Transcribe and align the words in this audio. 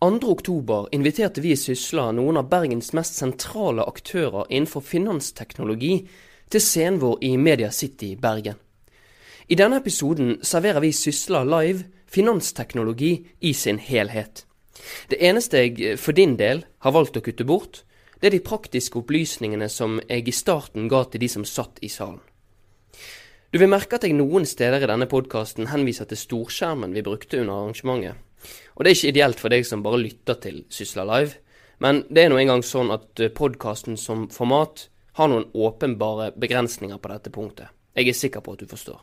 oktober 0.00 0.88
inviterte 0.92 1.40
vi 1.40 1.52
i 1.52 1.56
Sysla 1.56 2.10
noen 2.12 2.36
av 2.36 2.48
Bergens 2.50 2.92
mest 2.92 3.14
sentrale 3.16 3.82
aktører 3.82 4.46
innenfor 4.50 4.84
finansteknologi 4.84 6.06
til 6.50 6.60
scenen 6.60 7.00
vår 7.00 7.24
i 7.24 7.36
Media 7.36 7.70
City 7.70 8.14
Bergen. 8.16 8.56
I 9.48 9.54
denne 9.54 9.78
episoden 9.80 10.38
serverer 10.42 10.80
vi 10.80 10.92
Sysla 10.92 11.44
Live 11.44 11.86
finansteknologi 12.06 13.26
i 13.40 13.52
sin 13.52 13.78
helhet. 13.78 14.44
Det 15.08 15.16
eneste 15.22 15.64
jeg 15.64 15.98
for 15.98 16.12
din 16.12 16.36
del 16.36 16.64
har 16.84 16.92
valgt 16.92 17.16
å 17.16 17.24
kutte 17.24 17.46
bort, 17.46 17.82
det 18.20 18.28
er 18.28 18.36
de 18.36 18.44
praktiske 18.44 18.98
opplysningene 19.00 19.68
som 19.68 20.00
jeg 20.08 20.28
i 20.28 20.32
starten 20.32 20.88
ga 20.88 21.04
til 21.04 21.20
de 21.20 21.28
som 21.28 21.44
satt 21.44 21.80
i 21.80 21.88
salen. 21.88 22.20
Du 23.52 23.58
vil 23.60 23.70
merke 23.70 23.96
at 23.96 24.04
jeg 24.04 24.16
noen 24.16 24.44
steder 24.44 24.82
i 24.82 24.88
denne 24.90 25.08
podkasten 25.08 25.70
henviser 25.70 26.08
til 26.10 26.20
storskjermen 26.20 26.92
vi 26.92 27.04
brukte 27.06 27.40
under 27.40 27.54
arrangementet. 27.62 28.25
Og 28.76 28.84
det 28.84 28.90
er 28.90 28.98
ikke 28.98 29.12
ideelt 29.14 29.42
for 29.42 29.52
deg 29.52 29.66
som 29.66 29.82
bare 29.84 30.02
lytter 30.02 30.38
til 30.42 30.62
Sysla 30.72 31.06
Live, 31.08 31.38
men 31.82 32.04
det 32.08 32.24
er 32.24 32.32
nå 32.32 32.38
engang 32.40 32.62
sånn 32.64 32.92
at 32.94 33.20
podkasten 33.36 33.98
som 34.00 34.28
format 34.32 34.88
har 35.16 35.28
noen 35.32 35.48
åpenbare 35.52 36.30
begrensninger 36.36 37.00
på 37.00 37.12
dette 37.12 37.32
punktet. 37.32 37.72
Jeg 37.96 38.10
er 38.12 38.16
sikker 38.16 38.44
på 38.44 38.56
at 38.56 38.64
du 38.64 38.68
forstår. 38.68 39.00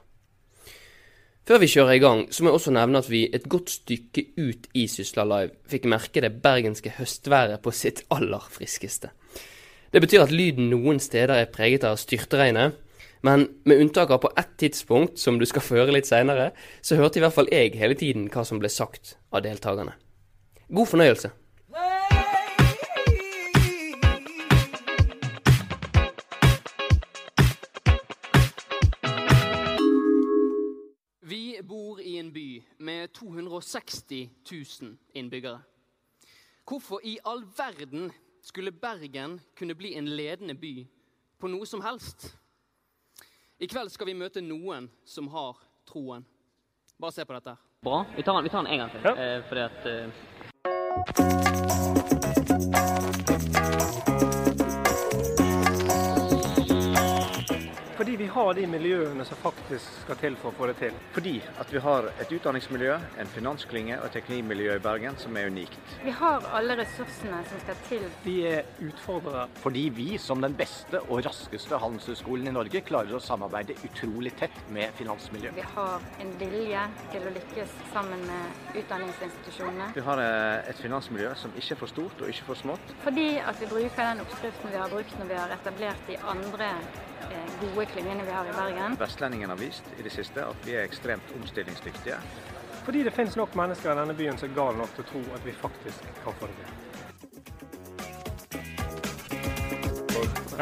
Før 1.44 1.60
vi 1.60 1.68
kjører 1.68 1.98
i 1.98 2.00
gang, 2.00 2.22
så 2.32 2.44
må 2.44 2.52
jeg 2.52 2.60
også 2.60 2.72
nevne 2.72 3.02
at 3.04 3.10
vi 3.12 3.26
et 3.27 3.50
godt 3.52 3.74
stykke 3.74 4.22
ut 4.38 4.70
i 4.80 4.86
Sysla 4.88 5.26
Live 5.27 5.58
fikk 5.68 5.90
merke 5.91 6.22
det 6.24 6.38
bergenske 6.44 6.94
høstværet 6.96 7.60
på 7.66 7.74
sitt 7.76 8.05
aller 8.16 8.46
friskeste. 8.54 9.10
Det 9.91 10.02
betyr 10.02 10.24
at 10.24 10.32
lyden 10.32 10.70
noen 10.72 11.02
steder 11.04 11.36
er 11.36 11.52
preget 11.52 11.84
av 11.86 12.00
styrtregnet, 12.00 12.77
men 13.26 13.48
med 13.63 13.77
unntak 13.82 14.09
av 14.09 14.18
på 14.18 14.32
ett 14.38 14.58
tidspunkt, 14.58 15.20
som 15.20 15.40
du 15.40 15.45
skal 15.45 15.62
få 15.66 15.80
høre 15.80 15.95
litt 15.95 16.09
seinere, 16.09 16.52
så 16.82 17.00
hørte 17.00 17.22
i 17.22 17.23
hvert 17.23 17.36
fall 17.36 17.52
jeg 17.52 17.72
hele 17.80 17.96
tiden 17.96 18.27
hva 18.34 18.44
som 18.44 18.59
ble 18.59 18.72
sagt 18.72 19.16
av 19.32 19.46
deltakerne. 19.46 19.96
God 20.68 20.91
fornøyelse. 20.91 21.32
Vi 31.24 31.55
bor 31.63 32.04
i 32.04 32.18
en 32.20 32.35
by 32.35 32.48
med 32.84 33.16
260 33.16 34.29
000 34.51 34.98
innbyggere. 35.16 35.63
Hvorfor 36.68 36.99
i 37.07 37.18
all 37.24 37.48
verden 37.55 38.12
skulle 38.44 38.76
Bergen 38.76 39.40
kunne 39.55 39.76
bli 39.76 39.96
en 39.96 40.12
ledende 40.12 40.60
by 40.60 40.82
på 41.40 41.48
noe 41.48 41.68
som 41.68 41.84
helst? 41.88 42.34
I 43.59 43.68
kveld 43.68 43.91
skal 43.93 44.07
vi 44.09 44.13
møte 44.18 44.41
noen 44.41 44.90
som 45.05 45.27
har 45.34 45.57
troen. 45.90 46.26
Bare 46.98 47.12
se 47.12 47.26
på 47.26 47.34
dette. 47.37 47.55
Bra. 47.84 48.05
Vi 48.15 48.23
tar 48.23 48.34
den, 48.34 48.43
vi 48.43 48.49
tar 48.49 48.63
den 48.63 48.71
en 48.73 48.79
gang 48.79 48.91
til. 48.91 49.01
Ja. 49.04 49.13
Eh, 49.15 49.43
fordi 49.49 49.62
at 49.62 49.85
eh, 49.85 50.07
Fordi 58.14 58.24
vi 58.24 58.30
har 58.30 58.54
de 58.54 58.64
miljøene 58.70 59.24
som 59.26 59.38
faktisk 59.42 60.04
skal 60.04 60.18
til 60.22 60.36
for 60.38 60.52
å 60.52 60.54
få 60.54 60.68
det 60.70 60.76
til. 60.78 60.98
Fordi 61.16 61.32
at 61.50 61.72
vi 61.74 61.80
har 61.82 62.12
et 62.22 62.34
utdanningsmiljø, 62.36 62.98
en 63.24 63.30
finansklynge 63.34 63.96
og 63.98 64.03
et 64.06 64.14
teknimiljø 64.19 64.75
i 64.78 64.81
Bergen 64.86 65.16
som 65.18 65.34
er 65.40 65.47
unikt. 65.50 65.80
Vi 66.06 66.12
har 66.19 66.46
alle 66.53 66.75
ressursene 66.78 67.40
som 67.50 67.64
skal 67.64 67.80
til. 67.88 68.03
Vi 68.22 68.36
er 68.46 68.68
utfordrere. 68.86 69.47
Fordi 69.64 69.88
vi 69.97 70.06
som 70.22 70.46
den 70.46 70.53
beste 70.59 71.02
og 71.08 71.24
raskeste 71.25 71.80
handelshøyskolen 71.81 72.52
i 72.52 72.53
Norge 72.53 72.84
klarer 72.86 73.18
å 73.18 73.22
samarbeide 73.31 73.80
utrolig 73.90 74.36
tett 74.38 74.62
med 74.69 74.94
finansmiljøet. 75.00 75.58
Vi 75.58 75.66
har 75.74 76.06
en 76.22 76.36
vilje 76.38 76.84
til 77.16 77.25
å 77.25 77.34
lykkes 77.40 77.74
sammen 77.96 78.28
med 78.30 78.75
utdanningsinstitusjonene. 78.84 79.88
Vi 79.97 80.03
har 80.06 80.22
eh, 80.22 80.59
et 80.69 80.84
finansmiljø 80.86 81.34
som 81.41 81.58
ikke 81.58 81.80
er 81.80 81.81
for 81.81 81.90
stort 81.90 82.22
og 82.22 82.30
ikke 82.30 82.46
for 82.52 82.62
smått. 82.62 82.94
Fordi 83.08 83.31
at 83.41 83.58
vi 83.58 83.72
bruker 83.74 84.12
den 84.12 84.22
oppskriften 84.28 84.69
vi 84.69 84.78
har 84.84 84.94
brukt 84.94 85.18
når 85.18 85.34
vi 85.34 85.40
har 85.41 85.58
etablert 85.58 86.06
de 86.14 86.19
andre 86.22 86.75
gode 87.62 87.85
klyngene 87.85 88.25
vi 88.25 88.31
har 88.31 88.46
i 88.46 88.52
Bergen. 88.56 88.95
Vestlendingen 89.00 89.50
har 89.50 89.57
vist 89.57 89.84
i 90.00 90.03
det 90.03 90.11
siste 90.13 90.45
at 90.45 90.67
vi 90.67 90.72
er 90.75 90.84
ekstremt 90.84 91.23
omstillingsdyktige. 91.39 92.17
Fordi 92.85 93.03
det 93.03 93.11
finnes 93.16 93.35
nok 93.39 93.56
mennesker 93.56 93.91
i 93.94 93.95
denne 94.01 94.13
byen 94.17 94.38
som 94.38 94.50
er 94.50 94.56
gale 94.56 94.78
nok 94.78 94.95
til 94.95 95.03
å 95.06 95.07
tro 95.11 95.22
at 95.38 95.45
vi 95.45 95.51
faktisk 95.56 96.00
kan 96.23 96.34
få 96.39 96.45
det 96.51 96.57
til. 96.61 96.69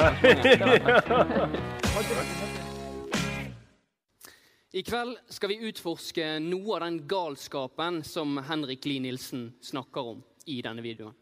I 4.71 4.83
kveld 4.87 5.17
skal 5.27 5.49
vi 5.51 5.67
utforske 5.67 6.39
noe 6.39 6.77
av 6.77 6.85
den 6.85 7.01
galskapen 7.09 8.03
som 8.07 8.37
Henrik 8.47 8.85
Lie 8.87 9.03
Nilsen 9.03 9.49
snakker 9.61 10.01
om 10.13 10.21
i 10.47 10.61
denne 10.63 10.81
videoen. 10.85 11.20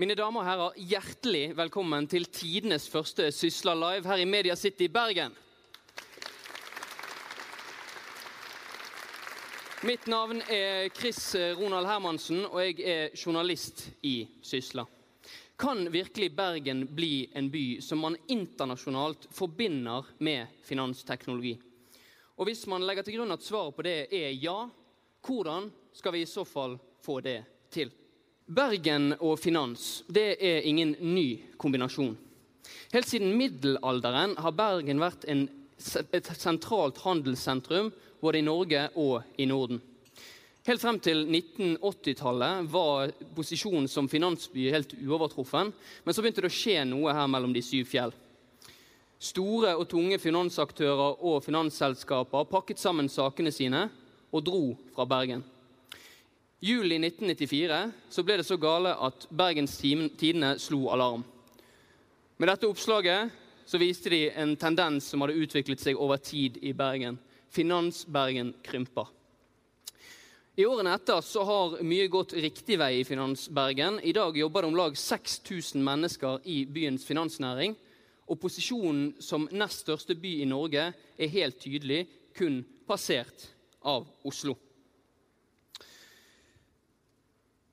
Mine 0.00 0.14
damer 0.16 0.40
og 0.40 0.46
herrer, 0.48 0.76
hjertelig 0.88 1.50
velkommen 1.58 2.06
til 2.08 2.24
tidenes 2.32 2.86
første 2.88 3.26
Sysla 3.36 3.74
Live 3.76 4.08
her 4.08 4.22
i 4.22 4.24
Media 4.24 4.54
City 4.56 4.86
Bergen. 4.88 5.34
Mitt 9.84 10.08
navn 10.08 10.40
er 10.48 10.88
Chris 10.96 11.20
Ronald 11.58 11.90
Hermansen, 11.90 12.46
og 12.48 12.62
jeg 12.64 12.80
er 12.80 13.12
journalist 13.12 13.90
i 14.00 14.24
Sysla. 14.40 14.86
Kan 15.60 15.84
virkelig 15.92 16.32
Bergen 16.32 16.86
bli 16.96 17.28
en 17.36 17.52
by 17.52 17.66
som 17.84 18.00
man 18.00 18.16
internasjonalt 18.32 19.28
forbinder 19.36 20.08
med 20.24 20.62
finansteknologi? 20.64 21.58
Og 22.40 22.48
hvis 22.48 22.64
man 22.72 22.88
legger 22.88 23.04
til 23.04 23.20
grunn 23.20 23.36
at 23.36 23.44
svaret 23.44 23.76
på 23.76 23.84
det 23.84 23.98
er 24.08 24.32
ja, 24.32 24.62
hvordan 25.20 25.68
skal 25.92 26.16
vi 26.16 26.24
i 26.24 26.36
så 26.38 26.48
fall 26.48 26.80
få 27.04 27.20
det 27.20 27.42
til? 27.68 27.92
Bergen 28.50 29.12
og 29.22 29.38
finans 29.38 30.00
det 30.10 30.34
er 30.42 30.64
ingen 30.66 30.96
ny 31.14 31.54
kombinasjon. 31.60 32.16
Helt 32.90 33.06
siden 33.06 33.36
middelalderen 33.38 34.34
har 34.42 34.56
Bergen 34.58 34.98
vært 34.98 35.22
en, 35.30 35.44
et 36.10 36.30
sentralt 36.34 36.98
handelssentrum 37.04 37.92
både 38.20 38.40
i 38.40 38.46
Norge 38.46 38.88
og 38.98 39.22
i 39.38 39.46
Norden. 39.46 39.78
Helt 40.66 40.82
frem 40.82 40.98
til 41.00 41.22
1980-tallet 41.24 42.66
var 42.72 43.14
posisjonen 43.36 43.86
som 43.88 44.10
finansby 44.10 44.66
helt 44.74 44.96
uovertruffen. 44.98 45.70
Men 46.04 46.14
så 46.14 46.20
begynte 46.20 46.42
det 46.44 46.50
å 46.50 46.58
skje 46.58 46.82
noe 46.90 47.14
her 47.16 47.30
mellom 47.30 47.54
de 47.54 47.62
syv 47.64 47.86
fjell. 47.88 48.12
Store 49.20 49.76
og 49.78 49.86
tunge 49.88 50.18
finansaktører 50.20 51.22
og 51.22 51.40
finansselskaper 51.46 52.50
pakket 52.50 52.82
sammen 52.82 53.08
sakene 53.12 53.54
sine 53.54 53.86
og 54.34 54.44
dro 54.44 54.62
fra 54.94 55.06
Bergen. 55.08 55.46
Juli 56.60 56.98
1994 57.00 57.92
så 58.12 58.22
ble 58.22 58.34
det 58.36 58.44
så 58.44 58.58
gale 58.60 58.90
at 59.00 59.22
Bergens 59.32 59.78
Tidende 59.80 60.58
slo 60.60 60.90
alarm. 60.92 61.22
Med 62.36 62.50
dette 62.52 62.68
oppslaget 62.68 63.32
så 63.64 63.80
viste 63.80 64.12
de 64.12 64.26
en 64.28 64.52
tendens 64.60 65.08
som 65.08 65.24
hadde 65.24 65.40
utviklet 65.40 65.80
seg 65.80 65.96
over 65.96 66.20
tid 66.20 66.58
i 66.60 66.74
Bergen. 66.76 67.16
Finans-Bergen 67.48 68.52
krymper. 68.60 69.08
I 70.60 70.68
årene 70.68 70.92
etter 70.98 71.24
så 71.24 71.48
har 71.48 71.80
mye 71.80 72.12
gått 72.12 72.36
riktig 72.36 72.76
vei 72.76 72.98
i 72.98 73.08
Finans-Bergen. 73.08 73.96
I 74.04 74.12
dag 74.12 74.36
jobber 74.36 74.60
det 74.60 74.68
om 74.74 74.80
lag 74.84 75.00
6000 75.00 75.80
mennesker 75.80 76.44
i 76.44 76.66
byens 76.68 77.08
finansnæring. 77.08 77.72
Og 78.28 78.36
posisjonen 78.42 79.14
som 79.16 79.48
nest 79.48 79.86
største 79.86 80.12
by 80.12 80.42
i 80.42 80.50
Norge 80.50 80.90
er 80.92 81.36
helt 81.40 81.56
tydelig 81.62 82.04
kun 82.36 82.60
passert 82.84 83.48
av 83.80 84.04
Oslo. 84.28 84.60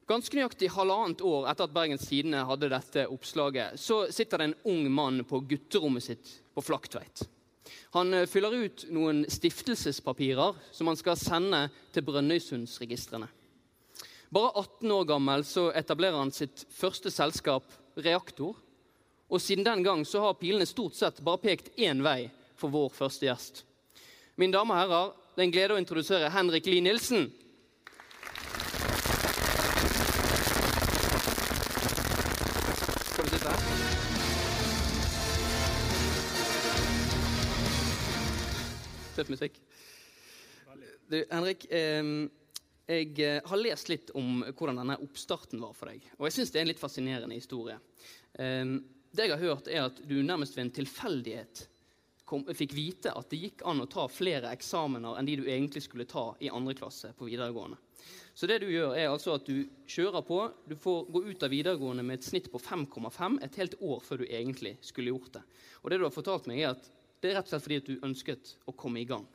Ganske 0.07 0.37
nøyaktig 0.37 0.69
halvannet 0.71 1.19
år 1.27 1.49
etter 1.51 1.67
at 1.67 1.73
Bergens 1.75 2.05
Tidende 2.07 2.45
hadde 2.47 2.69
dette 2.71 3.03
oppslaget, 3.11 3.75
så 3.75 4.05
sitter 4.07 4.39
det 4.39 4.45
en 4.47 4.59
ung 4.71 4.85
mann 4.87 5.23
på 5.27 5.41
gutterommet 5.49 6.05
sitt 6.05 6.29
på 6.55 6.63
Flaktveit. 6.63 7.25
Han 7.91 8.13
eh, 8.15 8.27
fyller 8.29 8.53
ut 8.55 8.85
noen 8.95 9.25
stiftelsespapirer 9.27 10.55
som 10.71 10.87
han 10.87 10.99
skal 10.99 11.19
sende 11.19 11.65
til 11.91 12.05
Brønnøysundsregistrene. 12.07 13.27
Bare 14.31 14.53
18 14.59 14.93
år 14.95 15.03
gammel 15.09 15.43
så 15.47 15.65
etablerer 15.75 16.19
han 16.19 16.31
sitt 16.35 16.63
første 16.71 17.11
selskap, 17.11 17.67
Reaktor. 17.99 18.55
Og 19.27 19.41
siden 19.43 19.65
den 19.67 19.83
gang 19.83 20.05
så 20.07 20.21
har 20.23 20.37
pilene 20.39 20.67
stort 20.69 20.95
sett 20.95 21.19
bare 21.23 21.41
pekt 21.43 21.73
én 21.75 21.99
vei 22.05 22.29
for 22.55 22.71
vår 22.71 22.93
første 22.95 23.27
gjest. 23.27 23.65
Mine 24.39 24.55
damer 24.55 24.77
og 24.77 24.81
herrer, 24.85 25.11
det 25.35 25.43
er 25.43 25.47
en 25.49 25.55
glede 25.55 25.75
å 25.75 25.81
introdusere 25.81 26.31
Henrik 26.31 26.69
Lie 26.69 26.85
Nilsen. 26.85 27.27
Tøff 39.17 39.31
musikk. 39.33 39.55
Du, 41.09 41.17
Henrik, 41.31 41.63
jeg 41.71 43.13
eh, 43.23 43.39
har 43.41 43.59
lest 43.61 43.89
litt 43.89 44.11
om 44.17 44.43
hvordan 44.51 44.77
denne 44.83 44.99
oppstarten 45.01 45.63
var 45.63 45.73
for 45.73 45.89
deg. 45.89 46.03
Og 46.19 46.27
jeg 46.27 46.37
syns 46.37 46.53
det 46.53 46.61
er 46.61 46.67
en 46.67 46.71
litt 46.71 46.83
fascinerende 46.83 47.39
historie. 47.39 47.79
Det 48.37 49.25
jeg 49.25 49.33
har 49.33 49.41
hørt, 49.41 49.71
er 49.71 49.87
at 49.87 50.03
du 50.05 50.19
nærmest 50.21 50.53
ved 50.53 50.67
en 50.67 50.75
tilfeldighet 50.77 51.63
kom, 52.27 52.43
fikk 52.53 52.75
vite 52.75 53.13
at 53.15 53.29
det 53.31 53.39
gikk 53.41 53.63
an 53.65 53.81
å 53.81 53.89
ta 53.89 54.05
flere 54.11 54.51
eksamener 54.53 55.17
enn 55.17 55.27
de 55.29 55.37
du 55.39 55.45
egentlig 55.47 55.85
skulle 55.85 56.05
ta 56.09 56.29
i 56.43 56.51
andre 56.53 56.75
klasse 56.77 57.13
på 57.17 57.29
videregående. 57.29 57.79
Så 58.37 58.45
det 58.45 58.59
du 58.61 58.67
gjør 58.69 58.93
er 58.93 59.07
altså 59.09 59.33
at 59.39 59.47
du 59.47 59.63
kjører 59.89 60.21
på. 60.27 60.37
Du 60.69 60.75
får 60.77 61.07
gå 61.09 61.23
ut 61.31 61.45
av 61.47 61.49
videregående 61.49 62.05
med 62.05 62.19
et 62.19 62.27
snitt 62.27 62.51
på 62.53 62.61
5,5 62.61 63.39
et 63.47 63.57
helt 63.63 63.79
år 63.81 64.03
før 64.05 64.21
du 64.21 64.27
egentlig 64.27 64.75
skulle 64.85 65.09
gjort 65.09 65.39
det. 65.39 65.43
Og 65.81 65.89
det 65.89 65.97
du 65.97 66.05
har 66.05 66.13
fortalt 66.13 66.45
meg, 66.51 66.61
er 66.61 66.75
at 66.75 66.91
det 67.21 67.31
er 67.31 67.39
rett 67.39 67.49
og 67.49 67.53
slett 67.55 67.65
fordi 67.65 67.81
at 67.81 67.89
du 67.89 68.05
ønsket 68.05 68.53
å 68.69 68.75
komme 68.77 69.01
i 69.01 69.07
gang. 69.09 69.25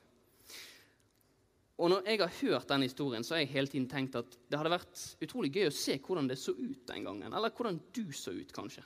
Og 1.82 1.90
når 1.90 2.06
jeg 2.06 2.20
har 2.20 2.34
hørt 2.42 2.68
den 2.70 2.84
historien, 2.86 3.24
så 3.26 3.34
har 3.34 3.42
jeg 3.42 3.54
hele 3.56 3.70
tiden 3.70 3.88
tenkt 3.90 4.16
at 4.18 4.36
det 4.50 4.58
hadde 4.58 4.70
vært 4.70 5.04
utrolig 5.24 5.50
gøy 5.54 5.66
å 5.66 5.74
se 5.74 5.96
hvordan 5.98 6.28
det 6.30 6.36
så 6.38 6.54
ut 6.54 6.84
den 6.86 7.08
gangen. 7.08 7.32
Eller 7.32 7.54
hvordan 7.56 7.80
du 7.96 8.04
så 8.14 8.34
ut, 8.36 8.52
kanskje. 8.54 8.84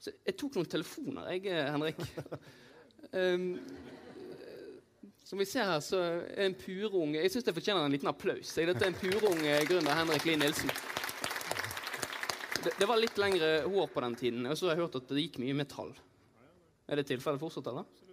Så 0.00 0.12
jeg 0.26 0.36
tok 0.38 0.56
noen 0.56 0.70
telefoner, 0.70 1.28
jeg, 1.36 1.46
eh, 1.52 1.68
Henrik. 1.70 2.00
Um, 3.12 3.46
som 5.28 5.38
vi 5.38 5.46
ser 5.46 5.68
her, 5.70 5.80
så 5.84 6.00
er 6.02 6.48
en 6.48 6.56
purung 6.58 7.14
Jeg 7.14 7.30
syns 7.30 7.46
det 7.46 7.54
fortjener 7.54 7.86
en 7.86 7.94
liten 7.94 8.10
applaus. 8.10 8.50
Dette 8.54 8.82
er 8.82 8.90
en 8.90 8.98
purung 8.98 9.40
gründer 9.68 9.98
Henrik 9.98 10.26
Lien 10.26 10.42
Nilsen. 10.42 10.72
Det, 12.64 12.74
det, 12.74 12.88
var 12.90 12.98
litt 12.98 13.18
lengre 13.22 13.50
hår 13.68 13.92
på 13.92 14.02
den 14.02 14.18
tiden, 14.18 14.46
og 14.50 14.58
så 14.58 14.66
har 14.66 14.74
jeg 14.74 14.82
hørt 14.82 14.98
at 14.98 15.14
det 15.14 15.28
gikk 15.28 15.38
mye 15.44 15.54
metall. 15.62 15.94
Er 16.90 16.98
det 16.98 17.06
tilfellet 17.06 17.42
fortsatt, 17.42 17.70
eller? 17.70 18.05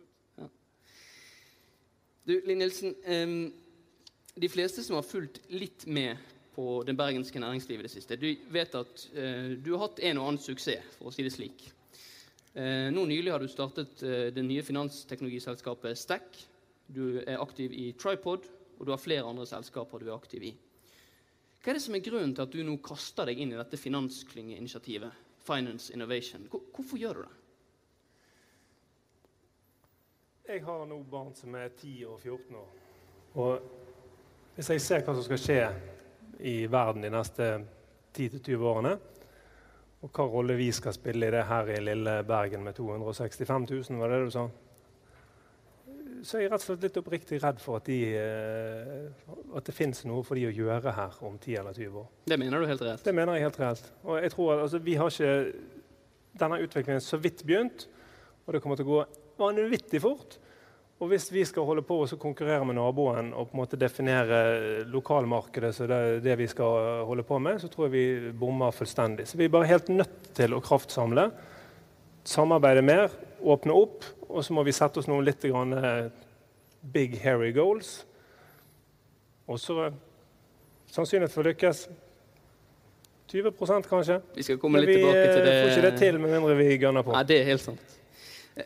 Du, 2.24 2.38
Linn 2.48 2.62
Nilsen. 2.64 2.96
Um, 3.04 3.54
de 4.36 4.50
fleste 4.50 4.84
som 4.84 4.96
har 4.96 5.04
fulgt 5.04 5.42
litt 5.52 5.84
med 5.86 6.18
på 6.56 6.84
det 6.88 6.96
bergenske 6.96 7.42
næringslivet 7.42 7.84
det 7.84 7.92
siste, 7.92 8.16
du 8.16 8.30
vet 8.54 8.76
at 8.78 9.04
eh, 9.18 9.58
du 9.58 9.74
har 9.74 9.88
hatt 9.88 10.00
en 10.06 10.20
og 10.22 10.30
annen 10.30 10.42
suksess, 10.42 10.96
for 10.96 11.10
å 11.10 11.14
si 11.14 11.26
det 11.26 11.34
slik. 11.34 11.66
Eh, 12.54 12.88
nå 12.94 13.04
nylig 13.10 13.34
har 13.34 13.42
du 13.42 13.50
startet 13.50 14.04
eh, 14.06 14.28
det 14.34 14.46
nye 14.46 14.64
finansteknologiselskapet 14.66 15.98
Stack. 15.98 16.40
Du 16.86 17.20
er 17.26 17.42
aktiv 17.42 17.74
i 17.74 17.88
Tripod, 17.98 18.48
og 18.78 18.86
du 18.86 18.94
har 18.94 19.02
flere 19.02 19.28
andre 19.28 19.50
selskaper 19.50 20.02
du 20.02 20.12
er 20.12 20.16
aktiv 20.16 20.46
i. 20.46 20.54
Hva 21.60 21.74
er 21.74 21.80
det 21.80 21.86
som 21.86 21.98
er 21.98 22.06
grunnen 22.06 22.36
til 22.38 22.46
at 22.46 22.54
du 22.54 22.62
nå 22.66 22.78
kaster 22.86 23.30
deg 23.30 23.42
inn 23.42 23.54
i 23.54 23.60
dette 23.60 23.82
finansklyngeinitiativet? 23.82 25.22
Finance 25.44 25.94
Innovation. 25.94 26.48
Hvorfor 26.50 27.02
gjør 27.02 27.20
du 27.20 27.26
det? 27.26 27.43
Jeg 30.54 30.62
har 30.68 30.84
nå 30.86 31.00
barn 31.10 31.32
som 31.34 31.56
er 31.58 31.72
10 31.74 31.92
og 32.06 32.20
14 32.22 32.58
år. 32.60 32.74
Og 33.42 33.62
hvis 34.54 34.68
jeg 34.70 34.82
ser 34.86 35.02
hva 35.02 35.16
som 35.16 35.24
skal 35.26 35.40
skje 35.42 35.56
i 36.46 36.52
verden 36.70 37.02
de 37.02 37.10
neste 37.10 37.48
10-20 38.14 38.66
årene, 38.70 38.92
og 40.06 40.12
hva 40.14 40.28
rolle 40.30 40.54
vi 40.60 40.68
skal 40.78 40.94
spille 40.94 41.26
i 41.26 41.34
det 41.34 41.42
her 41.50 41.72
i 41.74 41.80
lille 41.82 42.14
Bergen 42.30 42.62
med 42.68 42.78
265 42.78 43.66
000, 43.72 43.98
var 43.98 44.14
det 44.14 44.20
det 44.20 44.28
du 44.28 44.36
sa? 44.36 44.44
Så 46.22 46.38
er 46.38 46.46
jeg 46.46 46.54
rett 46.54 46.62
og 46.62 46.68
slett 46.68 46.86
litt 46.86 47.02
oppriktig 47.02 47.42
redd 47.42 47.64
for 47.64 47.82
at, 47.82 47.90
de, 47.90 47.98
eh, 48.14 49.34
at 49.58 49.66
det 49.66 49.74
fins 49.74 50.04
noe 50.06 50.22
for 50.28 50.38
de 50.38 50.46
å 50.52 50.54
gjøre 50.54 50.94
her 51.00 51.18
om 51.26 51.42
10 51.42 51.58
eller 51.64 51.82
20 51.82 52.00
år. 52.04 52.14
Det 52.30 52.40
mener 52.44 52.62
du 52.62 52.70
helt 52.70 52.86
reelt? 52.86 53.08
Det 53.10 53.16
mener 53.18 53.40
jeg 53.40 53.48
helt 53.48 53.60
reelt. 53.64 53.90
Og 54.06 54.22
jeg 54.22 54.36
tror 54.38 54.54
at 54.60 54.68
altså, 54.68 54.86
vi 54.86 55.00
har 55.02 55.10
ikke 55.10 55.34
Denne 56.34 56.58
utviklingen 56.66 57.02
så 57.02 57.18
vidt 57.22 57.44
begynt, 57.46 57.84
og 58.46 58.56
det 58.56 58.60
kommer 58.64 58.78
til 58.78 58.88
å 58.88 58.94
gå 58.96 59.04
vanvittig 59.38 60.02
fort. 60.02 60.40
Og 61.04 61.10
hvis 61.12 61.26
vi 61.34 61.42
skal 61.44 61.66
holde 61.68 61.82
på 61.84 61.98
å 62.00 62.16
konkurrere 62.16 62.64
med 62.64 62.78
naboen 62.78 63.34
og 63.36 63.50
på 63.50 63.58
en 63.58 63.60
måte 63.60 63.76
definere 63.76 64.38
lokalmarkedet 64.88 65.74
som 65.76 65.90
det, 65.92 65.98
det 66.24 66.38
vi 66.40 66.48
skal 66.48 67.04
holde 67.10 67.26
på 67.28 67.42
med, 67.44 67.60
så 67.60 67.68
tror 67.68 67.90
jeg 67.90 67.92
vi 67.92 68.32
bommer 68.40 68.72
fullstendig. 68.72 69.26
Så 69.28 69.36
vi 69.36 69.50
er 69.50 69.52
bare 69.52 69.68
helt 69.68 69.92
nødt 69.92 70.30
til 70.38 70.56
å 70.56 70.62
kraftsamle, 70.64 71.28
samarbeide 72.24 72.86
mer, 72.88 73.12
åpne 73.44 73.76
opp. 73.76 74.08
Og 74.30 74.48
så 74.48 74.56
må 74.56 74.64
vi 74.64 74.78
sette 74.78 75.04
oss 75.04 75.12
noen 75.12 75.28
litt 75.28 75.44
grann, 75.44 75.76
eh, 75.76 76.08
big, 76.96 77.20
hairy 77.20 77.52
goals. 77.52 78.06
Og 79.52 79.60
så 79.60 79.92
sannsynlighet 80.88 81.36
for 81.36 81.44
å 81.44 81.52
lykkes 81.52 81.88
20% 83.28 83.92
kanskje. 83.92 84.22
Vi 84.38 84.48
skal 84.48 84.62
komme 84.62 84.80
litt 84.80 84.96
tilbake 84.96 85.28
til 85.34 85.44
det. 85.44 85.52
Vi 85.52 85.64
får 85.68 85.76
ikke 85.76 85.88
det 85.90 85.98
til 86.00 86.24
med 86.24 86.38
mindre 86.38 86.56
vi 86.64 86.78
gønner 86.78 87.04
på. 87.04 87.12
Ja, 87.12 87.28
det 87.28 87.44
er 87.44 87.50
helt 87.52 87.68
sant. 87.68 87.98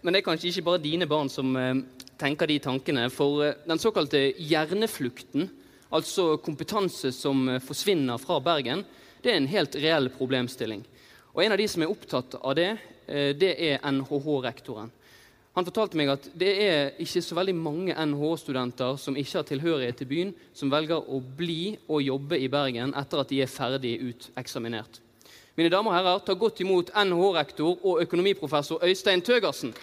Men 0.03 0.13
det 0.13 0.21
er 0.21 0.27
kanskje 0.27 0.51
ikke 0.51 0.67
bare 0.67 0.83
dine 0.83 1.07
barn 1.09 1.29
som 1.31 1.55
eh, 1.57 1.79
tenker 2.19 2.49
de 2.49 2.59
tankene. 2.63 3.07
For 3.13 3.45
eh, 3.45 3.55
den 3.67 3.81
såkalte 3.81 4.21
hjerneflukten, 4.37 5.49
altså 5.89 6.35
kompetanse 6.43 7.13
som 7.15 7.47
eh, 7.49 7.63
forsvinner 7.63 8.21
fra 8.21 8.39
Bergen, 8.43 8.85
det 9.23 9.33
er 9.33 9.41
en 9.41 9.49
helt 9.51 9.75
reell 9.81 10.11
problemstilling. 10.13 10.85
Og 11.33 11.43
En 11.43 11.53
av 11.53 11.61
de 11.61 11.67
som 11.69 11.83
er 11.83 11.91
opptatt 11.91 12.37
av 12.41 12.55
det, 12.57 12.71
det 13.07 13.53
er 13.63 13.83
NHH-rektoren. 13.87 14.89
Han 15.57 15.65
fortalte 15.65 15.97
meg 15.97 16.11
at 16.13 16.25
det 16.37 16.49
er 16.61 16.91
ikke 17.01 17.21
så 17.25 17.33
veldig 17.37 17.55
mange 17.57 17.93
NHH-studenter 17.97 18.99
som 19.01 19.15
ikke 19.17 19.39
har 19.39 19.47
tilhørighet 19.49 19.97
til 19.97 20.09
byen, 20.11 20.33
som 20.53 20.69
velger 20.69 21.01
å 21.01 21.17
bli 21.17 21.73
og 21.87 22.03
jobbe 22.05 22.37
i 22.37 22.49
Bergen 22.51 22.93
etter 22.93 23.23
at 23.23 23.33
de 23.33 23.41
er 23.41 23.49
ferdig 23.49 23.95
uteksaminert. 24.03 25.01
Mine 25.57 25.71
damer 25.73 25.89
og 25.89 25.97
herrer, 25.97 26.19
ta 26.21 26.35
godt 26.37 26.61
imot 26.61 26.93
NHH-rektor 26.93 27.79
og 27.81 28.03
økonomiprofessor 28.05 28.85
Øystein 28.85 29.25
Tøgersen. 29.25 29.73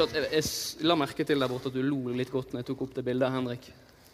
Jeg, 0.00 0.26
jeg, 0.32 0.44
la 0.88 0.96
merke 0.96 1.24
til 1.28 1.42
der 1.42 1.50
borte 1.50 1.68
at 1.68 1.76
du 1.76 1.82
lo 1.84 2.10
litt 2.16 2.30
godt 2.32 2.54
når 2.54 2.62
jeg 2.62 2.68
tok 2.70 2.84
opp 2.86 2.94
det 2.96 3.04
bildet 3.06 3.28
av 3.28 3.36
Henrik. 3.36 3.66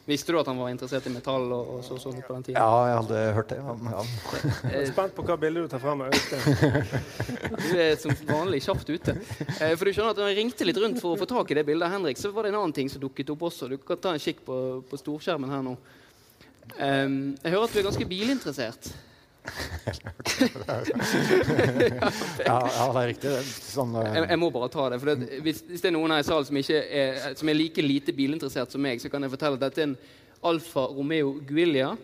Visste 0.06 0.30
du 0.30 0.38
at 0.38 0.46
han 0.46 0.58
var 0.58 0.70
interessert 0.70 1.06
i 1.08 1.10
metall? 1.10 1.48
og, 1.50 1.70
og 1.76 1.80
så, 1.82 1.96
sånn 1.98 2.20
på 2.22 2.34
den 2.36 2.44
tiden? 2.46 2.58
Ja, 2.60 2.82
jeg 2.86 2.98
hadde 3.00 3.22
hørt 3.34 3.50
det. 3.50 3.56
Ja. 3.58 4.02
Jeg 4.70 4.82
er 4.84 4.90
spent 4.92 5.16
på 5.16 5.24
hva 5.26 5.36
bildet 5.42 5.66
du 5.66 5.72
tar 5.72 5.82
frem. 5.82 6.04
du 7.64 7.72
er 7.74 7.96
som 7.98 8.14
vanlig 8.28 8.60
kjapt 8.66 8.92
ute. 8.92 9.16
Eh, 9.58 9.74
for 9.74 9.82
du 9.82 9.90
skjønner 9.90 10.14
at 10.14 10.20
når 10.22 10.30
jeg 10.30 10.38
ringte 10.38 10.68
litt 10.68 10.78
rundt 10.82 11.02
for 11.02 11.16
å 11.16 11.18
få 11.18 11.26
tak 11.30 11.50
i 11.50 11.58
det 11.58 11.66
bildet 11.66 11.88
av 11.88 11.96
Henrik, 11.96 12.22
så 12.22 12.30
var 12.34 12.46
det 12.46 12.54
en 12.54 12.60
annen 12.60 12.76
ting 12.76 12.90
som 12.92 13.02
dukket 13.02 13.34
opp 13.34 13.42
også. 13.50 13.66
Du 13.72 13.80
kan 13.82 13.98
ta 14.02 14.14
en 14.14 14.22
kikk 14.22 14.44
på, 14.46 14.60
på 14.86 15.00
storskjermen 15.02 15.54
her 15.54 15.66
nå. 15.66 15.74
Um, 16.78 17.18
jeg 17.42 17.52
hører 17.52 17.66
at 17.66 17.74
du 17.74 17.82
er 17.82 17.88
ganske 17.90 18.08
bilinteressert 18.10 18.90
ja, 22.46 22.58
ja, 22.76 22.92
det 22.92 23.00
er 23.02 23.08
riktig. 23.10 23.30
Det. 23.30 23.42
Sånn, 23.46 23.94
uh... 23.96 24.02
jeg, 24.04 24.24
jeg, 24.28 24.40
må 24.42 24.50
bare 24.54 24.68
ta 24.72 24.88
det. 24.92 25.00
det, 25.06 25.40
hvis, 25.44 25.62
hvis, 25.68 25.82
det 25.84 25.90
er 25.90 25.96
noen 25.96 26.14
her 26.14 26.24
i 26.24 26.28
salen 26.28 26.48
som, 26.48 26.56
er, 26.60 27.34
som 27.38 27.50
er 27.50 27.58
like 27.58 27.84
lite 27.84 28.14
bilinteressert 28.16 28.72
som 28.74 28.82
meg, 28.84 29.02
så 29.02 29.10
kan 29.12 29.22
jeg 29.24 29.32
fortelle 29.36 29.58
at 29.60 29.64
dette 29.68 29.82
er 29.82 29.90
en 29.90 29.98
Alfa 30.46 30.86
Romeo 30.92 31.36
Guilla. 31.46 31.94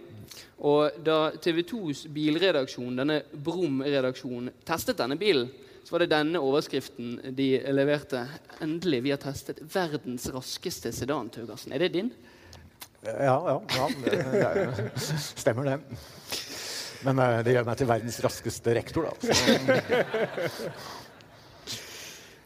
Og 0.62 1.03
da 1.03 1.33
TV 1.43 1.65
2s 1.67 2.06
bilredaksjon, 2.15 2.94
denne 3.00 3.23
Brum-redaksjonen, 3.35 4.53
testet 4.67 5.00
denne 5.00 5.19
bilen, 5.19 5.50
så 5.83 5.97
var 5.97 6.05
det 6.05 6.12
denne 6.12 6.41
overskriften 6.41 7.35
de 7.37 7.49
leverte. 7.75 8.23
Endelig, 8.62 9.03
vi 9.03 9.11
har 9.11 9.19
testet 9.23 9.59
verdens 9.75 10.29
raskeste 10.31 10.93
sedan, 10.95 11.31
Taugassen. 11.35 11.75
Er 11.75 11.83
det 11.83 11.93
din? 11.97 12.12
Ja, 13.02 13.19
ja. 13.19 13.62
ja 13.75 13.88
det, 14.05 14.12
det, 14.95 15.19
stemmer 15.19 15.66
det. 15.66 15.78
Men 17.06 17.18
uh, 17.18 17.40
det 17.42 17.56
gjør 17.56 17.66
meg 17.66 17.78
til 17.80 17.88
verdens 17.90 18.18
raskeste 18.25 18.75
rektor, 18.78 19.09
da. 19.09 19.12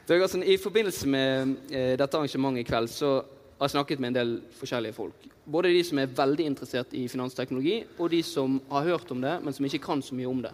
Døgersen, 0.07 0.45
I 0.47 0.57
forbindelse 0.63 1.09
med 1.11 1.57
uh, 1.73 1.95
dette 1.99 2.17
arrangementet 2.17 2.63
i 2.63 2.69
kveld 2.69 2.93
så 2.93 3.17
har 3.57 3.69
jeg 3.69 3.77
snakket 3.77 4.03
med 4.03 4.13
en 4.13 4.19
del 4.19 4.37
forskjellige 4.59 4.97
folk. 4.97 5.27
Både 5.45 5.73
de 5.73 5.83
som 5.87 5.99
er 6.01 6.13
veldig 6.13 6.47
interessert 6.51 6.93
i 6.97 7.07
finansteknologi, 7.09 7.79
og 7.99 8.11
de 8.13 8.23
som 8.27 8.61
har 8.71 8.89
hørt 8.91 9.11
om 9.15 9.23
det, 9.25 9.39
men 9.43 9.57
som 9.57 9.65
ikke 9.69 9.85
kan 9.87 10.03
så 10.05 10.17
mye 10.17 10.29
om 10.29 10.43
det. 10.45 10.53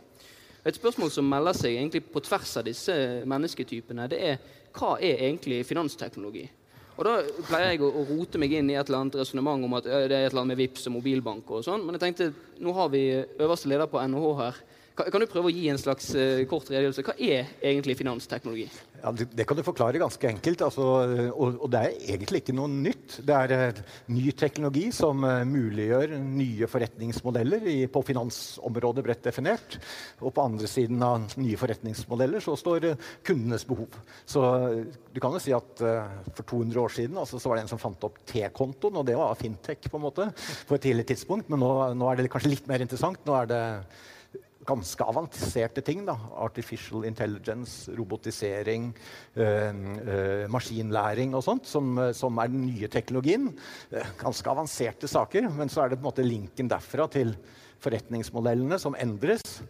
Et 0.64 0.76
spørsmål 0.78 1.10
som 1.10 1.26
melder 1.26 1.56
seg 1.58 1.74
egentlig 1.74 2.04
på 2.06 2.22
tvers 2.22 2.52
av 2.60 2.66
disse 2.68 2.94
mennesketypene, 3.26 4.06
det 4.10 4.20
er 4.22 4.36
hva 4.72 4.94
er 5.02 5.24
egentlig 5.26 5.64
finansteknologi? 5.66 6.44
Og 6.92 7.06
Da 7.06 7.14
pleier 7.48 7.72
jeg 7.72 7.82
å, 7.84 7.88
å, 7.88 8.02
rote 8.10 8.40
meg 8.40 8.52
inn 8.52 8.68
i 8.70 8.76
et 8.76 8.88
eller 8.88 9.04
annet 9.04 9.16
resonnement 9.22 9.64
om 9.64 9.78
at 9.78 9.86
det 9.86 9.94
er 9.96 10.04
et 10.10 10.28
eller 10.28 10.42
annet 10.42 10.52
med 10.52 10.60
VIPS 10.60 10.90
og 10.90 10.96
mobilbank. 10.98 11.50
og 11.50 11.64
sånn, 11.64 11.86
Men 11.86 11.96
jeg 11.96 12.04
tenkte, 12.04 12.32
nå 12.60 12.74
har 12.76 12.90
vi 12.92 13.04
øverste 13.40 13.70
leder 13.72 13.88
på 13.88 14.02
NHH 14.02 14.42
her. 14.42 14.60
Kan, 14.92 15.22
du 15.22 15.28
prøve 15.30 15.48
å 15.48 15.52
gi 15.52 15.68
en 15.72 15.80
slags 15.80 16.10
uh, 16.12 16.42
kort 16.50 16.68
redegjørelse? 16.68 17.04
Hva 17.06 17.14
er 17.16 17.48
egentlig 17.64 17.94
finansteknologi? 17.96 18.66
Ja, 19.00 19.10
det, 19.16 19.30
det, 19.32 19.46
kan 19.48 19.56
du 19.56 19.64
forklare 19.64 20.00
ganske 20.02 20.28
enkelt. 20.28 20.64
Altså, 20.66 20.84
og, 21.32 21.56
og, 21.56 21.64
det 21.72 21.80
er 21.80 21.96
egentlig 22.12 22.42
ikke 22.42 22.54
noe 22.58 22.68
nytt. 22.68 23.16
Det 23.24 23.38
er 23.38 23.72
uh, 23.72 23.80
ny 24.12 24.26
teknologi 24.36 24.84
som 24.92 25.24
uh, 25.24 25.40
muliggjør 25.48 26.12
nye 26.20 26.68
forretningsmodeller 26.68 27.64
i, 27.72 27.78
på 27.88 28.04
finansområdet 28.10 29.06
bredt 29.08 29.24
definert. 29.30 29.78
Og 30.20 30.34
på 30.36 30.44
andre 30.44 30.68
siden 30.68 31.00
av 31.08 31.38
nye 31.40 31.60
forretningsmodeller 31.60 32.44
så 32.44 32.58
står 32.60 32.90
kundenes 33.24 33.64
behov. 33.68 33.96
Så 34.28 34.44
du 35.12 35.20
kan 35.22 35.32
jo 35.32 35.40
si 35.40 35.54
at 35.56 35.80
for 35.80 36.44
200 36.44 36.80
år 36.82 36.92
siden 36.92 37.18
altså, 37.20 37.40
så 37.40 37.48
var 37.48 37.58
det 37.58 37.64
en 37.64 37.72
som 37.72 37.80
fant 37.80 38.04
opp 38.06 38.20
T-kontoen, 38.28 38.96
og 38.98 39.06
det 39.08 39.16
var 39.18 39.38
fintech 39.38 39.88
på 39.88 39.98
en 39.98 40.04
måte 40.04 40.28
på 40.68 40.76
et 40.76 40.84
tidlig 40.84 41.06
tidspunkt. 41.12 41.48
Men 41.52 41.62
nå, 41.62 41.70
nå 41.96 42.08
er 42.10 42.20
det 42.20 42.32
kanskje 42.32 42.52
litt 42.56 42.68
mer 42.70 42.84
interessant. 42.84 43.22
Nå 43.28 43.36
er 43.40 43.50
det 43.50 43.62
ganske 44.66 45.04
avanserte 45.04 45.82
ting. 45.84 46.04
Da. 46.06 46.16
Artificial 46.42 47.06
intelligence, 47.08 47.92
robotisering, 47.98 48.90
øh, 49.36 49.82
øh, 50.06 50.46
maskinlæring 50.52 51.34
og 51.34 51.44
sånt, 51.46 51.66
som, 51.66 51.98
som, 52.14 52.38
er 52.38 52.52
den 52.52 52.66
nye 52.66 52.88
teknologien. 52.88 53.50
Ganske 54.20 54.50
avanserte 54.50 55.08
saker, 55.08 55.50
men 55.50 55.68
så 55.68 55.82
er 55.82 55.92
det 55.92 55.98
på 55.98 56.06
en 56.06 56.10
måte 56.10 56.26
linken 56.26 56.70
derfra 56.70 57.08
til 57.12 57.36
forretningsmodellene 57.82 58.78
som 58.78 58.96
endres. 58.98 59.62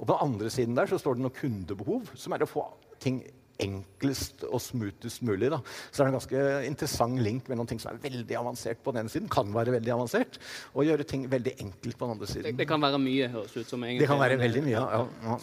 Og 0.00 0.06
på 0.06 0.14
den 0.14 0.30
andre 0.30 0.50
siden 0.50 0.76
der 0.76 0.88
så 0.88 0.98
står 0.98 1.18
det 1.18 1.26
noe 1.26 1.36
kundebehov, 1.36 2.08
som 2.16 2.32
er 2.32 2.44
å 2.44 2.50
få 2.50 2.64
ting 3.00 3.20
enklest 3.64 4.44
og 4.48 4.60
smoothest 4.62 5.24
mulig. 5.26 5.50
Da. 5.52 5.60
Så 5.90 6.00
det 6.00 6.06
er 6.06 6.10
en 6.12 6.18
ganske 6.18 6.46
interessant 6.68 7.22
link 7.24 7.50
mellom 7.52 7.68
ting 7.70 7.82
som 7.82 7.92
er 7.92 8.02
veldig 8.02 8.38
avansert 8.40 8.82
på 8.84 8.94
den 8.94 9.04
ene 9.04 9.12
siden, 9.12 9.30
kan 9.32 9.52
være 9.54 9.76
veldig 9.78 9.94
avansert, 9.96 10.40
og 10.74 10.88
gjøre 10.88 11.06
ting 11.08 11.28
veldig 11.30 11.56
enkelt 11.66 11.98
på 11.98 12.06
den 12.08 12.16
andre 12.16 12.30
siden. 12.30 12.50
Det, 12.50 12.58
det 12.62 12.68
kan 12.70 12.82
være 12.82 13.00
mye, 13.02 13.30
høres 13.32 13.56
ut 13.56 13.68
som. 13.68 13.84
egentlig. 13.84 14.04
Det 14.04 14.10
kan 14.12 14.20
være 14.22 14.40
veldig 14.40 14.66
mye, 14.66 14.76
ja. 14.76 15.06
ja. 15.28 15.38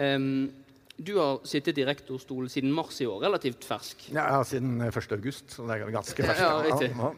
Um, 0.00 0.50
du 1.00 1.14
har 1.16 1.38
sittet 1.48 1.78
i 1.80 1.84
rektorstol 1.88 2.50
siden 2.52 2.72
mars 2.76 2.98
i 3.00 3.06
år, 3.08 3.22
relativt 3.24 3.64
fersk. 3.64 4.10
ja, 4.12 4.26
ja 4.34 4.42
siden 4.44 4.80
1. 4.84 4.98
august, 5.16 5.54
så 5.54 5.64
det 5.68 5.78
er 5.78 5.94
ganske 5.94 6.26
ferskt. 6.26 6.42
Ja, 6.44 6.50
riktig. 6.66 6.90
ja. 6.92 7.12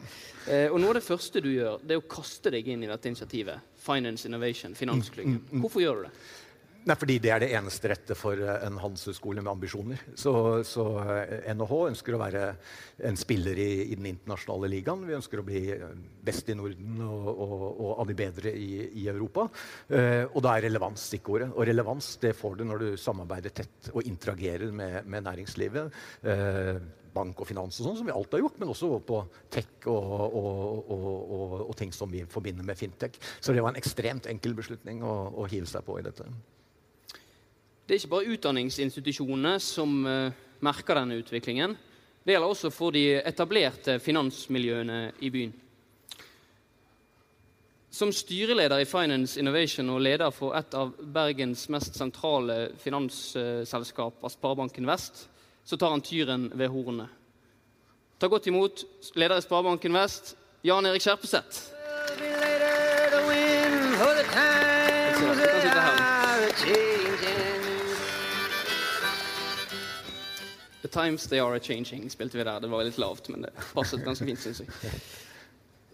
uh, 0.47 0.69
og 0.71 0.77
noe 0.79 0.93
av 0.93 0.99
det 0.99 1.03
første 1.07 1.43
du 1.43 1.51
gjør, 1.51 1.83
det 1.83 1.97
er 1.97 2.03
å 2.03 2.07
kaste 2.07 2.53
deg 2.53 2.69
inn 2.71 2.85
i 2.85 2.91
dette 2.91 3.11
initiativet. 3.11 3.73
Finance 3.83 4.29
Innovation, 4.29 4.75
Finansklyngen. 4.79 5.41
Hvorfor 5.59 5.83
gjør 5.83 5.99
du 5.99 6.07
det? 6.07 6.13
Nei, 6.83 6.95
fordi 6.99 7.15
det 7.23 7.29
er 7.31 7.39
det 7.39 7.51
eneste 7.55 7.87
rette 7.87 8.15
for 8.17 8.35
eh, 8.35 8.65
en 8.67 8.75
handelshøyskole 8.81 9.39
med 9.39 9.53
ambisjoner. 9.53 10.01
Så, 10.19 10.33
så 10.67 10.83
eh, 10.99 11.45
NHH 11.55 11.77
ønsker 11.93 12.15
å 12.15 12.19
være 12.19 12.41
en 13.07 13.19
spiller 13.19 13.59
i, 13.61 13.69
i 13.85 13.95
den 13.95 14.09
internasjonale 14.09 14.67
ligaen. 14.73 15.05
Vi 15.07 15.15
ønsker 15.15 15.39
å 15.39 15.45
bli 15.47 15.61
eh, 15.77 15.93
best 16.27 16.51
i 16.51 16.57
Norden 16.59 16.99
og, 17.05 17.29
og, 17.31 17.63
og 17.71 17.93
av 18.03 18.09
de 18.09 18.17
bedre 18.19 18.51
i, 18.51 18.67
i 18.99 19.05
Europa. 19.07 19.45
Eh, 19.87 20.25
og 20.25 20.43
da 20.43 20.57
er 20.57 20.67
relevans 20.67 21.07
stikkordet. 21.07 21.53
Og 21.53 21.69
relevans 21.69 22.09
det 22.23 22.33
får 22.35 22.59
du 22.59 22.65
når 22.67 22.83
du 22.83 22.89
samarbeider 22.99 23.55
tett 23.61 23.87
og 23.93 24.03
interagerer 24.09 24.75
med, 24.75 25.07
med 25.07 25.23
næringslivet. 25.29 26.03
Eh, 26.27 26.83
bank 27.13 27.39
og 27.39 27.47
finans 27.47 27.77
og 27.79 27.87
sånn, 27.87 27.99
som 27.99 28.09
vi 28.09 28.13
alltid 28.15 28.39
har 28.39 28.43
gjort, 28.47 28.57
men 28.59 28.73
også 28.73 28.89
på 29.07 29.19
tech 29.53 29.87
og, 29.91 30.33
og, 30.41 30.89
og, 30.97 31.55
og 31.69 31.77
ting 31.79 31.93
som 31.95 32.11
vi 32.11 32.25
forbinder 32.27 32.67
med 32.67 32.79
fintech. 32.79 33.15
Så 33.39 33.55
det 33.55 33.63
var 33.63 33.71
en 33.71 33.79
ekstremt 33.79 34.27
enkel 34.31 34.57
beslutning 34.57 35.05
å, 35.05 35.13
å 35.31 35.47
hive 35.47 35.69
seg 35.69 35.85
på 35.87 35.99
i 36.01 36.05
dette. 36.09 36.27
Det 37.83 37.95
er 37.95 37.99
ikke 37.99 38.13
bare 38.13 38.31
utdanningsinstitusjonene 38.31 39.57
som 39.59 40.05
eh, 40.07 40.35
merker 40.63 40.95
denne 40.95 41.17
utviklingen. 41.19 41.75
Det 42.23 42.31
gjelder 42.31 42.53
også 42.53 42.69
for 42.71 42.95
de 42.95 43.17
etablerte 43.19 43.97
finansmiljøene 43.99 44.99
i 45.19 45.31
byen. 45.33 45.51
Som 47.93 48.13
styreleder 48.15 48.79
i 48.81 48.87
Finance 48.89 49.35
Innovation 49.39 49.91
og 49.91 49.99
leder 50.01 50.31
for 50.33 50.55
et 50.57 50.73
av 50.79 50.95
Bergens 50.97 51.67
mest 51.69 51.99
sentrale 51.99 52.71
finansselskap, 52.81 54.23
Sparebanken 54.31 54.87
Vest, 54.87 55.27
så 55.67 55.77
tar 55.77 55.91
han 55.91 56.01
tyren 56.01 56.47
ved 56.55 56.71
hornet. 56.71 57.11
Ta 58.17 58.31
godt 58.31 58.47
imot 58.47 58.85
leder 59.19 59.37
i 59.37 59.43
Sparebanken 59.43 59.93
Vest, 59.93 60.37
Jan 60.63 60.87
Erik 60.87 61.03
Skjerpeseth. 61.03 61.69
The 66.63 66.92
times 70.93 71.25
they 71.27 71.41
are 71.41 71.57
a-changing 71.57 72.05
spilte 72.13 72.37
vi 72.39 72.45
der. 72.45 72.61
Det 72.63 72.69
var 72.71 72.85
litt 72.87 72.99
lavt, 73.01 73.29
men 73.33 73.47
det 73.47 73.53
passet 73.73 74.03
ganske 74.05 74.27
fint, 74.29 74.39
syns 74.43 74.63
jeg. 74.63 74.99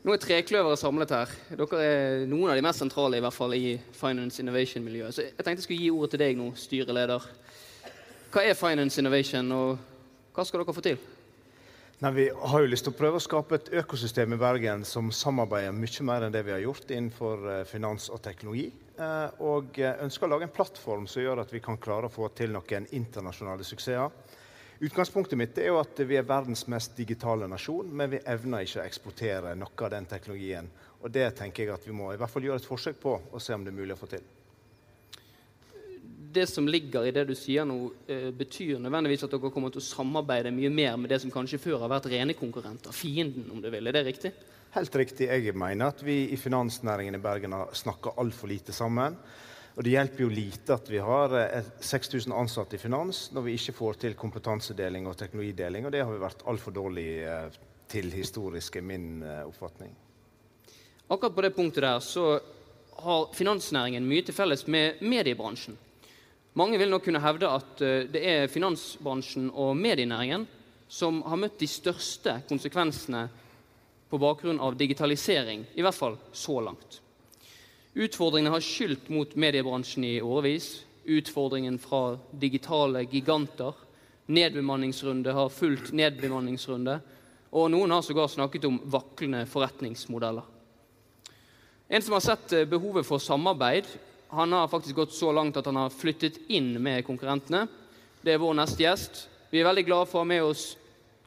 Nå 0.03 0.13
er 0.15 0.21
Trekløveret 0.23 0.79
samlet 0.79 1.11
her. 1.11 1.31
Dere 1.59 1.79
er 1.83 2.25
noen 2.31 2.51
av 2.53 2.55
de 2.59 2.63
mest 2.63 2.79
sentrale 2.79 3.19
i 3.19 3.23
hvert 3.23 3.35
fall 3.35 3.55
i 3.57 3.73
Finance 3.99 4.39
Innovation-miljøet. 4.43 5.15
Så 5.15 5.25
jeg 5.25 5.35
tenkte 5.39 5.57
jeg 5.59 5.65
skulle 5.67 5.83
gi 5.83 5.89
ordet 5.91 6.13
til 6.13 6.21
deg 6.23 6.37
nå, 6.39 6.51
styreleder. 6.55 7.25
Hva 8.31 8.43
er 8.45 8.55
Finance 8.55 9.01
Innovation, 9.01 9.49
og 9.51 10.35
hva 10.35 10.45
skal 10.47 10.61
dere 10.63 10.75
få 10.77 10.85
til? 10.85 10.99
Nei, 11.99 12.11
Vi 12.15 12.25
har 12.31 12.63
jo 12.63 12.71
lyst 12.71 12.85
til 12.87 12.93
å 12.93 12.95
prøve 12.95 13.19
å 13.19 13.23
skape 13.23 13.57
et 13.57 13.73
økosystem 13.81 14.31
i 14.31 14.39
Bergen 14.39 14.85
som 14.87 15.09
samarbeider 15.11 15.75
mye 15.75 16.05
mer 16.07 16.23
enn 16.23 16.31
det 16.31 16.45
vi 16.47 16.53
har 16.55 16.63
gjort 16.63 16.93
innenfor 16.95 17.43
eh, 17.57 17.63
finans 17.67 18.07
og 18.07 18.21
teknologi. 18.23 18.69
Eh, 18.95 19.41
Og 19.43 19.81
eh, 19.83 19.99
ønsker 20.05 20.29
å 20.29 20.31
lage 20.31 20.47
en 20.47 20.55
plattform 20.55 21.09
som 21.11 21.25
gjør 21.25 21.43
at 21.43 21.51
vi 21.51 21.59
kan 21.65 21.75
klare 21.81 22.07
å 22.07 22.13
få 22.13 22.29
til 22.39 22.55
noen 22.55 22.87
internasjonale 22.95 23.67
suksesser. 23.67 24.15
Utgangspunktet 24.79 25.35
mitt 25.35 25.57
er 25.59 25.73
jo 25.73 25.79
at 25.81 25.97
vi 26.07 26.15
er 26.15 26.23
verdens 26.23 26.61
mest 26.71 26.93
digitale 26.95 27.49
nasjon, 27.51 27.89
men 27.91 28.13
vi 28.13 28.21
evner 28.31 28.63
ikke 28.63 28.79
å 28.79 28.85
eksportere 28.87 29.51
noe 29.59 29.75
av 29.75 29.89
den 29.91 30.05
teknologien. 30.07 30.69
Og 31.03 31.11
det 31.11 31.25
tenker 31.35 31.65
jeg 31.65 31.73
at 31.73 31.87
vi 31.87 31.95
må 31.95 32.13
i 32.13 32.19
hvert 32.19 32.31
fall 32.31 32.47
gjøre 32.47 32.61
et 32.61 32.67
forsøk 32.67 33.01
på 33.01 33.17
og 33.19 33.43
se 33.43 33.55
om 33.55 33.65
det 33.65 33.73
er 33.73 33.75
mulig 33.75 33.97
å 33.97 33.99
få 33.99 34.07
til. 34.13 34.23
Det 36.31 36.45
som 36.47 36.67
ligger 36.69 37.09
i 37.09 37.11
det 37.11 37.25
du 37.27 37.33
sier 37.35 37.67
nå, 37.67 37.75
eh, 38.07 38.29
betyr 38.31 38.79
nødvendigvis 38.79 39.25
at 39.25 39.33
dere 39.33 39.51
kommer 39.51 39.73
til 39.73 39.81
å 39.81 39.87
samarbeide 39.89 40.53
mye 40.55 40.71
mer 40.71 40.95
med 41.01 41.11
det 41.11 41.19
som 41.25 41.33
kanskje 41.33 41.59
før 41.59 41.83
har 41.83 41.91
vært 41.91 42.07
rene 42.13 42.37
konkurrenter. 42.37 42.95
Fienden, 42.95 43.49
om 43.51 43.59
du 43.59 43.67
vil. 43.73 43.87
Er 43.87 43.97
det 43.97 44.05
riktig? 44.05 44.31
Helt 44.77 44.95
riktig. 44.95 45.27
Jeg 45.27 45.55
mener 45.57 45.89
at 45.89 46.03
vi 46.05 46.29
i 46.29 46.37
finansnæringen 46.37 47.17
i 47.17 47.23
Bergen 47.23 47.57
har 47.57 47.73
snakka 47.73 48.15
altfor 48.21 48.47
lite 48.47 48.71
sammen. 48.71 49.17
Og 49.79 49.85
det 49.87 49.93
hjelper 49.93 50.25
jo 50.25 50.29
lite 50.33 50.75
at 50.75 50.89
vi 50.91 50.99
har 50.99 51.33
eh, 51.39 51.67
6000 51.79 52.33
ansatte 52.35 52.75
i 52.75 52.81
finans 52.81 53.29
når 53.31 53.45
vi 53.45 53.53
ikke 53.55 53.77
får 53.77 53.99
til 54.01 54.17
kompetansedeling 54.19 55.07
og 55.07 55.15
teknologideling, 55.15 55.87
og 55.87 55.95
det 55.95 56.01
har 56.03 56.11
vi 56.11 56.19
vært 56.19 56.43
altfor 56.51 56.75
dårlig 56.75 57.07
eh, 57.23 57.47
til 57.87 58.11
historisk, 58.11 58.75
er 58.75 58.83
min 58.83 59.23
eh, 59.23 59.45
oppfatning. 59.47 59.95
Akkurat 61.07 61.35
på 61.35 61.47
det 61.47 61.55
punktet 61.55 61.87
der 61.87 62.03
så 62.03 62.25
har 62.99 63.31
finansnæringen 63.31 64.03
mye 64.03 64.27
til 64.27 64.35
felles 64.35 64.67
med 64.67 64.99
mediebransjen. 64.99 65.79
Mange 66.59 66.77
vil 66.81 66.91
nok 66.91 67.07
kunne 67.07 67.23
hevde 67.23 67.47
at 67.47 67.81
eh, 67.87 68.03
det 68.11 68.27
er 68.35 68.51
finansbransjen 68.51 69.47
og 69.55 69.77
medienæringen 69.79 70.43
som 70.91 71.23
har 71.23 71.39
møtt 71.39 71.55
de 71.61 71.71
største 71.71 72.41
konsekvensene 72.49 73.29
på 74.11 74.19
bakgrunn 74.19 74.59
av 74.59 74.75
digitalisering, 74.75 75.69
i 75.71 75.85
hvert 75.85 75.95
fall 75.95 76.19
så 76.35 76.59
langt. 76.67 77.05
Utfordringene 77.93 78.53
har 78.53 78.61
skylt 78.61 79.09
mot 79.09 79.35
mediebransjen 79.35 80.03
i 80.03 80.19
årevis. 80.21 80.83
Utfordringen 81.09 81.79
fra 81.81 82.17
digitale 82.31 83.03
giganter. 83.09 83.73
Nedbemanningsrunde 84.29 85.33
har 85.33 85.49
fulgt 85.49 85.91
nedbemanningsrunde. 85.97 86.99
Og 87.49 87.71
noen 87.73 87.91
har 87.91 88.05
sågar 88.05 88.29
snakket 88.29 88.67
om 88.69 88.77
vaklende 88.85 89.45
forretningsmodeller. 89.49 90.45
En 91.89 92.01
som 92.05 92.13
har 92.13 92.21
sett 92.21 92.53
eh, 92.53 92.67
behovet 92.69 93.07
for 93.07 93.17
samarbeid, 93.17 93.87
han 94.29 94.53
har 94.53 94.67
faktisk 94.69 94.95
gått 94.95 95.15
så 95.17 95.31
langt 95.33 95.57
at 95.57 95.65
han 95.65 95.79
har 95.81 95.89
flyttet 95.89 96.37
inn 96.53 96.75
med 96.77 97.01
konkurrentene. 97.07 97.63
Det 98.21 98.35
er 98.35 98.43
vår 98.43 98.53
neste 98.59 98.83
gjest. 98.85 99.23
Vi 99.49 99.63
er 99.63 99.65
veldig 99.65 99.87
glade 99.87 100.09
for 100.11 100.21
å 100.21 100.21
ha 100.21 100.29
med 100.29 100.45
oss 100.45 100.75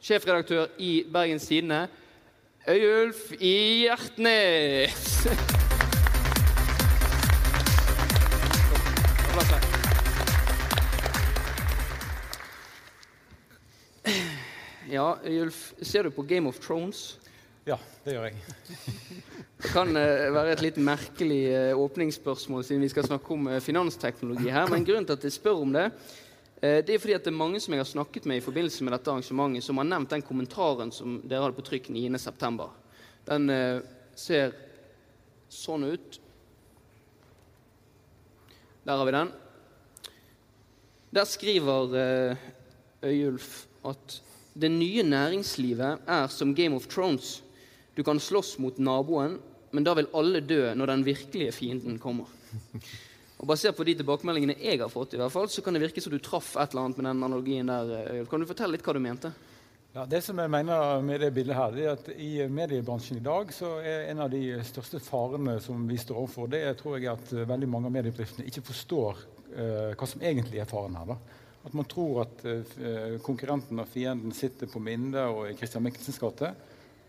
sjefredaktør 0.02 0.70
i 0.78 1.02
Bergens 1.10 1.48
Tidende, 1.50 1.88
Øyulf 2.70 3.32
Hjertnes. 3.42 5.26
Ja, 15.02 15.18
Julf, 15.26 15.74
ser 15.80 16.04
du 16.04 16.10
på 16.14 16.22
Game 16.22 16.48
of 16.48 16.60
Thrones? 16.62 17.18
Ja, 17.66 17.74
det 18.04 18.12
gjør 18.14 18.28
jeg. 18.28 18.36
Det 19.58 19.70
kan 19.72 19.88
uh, 19.96 20.28
være 20.30 20.52
et 20.52 20.62
litt 20.62 20.78
merkelig 20.78 21.40
uh, 21.50 21.80
åpningsspørsmål 21.82 22.62
siden 22.68 22.84
vi 22.84 22.90
skal 22.92 23.08
snakke 23.08 23.34
om 23.34 23.48
uh, 23.50 23.56
finansteknologi 23.64 24.52
her, 24.54 24.70
men 24.70 24.86
grunnen 24.86 25.08
til 25.08 25.18
at 25.18 25.26
jeg 25.26 25.34
spør 25.34 25.64
om 25.64 25.74
det, 25.74 25.88
det 26.62 26.94
er 26.94 27.02
fordi 27.02 27.16
at 27.16 27.24
det 27.26 27.32
er 27.32 27.40
mange 27.40 27.58
som 27.58 27.74
jeg 27.74 27.82
har 27.82 27.90
snakket 27.90 28.28
med 28.30 28.38
i 28.38 28.44
forbindelse 28.44 28.86
med 28.86 28.94
dette 28.94 29.10
arrangementet, 29.10 29.66
som 29.66 29.80
har 29.82 29.88
nevnt 29.90 30.12
den 30.14 30.22
kommentaren 30.22 30.94
som 30.94 31.16
dere 31.26 31.42
hadde 31.42 31.56
på 31.56 31.64
trykk 31.66 31.88
9.9. 31.90 32.68
Den 33.26 33.50
ser 34.14 34.54
sånn 35.50 35.88
ut. 35.90 36.20
Der 38.86 39.02
har 39.02 39.10
vi 39.10 39.16
den. 39.18 39.34
Der 41.18 41.26
skriver 41.26 41.96
Øyulf 43.02 43.64
at 43.90 44.22
det 44.52 44.68
nye 44.72 45.04
næringslivet 45.06 46.08
er 46.08 46.26
som 46.28 46.54
Game 46.54 46.76
of 46.76 46.86
Thrones. 46.92 47.40
Du 47.96 48.02
kan 48.04 48.20
slåss 48.20 48.58
mot 48.60 48.78
naboen, 48.78 49.38
men 49.72 49.84
da 49.84 49.94
vil 49.96 50.10
alle 50.16 50.42
dø 50.44 50.74
når 50.76 50.92
den 50.92 51.06
virkelige 51.06 51.54
fienden 51.56 51.98
kommer. 52.00 52.28
Og 53.42 53.48
Basert 53.48 53.74
på 53.74 53.84
de 53.88 53.96
tilbakemeldingene 53.98 54.54
jeg 54.60 54.78
har 54.78 54.90
fått, 54.92 55.16
i 55.16 55.20
hvert 55.20 55.32
fall, 55.34 55.48
så 55.50 55.64
kan 55.64 55.74
det 55.74 55.82
virke 55.82 56.02
som 56.04 56.12
du 56.12 56.20
traff 56.22 56.52
et 56.54 56.74
eller 56.74 56.84
annet 56.84 57.00
med 57.00 57.08
den 57.08 57.24
analogien 57.24 57.72
der. 57.72 58.20
Kan 58.30 58.44
du 58.44 58.46
fortelle 58.46 58.76
litt 58.76 58.84
hva 58.86 58.94
du 58.94 59.00
mente? 59.02 59.32
Ja, 59.92 60.06
det 60.08 60.22
som 60.24 60.38
jeg 60.40 60.48
mener 60.48 61.02
med 61.04 61.20
det 61.20 61.32
bildet 61.36 61.56
her, 61.56 61.74
det 61.74 61.82
er 61.84 61.96
at 61.98 62.06
I 62.14 62.46
mediebransjen 62.48 63.18
i 63.18 63.24
dag 63.24 63.50
så 63.52 63.74
er 63.84 64.06
en 64.12 64.22
av 64.24 64.30
de 64.32 64.54
største 64.64 65.02
farene 65.04 65.58
som 65.60 65.82
vi 65.88 65.98
står 66.00 66.22
overfor, 66.22 66.48
det 66.52 66.62
er, 66.64 66.76
tror 66.78 66.96
jeg 66.96 67.10
at 67.12 67.34
veldig 67.50 67.68
mange 67.68 67.90
av 67.90 67.96
mediebedriftene 67.98 68.46
ikke 68.48 68.64
forstår 68.70 69.20
eh, 69.52 69.90
hva 69.98 70.08
som 70.08 70.24
egentlig 70.24 70.62
er 70.62 70.70
faren 70.70 70.96
her. 70.96 71.12
da. 71.12 71.41
At 71.62 71.74
man 71.78 71.86
tror 71.86 72.24
at 72.24 72.44
eh, 72.48 73.18
konkurrenten 73.22 73.78
og 73.78 73.90
fienden 73.90 74.34
sitter 74.34 74.70
på 74.70 74.82
Minde 74.82 75.22
og 75.30 75.50
i 75.50 75.56
Christian 75.58 75.84
Michelsens 75.84 76.18
gate, 76.18 76.52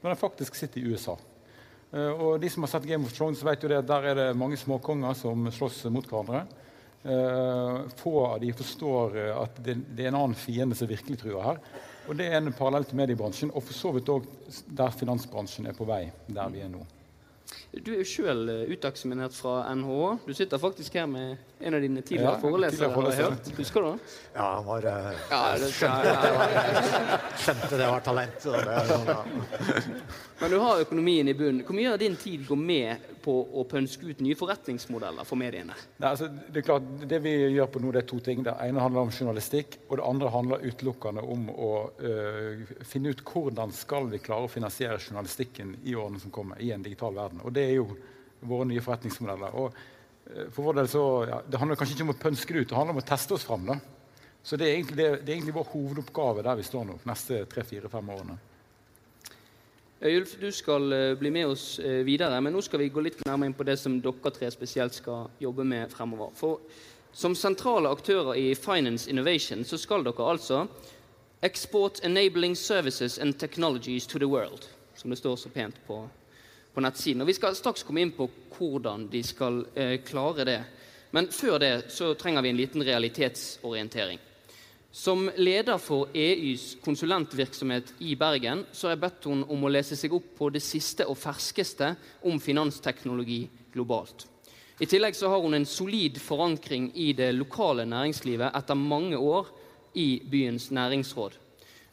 når 0.02 0.14
den 0.14 0.20
faktisk 0.20 0.58
sitter 0.58 0.82
i 0.82 0.94
USA. 0.94 1.16
Eh, 1.94 2.12
og 2.12 2.42
de 2.42 2.52
som 2.54 2.66
har 2.66 2.74
sett 2.76 2.90
Game 2.90 3.08
of 3.08 3.16
Thrones, 3.16 3.42
vet 3.46 3.66
jo 3.66 3.72
det 3.72 3.82
at 3.82 3.90
der 3.90 4.10
er 4.12 4.20
det 4.20 4.28
mange 4.38 4.60
småkonger 4.62 5.18
som 5.18 5.50
slåss 5.54 5.84
mot 5.94 6.06
hverandre. 6.10 6.44
Eh, 7.04 7.80
få 8.00 8.16
av 8.28 8.38
de 8.44 8.54
forstår 8.56 9.18
at 9.34 9.58
det 9.66 10.06
er 10.06 10.14
en 10.14 10.22
annen 10.22 10.38
fiende 10.38 10.78
som 10.78 10.92
virkelig 10.92 11.24
truer 11.24 11.50
her. 11.50 11.64
Og 12.08 12.20
det 12.20 12.28
er 12.30 12.42
en 12.42 12.54
parallell 12.54 12.86
til 12.86 13.00
mediebransjen, 13.00 13.54
og 13.56 13.64
for 13.64 13.78
så 13.78 13.94
vidt 13.96 14.12
òg 14.12 14.28
der 14.68 14.94
finansbransjen 14.94 15.70
er 15.72 15.78
på 15.78 15.88
vei 15.88 16.06
der 16.28 16.52
vi 16.54 16.62
er 16.66 16.72
nå. 16.72 16.84
Du 17.74 17.92
er 17.94 18.02
jo 18.02 18.06
sjøl 18.08 18.44
uteksaminert 18.70 19.34
fra 19.38 19.56
NHH. 19.76 20.02
Du 20.28 20.34
sitter 20.38 20.62
faktisk 20.62 20.94
her 21.00 21.08
med 21.10 21.38
en 21.64 21.74
av 21.78 21.82
dine 21.82 22.02
tidligere 22.06 22.36
Ja, 22.36 22.42
forelesere. 22.42 22.90
tidligere 22.92 22.94
forelesere. 22.98 23.56
Husker 23.58 23.82
du 23.82 23.88
det? 23.92 24.14
Ja, 24.36 24.48
han 24.56 24.66
var 24.68 24.86
uh, 24.86 25.24
Ja, 25.32 25.42
det 25.62 25.72
skal, 25.74 26.08
Skjønte 27.44 27.80
det 27.82 27.90
var 27.94 28.06
talent. 28.06 28.46
Og 28.52 28.60
det, 28.70 28.78
sånn, 28.92 29.10
ja. 29.14 29.20
Men 30.44 30.52
du 30.52 30.58
har 30.58 30.82
økonomien 30.84 31.28
i 31.28 31.34
bunnen. 31.34 31.62
Hvor 31.64 31.76
mye 31.78 31.92
av 31.94 32.00
din 32.02 32.18
tid 32.20 32.42
går 32.44 32.58
med 32.60 33.04
på 33.24 33.32
å 33.32 33.62
pønske 33.64 34.10
ut 34.10 34.20
nye 34.20 34.36
forretningsmodeller 34.36 35.24
for 35.24 35.40
mediene? 35.40 35.78
Nei, 36.02 36.10
altså, 36.10 36.28
det 36.28 36.60
er 36.60 36.66
klart, 36.68 36.90
det 37.08 37.22
vi 37.24 37.32
gjør 37.54 37.70
på 37.72 37.80
nå, 37.80 37.94
det 37.96 38.02
er 38.02 38.10
to 38.10 38.20
ting. 38.26 38.42
Det 38.44 38.52
ene 38.66 38.84
handler 38.84 39.06
om 39.06 39.14
journalistikk, 39.16 39.78
og 39.88 40.02
det 40.02 40.10
andre 40.10 40.34
handler 40.36 40.68
utelukkende 40.68 41.24
om 41.24 41.48
å 41.48 41.72
øh, 41.96 42.76
finne 42.84 43.16
ut 43.16 43.24
hvordan 43.24 43.72
skal 43.72 44.12
vi 44.12 44.20
klare 44.26 44.50
å 44.50 44.52
finansiere 44.52 45.00
journalistikken 45.00 45.78
i 45.88 45.96
årene 45.96 46.20
som 46.20 46.36
kommer, 46.36 46.60
i 46.60 46.76
en 46.76 46.84
digital 46.84 47.16
verden. 47.16 47.40
Og 47.48 47.56
det 47.56 47.64
er 47.70 47.76
jo 47.78 47.88
våre 48.44 48.68
nye 48.68 48.84
forretningsmodeller. 48.84 49.56
Og 49.64 49.72
øh, 50.28 50.50
for 50.52 50.68
vår 50.68 50.82
del 50.84 50.92
så, 50.92 51.10
ja, 51.32 51.44
Det 51.48 51.64
handler 51.64 51.80
kanskje 51.80 52.02
ikke 52.02 52.10
om 52.12 52.18
å 52.18 52.22
pønske 52.28 52.52
det 52.52 52.66
ut, 52.66 52.74
det 52.74 52.82
handler 52.84 53.00
om 53.00 53.06
å 53.06 53.12
teste 53.16 53.40
oss 53.40 53.48
fram. 53.48 53.72
da. 53.72 53.80
Så 54.44 54.60
det 54.60 54.68
er 54.68 54.82
egentlig, 54.82 55.00
det, 55.00 55.12
det 55.22 55.30
er 55.32 55.38
egentlig 55.40 55.62
vår 55.64 55.72
hovedoppgave 55.72 56.44
der 56.44 56.60
vi 56.60 56.68
står 56.68 56.90
nå, 56.92 57.06
neste 57.08 57.46
tre-fire-fem 57.48 58.18
årene. 58.20 58.44
Øyulf, 60.04 60.36
du 60.42 60.52
skal 60.52 60.94
eh, 60.94 61.18
bli 61.20 61.30
med 61.32 61.46
oss 61.46 61.80
eh, 61.80 62.02
videre, 62.06 62.42
men 62.42 62.52
nå 62.52 62.62
skal 62.62 62.82
vi 62.82 62.90
gå 62.92 63.00
litt 63.06 63.22
nærmere 63.24 63.48
inn 63.48 63.56
på 63.56 63.64
det 63.64 63.78
som 63.80 64.02
dere 64.04 64.32
tre 64.36 64.50
spesielt 64.52 64.98
skal 64.98 65.30
jobbe 65.40 65.64
med 65.64 65.94
fremover. 65.94 66.34
For 66.36 66.60
som 67.16 67.36
sentrale 67.40 67.88
aktører 67.88 68.36
i 68.36 68.50
Finance 68.60 69.08
Innovation 69.10 69.64
så 69.64 69.80
skal 69.80 70.04
dere 70.04 70.26
altså 70.28 70.66
Export 71.44 72.02
enabling 72.04 72.56
services 72.56 73.18
and 73.20 73.40
technologies 73.40 74.08
to 74.08 74.20
the 74.20 74.28
world, 74.28 74.68
som 74.96 75.10
det 75.10 75.22
står 75.22 75.36
så 75.40 75.50
pent 75.50 75.80
på, 75.88 76.02
på 76.74 76.84
nettsiden. 76.84 77.22
Og 77.22 77.28
Vi 77.28 77.38
skal 77.40 77.56
straks 77.56 77.84
komme 77.88 78.04
inn 78.04 78.12
på 78.12 78.28
hvordan 78.58 79.08
de 79.12 79.24
skal 79.24 79.64
eh, 79.76 80.02
klare 80.04 80.44
det. 80.48 80.60
Men 81.12 81.32
før 81.32 81.60
det 81.64 81.74
så 81.96 82.12
trenger 82.14 82.44
vi 82.44 82.50
en 82.50 82.60
liten 82.60 82.84
realitetsorientering. 82.84 84.20
Som 84.94 85.32
leder 85.36 85.80
for 85.82 86.12
EUs 86.14 86.76
konsulentvirksomhet 86.86 87.96
i 88.06 88.12
Bergen 88.16 88.60
så 88.70 88.86
har 88.86 88.94
jeg 88.94 89.02
bedt 89.02 89.26
henne 89.26 89.48
om 89.50 89.66
å 89.66 89.72
lese 89.74 89.98
seg 89.98 90.14
opp 90.14 90.28
på 90.38 90.52
det 90.54 90.62
siste 90.62 91.08
og 91.10 91.18
ferskeste 91.18 91.88
om 92.30 92.38
finansteknologi 92.38 93.40
globalt. 93.74 94.28
I 94.78 94.86
tillegg 94.86 95.18
så 95.18 95.32
har 95.34 95.42
hun 95.42 95.58
en 95.58 95.66
solid 95.66 96.22
forankring 96.22 96.92
i 96.94 97.10
det 97.18 97.32
lokale 97.34 97.88
næringslivet 97.90 98.54
etter 98.54 98.78
mange 98.78 99.18
år 99.18 99.50
i 99.98 100.22
byens 100.30 100.70
næringsråd. 100.70 101.40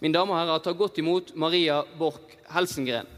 Mine 0.04 0.18
damer 0.18 0.36
og 0.36 0.42
herrer, 0.42 0.60
ta 0.60 0.76
godt 0.76 1.00
imot 1.00 1.32
Maria 1.40 1.80
Borch 1.96 2.36
Helsengren. 2.52 3.08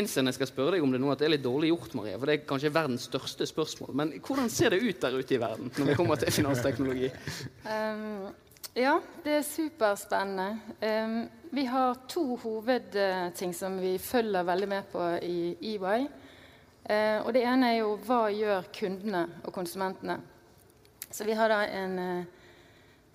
Innser 0.00 0.24
når 0.24 0.34
jeg 0.34 0.38
skal 0.40 0.50
spørre 0.50 0.76
deg 0.76 0.84
om 0.84 0.92
det 0.94 1.00
nå 1.02 1.12
at 1.12 1.20
det 1.20 1.28
er 1.28 1.34
litt 1.34 1.44
dårlig 1.44 1.70
gjort, 1.72 1.94
Maria. 1.98 2.18
For 2.18 2.28
det 2.28 2.36
er 2.36 2.48
kanskje 2.48 2.72
verdens 2.74 3.06
største 3.08 3.48
spørsmål. 3.48 3.94
Men 4.00 4.12
hvordan 4.20 4.50
ser 4.52 4.74
det 4.74 4.82
ut 4.84 5.00
der 5.02 5.16
ute 5.16 5.36
i 5.36 5.40
verden 5.40 5.72
når 5.76 5.90
vi 5.90 5.96
kommer 5.98 6.20
til 6.20 6.34
finansteknologi? 6.34 7.10
Um, 7.64 8.28
ja, 8.76 8.94
det 9.24 9.38
er 9.38 9.48
superspennende. 9.48 10.48
Um, 10.84 11.18
vi 11.56 11.66
har 11.70 12.00
to 12.12 12.24
hovedting 12.42 13.54
som 13.56 13.80
vi 13.80 13.96
følger 14.02 14.46
veldig 14.46 14.70
med 14.74 14.88
på 14.92 15.10
i 15.24 15.38
EY. 15.74 16.06
Uh, 16.86 17.18
og 17.24 17.32
det 17.34 17.42
ene 17.48 17.72
er 17.72 17.80
jo 17.80 17.96
hva 18.06 18.26
gjør 18.30 18.70
kundene 18.76 19.26
og 19.44 19.52
konsumentene. 19.54 20.20
Så 21.10 21.24
vi 21.24 21.34
har 21.38 21.50
da 21.50 21.62
en 21.70 21.98
uh, 21.98 22.35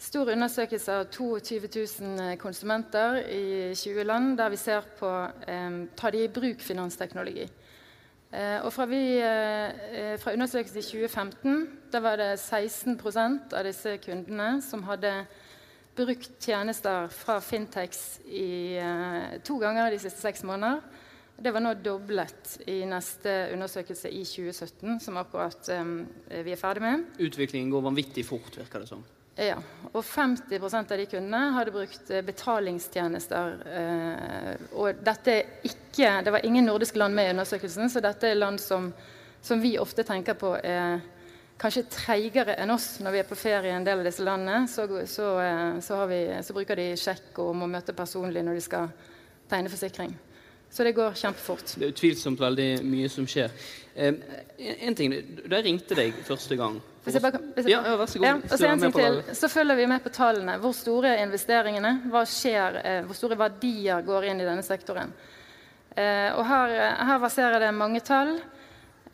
stor 0.01 0.31
undersøkelse 0.33 0.93
av 0.97 1.09
22 1.13 1.59
000 2.01 2.37
konsumenter 2.41 3.21
i 3.29 3.73
20 3.77 4.07
land, 4.07 4.37
der 4.39 4.49
vi 4.49 4.57
ser 4.57 4.87
på 4.97 5.09
eh, 5.47 5.83
tar 5.97 6.15
de 6.15 6.23
i 6.25 6.31
bruk 6.31 6.63
finansteknologi. 6.65 7.45
Eh, 8.31 8.63
og 8.63 8.71
fra, 8.73 8.87
vi, 8.87 9.19
eh, 9.19 10.17
fra 10.19 10.33
undersøkelsen 10.33 10.79
i 10.79 10.85
2015 10.87 11.67
da 11.91 11.99
var 11.99 12.15
det 12.15 12.29
16% 12.39 13.53
av 13.53 13.67
disse 13.67 13.97
kundene 14.05 14.61
som 14.63 14.85
hadde 14.87 15.11
brukt 15.97 16.37
tjenester 16.39 17.11
fra 17.11 17.41
Fintex 17.43 18.21
i, 18.25 18.77
eh, 18.79 19.37
to 19.43 19.59
ganger 19.59 19.91
de 19.91 19.99
siste 19.99 20.23
seks 20.23 20.43
måneder. 20.47 20.79
Det 21.41 21.51
var 21.53 21.59
nå 21.59 21.73
doblet 21.73 22.57
i 22.69 22.85
neste 22.85 23.49
undersøkelse 23.53 24.09
i 24.09 24.23
2017, 24.23 24.99
som 25.01 25.17
akkurat 25.17 25.69
um, 25.73 26.05
vi 26.29 26.51
er 26.51 26.59
ferdig 26.59 26.83
med. 26.85 27.05
Utviklingen 27.17 27.71
går 27.71 27.81
vanvittig 27.81 28.25
fort, 28.27 28.59
virker 28.59 28.83
det 28.83 28.91
som. 28.91 29.01
Ja, 29.39 29.55
og 29.93 30.03
50% 30.03 30.91
av 30.91 30.99
de 30.99 31.05
kundene 31.07 31.53
hadde 31.55 31.71
brukt 31.73 32.11
betalingstjenester. 32.27 33.53
Eh, 33.79 34.65
og 34.75 34.99
dette 35.05 35.37
er 35.37 35.53
ikke, 35.63 36.21
Det 36.23 36.31
var 36.31 36.45
ingen 36.45 36.65
nordiske 36.65 36.99
land 36.99 37.15
med 37.15 37.27
i 37.27 37.33
undersøkelsen, 37.35 37.89
så 37.89 38.03
dette 38.03 38.27
er 38.27 38.35
land 38.35 38.59
som, 38.59 38.91
som 39.41 39.61
vi 39.61 39.77
ofte 39.79 40.03
tenker 40.03 40.33
på 40.33 40.55
er 40.63 40.99
kanskje 41.61 41.85
treigere 41.93 42.55
enn 42.57 42.73
oss 42.73 42.99
når 43.03 43.13
vi 43.13 43.19
er 43.21 43.29
på 43.29 43.37
ferie 43.37 43.69
i 43.69 43.75
en 43.75 43.85
del 43.85 44.01
av 44.01 44.07
disse 44.09 44.25
landene. 44.25 44.67
Så, 44.67 44.87
så, 45.07 45.29
så, 45.81 46.01
vi, 46.09 46.21
så 46.43 46.57
bruker 46.57 46.75
de 46.79 46.89
sjekk 46.97 47.39
og 47.43 47.55
må 47.55 47.69
møte 47.69 47.95
personlig 47.95 48.43
når 48.43 48.59
de 48.59 48.65
skal 48.65 48.91
tegne 49.51 49.71
forsikring. 49.71 50.15
Så 50.71 50.83
det 50.87 50.95
går 50.95 51.17
kjempefort. 51.19 51.73
Det 51.75 51.83
er 51.83 51.91
utvilsomt 51.91 52.39
veldig 52.39 52.69
mye 52.87 53.09
som 53.11 53.27
skjer. 53.27 53.51
En 53.95 54.95
ting, 54.95 55.11
Da 55.43 55.59
jeg 55.59 55.65
ringte 55.65 55.95
deg 55.97 56.13
første 56.23 56.55
gang 56.55 56.79
hvis 57.01 57.15
jeg 57.17 57.23
bare, 57.23 57.39
hvis 57.55 57.65
jeg, 57.65 57.73
ja, 57.73 57.79
ja, 57.81 57.95
vær 57.97 58.05
så 58.05 58.19
god. 58.19 58.25
Ja, 58.27 58.35
og 58.35 58.59
så, 58.59 58.67
en 58.69 58.79
ting 58.79 58.93
til, 58.93 59.23
så 59.33 59.47
følger 59.49 59.75
vi 59.79 59.85
med 59.89 59.99
på 60.03 60.09
tallene. 60.13 60.57
Hvor 60.61 60.71
store 60.77 61.15
er 61.15 61.23
investeringene? 61.25 62.01
Hva 62.13 62.21
skjer? 62.29 62.77
Eh, 62.85 63.01
hvor 63.07 63.15
store 63.17 63.37
verdier 63.39 64.01
går 64.05 64.23
inn 64.29 64.41
i 64.43 64.45
denne 64.45 64.61
sektoren? 64.65 65.09
Eh, 65.97 66.29
og 66.37 66.45
her, 66.45 66.67
her 67.09 67.19
verserer 67.23 67.59
det 67.63 67.71
mange 67.73 67.99
tall. 68.05 68.35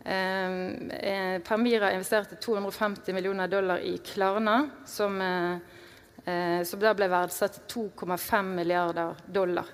Eh, 0.03 1.39
Permira 1.47 1.91
investerte 1.93 2.35
250 2.35 3.13
millioner 3.13 3.47
dollar 3.47 3.77
i 3.79 3.97
Klarna, 3.97 4.69
som, 4.85 5.21
eh, 5.21 6.63
som 6.63 6.79
da 6.79 6.91
ble 6.93 7.07
verdsatt 7.07 7.53
til 7.53 7.87
2,5 7.87 8.51
milliarder 8.55 9.15
dollar. 9.25 9.65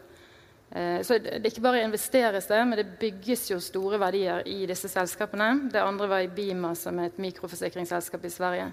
Eh, 0.71 1.01
så 1.01 1.17
det, 1.17 1.39
det 1.41 1.49
ikke 1.49 1.65
bare 1.65 1.81
investeres 1.81 2.45
det, 2.47 2.59
men 2.65 2.77
det 2.77 2.85
bygges 3.01 3.47
jo 3.49 3.57
store 3.63 3.97
verdier 4.01 4.45
i 4.45 4.61
disse 4.69 4.89
selskapene. 4.91 5.71
Det 5.73 5.81
andre 5.81 6.09
var 6.11 6.21
i 6.21 6.29
Bima, 6.29 6.75
som 6.77 6.99
er 6.99 7.09
et 7.09 7.17
mikroforsikringsselskap 7.21 8.25
i 8.25 8.33
Sverige. 8.33 8.69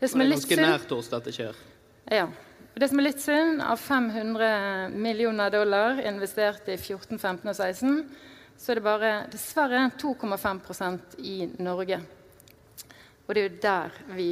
Det, 0.00 0.08
som 0.08 0.20
er, 0.20 0.32
litt 0.34 0.44
synd, 0.44 0.66
nært 0.66 0.92
oss 0.92 1.08
dette 1.12 1.32
skjer. 1.32 1.56
Ja. 2.12 2.28
Det 2.76 2.88
som 2.88 3.00
er 3.00 3.08
litt 3.08 3.20
synd, 3.20 3.62
av 3.64 3.80
500 3.80 4.92
millioner 4.92 5.50
dollar 5.52 5.98
investert 6.04 6.68
i 6.68 6.76
14, 6.76 7.16
15 7.18 7.48
og 7.48 7.56
16 7.56 8.04
så 8.60 8.72
er 8.72 8.76
det 8.76 8.84
bare 8.84 9.10
dessverre 9.32 9.86
2,5% 9.96 11.14
i 11.24 11.36
Norge. 11.64 11.96
Og 13.24 13.34
det 13.34 13.40
er 13.40 13.46
jo 13.46 13.58
der 13.62 13.94
vi 14.12 14.28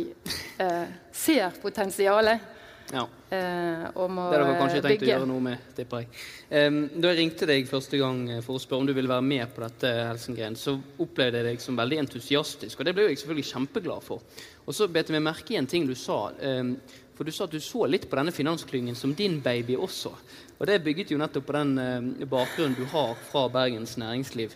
eh, 0.61 0.91
ser 1.14 1.57
potensialet. 1.62 2.55
Ja. 2.93 3.07
Eh, 3.31 3.87
og 4.01 4.11
må 4.12 4.27
bygge. 4.29 4.37
det 4.37 4.45
dere 4.45 4.59
kanskje 4.59 4.83
tenkt 4.83 4.93
bygge. 4.93 5.09
å 5.09 5.12
gjøre 5.14 5.31
noe 5.31 5.45
med, 5.45 5.64
tipper 5.77 6.05
jeg. 6.05 6.11
Um, 6.51 6.79
da 6.97 7.12
jeg 7.12 7.21
ringte 7.23 7.49
deg 7.49 7.69
første 7.69 8.01
gang 8.01 8.23
for 8.45 8.57
å 8.57 8.62
spørre 8.62 8.85
om 8.85 8.88
du 8.88 8.95
ville 8.97 9.12
være 9.12 9.27
med 9.29 9.53
på 9.55 9.64
dette, 9.64 9.93
Helsengren, 10.11 10.57
så 10.61 10.77
opplevde 10.77 11.41
jeg 11.41 11.49
deg 11.49 11.64
som 11.64 11.81
veldig 11.81 12.01
entusiastisk, 12.05 12.81
og 12.81 12.88
det 12.88 12.97
ble 12.97 13.09
jeg 13.09 13.21
selvfølgelig 13.23 13.51
kjempeglad 13.53 14.05
for. 14.05 14.25
Og 14.64 14.77
så 14.77 14.88
bet 14.93 15.09
jeg 15.09 15.17
meg 15.17 15.29
merke 15.29 15.57
i 15.57 15.61
en 15.61 15.69
ting 15.69 15.88
du 15.88 15.97
sa. 15.97 16.27
Um, 16.41 16.75
for 17.18 17.26
du 17.26 17.35
sa 17.35 17.48
at 17.48 17.54
du 17.54 17.59
så 17.59 17.83
litt 17.90 18.07
på 18.07 18.14
denne 18.14 18.31
finansklyngen 18.31 18.94
som 18.94 19.11
din 19.18 19.40
baby 19.42 19.74
også. 19.74 20.12
Og 20.59 20.66
det 20.70 20.78
bygget 20.85 21.11
jo 21.11 21.18
nettopp 21.18 21.48
på 21.48 21.57
den 21.57 21.72
eh, 21.83 22.26
bakgrunnen 22.31 22.76
du 22.78 22.85
har 22.92 23.16
fra 23.26 23.48
Bergens 23.50 23.96
næringsliv. 23.98 24.54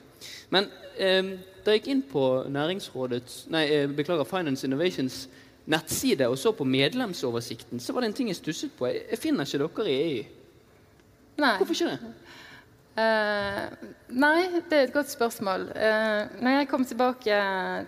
Men 0.54 0.68
eh, 0.94 1.34
da 1.64 1.74
jeg 1.74 1.82
gikk 1.82 1.88
inn 1.90 2.04
på 2.06 2.26
Næringsrådets, 2.54 3.48
nei, 3.50 3.64
eh, 3.66 3.88
beklager, 3.90 4.28
Finance 4.30 4.66
Innovations 4.66 5.24
nettside 5.66 6.28
og 6.30 6.38
så 6.38 6.52
på 6.54 6.66
medlemsoversikten, 6.66 7.82
så 7.82 7.94
var 7.94 8.02
det 8.02 8.12
en 8.12 8.16
ting 8.20 8.30
jeg 8.30 8.38
stusset 8.38 8.78
på. 8.78 8.86
Jeg, 8.86 9.08
jeg 9.10 9.18
finner 9.18 9.46
ikke 9.46 9.66
dere 9.66 9.90
i 9.90 9.98
EU. 10.06 10.24
Nei. 11.42 11.56
Hvorfor 11.58 11.74
ikke 11.74 11.90
det? 11.90 12.14
Uh, 12.92 13.92
nei, 14.20 14.38
det 14.68 14.76
er 14.76 14.82
et 14.84 14.92
godt 14.92 15.08
spørsmål. 15.10 15.62
Uh, 15.72 16.42
når 16.44 16.58
jeg 16.58 16.68
kom 16.68 16.84
tilbake 16.84 17.38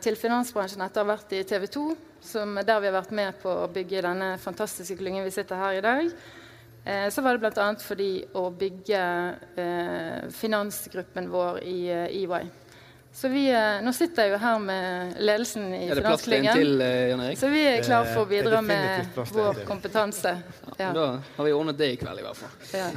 til 0.00 0.16
finansbransjen 0.16 0.80
etter 0.80 1.02
å 1.02 1.04
ha 1.04 1.10
vært 1.12 1.34
i 1.37 1.42
TV 1.44 1.66
2, 1.74 1.82
som, 2.24 2.56
der 2.56 2.80
vi 2.80 2.90
har 2.90 2.96
vært 2.96 3.14
med 3.14 3.37
på 3.42 3.52
å 3.64 3.68
bygge 3.72 4.02
denne 4.06 4.34
fantastiske 4.42 4.96
klyngen 4.98 5.26
vi 5.26 5.34
sitter 5.34 5.60
her 5.60 5.78
i 5.78 5.84
dag, 5.84 6.10
eh, 6.84 7.06
så 7.12 7.24
var 7.24 7.37
det 7.37 7.44
bl.a. 7.44 7.70
fordi 7.84 8.10
å 8.34 8.48
bygge 8.50 9.00
eh, 9.60 10.28
finansgruppen 10.34 11.30
vår 11.32 11.62
i 11.68 11.78
eh, 11.92 12.20
EY. 12.24 12.44
Så 13.14 13.28
vi, 13.28 13.44
eh, 13.50 13.82
nå 13.82 13.92
sitter 13.94 14.26
jeg 14.26 14.32
jo 14.32 14.38
her 14.42 14.56
med 14.58 15.20
ledelsen 15.22 15.68
i 15.70 15.84
Er 15.87 16.00
Finansklyngen. 16.00 17.37
Så 17.38 17.50
vi 17.52 17.60
er 17.62 17.84
klar 17.87 18.08
for 18.08 18.24
å 18.24 18.26
er 18.26 18.32
bidra 18.32 18.62
med 18.64 19.20
vår 19.37 19.60
kompetanse. 19.68 20.32
Ja. 20.80 20.90
Da 20.90 21.06
har 21.37 21.46
vi 21.46 21.52
ordnet 21.54 21.78
det 21.78 21.92
i 21.94 22.00
kveld, 22.00 22.18
i 22.18 22.26
hvert 22.26 22.40
fall. 22.42 22.50
Ja. 22.74 22.90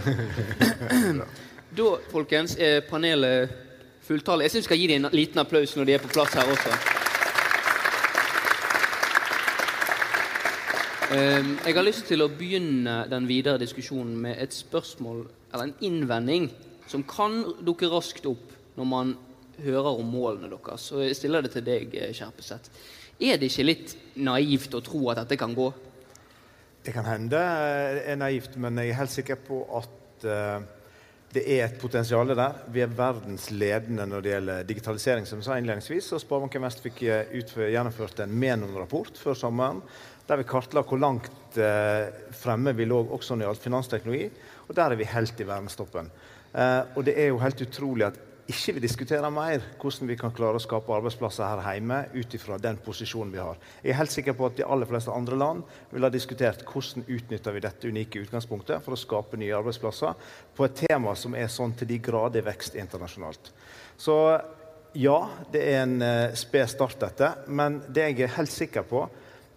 Da, 1.77 1.85
folkens, 2.09 2.55
er 2.57 2.79
panelet 2.87 3.51
fulltallig. 4.07 4.47
Jeg 4.47 4.55
syns 4.55 4.63
vi 4.63 4.67
skal 4.71 4.79
gi 4.81 4.87
dem 4.89 5.05
en 5.05 5.13
liten 5.13 5.43
applaus 5.43 5.75
når 5.77 5.85
de 5.85 5.97
er 5.97 6.01
på 6.01 6.09
plass 6.09 6.33
her 6.33 6.49
også. 6.49 7.06
Jeg 11.07 11.71
har 11.71 11.85
lyst 11.87 12.09
til 12.09 12.19
å 12.19 12.27
begynne 12.27 13.05
den 13.07 13.27
videre 13.29 13.61
diskusjonen 13.61 14.17
med 14.19 14.41
et 14.43 14.51
spørsmål, 14.51 15.21
eller 15.53 15.69
en 15.69 15.85
innvending, 15.87 16.49
som 16.91 17.05
kan 17.07 17.45
dukke 17.63 17.87
raskt 17.87 18.27
opp 18.27 18.51
når 18.75 18.89
man 18.91 19.13
hører 19.63 20.01
om 20.01 20.09
målene 20.11 20.49
deres. 20.51 20.89
Så 20.89 21.05
jeg 21.05 21.15
stiller 21.15 21.45
det 21.45 21.53
til 21.53 21.63
deg, 21.63 21.95
eh, 21.95 22.11
Skjerpeseth. 22.11 22.67
Er 23.23 23.39
det 23.39 23.47
ikke 23.47 23.69
litt 23.69 23.95
naivt 24.19 24.75
å 24.75 24.83
tro 24.83 25.05
at 25.09 25.21
dette 25.21 25.37
kan 25.39 25.55
gå? 25.55 25.69
Det 26.83 26.93
kan 26.93 27.07
hende 27.07 27.31
det 27.31 28.03
er 28.11 28.19
naivt, 28.19 28.59
men 28.59 28.77
jeg 28.77 28.91
er 28.91 28.99
helt 28.99 29.15
sikker 29.15 29.39
på 29.47 29.63
at 29.79 30.27
eh, 30.27 30.59
det 31.33 31.45
er 31.55 31.65
et 31.65 31.79
potensial 31.79 32.27
der. 32.35 32.61
Vi 32.67 32.83
er 32.83 32.91
verdensledende 32.91 34.05
når 34.07 34.21
det 34.21 34.31
gjelder 34.35 34.67
digitalisering, 34.67 35.25
som 35.25 35.39
jeg 35.39 35.47
sa 35.47 35.57
innledningsvis. 35.57 36.11
Og 36.15 36.21
Sparebanken 36.23 36.67
Vest 36.67 36.83
fikk 36.83 37.01
eh, 37.07 37.33
gjennomført 37.71 38.19
en 38.23 38.37
Menon-rapport 38.43 39.17
før 39.23 39.39
sommeren, 39.39 39.81
der 40.27 40.41
vi 40.41 40.47
kartla 40.47 40.83
hvor 40.83 40.99
langt 40.99 41.57
eh, 41.57 42.07
fremme 42.35 42.73
vi 42.75 42.87
lå 42.87 43.03
også 43.05 43.33
når 43.33 43.39
det 43.39 43.47
gjaldt 43.47 43.67
finansteknologi. 43.67 44.29
Og 44.67 44.75
der 44.75 44.91
er 44.91 44.99
vi 44.99 45.07
helt 45.07 45.39
i 45.39 45.47
verdenstoppen. 45.47 46.09
Eh, 46.53 46.81
og 46.95 47.05
det 47.07 47.15
er 47.15 47.31
jo 47.31 47.43
helt 47.43 47.61
utrolig 47.63 48.09
at 48.09 48.23
ikke 48.47 48.77
vi 48.77 48.83
diskuterer 48.85 49.27
mer 49.33 49.63
hvordan 49.81 50.07
vi 50.07 50.15
kan 50.19 50.31
klare 50.31 50.55
å 50.55 50.63
skape 50.63 50.93
arbeidsplasser 50.95 51.49
her 51.65 51.75
hjemme 51.75 51.97
ut 52.13 52.35
ifra 52.37 52.55
den 52.63 52.77
posisjonen 52.79 53.33
vi 53.33 53.41
har. 53.43 53.59
Jeg 53.83 53.91
er 53.91 53.99
helt 53.99 54.13
sikker 54.13 54.37
på 54.39 54.47
at 54.47 54.55
de 54.55 54.63
aller 54.63 54.87
fleste 54.87 55.11
andre 55.11 55.39
land 55.39 55.65
ville 55.91 56.07
ha 56.07 56.13
diskutert 56.13 56.63
hvordan 56.67 57.03
utnytter 57.11 57.55
vi 57.55 57.63
dette 57.65 57.91
unike 57.91 58.21
utgangspunktet 58.23 58.85
for 58.85 58.95
å 58.95 58.99
skape 58.99 59.39
nye 59.39 59.55
arbeidsplasser 59.57 60.31
på 60.55 60.67
et 60.67 60.79
tema 60.87 61.15
som 61.19 61.35
er 61.35 61.51
sånn 61.51 61.75
til 61.75 61.91
de 61.91 61.99
grader 62.03 62.47
vekst 62.47 62.79
internasjonalt. 62.79 63.51
Så 63.99 64.15
ja, 64.95 65.17
det 65.51 65.67
er 65.67 65.81
en 65.83 65.99
uh, 65.99 66.35
sped 66.39 66.71
start, 66.71 66.95
dette. 67.03 67.33
Men 67.51 67.81
det 67.91 68.13
jeg 68.13 68.23
er 68.29 68.37
helt 68.39 68.53
sikker 68.53 68.87
på, 68.87 69.03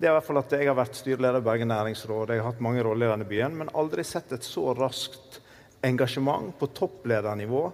det 0.01 0.09
er 0.09 0.15
i 0.15 0.17
hvert 0.17 0.25
fall 0.25 0.41
at 0.41 0.53
jeg 0.57 0.65
har 0.65 0.77
vært 0.79 0.97
styreleder 0.97 1.43
i 1.43 1.45
Bergen 1.45 1.69
næringsråd, 1.69 2.31
jeg 2.33 2.41
har 2.41 2.49
hatt 2.49 2.63
mange 2.65 2.81
roller 2.87 3.11
i 3.11 3.13
denne 3.13 3.29
byen, 3.29 3.59
men 3.61 3.73
aldri 3.77 4.05
sett 4.09 4.33
et 4.33 4.47
så 4.47 4.71
raskt 4.73 5.43
engasjement 5.85 6.55
på 6.57 6.71
toppledernivå 6.77 7.67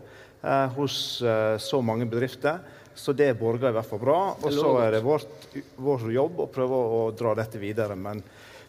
eh, 0.42 0.74
hos 0.74 0.96
eh, 1.22 1.54
så 1.62 1.78
mange 1.86 2.08
bedrifter. 2.10 2.58
Så 2.96 3.12
det 3.12 3.28
borger 3.38 3.70
i 3.70 3.76
hvert 3.76 3.86
fall 3.86 4.02
bra. 4.02 4.18
Og 4.40 4.52
så 4.56 4.72
er 4.80 4.96
det 4.96 5.04
vårt, 5.04 5.54
vår 5.76 6.08
jobb 6.16 6.42
å 6.42 6.48
prøve 6.50 6.82
å 6.96 7.00
dra 7.14 7.34
dette 7.38 7.60
videre. 7.62 7.94
Men 7.94 8.22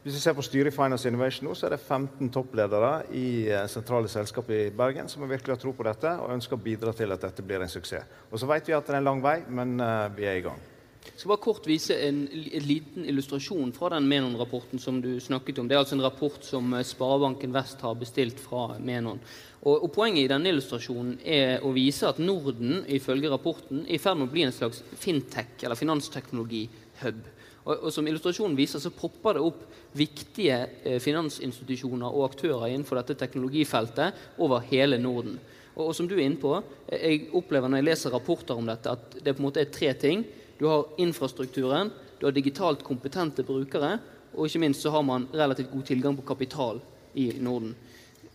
hvis 0.04 0.20
vi 0.20 0.22
ser 0.22 0.38
på 0.38 0.46
styret 0.46 0.70
i 0.70 0.76
Finance 0.76 1.10
Innovation 1.10 1.50
nå, 1.50 1.58
så 1.58 1.66
er 1.66 1.78
det 1.78 1.82
15 1.82 2.30
toppledere 2.36 2.94
i 3.18 3.28
eh, 3.50 3.66
sentrale 3.72 4.12
selskap 4.12 4.54
i 4.54 4.68
Bergen 4.70 5.10
som 5.10 5.26
virkelig 5.26 5.58
har 5.58 5.64
tro 5.66 5.74
på 5.74 5.88
dette 5.88 6.14
og 6.22 6.36
ønsker 6.38 6.60
å 6.60 6.66
bidra 6.70 6.94
til 6.94 7.16
at 7.16 7.26
dette 7.26 7.46
blir 7.46 7.66
en 7.66 7.74
suksess. 7.74 8.06
Og 8.30 8.38
så 8.38 8.54
vet 8.54 8.70
vi 8.70 8.78
at 8.78 8.86
det 8.86 9.00
er 9.00 9.02
en 9.02 9.14
lang 9.16 9.26
vei, 9.26 9.40
men 9.50 9.80
eh, 9.82 10.10
vi 10.14 10.30
er 10.30 10.44
i 10.44 10.50
gang. 10.52 10.68
Jeg 11.08 11.22
skal 11.22 11.32
bare 11.32 11.44
kort 11.44 11.68
vise 11.70 11.96
en, 12.08 12.20
en 12.28 12.66
liten 12.68 13.06
illustrasjon 13.10 13.72
fra 13.76 13.90
den 13.96 14.08
Menon-rapporten 14.10 14.82
som 14.82 15.00
du 15.02 15.16
snakket 15.24 15.62
om. 15.62 15.70
Det 15.70 15.78
er 15.78 15.82
altså 15.82 15.98
en 15.98 16.06
rapport 16.06 16.44
som 16.46 16.76
eh, 16.78 16.86
Sparebanken 16.86 17.56
Vest 17.56 17.82
har 17.86 17.98
bestilt 17.98 18.42
fra 18.44 18.76
Menon. 18.78 19.22
Og, 19.64 19.88
og 19.88 19.90
Poenget 19.96 20.26
i 20.26 20.30
denne 20.32 20.52
illustrasjonen 20.54 21.18
er 21.26 21.66
å 21.66 21.74
vise 21.76 22.08
at 22.10 22.22
Norden 22.22 22.84
ifølge 22.94 23.32
rapporten 23.34 23.86
er 23.88 23.98
i 23.98 24.02
ferd 24.02 24.20
med 24.20 24.30
å 24.30 24.36
bli 24.36 24.46
en 24.46 24.56
slags 24.56 24.84
fintech, 25.00 25.58
eller 25.64 25.80
finansteknologi-hub. 25.80 27.26
Og, 27.68 27.74
og 27.76 27.92
Som 27.94 28.08
illustrasjonen 28.08 28.58
viser, 28.58 28.84
så 28.84 28.94
popper 28.96 29.38
det 29.38 29.46
opp 29.50 29.66
viktige 29.98 30.60
eh, 30.84 31.00
finansinstitusjoner 31.04 32.08
og 32.08 32.30
aktører 32.30 32.70
innenfor 32.70 33.02
dette 33.02 33.18
teknologifeltet 33.20 34.42
over 34.44 34.64
hele 34.70 35.00
Norden. 35.02 35.40
Og, 35.76 35.90
og 35.90 35.96
som 35.96 36.08
du 36.10 36.16
er 36.18 36.26
inne 36.26 36.42
på, 36.42 36.56
eh, 36.88 37.04
jeg 37.04 37.30
opplever 37.38 37.72
når 37.72 37.82
jeg 37.82 37.90
leser 37.90 38.16
rapporter 38.16 38.58
om 38.58 38.70
dette, 38.70 38.94
at 38.94 39.18
det 39.22 39.36
på 39.36 39.44
en 39.44 39.50
måte 39.50 39.64
er 39.64 39.74
tre 39.74 39.94
ting. 40.00 40.26
Du 40.58 40.66
har 40.66 40.88
infrastrukturen, 40.98 41.92
du 42.20 42.26
har 42.26 42.34
digitalt 42.34 42.84
kompetente 42.84 43.46
brukere, 43.46 43.98
og 44.34 44.48
ikke 44.48 44.62
minst 44.62 44.82
så 44.82 44.92
har 44.94 45.06
man 45.06 45.28
relativt 45.34 45.72
god 45.72 45.84
tilgang 45.84 46.18
på 46.18 46.26
kapital 46.28 46.82
i 47.14 47.32
Norden. 47.40 47.76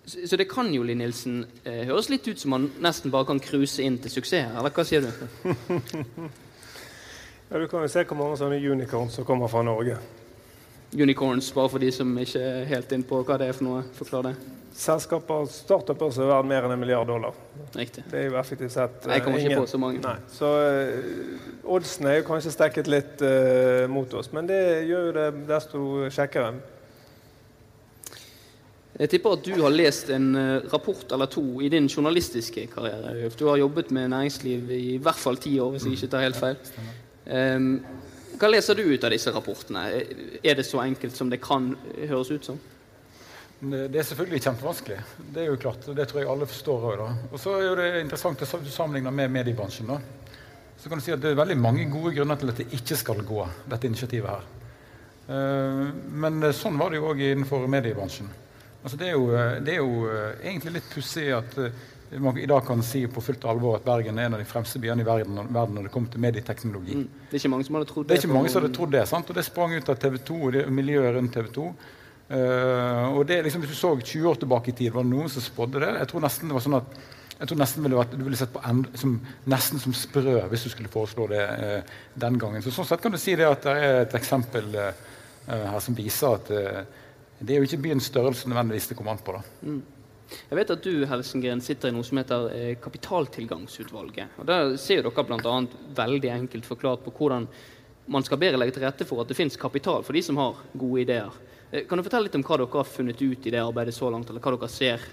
Så, 0.05 0.37
det 0.37 0.49
kan 0.51 0.73
jo, 0.75 0.83
Linn 0.83 0.99
Nilsen, 0.99 1.45
eh, 1.65 1.85
høres 1.87 2.09
litt 2.11 2.27
ut 2.27 2.41
som 2.41 2.51
man 2.57 2.71
nesten 2.83 3.13
bare 3.15 3.29
kan 3.29 3.41
cruise 3.43 3.83
inn 3.83 4.01
til 4.03 4.11
suksess 4.11 4.49
her, 4.49 4.57
eller 4.59 4.75
hva 4.75 4.87
sier 4.87 5.05
du? 5.07 5.11
Ja, 7.53 7.59
du 7.61 7.67
kan 7.69 7.83
jo 7.85 7.89
se 7.93 8.01
hvor 8.09 8.17
mange 8.17 8.39
sånne 8.41 8.57
unicorns 8.57 9.19
som 9.19 9.27
kommer 9.29 9.51
fra 9.53 9.61
Norge. 9.61 9.99
Unicorns, 10.93 11.53
bare 11.57 11.71
for 11.73 11.81
de 11.83 11.93
som 11.95 12.11
ikke 12.21 12.41
er 12.41 12.67
helt 12.69 12.91
inn 12.93 13.05
på 13.07 13.23
hva 13.25 13.39
det 13.41 13.49
er 13.49 13.57
for 13.57 13.69
noe. 13.69 13.85
Forklar 13.97 14.27
det. 14.29 14.35
Selskaper, 14.77 15.47
startuper 15.53 16.13
som 16.13 16.25
er 16.25 16.31
verdt 16.33 16.49
mer 16.49 16.67
enn 16.67 16.75
en 16.75 16.81
milliard 16.81 17.09
dollar. 17.09 17.37
Riktig. 17.77 18.05
Det 18.09 18.21
er 18.21 18.29
jo 18.31 18.37
effektivt 18.41 18.73
sett 18.73 19.07
Nei, 19.07 19.19
Jeg 19.19 19.25
kommer 19.27 19.43
ikke 19.45 19.63
på 19.63 19.71
så 19.71 19.81
mange. 19.81 20.01
Nei. 20.05 20.17
Så 20.33 20.49
uh, 20.49 21.65
oddsene 21.77 22.13
er 22.13 22.21
jo 22.21 22.29
kanskje 22.29 22.55
stekket 22.55 22.89
litt 22.93 23.25
uh, 23.25 23.89
mot 23.93 24.17
oss, 24.17 24.33
men 24.33 24.49
det 24.49 24.63
gjør 24.89 25.11
jo 25.11 25.17
det 25.19 25.27
desto 25.49 25.83
kjekkere. 26.13 26.55
Jeg 29.01 29.09
tipper 29.09 29.39
at 29.39 29.45
du 29.47 29.55
har 29.57 29.73
lest 29.73 30.11
en 30.13 30.35
eh, 30.37 30.67
rapport 30.69 31.15
eller 31.17 31.29
to 31.33 31.43
i 31.65 31.71
din 31.73 31.89
journalistiske 31.89 32.67
karriere. 32.75 33.31
Du 33.39 33.47
har 33.49 33.57
jobbet 33.57 33.89
med 33.91 34.11
næringsliv 34.13 34.69
i 34.77 34.99
hvert 35.01 35.19
fall 35.19 35.41
ti 35.41 35.55
år, 35.59 35.71
hvis 35.73 35.87
jeg 35.89 35.97
ikke 35.97 36.11
tar 36.13 36.27
helt 36.27 36.37
feil. 36.37 36.59
Ehm, 37.27 37.71
hva 38.39 38.49
leser 38.51 38.79
du 38.79 38.83
ut 38.87 39.05
av 39.05 39.13
disse 39.13 39.33
rapportene? 39.35 39.87
Er 40.43 40.59
det 40.59 40.67
så 40.67 40.81
enkelt 40.83 41.17
som 41.17 41.31
det 41.31 41.41
kan 41.43 41.73
høres 42.09 42.31
ut 42.33 42.49
som? 42.53 42.61
Det 43.63 43.95
er 43.95 44.07
selvfølgelig 44.09 44.43
kjempevanskelig. 44.43 44.97
Det 45.35 45.45
er 45.45 45.53
jo 45.53 45.59
klart, 45.63 45.85
det 45.95 46.09
tror 46.11 46.21
jeg 46.21 46.31
alle 46.33 46.49
forstår 46.51 46.87
òg. 46.93 47.03
Og 47.31 47.39
så 47.39 47.53
er 47.63 47.79
det 47.79 48.01
interessant 48.03 48.43
å 48.43 48.49
sammenligne 48.51 49.13
med 49.15 49.31
mediebransjen. 49.31 49.93
da. 49.93 50.01
Så 50.83 50.91
kan 50.91 50.99
du 50.99 51.05
si 51.05 51.13
at 51.15 51.21
Det 51.23 51.31
er 51.31 51.39
veldig 51.39 51.59
mange 51.63 51.85
gode 51.91 52.11
grunner 52.17 52.37
til 52.37 52.51
at 52.51 52.59
det 52.59 52.73
ikke 52.75 52.97
skal 52.99 53.23
gå, 53.23 53.45
dette 53.71 53.87
initiativet 53.87 54.31
her. 54.31 54.49
Eh, 55.29 55.93
Men 56.11 56.43
eh, 56.43 56.53
sånn 56.53 56.79
var 56.79 56.91
det 56.91 56.99
jo 56.99 57.13
òg 57.13 57.23
innenfor 57.23 57.69
mediebransjen. 57.71 58.27
Altså 58.83 58.99
det, 58.99 59.13
er 59.13 59.15
jo, 59.15 59.29
eh, 59.31 59.61
det 59.63 59.77
er 59.77 59.79
jo 59.79 60.11
egentlig 60.43 60.81
litt 60.81 60.91
pussig 60.91 61.29
at 61.31 61.55
man 62.21 62.39
i 62.39 62.47
dag 62.47 62.67
kan 62.67 62.83
si 62.85 63.07
på 63.09 63.23
fullt 63.25 63.45
alvor 63.49 63.79
at 63.79 63.87
Bergen 63.87 64.19
er 64.19 64.29
en 64.29 64.37
av 64.37 64.43
de 64.43 64.49
fremste 64.49 64.81
byene 64.83 65.05
i 65.05 65.07
verden, 65.07 65.39
verden 65.55 65.79
når 65.79 65.89
det 65.89 65.93
kommer 65.95 66.13
til 66.13 66.21
medieteknologi. 66.25 66.99
Mm. 66.99 67.09
Det 67.31 67.39
er 67.39 67.41
ikke 67.41 67.53
mange 67.55 67.67
som 67.69 67.79
hadde 67.79 67.89
trodd 67.93 68.07
Det 68.07 68.13
Det 68.13 68.19
er 68.19 68.27
ikke 68.27 68.37
mange 68.37 68.53
som 68.53 68.63
hadde 68.63 68.77
trodd 68.77 68.93
det. 68.93 69.07
sant? 69.09 69.31
Og 69.31 69.39
det 69.39 69.45
sprang 69.47 69.75
ut 69.75 69.89
av 69.89 69.99
TV 70.03 70.19
2 70.19 70.39
og 70.43 70.53
det 70.53 70.67
miljøet 70.69 71.17
rundt 71.17 71.33
TV 71.33 71.49
2. 71.57 71.67
Uh, 72.33 73.19
og 73.19 73.27
det 73.29 73.43
liksom, 73.45 73.61
Hvis 73.61 73.75
du 73.75 73.77
så 73.77 73.97
20 74.01 74.29
år 74.29 74.39
tilbake 74.41 74.71
i 74.71 74.77
tid, 74.77 74.93
var 74.93 75.05
det 75.05 75.13
noen 75.13 75.29
som 75.29 75.45
spådde 75.45 75.83
det? 75.85 75.91
Jeg 76.01 76.09
tror 76.09 76.25
nesten 76.25 76.49
det 76.49 76.57
var 76.57 76.65
sånn 76.65 76.79
at 76.81 77.01
jeg 77.43 77.49
tror 77.51 77.59
nesten 77.59 77.83
ville 77.83 77.99
vært, 77.99 78.13
du 78.15 78.23
ville 78.23 78.39
sett 78.39 78.53
på 78.55 78.61
end, 78.69 78.85
som, 78.95 79.17
nesten 79.51 79.81
som 79.83 79.95
sprø 79.97 80.37
hvis 80.53 80.67
du 80.67 80.71
skulle 80.71 80.93
foreslå 80.93 81.27
det 81.33 81.43
uh, 81.43 81.97
den 82.15 82.39
gangen. 82.39 82.63
Så 82.63 82.71
Sånn 82.71 82.87
sett 82.87 83.03
kan 83.03 83.15
du 83.15 83.19
si 83.19 83.35
det 83.39 83.49
at 83.49 83.67
det 83.67 83.73
er 83.75 83.97
et 84.05 84.15
eksempel 84.15 84.69
eh, 84.79 85.01
eh, 85.49 85.65
her 85.73 85.81
som 85.83 85.97
viser 85.99 86.37
at 86.37 86.53
eh, 86.55 86.85
det 87.43 87.57
er 87.57 87.59
jo 87.59 87.67
ikke 87.67 87.83
byens 87.89 88.07
størrelse 88.13 88.47
nødvendigvis 88.47 88.93
det 88.93 88.99
kommer 89.01 89.17
an 89.17 89.25
på. 89.27 89.35
da. 89.35 89.43
Jeg 90.51 90.59
vet 90.59 90.73
at 90.75 90.83
du 90.85 91.05
Helsengren, 91.09 91.63
sitter 91.65 91.91
i 91.91 91.95
noe 91.97 92.07
som 92.07 92.21
heter 92.21 92.49
eh, 92.57 92.75
Kapitaltilgangsutvalget. 92.83 94.39
Og 94.41 94.49
Der 94.49 94.77
ser 94.81 95.05
dere 95.07 95.25
bl.a. 95.29 95.55
veldig 95.97 96.31
enkelt 96.35 96.69
forklart 96.69 97.05
på 97.07 97.15
hvordan 97.19 97.49
man 98.13 98.25
skal 98.27 98.41
bedre 98.43 98.59
legge 98.59 98.75
til 98.77 98.85
rette 98.87 99.07
for 99.09 99.23
at 99.23 99.31
det 99.31 99.39
finnes 99.39 99.57
kapital 99.57 100.03
for 100.03 100.17
de 100.17 100.23
som 100.27 100.39
har 100.41 100.61
gode 100.75 101.05
ideer. 101.05 101.35
Eh, 101.71 101.85
Kan 101.89 101.99
du 101.99 102.05
fortelle 102.07 102.29
litt 102.29 102.39
om 102.39 102.45
hva 102.47 102.59
dere 102.61 102.79
har 102.83 102.89
funnet 102.89 103.21
ut 103.23 103.47
i 103.47 103.55
det 103.55 103.63
arbeidet 103.63 103.95
så 103.97 104.11
langt, 104.13 104.31
eller 104.31 104.43
hva 104.43 104.55
dere 104.57 104.71
ser? 104.73 105.05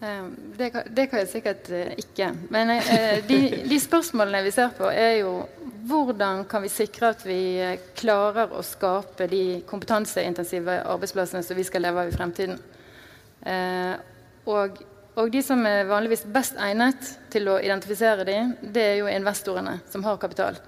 Eh, 0.00 0.26
Det 0.58 0.70
kan, 0.74 0.90
det 0.94 1.06
kan 1.10 1.22
jeg 1.24 1.32
sikkert 1.32 1.70
ikke. 1.98 2.32
Men 2.50 2.76
de, 3.28 3.40
de 3.70 3.80
spørsmålene 3.82 4.44
vi 4.46 4.54
ser 4.54 4.74
på, 4.78 4.90
er 4.90 5.20
jo 5.22 5.32
hvordan 5.88 6.44
kan 6.48 6.62
vi 6.62 6.68
sikre 6.68 7.12
at 7.14 7.22
vi 7.26 7.40
klarer 7.96 8.52
å 8.52 8.62
skape 8.66 9.28
de 9.30 9.62
kompetanseintensive 9.68 10.82
arbeidsplassene 10.84 11.42
som 11.46 11.56
vi 11.56 11.64
skal 11.66 11.86
leve 11.86 12.02
av 12.02 12.10
i 12.10 12.16
fremtiden. 12.16 12.58
Eh, 13.48 13.94
og, 14.48 14.80
og 15.18 15.30
de 15.32 15.42
som 15.44 15.64
er 15.68 15.88
vanligvis 15.88 16.26
best 16.32 16.58
egnet 16.60 17.14
til 17.32 17.48
å 17.48 17.58
identifisere 17.62 18.26
dem, 18.28 18.52
det 18.62 18.84
er 18.84 19.00
jo 19.00 19.08
investorene 19.12 19.78
som 19.88 20.04
har 20.06 20.20
kapital. 20.20 20.60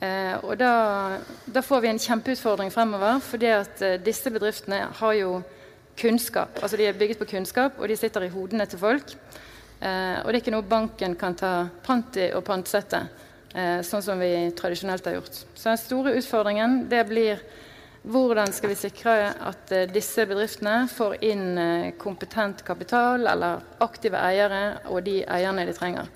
Eh, 0.00 0.34
og 0.44 0.58
da, 0.60 0.72
da 1.48 1.62
får 1.64 1.82
vi 1.82 1.90
en 1.90 2.02
kjempeutfordring 2.02 2.72
fremover, 2.74 3.20
fordi 3.24 3.52
at 3.54 3.84
eh, 3.84 3.98
disse 4.02 4.32
bedriftene 4.32 4.82
har 5.00 5.18
jo 5.18 5.38
kunnskap. 5.96 6.58
Altså 6.62 6.76
de 6.76 6.88
er 6.90 6.98
bygget 6.98 7.20
på 7.22 7.30
kunnskap, 7.30 7.78
og 7.80 7.88
de 7.88 7.96
sitter 7.96 8.26
i 8.26 8.32
hodene 8.32 8.66
til 8.68 8.80
folk. 8.80 9.14
Eh, 9.80 10.18
og 10.22 10.28
det 10.28 10.38
er 10.38 10.42
ikke 10.42 10.56
noe 10.56 10.68
banken 10.68 11.16
kan 11.18 11.36
ta 11.36 11.52
pant 11.84 12.16
i 12.20 12.30
og 12.36 12.44
pantsette, 12.46 13.02
eh, 13.54 13.80
sånn 13.84 14.04
som 14.04 14.20
vi 14.20 14.50
tradisjonelt 14.56 15.08
har 15.08 15.18
gjort. 15.18 15.40
Så 15.54 15.70
den 15.70 15.80
store 15.80 16.16
utfordringen 16.20 16.84
det 16.92 17.02
blir 17.08 17.40
hvordan 18.06 18.52
skal 18.52 18.70
vi 18.70 18.78
sikre 18.78 19.14
at 19.48 19.72
eh, 19.74 19.88
disse 19.90 20.26
bedriftene 20.28 20.86
får 20.90 21.16
inn 21.26 21.58
eh, 21.58 21.94
kompetent 21.98 22.62
kapital 22.66 23.26
eller 23.26 23.64
aktive 23.82 24.20
eiere 24.20 24.60
og 24.92 25.02
de 25.06 25.20
eierne 25.24 25.64
de 25.66 25.74
trenger. 25.74 26.10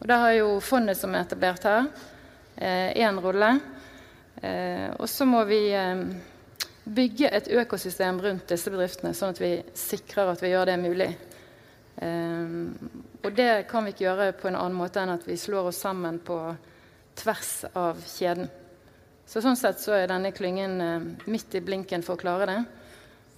Og 0.00 0.08
Da 0.08 0.18
har 0.20 0.34
jo 0.36 0.50
fondet 0.64 0.98
som 1.00 1.14
er 1.14 1.24
etablert 1.24 1.64
her, 1.64 1.88
én 2.60 3.16
eh, 3.16 3.22
rolle. 3.24 3.60
og 4.98 5.08
så 5.08 5.24
må 5.24 5.44
vi 5.44 5.74
bygge 6.84 7.28
et 7.28 7.48
økosystem 7.48 8.20
rundt 8.20 8.48
disse 8.48 8.70
bedriftene, 8.70 9.12
sånn 9.14 9.34
at 9.34 9.40
vi 9.40 9.62
sikrer 9.74 10.32
at 10.32 10.42
vi 10.42 10.48
gjør 10.48 10.66
det 10.66 10.78
mulig. 10.80 11.16
og 12.00 13.32
det 13.36 13.66
kan 13.68 13.84
vi 13.84 13.90
ikke 13.90 14.04
gjøre 14.04 14.32
på 14.32 14.48
en 14.48 14.56
annen 14.56 14.78
måte 14.78 15.00
enn 15.00 15.12
at 15.12 15.26
vi 15.28 15.36
slår 15.36 15.68
oss 15.68 15.80
sammen 15.80 16.18
på 16.18 16.56
tvers 17.14 17.64
av 17.74 18.00
kjeden. 18.00 18.48
Så 19.30 19.38
sånn 19.44 19.58
sett 19.58 19.78
så 19.78 19.94
er 19.94 20.08
denne 20.10 20.32
klyngen 20.34 20.72
eh, 20.82 21.02
midt 21.30 21.54
i 21.54 21.62
blinken 21.62 22.02
for 22.02 22.18
å 22.18 22.20
klare 22.20 22.46
det. 22.50 22.58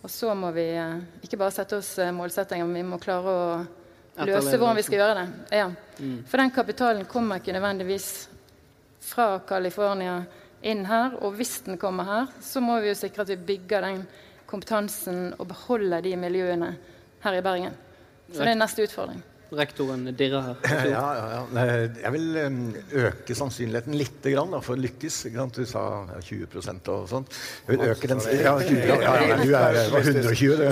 Og 0.00 0.09
så 0.11 0.33
må 0.33 0.48
vi 0.57 0.64
eh, 0.72 1.02
ikke 1.20 1.37
bare 1.42 1.52
sette 1.52 1.76
oss 1.83 1.90
eh, 2.00 2.14
målsettinger, 2.16 2.64
men 2.64 2.78
vi 2.81 2.85
må 2.94 2.98
klare 3.02 3.35
å 3.37 4.22
løse 4.24 4.57
hvordan 4.57 4.78
vi 4.78 4.85
skal 4.87 5.02
gjøre 5.02 5.18
det. 5.18 5.59
Ja. 5.59 5.66
Mm. 5.98 6.22
For 6.31 6.40
den 6.40 6.52
kapitalen 6.57 7.05
kommer 7.11 7.42
ikke 7.42 7.52
nødvendigvis 7.52 8.07
fra 9.05 9.26
California 9.44 10.22
inn 10.64 10.87
her. 10.88 11.18
Og 11.20 11.37
hvis 11.37 11.59
den 11.66 11.76
kommer 11.83 12.09
her, 12.09 12.31
så 12.40 12.64
må 12.64 12.78
vi 12.81 12.88
jo 12.88 12.96
sikre 12.96 13.26
at 13.26 13.35
vi 13.35 13.37
bygger 13.52 13.85
den 13.85 14.00
kompetansen 14.48 15.35
og 15.37 15.44
beholder 15.52 16.09
de 16.09 16.14
miljøene 16.24 16.72
her 17.26 17.37
i 17.37 17.44
Bergen. 17.44 17.76
Så 18.33 18.40
det 18.40 18.55
er 18.55 18.59
neste 18.62 18.88
utfordring 18.88 19.20
rektoren 19.59 20.07
dirrer 20.17 20.43
her. 20.47 20.57
Ja, 20.93 21.03
ja, 21.17 21.27
ja. 21.33 21.43
Jeg 22.03 22.12
vil 22.15 22.27
øke 23.05 23.35
sannsynligheten 23.37 23.97
litt 23.99 24.19
da, 24.25 24.61
for 24.65 24.75
å 24.75 24.81
lykkes. 24.81 25.17
Du 25.53 25.65
sa 25.69 25.83
20% 26.25 26.91
og 26.93 27.09
sånt. 27.11 27.29
Jeg 27.67 27.77
vil 27.77 27.93
øke 27.93 28.11
den 28.11 28.21
ja, 28.38 28.55
20, 28.59 28.81
ja, 28.88 28.97
ja, 29.03 29.37
du 29.43 29.53
er 29.59 29.73
120, 30.01 30.62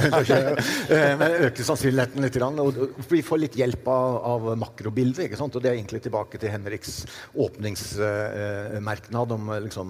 eh, 0.91 1.13
Men 1.21 1.37
øke 1.49 1.67
sannsynligheten 1.67 2.21
litt. 2.25 2.37
Og 2.41 2.73
vi 3.11 3.23
får 3.27 3.39
litt 3.45 3.57
hjelp 3.61 3.85
av, 3.91 4.19
av 4.33 4.41
makrobildet. 4.61 5.25
ikke 5.27 5.41
sant? 5.41 5.57
Og 5.57 5.63
det 5.65 5.71
er 5.73 5.77
egentlig 5.79 6.03
tilbake 6.07 6.41
til 6.41 6.53
Henriks 6.55 6.93
åpningsmerknad 7.35 9.29
om 9.37 9.43
liksom, 9.67 9.87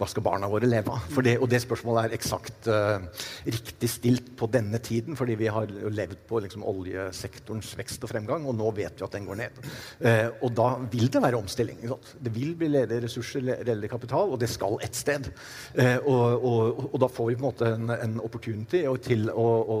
hva 0.00 0.06
skal 0.10 0.26
barna 0.26 0.46
våre 0.50 0.66
leve 0.70 0.90
av. 0.96 1.00
Det, 1.20 1.36
og 1.38 1.48
det 1.52 1.60
spørsmålet 1.64 2.00
er 2.08 2.16
eksakt 2.16 2.60
uh, 2.72 2.98
riktig 3.44 3.90
stilt 3.92 4.28
på 4.38 4.48
denne 4.50 4.78
tiden, 4.82 5.16
fordi 5.18 5.34
vi 5.40 5.48
har 5.52 5.66
levd 5.68 6.18
på 6.28 6.40
liksom, 6.44 6.64
oljesektorens 6.66 7.74
vekst 7.78 8.04
og 8.06 8.10
fremgang 8.12 8.29
gang, 8.30 8.46
og 8.46 8.56
nå 8.58 8.70
vet 8.76 8.98
vi 8.98 9.06
at 9.06 9.16
den 9.16 9.28
går 9.28 9.40
ned. 9.42 9.60
Eh, 10.00 10.28
og 10.40 10.54
da 10.56 10.68
vil 10.90 11.10
det 11.12 11.22
være 11.22 11.40
omstilling. 11.40 11.82
Det 12.20 12.32
vil 12.34 12.54
bli 12.58 12.70
ledige 12.72 13.04
ressurser, 13.06 13.44
ledig 13.44 13.90
kapital, 13.90 14.32
og 14.32 14.40
det 14.40 14.50
skal 14.50 14.78
et 14.84 14.96
sted. 14.96 15.30
Eh, 15.74 15.98
og, 16.00 16.44
og, 16.44 16.84
og, 16.90 16.96
da 17.02 17.08
får 17.10 17.30
vi 17.30 17.38
på 17.38 17.44
en 17.44 17.48
måte 17.48 17.72
en, 17.74 17.92
en 17.94 18.16
opportunity 18.24 18.84
til 19.04 19.28
å, 19.32 19.48
å, 19.60 19.78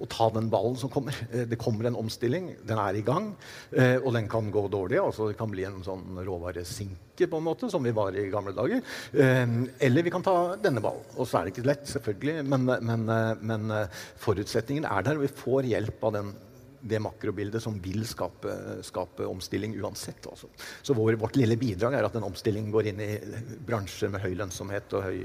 å, 0.00 0.08
ta 0.10 0.30
den 0.34 0.50
ballen 0.52 0.78
som 0.80 0.92
kommer. 0.92 1.16
Eh, 1.30 1.46
det 1.50 1.60
kommer 1.60 1.88
en 1.88 1.98
omstilling, 2.00 2.52
den 2.66 2.80
er 2.82 2.98
i 2.98 3.04
gang, 3.06 3.32
eh, 3.72 3.96
og 3.98 4.14
den 4.16 4.28
kan 4.30 4.50
gå 4.52 4.66
dårlig. 4.72 5.00
altså 5.02 5.30
Det 5.30 5.38
kan 5.40 5.52
bli 5.52 5.66
en 5.68 5.80
sånn 5.86 6.20
råvaresinke 6.26 7.28
på 7.30 7.36
en 7.36 7.44
måte, 7.44 7.68
som 7.72 7.84
vi 7.84 7.92
var 7.96 8.16
i 8.16 8.28
gamle 8.32 8.54
dager. 8.56 8.84
Eh, 9.12 9.56
eller 9.86 10.06
vi 10.06 10.12
kan 10.14 10.24
ta 10.24 10.56
denne 10.60 10.82
ballen. 10.84 11.04
Og 11.16 11.28
så 11.28 11.40
er 11.40 11.48
det 11.48 11.56
ikke 11.56 11.68
lett, 11.68 11.88
selvfølgelig, 11.90 12.46
men, 12.48 12.68
men, 12.90 13.08
eh, 13.16 13.32
men 13.40 13.74
forutsetningen 14.20 14.88
er 14.88 15.06
der. 15.06 15.18
og 15.18 15.26
Vi 15.26 15.34
får 15.42 15.68
hjelp 15.74 16.08
av 16.08 16.16
den 16.16 16.32
det 16.80 17.00
makrobildet 17.02 17.62
som 17.62 17.76
vil 17.82 18.04
skape, 18.08 18.54
skape 18.86 19.26
omstilling 19.28 19.76
uansett. 19.82 20.26
Altså. 20.26 20.48
Så 20.82 20.94
vår, 20.94 21.12
vårt 21.20 21.36
lille 21.36 21.56
bidrag 21.60 21.94
er 21.96 22.06
at 22.06 22.16
en 22.16 22.26
omstilling 22.28 22.70
går 22.72 22.90
inn 22.90 23.02
i 23.04 23.10
bransjer 23.66 24.12
med 24.12 24.24
høy 24.24 24.32
lønnsomhet 24.38 24.96
og 24.96 25.04
høy 25.04 25.20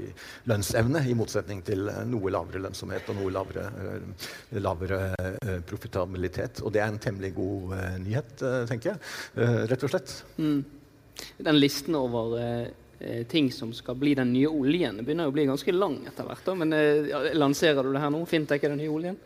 lønnsevne, 0.50 1.04
i 1.08 1.16
motsetning 1.16 1.62
til 1.66 1.88
noe 2.10 2.32
lavere 2.32 2.62
lønnsomhet 2.66 3.08
og 3.12 3.20
noe 3.20 3.32
lavere, 3.32 3.66
uh, 3.72 4.26
lavere 4.60 5.00
uh, 5.16 5.58
profitabilitet. 5.68 6.60
Og 6.64 6.74
det 6.74 6.84
er 6.84 6.92
en 6.92 7.02
temmelig 7.02 7.32
god 7.38 7.76
uh, 7.76 7.84
nyhet, 8.04 8.34
tenker 8.68 8.92
jeg. 8.92 9.66
rett 9.70 9.84
og 9.86 9.92
slett. 9.92 10.12
Mm. 10.36 10.60
Den 11.46 11.58
listen 11.58 11.96
over 11.96 12.36
ting 13.28 13.50
som 13.52 13.72
skal 13.76 13.96
bli 14.00 14.14
den 14.16 14.30
nye 14.32 14.48
oljen, 14.48 15.02
begynner 15.04 15.28
å 15.28 15.34
bli 15.34 15.44
ganske 15.48 15.72
lang 15.74 15.98
etter 16.08 16.24
hvert. 16.24 16.48
Men 16.56 16.72
lanserer 17.36 17.84
du 17.84 17.92
det 17.92 18.00
her 18.00 18.12
nå? 18.12 18.22
Fintech 18.28 18.64
er 18.64 18.72
den 18.72 18.80
nye 18.80 18.92
oljen? 18.92 19.18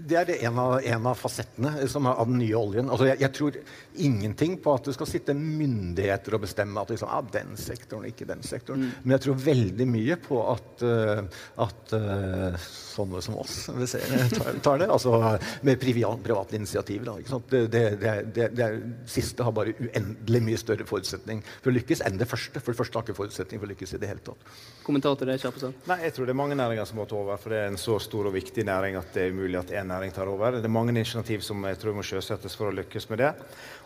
Det 0.00 0.16
er 0.16 0.28
det 0.28 0.36
en, 0.46 0.58
av, 0.58 0.78
en 0.80 1.06
av 1.10 1.18
fasettene 1.18 1.86
som 1.90 2.06
er 2.08 2.20
av 2.22 2.28
den 2.30 2.38
nye 2.40 2.56
oljen. 2.56 2.88
Altså 2.88 3.10
jeg, 3.10 3.20
jeg, 3.20 3.32
tror 3.36 3.56
ingenting 4.00 4.56
på 4.62 4.72
at 4.72 4.88
det 4.88 4.94
skal 4.96 5.08
sitte 5.10 5.34
myndigheter 5.36 6.36
og 6.36 6.44
bestemme 6.46 6.80
at 6.80 6.92
liksom, 6.92 7.10
ah, 7.12 7.20
den 7.34 7.52
sektoren, 7.60 8.06
ikke 8.08 8.28
den 8.28 8.40
sektoren. 8.46 8.86
Mm. 8.86 8.94
Men 9.02 9.14
jeg 9.16 9.24
tror 9.26 9.42
veldig 9.44 9.86
mye 9.90 10.16
på 10.24 10.40
at, 10.54 10.84
uh, 10.86 11.42
at 11.66 11.94
uh, 11.96 12.56
sånne 12.64 13.20
som 13.24 13.36
oss 13.42 13.58
tar, 13.68 14.60
tar, 14.64 14.80
det. 14.80 14.88
Altså 14.88 15.36
med 15.68 15.80
privat, 15.82 16.22
privat 16.24 16.54
initiativ. 16.56 17.04
Da, 17.04 17.18
det, 17.50 17.62
det, 17.74 18.14
det, 18.34 18.48
det, 18.56 18.70
siste 19.10 19.44
har 19.44 19.54
bare 19.56 19.76
uendelig 19.76 20.42
mye 20.46 20.60
større 20.60 20.88
forutsetning 20.88 21.44
for 21.50 21.72
å 21.72 21.76
lykkes 21.76 22.04
enn 22.08 22.18
det 22.20 22.28
første. 22.30 22.62
For 22.62 22.72
det 22.72 22.80
første 22.80 23.00
har 23.00 23.06
ikke 23.06 23.18
forutsetning 23.20 23.60
for 23.60 23.68
å 23.68 23.74
lykkes 23.74 23.96
i 23.98 24.02
det 24.02 24.12
hele 24.14 24.24
tatt. 24.24 24.48
Kommentar 24.86 25.18
til 25.20 25.28
det, 25.28 25.40
Kjappesand? 25.44 25.84
Nei, 25.90 26.00
jeg 26.06 26.16
tror 26.16 26.28
det 26.28 26.34
er 26.34 26.40
mange 26.40 26.58
næringer 26.58 26.88
som 26.88 27.02
må 27.02 27.08
ta 27.10 27.20
over. 27.20 27.40
For 27.40 27.52
det 27.52 27.62
er 27.64 27.72
en 27.74 27.80
så 27.80 28.00
stor 28.02 28.30
og 28.30 28.36
viktig 28.36 28.64
næring 28.66 28.96
at 29.00 29.12
det 29.14 29.26
er 29.26 29.34
umulig 29.36 29.60
at 29.60 29.74
én 29.76 29.89
næring 29.90 30.14
tar 30.14 30.30
over. 30.30 30.56
Det 30.56 30.64
er 30.64 30.72
mange 30.72 30.94
initiativ 30.94 31.42
som 31.44 31.62
jeg 31.66 31.78
tror 31.80 31.96
må 31.96 32.04
sjøsettes 32.06 32.56
for 32.56 32.70
å 32.70 32.74
lykkes 32.78 33.08
med 33.10 33.22
det. 33.24 33.30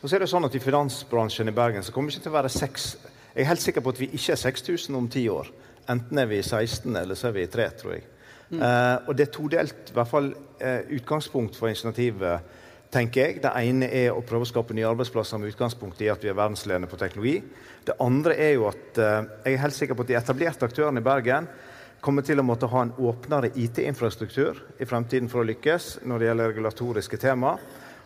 Og 0.03 0.07
så 0.07 0.17
er 0.17 0.25
det 0.25 0.31
sånn 0.31 0.47
at 0.47 0.55
I 0.55 0.63
finansbransjen 0.63 1.51
i 1.51 1.57
Bergen 1.57 1.85
så 1.85 1.95
kommer 1.95 2.13
vi 2.13 2.19
ikke 2.19 2.29
til 2.29 2.35
å 2.35 2.39
være 2.39 2.53
seks 2.53 2.95
Jeg 3.35 3.43
er 3.43 3.49
helt 3.51 3.65
sikker 3.65 3.83
på 3.83 3.91
at 3.91 3.99
vi 3.99 4.07
ikke 4.15 4.37
er 4.37 4.39
6000 4.39 4.95
om 4.95 5.09
ti 5.11 5.25
år. 5.27 5.49
Enten 5.91 6.19
er 6.23 6.29
vi 6.31 6.39
16 6.39 6.95
eller 6.97 7.19
så 7.19 7.33
er 7.33 7.35
vi 7.35 7.49
3, 7.51 7.65
tror 7.81 7.97
jeg. 7.97 8.05
Mm. 8.53 8.61
Uh, 8.61 9.09
og 9.09 9.17
det 9.19 9.27
er 9.27 9.33
todelt 9.35 9.91
i 9.91 9.97
hvert 9.97 10.11
fall 10.11 10.29
uh, 10.63 10.83
utgangspunkt 10.95 11.59
for 11.59 11.67
initiativet, 11.67 12.55
tenker 12.95 13.25
jeg. 13.25 13.41
Det 13.43 13.51
ene 13.59 13.89
er 13.91 14.15
å 14.15 14.23
prøve 14.23 14.47
å 14.47 14.51
skape 14.53 14.77
nye 14.77 14.87
arbeidsplasser 14.87 15.41
med 15.43 15.51
utgangspunkt 15.51 16.03
i 16.05 16.13
at 16.13 16.23
vi 16.23 16.31
er 16.31 16.39
verdensledende 16.39 16.91
på 16.91 17.01
teknologi. 17.01 17.41
Det 17.85 17.99
andre 18.05 18.39
er 18.39 18.55
jo 18.55 18.69
at 18.71 19.01
uh, 19.03 19.27
jeg 19.43 19.57
er 19.57 19.65
helt 19.65 19.79
sikker 19.81 19.99
på 19.99 20.07
at 20.07 20.13
de 20.13 20.21
etablerte 20.21 20.69
aktørene 20.71 21.03
i 21.03 21.09
Bergen 21.11 21.51
kommer 22.05 22.25
til 22.27 22.41
å 22.41 22.45
måtte 22.45 22.69
ha 22.69 22.83
en 22.85 22.93
åpnere 23.01 23.49
IT-infrastruktur 23.57 24.61
i 24.77 24.89
fremtiden 24.89 25.31
for 25.33 25.41
å 25.41 25.49
lykkes 25.49 26.05
når 26.05 26.21
det 26.21 26.29
gjelder 26.29 26.51
regulatoriske 26.53 27.21
tema. 27.23 27.55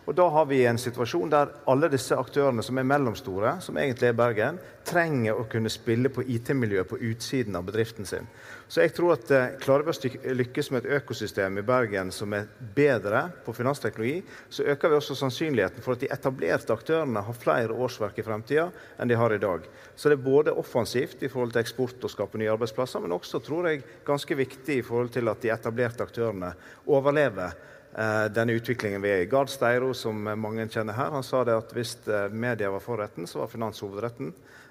Og 0.07 0.15
Da 0.15 0.25
har 0.33 0.45
vi 0.49 0.63
en 0.65 0.79
situasjon 0.79 1.29
der 1.29 1.51
alle 1.69 1.89
disse 1.91 2.15
aktørene 2.17 2.63
som 2.65 2.79
er 2.79 2.87
mellomstore, 2.87 3.57
som 3.61 3.77
egentlig 3.77 4.07
er 4.09 4.15
Bergen, 4.17 4.57
trenger 4.87 5.37
å 5.37 5.45
kunne 5.51 5.69
spille 5.69 6.09
på 6.09 6.23
IT-miljøet 6.23 6.89
på 6.89 6.97
utsiden 7.11 7.59
av 7.59 7.67
bedriften 7.67 8.07
sin. 8.09 8.25
Så 8.69 8.83
jeg 8.83 8.91
tror 8.93 9.15
at 9.15 9.31
eh, 9.33 9.55
klarer 9.57 9.87
vi 9.87 9.93
å 10.29 10.33
lykkes 10.37 10.67
med 10.69 10.83
et 10.85 10.99
økosystem 10.99 11.55
i 11.57 11.63
Bergen 11.65 12.11
som 12.13 12.35
er 12.37 12.45
bedre 12.77 13.23
på 13.41 13.55
finansteknologi, 13.57 14.19
så 14.45 14.67
øker 14.69 14.91
vi 14.91 14.97
også 14.99 15.15
sannsynligheten 15.17 15.81
for 15.81 15.97
at 15.97 16.03
de 16.03 16.09
etablerte 16.13 16.75
aktørene 16.75 17.23
har 17.25 17.39
flere 17.41 17.73
årsverk 17.73 18.19
i 18.21 18.25
fremtida 18.27 18.67
enn 19.01 19.09
de 19.09 19.17
har 19.17 19.33
i 19.33 19.41
dag. 19.41 19.65
Så 19.95 20.11
det 20.11 20.19
er 20.19 20.27
både 20.27 20.53
offensivt 20.53 21.25
i 21.25 21.31
forhold 21.33 21.55
til 21.55 21.63
eksport 21.63 22.05
og 22.05 22.13
skape 22.13 22.37
nye 22.37 22.51
arbeidsplasser, 22.53 23.01
men 23.01 23.17
også 23.17 23.41
tror 23.41 23.71
jeg 23.71 23.81
ganske 24.05 24.37
viktig 24.37 24.77
i 24.77 24.85
forhold 24.85 25.09
til 25.17 25.33
at 25.33 25.41
de 25.41 25.53
etablerte 25.55 26.05
aktørene 26.05 26.53
overlever 26.85 27.55
eh, 27.57 28.27
denne 28.37 28.53
utviklingen 28.59 29.01
vi 29.01 29.15
er 29.15 29.23
i. 29.23 29.31
Gard 29.33 29.49
Steiro, 29.49 29.95
som 29.97 30.29
mange 30.29 30.69
kjenner 30.69 30.93
her, 30.93 31.09
han 31.17 31.25
sa 31.25 31.41
det 31.41 31.57
at 31.57 31.73
hvis 31.73 31.97
eh, 32.05 32.29
media 32.29 32.69
var 32.69 32.85
forretten, 32.85 33.25
så 33.25 33.41
var 33.41 33.49
finans 33.49 33.81
hovedretten. 33.81 34.29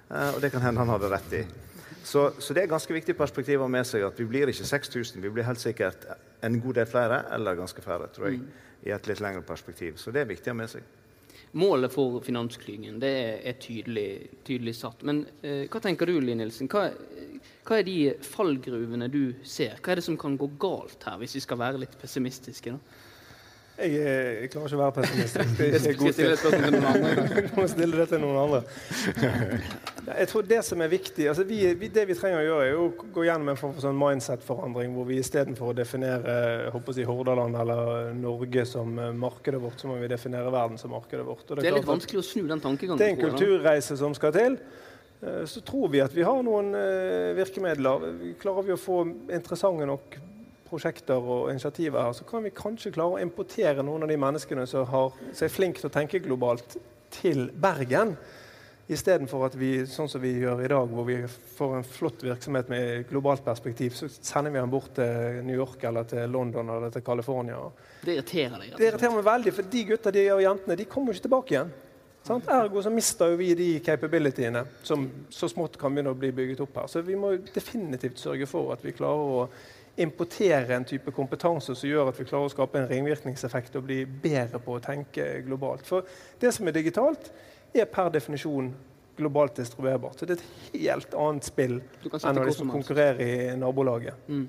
Og 0.08 0.38
det 0.40 0.48
kan 0.54 0.62
hende 0.64 0.80
han 0.80 0.88
hadde 0.88 1.11
rett 1.12 1.34
i. 1.37 1.42
Så, 2.09 2.23
så, 2.38 2.55
det 2.57 2.62
er 2.62 2.71
ganske 2.71 2.94
viktig 2.94 3.12
perspektiv 3.18 3.61
å 3.61 3.66
ha 3.66 3.73
med 3.73 3.85
seg 3.85 4.07
at 4.07 4.16
vi 4.16 4.25
blir 4.31 4.49
ikke 4.49 4.64
6000, 4.64 5.21
vi 5.21 5.33
blir 5.33 5.44
helt 5.44 5.61
sikkert 5.61 6.07
en 6.47 6.55
god 6.62 6.79
del 6.81 6.87
flere, 6.88 7.18
eller 7.37 7.59
ganske 7.59 7.85
færre, 7.85 8.09
tror 8.14 8.31
jeg, 8.31 8.38
mm. 8.40 8.71
i 8.88 8.94
et 8.97 9.11
litt 9.11 9.21
lengre 9.21 9.42
perspektiv. 9.44 9.99
Så 10.01 10.14
det 10.14 10.23
er 10.23 10.31
viktig 10.31 10.49
å 10.49 10.55
ha 10.55 10.61
med 10.62 10.73
seg. 10.73 10.87
Målet 11.61 11.92
for 11.92 12.21
finansklyngen 12.25 12.97
det 13.01 13.12
er 13.51 13.59
tydelig, 13.61 14.09
tydelig 14.44 14.75
satt. 14.79 15.05
Men 15.09 15.23
eh, 15.42 15.66
hva 15.68 15.83
tenker 15.85 16.09
du, 16.09 16.16
Lie 16.25 16.37
Nilsen? 16.37 16.68
Hva, 16.73 16.87
hva, 17.68 17.77
er 17.77 17.85
de 17.85 17.99
fallgruvene 18.25 19.11
du 19.12 19.23
ser? 19.44 19.77
Hva 19.77 19.92
er 19.92 20.01
det 20.01 20.09
som 20.09 20.16
kan 20.21 20.37
gå 20.40 20.49
galt 20.61 21.05
her, 21.09 21.21
hvis 21.21 21.37
vi 21.37 21.44
skal 21.44 21.61
være 21.61 21.85
litt 21.85 21.97
pessimistiske? 22.01 22.73
da? 22.73 23.05
Jeg, 23.79 23.93
jeg, 23.95 24.49
klarer 24.51 24.67
ikke 24.67 24.77
å 24.77 24.81
være 24.81 24.95
pessimistisk. 24.97 25.51
Det 25.59 25.67
er 25.87 25.99
god 25.99 26.17
til. 26.17 26.33
Du 27.49 27.53
må 27.55 27.67
stille 27.71 28.01
det 28.01 28.07
til 28.11 28.23
noen 28.23 28.38
andre. 28.43 28.62
Jeg 30.09 30.29
tror 30.33 30.49
Det 30.49 30.59
som 30.67 30.83
er 30.83 30.91
viktig, 30.91 31.29
altså 31.31 31.45
vi, 31.47 31.61
vi, 31.79 31.91
det 31.95 32.05
vi 32.09 32.17
trenger 32.19 32.41
å 32.41 32.47
gjøre, 32.47 32.67
er 32.67 32.81
å 32.81 32.88
gå 33.14 33.27
gjennom 33.29 33.53
en 33.53 33.61
form 33.61 33.77
for 33.77 33.87
sånn 33.87 34.01
mindset-forandring, 34.01 34.91
hvor 34.97 35.07
vi 35.07 35.21
istedenfor 35.23 35.71
å 35.71 35.77
definere 35.79 36.37
håper 36.75 36.99
jeg, 36.99 37.07
Hordaland 37.09 37.59
eller 37.62 38.11
Norge 38.19 38.67
som 38.67 38.99
eh, 38.99 39.14
markedet 39.14 39.62
vårt, 39.62 39.79
så 39.79 39.93
må 39.93 40.01
vi 40.03 40.11
definere 40.11 40.51
verden 40.55 40.81
som 40.81 40.95
markedet 40.97 41.27
vårt. 41.29 41.47
Det 41.47 41.61
er, 41.61 41.62
det 41.62 41.73
er, 41.73 41.79
litt 41.79 41.91
vanskelig 41.93 42.23
å 42.23 42.29
snu 42.33 42.47
den 42.51 42.64
tankegangen. 42.64 42.99
Det 42.99 43.12
er 43.12 43.14
en 43.14 43.23
kulturreise 43.23 43.99
som 44.01 44.17
skal 44.17 44.35
til. 44.35 44.59
Eh, 45.23 45.45
så 45.51 45.62
tror 45.67 45.93
vi 45.95 46.03
at 46.03 46.14
vi 46.19 46.27
har 46.27 46.43
noen 46.47 46.75
eh, 46.79 47.35
virkemidler. 47.38 48.11
Klarer 48.43 48.67
vi 48.67 48.75
å 48.75 48.81
få 48.81 49.05
interessante 49.29 49.87
nok 49.87 50.19
prosjekter 50.68 51.18
og 51.18 51.50
initiativer 51.52 52.02
her, 52.02 52.16
så 52.16 52.26
kan 52.28 52.44
vi 52.44 52.54
kanskje 52.54 52.92
klare 52.94 53.18
å 53.18 53.22
importere 53.24 53.85
noen 53.87 54.04
av 54.07 54.12
de 54.12 54.18
menneskene 54.20 54.66
som, 54.68 54.87
har, 54.88 55.16
som 55.33 55.46
er 55.46 55.54
flinke 55.54 55.83
til 55.83 55.90
å 55.90 55.94
tenke 55.94 56.22
globalt, 56.24 56.78
til 57.09 57.46
Bergen. 57.57 58.12
Istedenfor 58.88 59.42
at 59.44 59.57
vi 59.57 59.83
sånn 59.88 60.09
som 60.09 60.20
vi 60.20 60.31
gjør 60.40 60.62
i 60.64 60.68
dag, 60.68 60.92
hvor 60.92 61.04
vi 61.04 61.18
får 61.57 61.74
en 61.76 61.85
flott 61.85 62.22
virksomhet 62.24 62.70
med 62.72 63.09
globalt 63.11 63.44
perspektiv, 63.44 63.96
så 63.96 64.09
sender 64.09 64.54
vi 64.54 64.61
den 64.61 64.72
bort 64.72 64.94
til 64.96 65.42
New 65.44 65.57
York 65.57 65.85
eller 65.88 66.09
til 66.09 66.33
London 66.33 66.72
eller 66.72 66.92
til 66.92 67.04
California. 67.04 67.59
Det 68.00 68.14
irriterer 68.14 68.57
deg? 68.62 68.78
Det 68.78 68.88
irriterer 68.88 69.18
meg 69.18 69.26
veldig, 69.28 69.52
for 69.59 69.74
de 69.74 69.85
gutta 69.90 70.12
de 70.14 70.24
og 70.33 70.40
jentene 70.44 70.78
de 70.81 70.88
kommer 70.88 71.12
jo 71.12 71.18
ikke 71.18 71.28
tilbake 71.28 71.57
igjen. 71.57 71.76
Sant? 72.28 72.48
Ergo 72.52 72.81
så 72.85 72.90
mister 72.92 73.33
jo 73.33 73.38
vi 73.40 73.52
de 73.57 73.68
capabilityene 73.85 74.64
som 74.85 75.04
så 75.33 75.48
smått 75.48 75.78
kan 75.81 75.94
begynne 75.94 76.12
å 76.12 76.18
bli 76.18 76.33
bygget 76.37 76.64
opp 76.64 76.81
her. 76.81 76.88
Så 76.92 77.04
vi 77.04 77.16
må 77.16 77.35
definitivt 77.54 78.20
sørge 78.20 78.48
for 78.48 78.74
at 78.74 78.85
vi 78.85 78.96
klarer 78.96 79.37
å 79.37 79.44
importere 79.98 80.76
en 80.76 80.87
type 80.87 81.12
kompetanse 81.14 81.74
som 81.74 81.88
gjør 81.88 82.11
at 82.11 82.18
vi 82.20 82.26
klarer 82.28 82.46
å 82.46 82.52
skape 82.52 82.78
en 82.80 82.88
ringvirkningseffekt 82.90 83.78
og 83.78 83.87
bli 83.88 84.04
bedre 84.06 84.61
på 84.62 84.76
å 84.76 84.82
tenke 84.82 85.26
globalt. 85.46 85.87
For 85.88 86.06
det 86.40 86.52
som 86.54 86.68
er 86.68 86.76
digitalt, 86.76 87.30
er 87.74 87.88
per 87.90 88.12
definisjon 88.14 88.70
globalt 89.18 89.58
distribuerbart. 89.58 90.20
Så 90.20 90.26
det 90.26 90.37
er 90.37 90.42
et 90.42 90.84
helt 90.87 91.14
annet 91.18 91.48
spill 91.48 91.80
enn 92.06 92.38
å 92.38 92.46
liksom 92.46 92.70
konkurrere 92.70 93.26
i 93.26 93.56
nabolaget. 93.58 94.28
Mm. 94.30 94.46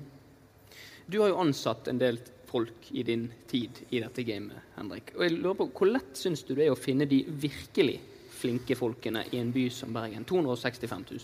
Du 1.10 1.18
har 1.20 1.32
jo 1.32 1.40
ansatt 1.42 1.90
en 1.90 1.98
del 1.98 2.20
folk 2.50 2.90
i 2.94 3.02
din 3.06 3.26
tid 3.50 3.82
i 3.90 4.00
dette 4.02 4.22
gamet, 4.26 4.70
Henrik. 4.76 5.12
Og 5.16 5.26
jeg 5.26 5.36
lurer 5.36 5.58
på, 5.58 5.70
Hvor 5.74 5.90
lett 5.90 6.14
syns 6.18 6.42
du 6.46 6.54
det 6.54 6.66
er 6.66 6.74
å 6.74 6.78
finne 6.78 7.06
de 7.10 7.24
virkelig 7.26 8.00
flinke 8.40 8.76
folkene 8.78 9.24
i 9.32 9.38
en 9.42 9.52
by 9.54 9.68
som 9.74 9.94
Bergen? 9.94 10.24
265 10.24 11.04
000. 11.10 11.20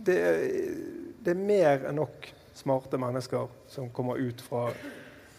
Det 0.00 0.18
det 1.24 1.34
er 1.34 1.40
mer 1.40 1.86
enn 1.88 2.00
nok 2.00 2.28
smarte 2.56 2.98
mennesker 3.00 3.48
som 3.70 3.90
kommer 3.94 4.20
ut 4.20 4.40
fra 4.44 4.68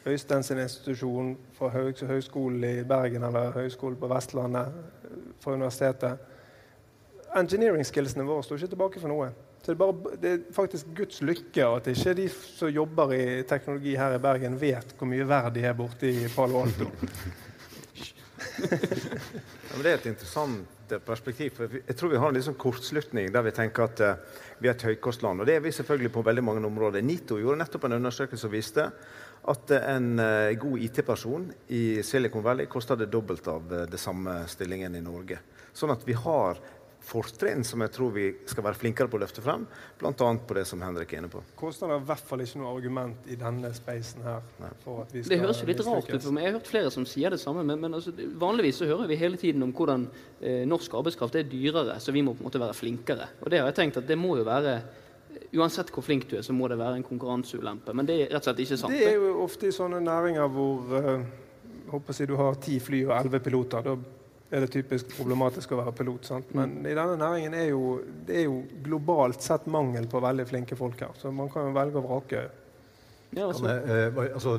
Øystein 0.06 0.44
sin 0.44 0.60
institusjon 0.60 1.36
fra 1.58 1.70
Høgskolen 1.70 2.63
i 2.63 2.84
Bergen 2.84 3.24
eller 3.24 3.54
Høgskolen 3.54 4.00
på 4.02 4.10
Vestlandet, 4.10 4.74
fra 5.41 5.54
universitetet. 5.54 6.17
Engineering-skillsene 7.38 8.26
våre 8.26 8.44
står 8.44 8.62
ikke 8.62 8.74
tilbake 8.74 9.02
for 9.02 9.13
noe. 9.13 9.30
Så 9.62 9.72
det, 9.72 9.76
er 9.76 9.80
bare, 9.84 10.15
det, 10.22 10.32
er 10.32 10.54
faktisk 10.56 10.89
Guds 10.98 11.22
lykke 11.22 11.67
at 11.78 11.88
ikke 11.91 12.15
de 12.17 12.28
som 12.34 12.70
jobber 12.74 13.13
i 13.13 13.26
teknologi 13.48 13.94
her 13.98 14.15
i 14.17 14.22
Bergen, 14.22 14.58
vet 14.62 14.96
hvor 14.98 15.10
mye 15.10 15.28
verd 15.30 15.54
de 15.54 15.65
er 15.70 15.78
borte 15.78 16.10
i 16.10 16.26
Palo 16.34 16.63
Alto. 16.63 16.89
ja, 18.62 19.82
det 19.84 19.91
er 19.91 20.00
et 20.00 20.10
interessant 20.10 20.96
perspektiv. 21.06 21.52
for 21.56 21.70
Jeg 21.88 21.96
tror 21.96 22.10
vi 22.10 22.17
har 22.17 22.28
en 22.28 22.34
liksom 22.34 22.58
kortslutning 22.58 23.30
der 23.34 23.41
vi 23.41 23.52
tenker 23.52 23.84
at 23.84 24.02
uh, 24.02 24.41
vi 24.62 24.69
er 24.69 24.76
et 24.76 24.86
høykostland. 24.91 25.41
Og 25.41 25.50
det 25.50 25.58
er 25.58 25.63
vi 25.63 25.74
selvfølgelig 25.74 26.12
på 26.13 26.24
veldig 26.26 26.43
mange 26.45 26.65
områder. 26.67 27.02
NITO 27.02 27.39
gjorde 27.41 27.63
nettopp 27.63 27.88
en 27.88 27.97
undersøkelse 27.97 28.45
som 28.45 28.54
viste 28.54 28.88
at 29.52 29.74
en 29.80 30.12
uh, 30.21 30.52
god 30.62 30.84
IT-person 30.86 31.47
i 31.74 32.02
Silicon 32.06 32.45
Valley 32.45 32.69
koster 32.69 33.00
det 33.00 33.10
dobbelt 33.13 33.47
av 33.50 33.65
uh, 33.74 33.86
det 33.89 34.00
samme 34.00 34.43
stillingen 34.52 34.95
i 34.95 35.02
Norge. 35.02 35.39
Sånn 35.74 35.93
at 35.93 36.06
vi 36.06 36.13
har 36.13 36.62
fortrinn 37.06 37.64
som 37.66 37.82
jeg 37.84 37.92
tror 37.96 38.12
vi 38.14 38.26
skal 38.50 38.66
være 38.66 38.78
flinkere 38.78 39.10
på 39.12 39.18
å 39.18 39.22
løfte 39.24 39.44
frem, 39.44 39.66
bl.a. 40.00 40.14
på 40.14 40.58
det 40.58 40.64
som 40.70 40.82
Henrik 40.86 41.14
er 41.14 41.22
inne 41.22 41.32
på. 41.34 41.42
Kostnad 41.60 41.96
er 41.96 42.04
i 42.04 42.08
hvert 42.12 42.28
fall 42.30 42.44
ikke 42.46 42.62
noe 42.62 42.72
argument 42.76 43.28
i 43.32 43.38
denne 43.40 43.74
spacen 43.76 44.24
her. 44.26 44.46
det 45.12 45.42
høres 45.42 45.62
jo 45.64 45.70
litt 45.70 45.84
rart 45.88 46.12
ut 46.12 46.22
for 46.22 46.36
meg. 46.36 46.46
Jeg 46.46 46.54
har 46.54 46.60
hørt 46.60 46.72
flere 46.72 46.94
som 46.94 47.08
sier 47.10 47.34
det 47.34 47.42
samme. 47.42 47.66
Men, 47.68 47.82
men 47.82 47.98
altså, 47.98 48.14
vanligvis 48.42 48.82
så 48.84 48.90
hører 48.90 49.10
vi 49.10 49.20
hele 49.20 49.40
tiden 49.42 49.66
om 49.66 49.74
hvordan 49.76 50.08
eh, 50.40 50.64
norsk 50.70 50.94
arbeidskraft 51.02 51.38
er 51.42 51.50
dyrere, 51.50 51.98
så 52.02 52.14
vi 52.16 52.24
må 52.26 52.36
på 52.36 52.46
en 52.46 52.52
måte 52.52 52.62
være 52.62 52.78
flinkere. 52.78 53.32
Og 53.42 53.52
det 53.52 53.62
har 53.62 53.72
jeg 53.72 53.80
tenkt 53.82 54.02
at 54.04 54.10
det 54.10 54.20
må 54.20 54.38
jo 54.40 54.48
være 54.48 54.82
Uansett 55.56 55.90
hvor 55.92 56.04
flink 56.04 56.26
du 56.28 56.38
er, 56.38 56.44
så 56.44 56.54
må 56.56 56.68
det 56.72 56.78
være 56.80 56.98
en 57.00 57.06
konkurranseulempe. 57.08 57.94
Men 57.96 58.08
det 58.08 58.16
er 58.18 58.30
rett 58.32 58.44
og 58.44 58.50
slett 58.50 58.62
ikke 58.64 58.78
sant. 58.80 58.94
Det 58.96 59.08
er 59.10 59.18
jo 59.20 59.34
ofte 59.44 59.68
i 59.68 59.74
sånne 59.76 60.00
næringer 60.04 60.48
hvor 60.52 60.96
eh, 61.00 61.24
håper 61.92 62.20
jeg, 62.20 62.30
du 62.32 62.36
har 62.40 62.60
ti 62.64 62.78
fly 62.84 63.02
og 63.08 63.14
elleve 63.18 63.42
piloter. 63.44 63.84
Da 63.84 64.21
er 64.52 64.66
det 64.66 64.72
typisk 64.74 65.12
problematisk 65.16 65.72
å 65.72 65.82
være 65.82 65.96
pilot. 65.96 66.28
Sant? 66.28 66.54
Men 66.58 66.78
mm. 66.82 66.88
i 66.92 66.96
denne 66.96 67.18
næringen 67.20 67.58
er 67.58 67.70
jo, 67.72 67.98
det 68.28 68.42
er 68.42 68.48
jo 68.50 68.62
globalt 68.84 69.44
sett 69.44 69.68
mangel 69.72 70.10
på 70.12 70.22
veldig 70.24 70.48
flinke 70.50 70.78
folk 70.80 71.00
her. 71.06 71.14
Så 71.20 71.32
man 71.36 71.52
kan 71.52 71.70
jo 71.70 71.76
velge 71.78 72.02
å 72.02 72.08
vrake. 72.08 72.48
Ja, 73.32 73.48
altså. 73.48 73.78
Uh, 73.88 74.26
altså, 74.34 74.58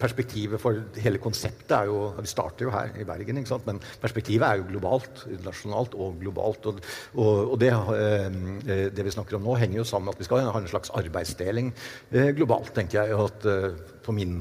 perspektivet 0.00 0.56
for 0.62 0.78
hele 1.04 1.18
konseptet 1.20 1.74
er 1.76 1.90
jo 1.90 2.06
Vi 2.16 2.30
starter 2.30 2.64
jo 2.64 2.70
her 2.72 2.94
i 2.96 3.04
Bergen, 3.04 3.36
ikke 3.36 3.50
sant? 3.50 3.66
men 3.68 3.82
perspektivet 4.00 4.46
er 4.46 4.60
jo 4.62 4.68
globalt. 4.70 5.26
Nasjonalt 5.44 5.92
og 5.92 6.16
globalt. 6.22 6.70
Og, 6.70 6.80
og, 7.18 7.52
og 7.52 7.60
det, 7.60 7.68
eh, 7.74 8.88
det, 8.96 9.04
vi 9.04 9.12
snakker 9.12 9.36
om 9.36 9.44
nå, 9.44 9.58
henger 9.60 9.82
jo 9.82 9.84
sammen 9.90 10.08
med 10.08 10.16
at 10.16 10.22
vi 10.22 10.30
skal 10.30 10.48
ha 10.48 10.62
en 10.62 10.70
slags 10.72 10.94
arbeidsdeling 10.96 11.68
eh, 12.14 12.30
globalt, 12.38 12.72
tenker 12.78 13.02
jeg. 13.02 13.18
at 13.20 14.00
på 14.00 14.16
min 14.16 14.38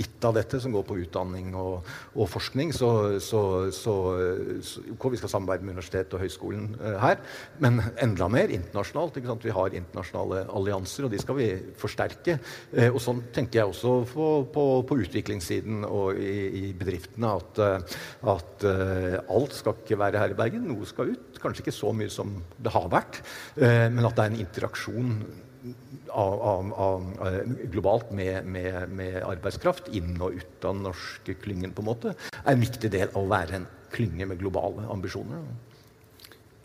bitt 0.00 0.24
av 0.24 0.36
dette 0.36 0.60
som 0.62 0.72
går 0.72 0.84
på 0.88 0.96
utdanning 1.02 1.52
og, 1.58 1.86
og 2.14 2.28
forskning. 2.30 2.72
Så, 2.76 2.90
så, 3.24 3.42
så, 3.74 3.94
så 4.64 5.10
vi 5.12 5.20
skal 5.20 5.32
samarbeide 5.32 5.66
med 5.66 5.76
universitetet 5.76 6.16
og 6.16 6.24
høyskolen 6.24 6.70
uh, 6.80 6.96
her. 7.02 7.20
Men 7.62 7.80
enda 8.00 8.28
mer 8.32 8.52
internasjonalt. 8.54 9.18
Vi 9.44 9.54
har 9.56 9.76
internasjonale 9.76 10.46
allianser, 10.56 11.06
og 11.06 11.14
de 11.14 11.20
skal 11.22 11.38
vi 11.38 11.48
forsterke. 11.80 12.38
Uh, 12.72 12.88
og 12.90 13.00
sånn 13.02 13.22
tenker 13.34 13.62
jeg 13.62 13.74
også 13.74 13.96
på, 14.12 14.30
på, 14.54 14.66
på 14.88 15.00
utviklingssiden 15.04 15.84
og 15.88 16.20
i, 16.20 16.38
i 16.62 16.64
bedriftene 16.76 17.34
at, 17.40 17.60
uh, 17.60 18.00
at 18.36 18.66
alt 18.70 19.54
skal 19.56 19.78
ikke 19.80 19.98
være 20.00 20.20
her 20.20 20.32
i 20.32 20.38
Bergen. 20.38 20.66
Noe 20.68 20.88
skal 20.88 21.12
ut. 21.14 21.38
Kanskje 21.40 21.64
ikke 21.64 21.76
så 21.76 21.92
mye 21.96 22.12
som 22.12 22.34
det 22.60 22.72
har 22.74 22.88
vært, 22.92 23.22
men 23.56 24.04
at 24.04 24.16
det 24.16 24.24
er 24.26 24.32
en 24.32 24.42
interaksjon 24.42 25.14
av, 26.08 26.40
av, 26.40 26.72
av, 26.72 27.08
globalt 27.72 28.12
med, 28.16 28.46
med, 28.46 28.92
med, 28.96 29.18
arbeidskraft 29.22 29.90
inn 29.96 30.14
og 30.18 30.38
ut 30.40 30.64
av 30.64 30.74
den 30.76 30.84
norske 30.88 31.36
klyngen, 31.42 31.74
på 31.76 31.84
en 31.84 31.90
måte, 31.90 32.14
er 32.40 32.52
en 32.54 32.62
viktig 32.62 32.90
del 32.92 33.10
av 33.12 33.22
å 33.22 33.30
være 33.30 33.60
en 33.60 33.66
klynge 33.92 34.28
med 34.30 34.40
globale 34.40 34.86
ambisjoner. 34.92 35.44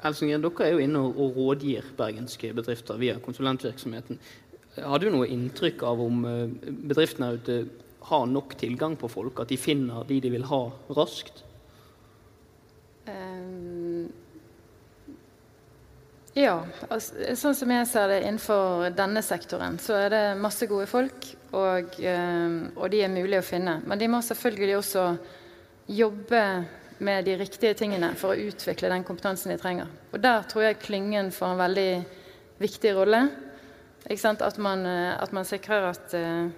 Elsingen, 0.06 0.44
dere 0.44 0.68
er 0.68 0.76
jo 0.76 0.84
inne 0.84 1.02
og 1.08 1.40
rådgir 1.40 1.88
bergenske 1.98 2.52
bedrifter 2.56 3.00
via 3.02 3.18
konsulentvirksomheten. 3.24 4.20
Har 4.84 5.02
du 5.02 5.08
noe 5.10 5.30
inntrykk 5.32 5.86
av 5.88 6.04
om 6.04 6.26
eh, 6.30 6.72
bedriftene 6.92 7.32
ute 7.38 7.58
har 8.10 8.26
nok 8.30 8.58
tilgang 8.60 8.98
på 9.00 9.10
folk? 9.10 9.40
At 9.42 9.54
de 9.54 9.58
finner 9.58 10.06
de 10.08 10.20
de 10.22 10.34
vil 10.36 10.46
ha, 10.52 10.66
raskt? 10.98 11.45
Ja, 16.36 16.56
altså, 16.92 17.36
sånn 17.40 17.56
som 17.56 17.72
jeg 17.72 17.88
ser 17.88 18.10
det 18.12 18.18
innenfor 18.26 18.90
denne 18.92 19.22
sektoren, 19.24 19.78
så 19.80 19.96
er 20.02 20.10
det 20.12 20.24
masse 20.36 20.68
gode 20.68 20.88
folk, 20.92 21.30
og, 21.56 21.94
eh, 22.04 22.56
og, 22.76 22.90
de 22.92 23.04
er 23.06 23.14
mulige 23.14 23.40
å 23.40 23.46
finne. 23.46 23.78
Men 23.88 24.02
de 24.02 24.10
må 24.12 24.20
selvfølgelig 24.20 24.76
også 24.82 25.06
jobbe 25.96 26.42
med 27.06 27.24
de 27.28 27.38
riktige 27.40 27.78
tingene 27.80 28.10
for 28.20 28.34
å 28.34 28.50
utvikle 28.50 28.92
den 28.92 29.06
kompetansen 29.08 29.54
de 29.54 29.58
trenger. 29.62 29.88
Og 30.12 30.20
der 30.24 30.44
tror 30.52 30.66
jeg 30.66 30.82
klyngen 30.82 31.32
får 31.32 31.54
en 31.54 31.62
veldig 31.64 31.90
viktig 32.60 32.92
rolle. 32.98 33.22
At 34.06 34.60
man, 34.60 34.84
eh, 34.86 35.14
at, 35.16 35.32
man, 35.32 35.48
sikrer 35.48 35.88
at 35.90 36.14
uh, 36.14 36.50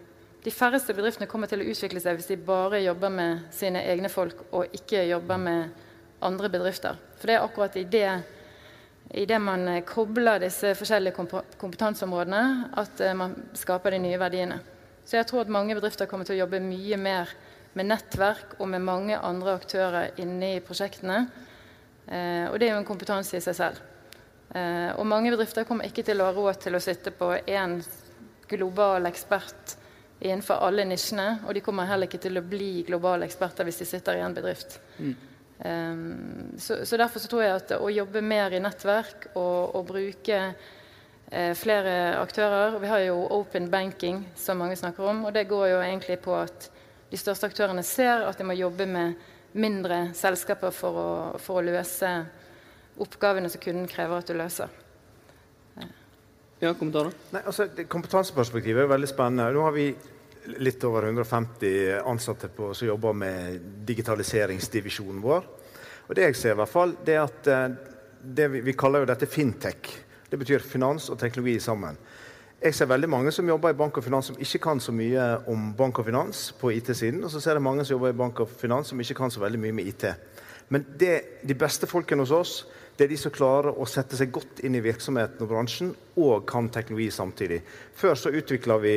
de 0.44 0.52
færreste 0.52 0.94
bedriftene 0.98 1.30
kommer 1.30 1.48
til 1.48 1.62
å 1.62 1.70
utvikle 1.70 2.02
seg 2.02 2.18
hvis 2.18 2.32
de 2.34 2.40
bare 2.50 2.82
jobber 2.82 3.14
med 3.14 3.46
sine 3.56 3.86
egne 3.88 4.10
folk 4.10 4.42
og 4.52 4.74
ikke 4.74 5.06
jobber 5.06 5.38
med 5.38 5.86
andre 6.26 6.50
bedrifter. 6.50 6.98
For 7.22 7.30
det 7.30 7.38
er 7.38 7.46
akkurat 7.46 7.78
i 7.78 7.86
det 7.86 8.10
idet 9.14 9.42
man 9.42 9.68
eh, 9.68 9.84
kobler 9.88 10.42
disse 10.44 10.74
forskjellige 10.78 11.16
kompetanseområdene, 11.58 12.44
at 12.78 13.02
eh, 13.02 13.16
man 13.18 13.36
skaper 13.58 13.96
de 13.96 14.02
nye 14.04 14.20
verdiene. 14.20 14.60
Så 15.08 15.18
jeg 15.18 15.28
tror 15.30 15.46
at 15.46 15.54
mange 15.54 15.76
bedrifter 15.78 16.10
kommer 16.10 16.28
til 16.28 16.36
å 16.38 16.42
jobbe 16.44 16.60
mye 16.64 16.98
mer 17.00 17.32
med 17.78 17.88
nettverk 17.92 18.58
og 18.60 18.68
med 18.72 18.84
mange 18.84 19.18
andre 19.18 19.56
aktører 19.56 20.18
inne 20.20 20.56
i 20.58 20.64
prosjektene. 20.66 21.22
Eh, 22.08 22.48
og 22.50 22.58
det 22.60 22.68
er 22.68 22.76
jo 22.76 22.82
en 22.82 22.90
kompetanse 22.90 23.38
i 23.38 23.44
seg 23.44 23.56
selv. 23.56 23.86
og 24.98 25.04
mange 25.06 25.30
bedrifter 25.30 25.66
kommer 25.68 25.86
ikke 25.86 26.06
til 26.08 26.22
å 26.22 26.30
ha 26.30 26.34
råd 26.34 26.62
til 26.64 26.76
å 26.76 26.80
sitte 26.80 27.12
på 27.12 27.28
én 27.36 27.74
global 28.48 29.06
ekspert 29.06 29.76
innenfor 30.20 30.64
alle 30.64 30.86
nisjene. 30.88 31.42
Og 31.46 31.54
de 31.54 31.62
kommer 31.62 31.86
heller 31.86 32.08
ikke 32.08 32.22
til 32.24 32.40
å 32.40 32.46
bli 32.48 32.84
globale 32.88 33.28
eksperter 33.28 33.68
hvis 33.68 33.82
de 33.84 33.90
sitter 33.90 34.18
i 34.18 34.24
en 34.24 34.34
bedrift. 34.34 34.80
Mm. 34.98 35.14
Um, 35.58 36.54
så, 36.58 36.86
så, 36.86 36.98
derfor 36.98 37.20
så 37.20 37.30
tror 37.32 37.42
jeg 37.44 37.56
at 37.56 37.72
å 37.80 37.90
jobbe 37.90 38.22
mer 38.22 38.54
i 38.54 38.62
nettverk 38.62 39.32
og, 39.34 39.76
og 39.80 39.88
bruke 39.90 40.38
eh, 40.38 41.54
flere 41.58 41.96
aktører 42.20 42.78
Vi 42.78 42.92
har 42.92 43.02
jo 43.08 43.24
open 43.40 43.72
banking, 43.74 44.22
som 44.38 44.62
mange 44.62 44.78
snakker 44.78 45.10
om. 45.10 45.26
Og 45.26 45.34
det 45.34 45.48
går 45.50 45.72
jo 45.74 45.80
egentlig 45.82 46.20
på 46.22 46.36
at 46.38 46.70
de 47.10 47.18
største 47.18 47.50
aktørene 47.50 47.84
ser 47.88 48.28
at 48.28 48.38
de 48.38 48.46
må 48.46 48.58
jobbe 48.58 48.86
med 48.86 49.16
mindre 49.58 50.12
selskaper 50.14 50.74
for 50.76 51.00
å, 51.02 51.12
for 51.42 51.62
å 51.62 51.66
løse 51.66 52.12
oppgavene 53.02 53.50
som 53.50 53.62
kunden 53.64 53.88
krever 53.90 54.20
at 54.20 54.30
du 54.30 54.38
løser. 54.38 54.70
Ja, 56.58 56.72
kommentarer? 56.74 57.14
Nei, 57.34 57.44
altså, 57.46 57.68
Kompetanseperspektivet 57.90 58.82
er 58.82 58.90
veldig 58.90 59.10
spennende. 59.10 59.52
Nå 59.54 59.62
har 59.68 59.76
vi 59.76 59.92
litt 60.58 60.84
over 60.88 61.04
150 61.04 62.00
ansatte 62.06 62.48
på, 62.48 62.74
som 62.74 62.88
jobber 62.88 63.14
med 63.14 63.60
digitaliseringsdivisjonen 63.88 65.22
vår. 65.24 65.48
Og 66.08 66.16
det 66.16 66.30
jeg 66.30 66.38
ser, 66.40 66.56
i 66.56 66.62
hvert 66.62 66.72
fall, 66.72 66.96
det 67.06 67.18
er 67.18 67.26
at 67.26 67.50
eh, 67.52 67.66
det 68.22 68.48
vi, 68.54 68.62
vi, 68.66 68.76
kaller 68.78 69.04
jo 69.04 69.10
dette 69.10 69.30
fintech. 69.30 69.92
Det 70.30 70.40
betyr 70.40 70.64
finans 70.64 71.10
og 71.12 71.20
teknologi 71.20 71.58
sammen. 71.64 72.00
Jeg 72.58 72.74
ser 72.74 72.90
veldig 72.90 73.10
mange 73.12 73.32
som 73.32 73.48
jobber 73.48 73.76
i 73.76 73.78
bank 73.78 74.00
og 74.00 74.06
finans 74.06 74.32
som 74.32 74.40
ikke 74.42 74.64
kan 74.64 74.80
så 74.82 74.96
mye 74.96 75.28
om 75.52 75.70
bank 75.78 76.00
og 76.02 76.08
finans 76.08 76.48
på 76.58 76.72
IT-siden. 76.74 77.22
Og 77.24 77.32
så 77.32 77.42
ser 77.44 77.60
jeg 77.60 77.66
mange 77.68 77.86
som 77.86 77.94
jobber 77.96 78.16
i 78.16 78.18
bank 78.18 78.42
og 78.42 78.50
finans 78.50 78.90
som 78.90 79.00
ikke 79.04 79.20
kan 79.20 79.34
så 79.34 79.44
veldig 79.44 79.62
mye 79.62 79.76
med 79.78 79.92
IT. 79.92 80.08
Men 80.74 80.88
det, 81.00 81.14
de 81.48 81.56
beste 81.56 81.88
folkene 81.88 82.26
hos 82.26 82.34
oss 82.34 82.56
det 82.98 83.06
er 83.06 83.12
de 83.12 83.18
som 83.22 83.34
klarer 83.34 83.78
å 83.78 83.86
sette 83.86 84.18
seg 84.18 84.32
godt 84.34 84.64
inn 84.66 84.74
i 84.74 84.82
virksomheten 84.82 85.44
og 85.46 85.52
bransjen 85.52 85.92
og 86.18 86.48
kan 86.50 86.66
teknologi 86.74 87.12
samtidig. 87.14 87.60
Før 87.94 88.18
så 88.18 88.32
utvikla 88.34 88.80
vi 88.82 88.96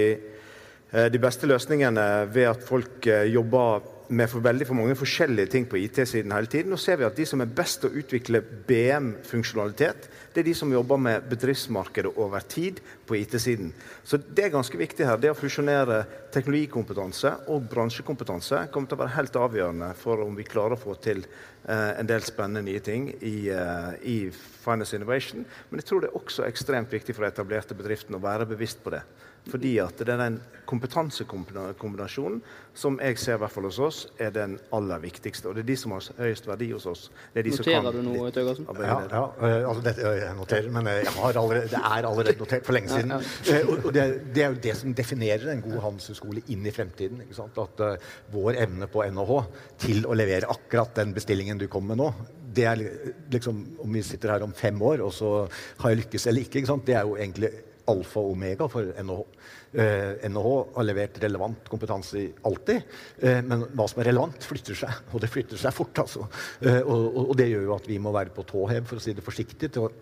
de 0.90 1.20
beste 1.22 1.46
løsningene 1.46 2.04
ved 2.34 2.48
at 2.50 2.64
folk 2.66 3.06
jobber 3.30 3.84
med 4.10 4.26
for 4.30 4.42
veldig 4.42 4.66
for 4.66 4.78
mange 4.78 4.96
forskjellige 4.98 5.50
ting 5.52 5.66
på 5.70 5.78
IT-siden 5.78 6.32
hele 6.34 6.50
tiden. 6.50 6.72
Nå 6.72 6.78
ser 6.80 6.98
vi 6.98 7.06
at 7.06 7.16
de 7.16 7.26
som 7.28 7.42
er 7.42 7.52
best 7.54 7.80
til 7.82 7.90
å 7.90 8.00
utvikle 8.02 8.40
BM-funksjonalitet, 8.66 10.08
det 10.34 10.42
er 10.42 10.48
de 10.48 10.54
som 10.56 10.72
jobber 10.72 10.98
med 11.02 11.28
bedriftsmarkedet 11.30 12.12
over 12.18 12.42
tid 12.50 12.80
på 13.06 13.18
IT-siden. 13.20 13.72
Så 14.04 14.18
det 14.18 14.46
er 14.46 14.54
ganske 14.54 14.78
viktig 14.78 15.06
her. 15.06 15.20
Det 15.20 15.30
å 15.30 15.38
fusjonere 15.38 16.02
teknologikompetanse 16.34 17.34
og 17.50 17.70
bransjekompetanse 17.70 18.66
kommer 18.74 18.90
til 18.90 18.98
å 18.98 19.02
være 19.04 19.16
helt 19.18 19.40
avgjørende 19.44 19.92
for 19.98 20.26
om 20.26 20.38
vi 20.38 20.48
klarer 20.48 20.74
å 20.78 20.82
få 20.82 20.96
til 21.02 21.22
eh, 21.22 21.90
en 22.00 22.10
del 22.10 22.26
spennende 22.26 22.66
nye 22.66 22.82
ting 22.82 23.12
i, 23.20 23.36
eh, 23.54 23.92
i 24.02 24.18
Finance 24.60 24.96
Innovation. 24.96 25.46
Men 25.70 25.82
jeg 25.82 25.88
tror 25.88 26.04
det 26.04 26.10
er 26.10 26.20
også 26.20 26.46
ekstremt 26.46 26.92
viktig 26.92 27.16
for 27.16 27.28
etablerte 27.28 27.76
bedriftene 27.78 28.20
å 28.20 28.24
være 28.24 28.48
bevisst 28.50 28.82
på 28.84 28.94
det. 28.94 29.04
Fordi 29.48 29.78
at 29.80 29.96
det 29.96 30.12
er 30.12 30.20
den 30.20 30.34
kompetansekombinasjonen 30.68 32.40
som 32.76 32.98
jeg 33.02 33.16
ser 33.18 33.38
i 33.38 33.40
hvert 33.40 33.52
fall 33.54 33.66
hos 33.66 33.78
oss 33.82 34.00
er 34.20 34.30
den 34.34 34.58
aller 34.76 35.00
viktigste. 35.02 35.48
Og 35.48 35.56
det 35.56 35.64
er 35.64 35.68
de 35.70 35.76
som 35.80 35.94
har 35.96 36.04
høyest 36.20 36.46
verdi 36.46 36.68
hos 36.74 36.86
oss. 36.86 37.06
Det 37.32 37.40
er 37.40 37.48
de 37.48 37.54
Noterer 37.56 37.80
som 37.80 37.88
kan 37.88 37.96
du 37.96 38.02
noe, 38.06 38.30
Tøgersen? 38.34 38.68
Ja, 38.84 38.98
ja 39.10 39.22
eh, 39.48 39.68
altså 39.70 39.84
dette, 39.86 40.04
eh, 40.06 40.18
jeg 40.20 40.36
noterer, 40.38 40.68
men 40.76 40.90
eh, 40.92 41.00
jeg 41.00 41.14
har 41.16 41.40
allerede, 41.42 41.70
det 41.72 41.80
er 41.80 42.08
allerede 42.10 42.36
notert 42.38 42.68
for 42.68 42.76
lenge 42.76 42.92
siden. 42.92 43.14
Ja, 43.16 43.56
ja. 43.56 43.62
og 43.74 43.88
det, 43.96 44.06
det 44.36 44.44
er 44.44 44.52
jo 44.52 44.60
det 44.68 44.76
som 44.82 44.94
definerer 45.00 45.54
en 45.54 45.64
god 45.64 45.80
handelshøyskole 45.86 46.44
inn 46.52 46.68
i 46.68 46.74
fremtiden. 46.76 47.24
Ikke 47.24 47.40
sant? 47.40 47.58
At 47.60 47.82
uh, 47.82 48.12
vår 48.34 48.60
evne 48.66 48.90
på 48.92 49.02
NHH 49.08 49.40
til 49.82 50.06
å 50.06 50.14
levere 50.16 50.52
akkurat 50.52 50.94
den 51.00 51.16
bestillingen 51.16 51.58
du 51.58 51.66
kommer 51.72 51.96
med 51.96 52.04
nå, 52.04 52.12
det 52.50 52.66
er 52.66 52.84
liksom 53.30 53.58
Om 53.84 53.92
vi 53.94 54.02
sitter 54.02 54.34
her 54.34 54.44
om 54.46 54.54
fem 54.56 54.80
år, 54.82 55.04
og 55.06 55.12
så 55.14 55.32
har 55.82 55.92
jeg 55.92 56.04
lykkes 56.04 56.26
eller 56.26 56.46
ikke, 56.46 56.60
ikke 56.60 56.72
sant? 56.72 56.86
det 56.86 56.96
er 56.98 57.06
jo 57.08 57.16
egentlig 57.16 57.50
alfa 57.90 58.22
og 58.22 58.34
omega 58.34 58.68
for 58.70 58.90
NHH. 59.02 59.22
Eh, 59.80 60.28
NHH 60.30 60.50
har 60.76 60.86
levert 60.86 61.18
relevant 61.22 61.70
kompetanse 61.70 62.22
alltid, 62.46 62.82
eh, 63.22 63.40
men 63.46 63.64
hva 63.74 63.86
som 63.90 64.02
er 64.02 64.10
relevant, 64.10 64.46
flytter 64.46 64.78
seg. 64.82 65.00
Og 65.14 65.22
det 65.22 65.30
flytter 65.32 65.60
seg 65.60 65.74
fort. 65.74 66.02
altså. 66.04 66.26
Eh, 66.60 66.80
og, 66.80 67.06
og, 67.24 67.34
det 67.38 67.50
gjør 67.50 67.66
jo 67.68 67.76
at 67.76 67.90
vi 67.90 67.98
må 68.02 68.14
være 68.14 68.34
på 68.36 68.46
tå 68.48 68.66
hev, 68.70 68.86
for 68.88 69.00
å 69.00 69.04
si 69.04 69.14
det 69.16 69.26
forsiktig, 69.26 69.72
til 69.74 69.88
å 69.88 69.92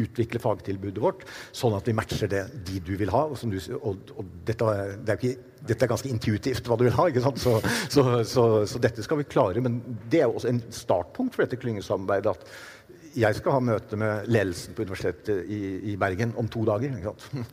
utvikle 0.00 0.42
fagtilbudet 0.42 1.02
vårt, 1.02 1.24
sånn 1.54 1.76
at 1.76 1.88
vi 1.88 1.96
matcher 1.96 2.30
det 2.30 2.44
de 2.66 2.80
du 2.84 2.94
vil 3.00 3.12
ha. 3.14 3.24
Og, 3.30 3.38
som 3.40 3.52
du, 3.52 3.58
og, 3.80 4.14
og 4.16 4.36
dette, 4.46 4.76
det 5.04 5.14
er 5.14 5.20
ikke, 5.20 5.50
dette 5.64 5.86
er 5.86 5.92
ganske 5.94 6.10
intuitivt 6.10 6.68
hva 6.68 6.78
du 6.80 6.86
vil 6.88 6.96
ha? 6.98 7.08
Så, 7.40 7.56
så, 7.92 8.04
så, 8.28 8.44
så 8.68 8.82
dette 8.82 9.04
skal 9.06 9.20
vi 9.20 9.28
klare. 9.28 9.62
Men 9.64 9.80
det 10.10 10.22
er 10.22 10.28
jo 10.28 10.38
også 10.40 10.52
en 10.52 10.62
startpunkt 10.74 11.36
for 11.36 11.46
dette 11.46 11.60
klyngesamarbeidet. 11.60 12.34
at 12.34 12.74
jeg 13.14 13.38
skal 13.38 13.54
ha 13.54 13.62
møte 13.62 13.96
med 13.98 14.26
ledelsen 14.26 14.74
på 14.74 14.82
Universitetet 14.82 15.46
i, 15.46 15.60
i 15.92 15.96
Bergen 16.00 16.34
om 16.40 16.48
to 16.50 16.64
dager. 16.66 16.96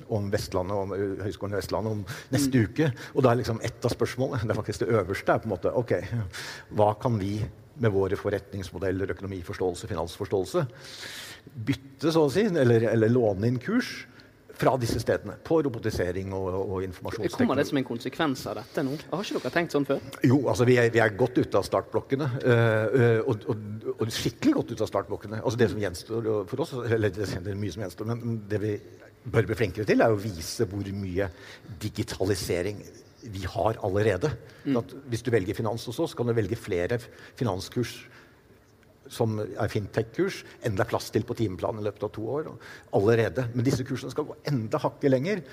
Om 0.09 0.29
Vestlandet, 0.33 0.77
om 0.77 0.93
Høgskolen 1.21 1.53
i 1.53 1.59
Vestlandet 1.59 1.97
om 1.97 2.03
neste 2.33 2.63
uke. 2.65 2.91
Og 3.13 3.25
da 3.25 3.31
er 3.31 3.41
liksom 3.41 3.61
ett 3.65 3.85
av 3.85 3.93
spørsmålene, 3.93 4.41
det 4.47 4.55
er 4.55 4.61
faktisk 4.61 4.85
det 4.85 4.93
øverste, 4.97 5.35
er 5.35 5.43
på 5.43 5.49
en 5.49 5.53
måte 5.53 5.73
OK, 5.77 5.93
hva 6.77 6.93
kan 7.01 7.19
vi 7.21 7.35
med 7.81 7.93
våre 7.93 8.17
forretningsmodeller, 8.19 9.13
økonomiforståelse, 9.13 9.89
finansforståelse 9.89 10.65
bytte, 11.51 12.11
så 12.11 12.25
å 12.25 12.31
si, 12.33 12.45
eller, 12.47 12.87
eller 12.91 13.11
låne 13.11 13.51
inn 13.51 13.59
kurs 13.61 14.07
fra 14.61 14.75
disse 14.77 14.99
stedene 15.01 15.37
på 15.45 15.57
robotisering 15.65 16.33
og, 16.37 16.47
og 16.61 17.29
Kommer 17.33 17.57
det 17.57 17.65
som 17.69 17.79
en 17.81 17.87
konsekvens 17.87 18.43
av 18.51 18.59
dette 18.59 18.83
nå? 18.85 18.97
Har 19.09 19.25
ikke 19.25 19.41
dere 19.41 19.53
tenkt 19.55 19.75
sånn 19.75 19.87
før? 19.87 20.01
Jo, 20.27 20.37
altså 20.51 20.67
vi 20.69 20.77
er, 20.77 20.91
vi 20.93 21.01
er 21.01 21.15
godt 21.17 21.39
ute 21.41 21.57
av 21.57 21.65
startblokkene. 21.65 22.27
øh, 22.45 23.19
og, 23.25 23.47
og, 23.49 23.63
og 23.95 24.13
skikkelig 24.13 24.53
godt 24.59 24.73
ute 24.75 24.85
av 24.85 24.91
startblokkene. 24.91 25.41
Altså 25.41 25.61
Det 25.63 25.69
som 25.73 25.81
gjenstår 25.81 26.29
for 26.51 26.65
oss, 26.65 26.75
eller 26.85 27.13
det 27.15 27.25
er 27.25 27.57
mye 27.57 27.73
som 27.73 27.85
gjenstår, 27.85 28.11
men 28.11 28.41
det 28.51 28.61
vi 28.61 28.75
bør 29.31 29.49
bli 29.49 29.57
flinkere 29.57 29.87
til, 29.89 30.01
er 30.01 30.13
å 30.13 30.21
vise 30.21 30.67
hvor 30.69 30.93
mye 30.97 31.29
digitalisering 31.81 32.81
vi 33.33 33.43
har 33.45 33.77
allerede. 33.85 34.31
At 34.77 34.95
hvis 35.09 35.25
du 35.25 35.29
velger 35.33 35.57
finans 35.57 35.85
hos 35.89 35.99
oss, 36.01 36.15
kan 36.17 36.29
du 36.29 36.33
velge 36.37 36.57
flere 36.57 36.97
finanskurs 37.37 37.99
som 39.11 39.37
er 39.41 39.71
fintech-kurs, 39.71 40.41
enn 40.63 40.77
det 40.77 40.85
er 40.85 40.91
plass 40.93 41.11
til 41.11 41.25
på 41.27 41.35
timeplanen 41.37 41.83
i 41.83 41.87
løpet 41.89 42.07
av 42.07 42.13
to 42.15 42.25
år. 42.37 42.51
Allerede. 42.97 43.49
Men 43.53 43.67
disse 43.67 43.85
kursene 43.87 44.13
skal 44.13 44.29
gå 44.29 44.37
enda 44.51 44.81
hakket 44.81 45.11
lenger 45.11 45.43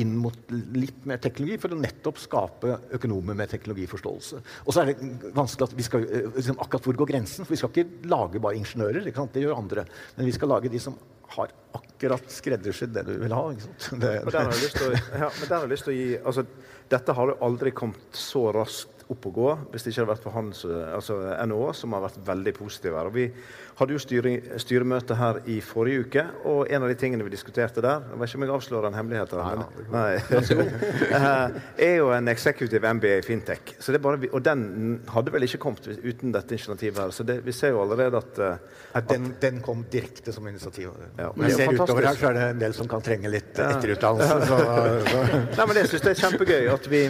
inn 0.00 0.12
mot 0.20 0.50
litt 0.76 1.06
mer 1.08 1.20
teknologi 1.22 1.56
for 1.60 1.72
å 1.72 1.78
nettopp 1.80 2.18
skape 2.20 2.74
økonomer 2.98 3.36
med 3.38 3.50
teknologiforståelse. 3.52 4.40
Og 4.66 4.74
så 4.74 4.82
er 4.82 4.90
det 4.90 5.32
vanskelig 5.36 5.70
at 5.70 5.76
vi 5.78 5.86
skal, 5.86 6.04
eh, 6.04 6.28
liksom, 6.36 6.58
akkurat 6.60 6.88
hvor 6.88 6.98
går 7.00 7.12
grensen? 7.12 7.46
For 7.46 7.54
vi 7.54 7.60
skal 7.60 7.72
ikke 7.72 8.08
lage 8.12 8.42
bare 8.42 8.58
ingeniører, 8.60 9.04
det 9.04 9.42
gjør 9.42 9.56
andre. 9.56 9.86
Men 10.16 10.26
vi 10.26 10.32
skal 10.36 10.52
lage 10.52 10.68
de 10.68 10.78
som 10.78 10.98
har 11.36 11.50
akkurat 11.74 12.28
skreddersydd 12.30 12.92
det 12.94 13.06
du 13.08 13.16
vil 13.18 13.34
ha. 13.34 13.42
ikke 13.52 13.66
sant? 13.66 14.00
Det, 14.00 14.12
Og 14.24 14.32
der 14.32 14.44
har 14.44 14.52
jeg 14.52 14.62
lyst 14.62 14.76
til 14.76 14.86
å, 14.86 14.92
ja, 15.22 15.30
men 15.40 15.48
der 15.48 15.56
har 15.56 15.64
jeg 15.66 15.72
lyst 15.72 15.88
til 15.88 15.94
å 15.94 15.96
gi 15.96 16.10
altså, 16.22 16.46
Dette 16.86 17.16
har 17.18 17.32
jo 17.32 17.38
aldri 17.42 17.72
kommet 17.74 18.14
så 18.14 18.44
raskt 18.54 18.95
opp 19.12 19.28
å 19.28 19.32
gå 19.34 19.50
hvis 19.70 19.84
det 19.84 19.92
ikke 19.92 20.02
hadde 20.02 20.12
vært 20.12 20.24
for 20.24 20.34
hans, 20.34 20.62
altså 20.66 21.18
NHO, 21.46 21.70
som 21.78 21.94
har 21.94 22.04
vært 22.08 22.18
veldig 22.26 22.54
positive 22.56 22.98
her. 22.98 23.10
Og 23.10 23.14
Vi 23.16 23.26
hadde 23.78 23.94
jo 23.96 24.02
styring, 24.02 24.38
styremøte 24.62 25.18
her 25.18 25.40
i 25.52 25.58
forrige 25.64 26.06
uke, 26.06 26.24
og 26.48 26.72
en 26.72 26.86
av 26.86 26.90
de 26.90 26.98
tingene 26.98 27.26
vi 27.26 27.34
diskuterte 27.34 27.84
der 27.84 28.06
Jeg 28.10 28.20
vet 28.20 28.30
ikke 28.30 28.40
om 28.40 28.46
jeg 28.46 28.54
avslører 28.56 28.88
en 28.90 28.98
hemmelighet, 28.98 29.36
men, 29.36 29.64
nei, 29.92 30.08
eh, 31.20 31.60
er 31.88 31.94
jo 32.00 32.10
en 32.16 32.32
executive 32.32 32.94
MBA 32.98 33.20
i 33.20 33.26
fintech. 33.26 33.76
Så 33.78 33.94
det 33.94 34.02
bare 34.02 34.30
og 34.32 34.42
den 34.44 34.66
hadde 35.12 35.32
vel 35.34 35.46
ikke 35.46 35.60
kommet 35.62 35.86
uten 35.86 36.34
dette 36.34 36.56
initiativet 36.56 37.04
her. 37.04 37.14
Så 37.14 37.26
det, 37.28 37.40
vi 37.46 37.54
ser 37.54 37.76
jo 37.76 37.84
allerede 37.84 38.22
at 38.22 38.42
at 38.96 39.08
den, 39.08 39.34
den 39.40 39.60
kom 39.60 39.84
direkte 39.92 40.32
som 40.32 40.46
initiativ. 40.48 40.90
Ja, 41.18 41.30
men 41.36 41.50
jeg 41.50 41.52
er 41.52 41.56
ser 41.56 41.82
utover 41.82 42.06
her, 42.06 42.16
så 42.16 42.30
er 42.30 42.36
det 42.36 42.44
en 42.54 42.60
del 42.60 42.74
som 42.76 42.88
kan 42.88 43.04
trenge 43.04 43.28
litt 43.32 43.58
etterutdannelse. 43.60 44.46
Så, 44.48 44.60
så. 45.10 45.24
Nei, 45.58 45.66
men 45.66 45.80
Jeg 45.82 45.90
syns 45.92 46.06
det 46.06 46.12
er 46.14 46.22
kjempegøy 46.22 46.70
at 46.72 46.88
vi 46.90 47.02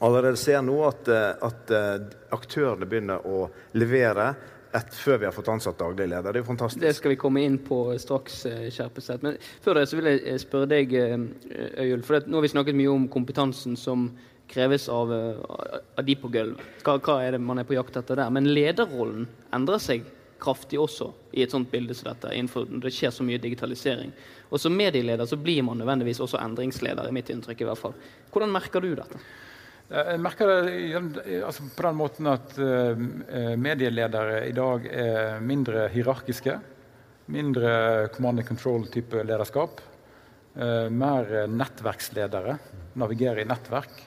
allerede 0.00 0.36
ser 0.36 0.62
nå 0.62 0.78
at, 0.88 1.08
eh, 1.08 1.34
at 1.46 1.74
eh, 1.74 1.98
aktørene 2.34 2.88
begynner 2.88 3.26
å 3.26 3.44
levere 3.76 4.32
et, 4.72 4.94
før 4.94 5.18
vi 5.18 5.26
har 5.26 5.34
fått 5.34 5.50
ansatt 5.50 5.78
daglig 5.80 6.06
leder. 6.08 6.30
Det 6.30 6.40
er 6.40 6.44
jo 6.44 6.48
fantastisk. 6.48 6.82
Det 6.82 6.94
skal 6.96 7.14
vi 7.14 7.20
komme 7.20 7.42
inn 7.44 7.58
på 7.66 7.82
straks, 8.00 8.44
eh, 8.46 8.68
Skjerpeset. 8.72 9.24
Men 9.26 9.38
før 9.64 9.80
det 9.80 9.88
så 9.90 9.98
vil 9.98 10.12
jeg 10.12 10.42
spørre 10.44 10.70
deg, 10.70 10.94
Øyulf. 10.94 12.06
For 12.06 12.26
nå 12.26 12.38
har 12.38 12.46
vi 12.46 12.52
snakket 12.54 12.78
mye 12.78 12.92
om 12.92 13.08
kompetansen 13.10 13.76
som 13.78 14.10
kreves 14.50 14.88
av, 14.90 15.12
av 15.14 16.06
de 16.06 16.14
på 16.18 16.30
gulvet. 16.32 16.62
Hva, 16.82 16.96
hva 16.98 17.20
er 17.22 17.36
det 17.36 17.42
man 17.44 17.60
er 17.62 17.68
på 17.68 17.76
jakt 17.76 18.00
etter 18.00 18.18
der? 18.18 18.32
Men 18.34 18.48
lederrollen 18.50 19.28
endrer 19.54 19.78
seg 19.82 20.08
kraftig 20.40 20.80
også 20.80 21.10
i 21.36 21.44
et 21.44 21.52
sånt 21.52 21.70
bilde 21.70 21.94
som 21.94 22.08
dette. 22.10 22.32
innenfor 22.34 22.66
Det 22.82 22.90
skjer 22.94 23.12
så 23.14 23.26
mye 23.26 23.38
digitalisering. 23.38 24.10
Og 24.50 24.58
som 24.58 24.74
medieleder 24.74 25.28
så 25.28 25.38
blir 25.38 25.62
man 25.62 25.78
nødvendigvis 25.78 26.22
også 26.24 26.40
endringsleder, 26.40 27.06
i 27.06 27.14
mitt 27.14 27.30
inntrykk 27.30 27.62
i 27.62 27.68
hvert 27.68 27.78
fall. 27.78 27.94
Hvordan 28.32 28.54
merker 28.54 28.82
du 28.82 28.94
dette? 28.98 29.20
Jeg 29.90 30.20
merker 30.22 30.46
det 30.46 31.38
altså 31.42 31.64
på 31.74 31.82
den 31.82 31.96
måten 31.98 32.28
at 32.30 32.52
eh, 32.62 33.00
eh, 33.26 33.54
medieledere 33.58 34.44
i 34.46 34.52
dag 34.54 34.84
er 34.86 35.40
mindre 35.42 35.88
hierarkiske. 35.90 36.54
Mindre 37.34 37.72
command 38.14 38.38
and 38.38 38.46
control-type 38.46 39.24
lederskap. 39.26 39.82
Eh, 40.54 40.86
mer 40.94 41.48
nettverksledere. 41.50 42.54
Navigere 43.02 43.42
i 43.42 43.48
nettverk. 43.50 43.98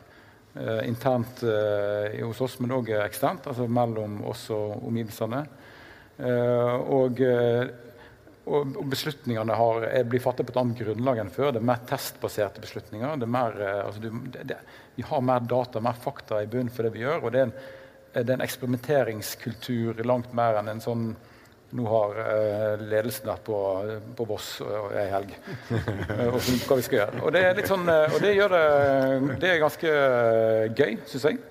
Eh, 0.55 0.87
internt 0.87 1.43
eh, 1.43 2.15
hos 2.23 2.39
oss, 2.47 2.55
men 2.63 2.77
òg 2.79 2.93
eksternt. 3.03 3.51
Altså 3.51 3.67
mellom 3.67 4.21
oss 4.31 4.45
og 4.55 4.87
omgivelsene. 4.87 5.43
Eh, 6.15 6.75
og, 6.95 7.19
eh, 7.27 7.67
og, 8.43 8.79
beslutningene 8.91 9.55
har, 9.55 9.85
er, 9.87 10.07
blir 10.09 10.23
fattet 10.23 10.47
på 10.47 10.51
et 10.51 10.59
annet 10.59 10.81
grunnlag 10.83 11.21
enn 11.21 11.31
før. 11.31 11.53
Det 11.53 11.61
er 11.61 11.69
mer 11.69 11.83
testbaserte 11.89 12.63
beslutninger. 12.63 13.13
Er 13.15 13.35
mer, 13.37 13.59
eh, 13.59 13.83
altså 13.85 14.03
det, 14.03 14.43
det, 14.49 14.57
vi 14.97 15.05
har 15.07 15.23
mer 15.23 15.45
data, 15.47 15.83
mer 15.83 15.99
fakta 15.99 16.41
i 16.43 16.49
bunnen 16.51 16.73
for 16.73 16.87
det 16.87 16.93
vi 16.95 17.05
gjør. 17.05 17.23
Og 17.23 17.35
det 17.35 17.43
er 17.43 17.47
en, 17.49 17.55
det 18.13 18.25
er 18.25 18.35
en 18.35 18.45
eksperimenteringskultur 18.45 20.03
langt 20.05 20.35
mer 20.37 20.59
enn 20.59 20.75
en 20.75 20.83
sånn 20.83 21.13
nå 21.73 21.85
har 21.89 22.19
uh, 22.19 22.83
ledelsen 22.85 23.29
vært 23.29 23.45
på, 23.47 23.59
på 24.17 24.25
Voss 24.29 24.49
og 24.61 24.91
ei 24.93 25.07
helg 25.09 25.31
eh, 25.33 26.27
og 26.27 26.37
funnet 26.37 26.67
hva 26.69 26.77
vi 26.77 26.85
skal 26.85 26.99
gjøre. 26.99 27.23
Og 27.23 27.33
det 27.33 27.65
sånn, 27.69 27.87
uh, 27.89 28.13
og 28.13 28.19
det 28.21 28.33
gjør 28.35 28.53
det, 28.53 28.67
det 29.41 29.49
er 29.49 29.63
ganske 29.63 29.95
eh, 30.03 30.67
gøy, 30.77 30.99
syns 31.09 31.27
jeg. 31.31 31.41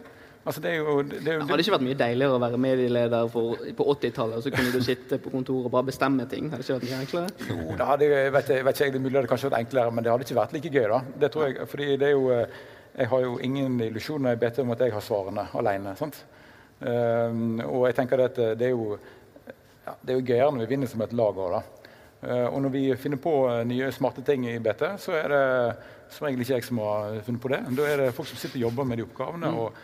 Altså, 0.43 0.61
det 0.61 0.73
jo, 0.75 0.97
det, 1.07 1.21
er 1.23 1.37
jo, 1.37 1.45
Hadde 1.45 1.57
det 1.61 1.65
ikke 1.65 1.75
vært 1.77 1.85
mye 1.87 1.99
deiligere 1.99 2.35
å 2.35 2.41
være 2.43 2.59
medieleder 2.59 3.29
for, 3.31 3.61
på 3.79 3.85
80-tallet, 3.93 4.41
og 4.41 4.43
så 4.43 4.51
kunne 4.51 4.73
du 4.75 4.83
sitte 4.83 5.19
på 5.23 5.31
kontoret 5.31 5.69
og 5.69 5.75
bare 5.75 5.87
bestemme 5.93 6.27
ting? 6.31 6.49
Hadde 6.51 6.65
det 6.65 6.67
ikke 6.67 6.79
vært 6.81 6.89
mye 6.89 7.03
enklere? 7.05 7.47
Jo, 7.47 7.77
det 7.79 7.87
hadde, 7.87 8.09
vet, 8.35 8.51
jeg 8.57 8.67
vet 8.67 8.81
ikke, 8.81 8.89
det 8.91 8.99
er 8.99 9.05
mulig 9.05 9.21
det 9.21 9.31
kanskje 9.31 9.51
vært 9.53 9.61
enklere, 9.61 9.95
men 9.95 10.05
det 10.05 10.11
hadde 10.11 10.27
ikke 10.27 10.39
vært 10.41 10.57
like 10.57 10.73
gøy. 10.75 10.87
da. 10.91 11.01
Det 11.23 11.31
tror 11.35 11.47
jeg, 11.47 11.69
fordi 11.71 11.89
det 12.03 12.09
er 12.09 12.17
jo, 12.17 12.25
eh, 12.35 12.63
Jeg 12.93 13.09
har 13.09 13.21
jo 13.23 13.39
ingen 13.41 13.81
illusjoner 13.81 14.35
i 14.35 14.37
BT 14.37 14.59
om 14.67 14.73
at 14.75 14.81
jeg 14.85 14.93
har 14.93 15.01
svarene 15.01 15.47
alene. 15.57 15.95
sant? 15.97 16.25
Um, 16.83 17.61
og 17.63 17.87
jeg 17.87 17.95
tenker 17.95 18.21
at 18.25 18.37
det 18.59 18.67
er 18.67 18.75
jo, 18.75 18.99
ja, 19.87 19.95
det 20.03 20.13
er 20.13 20.19
jo 20.19 20.27
gøyere 20.27 20.51
når 20.51 20.65
vi 20.65 20.75
vinner 20.75 20.91
som 20.91 21.01
et 21.07 21.15
lag 21.15 21.39
òg, 21.39 21.55
da. 21.55 21.63
Uh, 22.23 22.49
og 22.51 22.59
når 22.67 22.75
vi 22.75 22.83
finner 22.99 23.19
på 23.23 23.33
eh, 23.51 23.65
nye 23.67 23.89
smarte 23.95 24.23
ting 24.27 24.45
i 24.51 24.59
BT, 24.63 24.83
så 25.03 25.15
er 25.19 25.33
det 25.33 25.47
som 26.13 26.27
regel 26.27 26.45
ikke 26.45 26.55
jeg 26.59 26.67
som 26.67 26.83
har 26.83 27.17
funnet 27.27 27.43
på 27.43 27.51
det. 27.51 27.63
Da 27.79 27.87
er 27.89 28.03
det 28.03 28.13
folk 28.15 28.29
som 28.29 28.39
sitter 28.39 28.61
og 28.61 28.67
jobber 28.69 28.87
med 28.91 29.01
de 29.01 29.07
oppgavene. 29.07 29.51
Mm. 29.51 29.59
og 29.59 29.81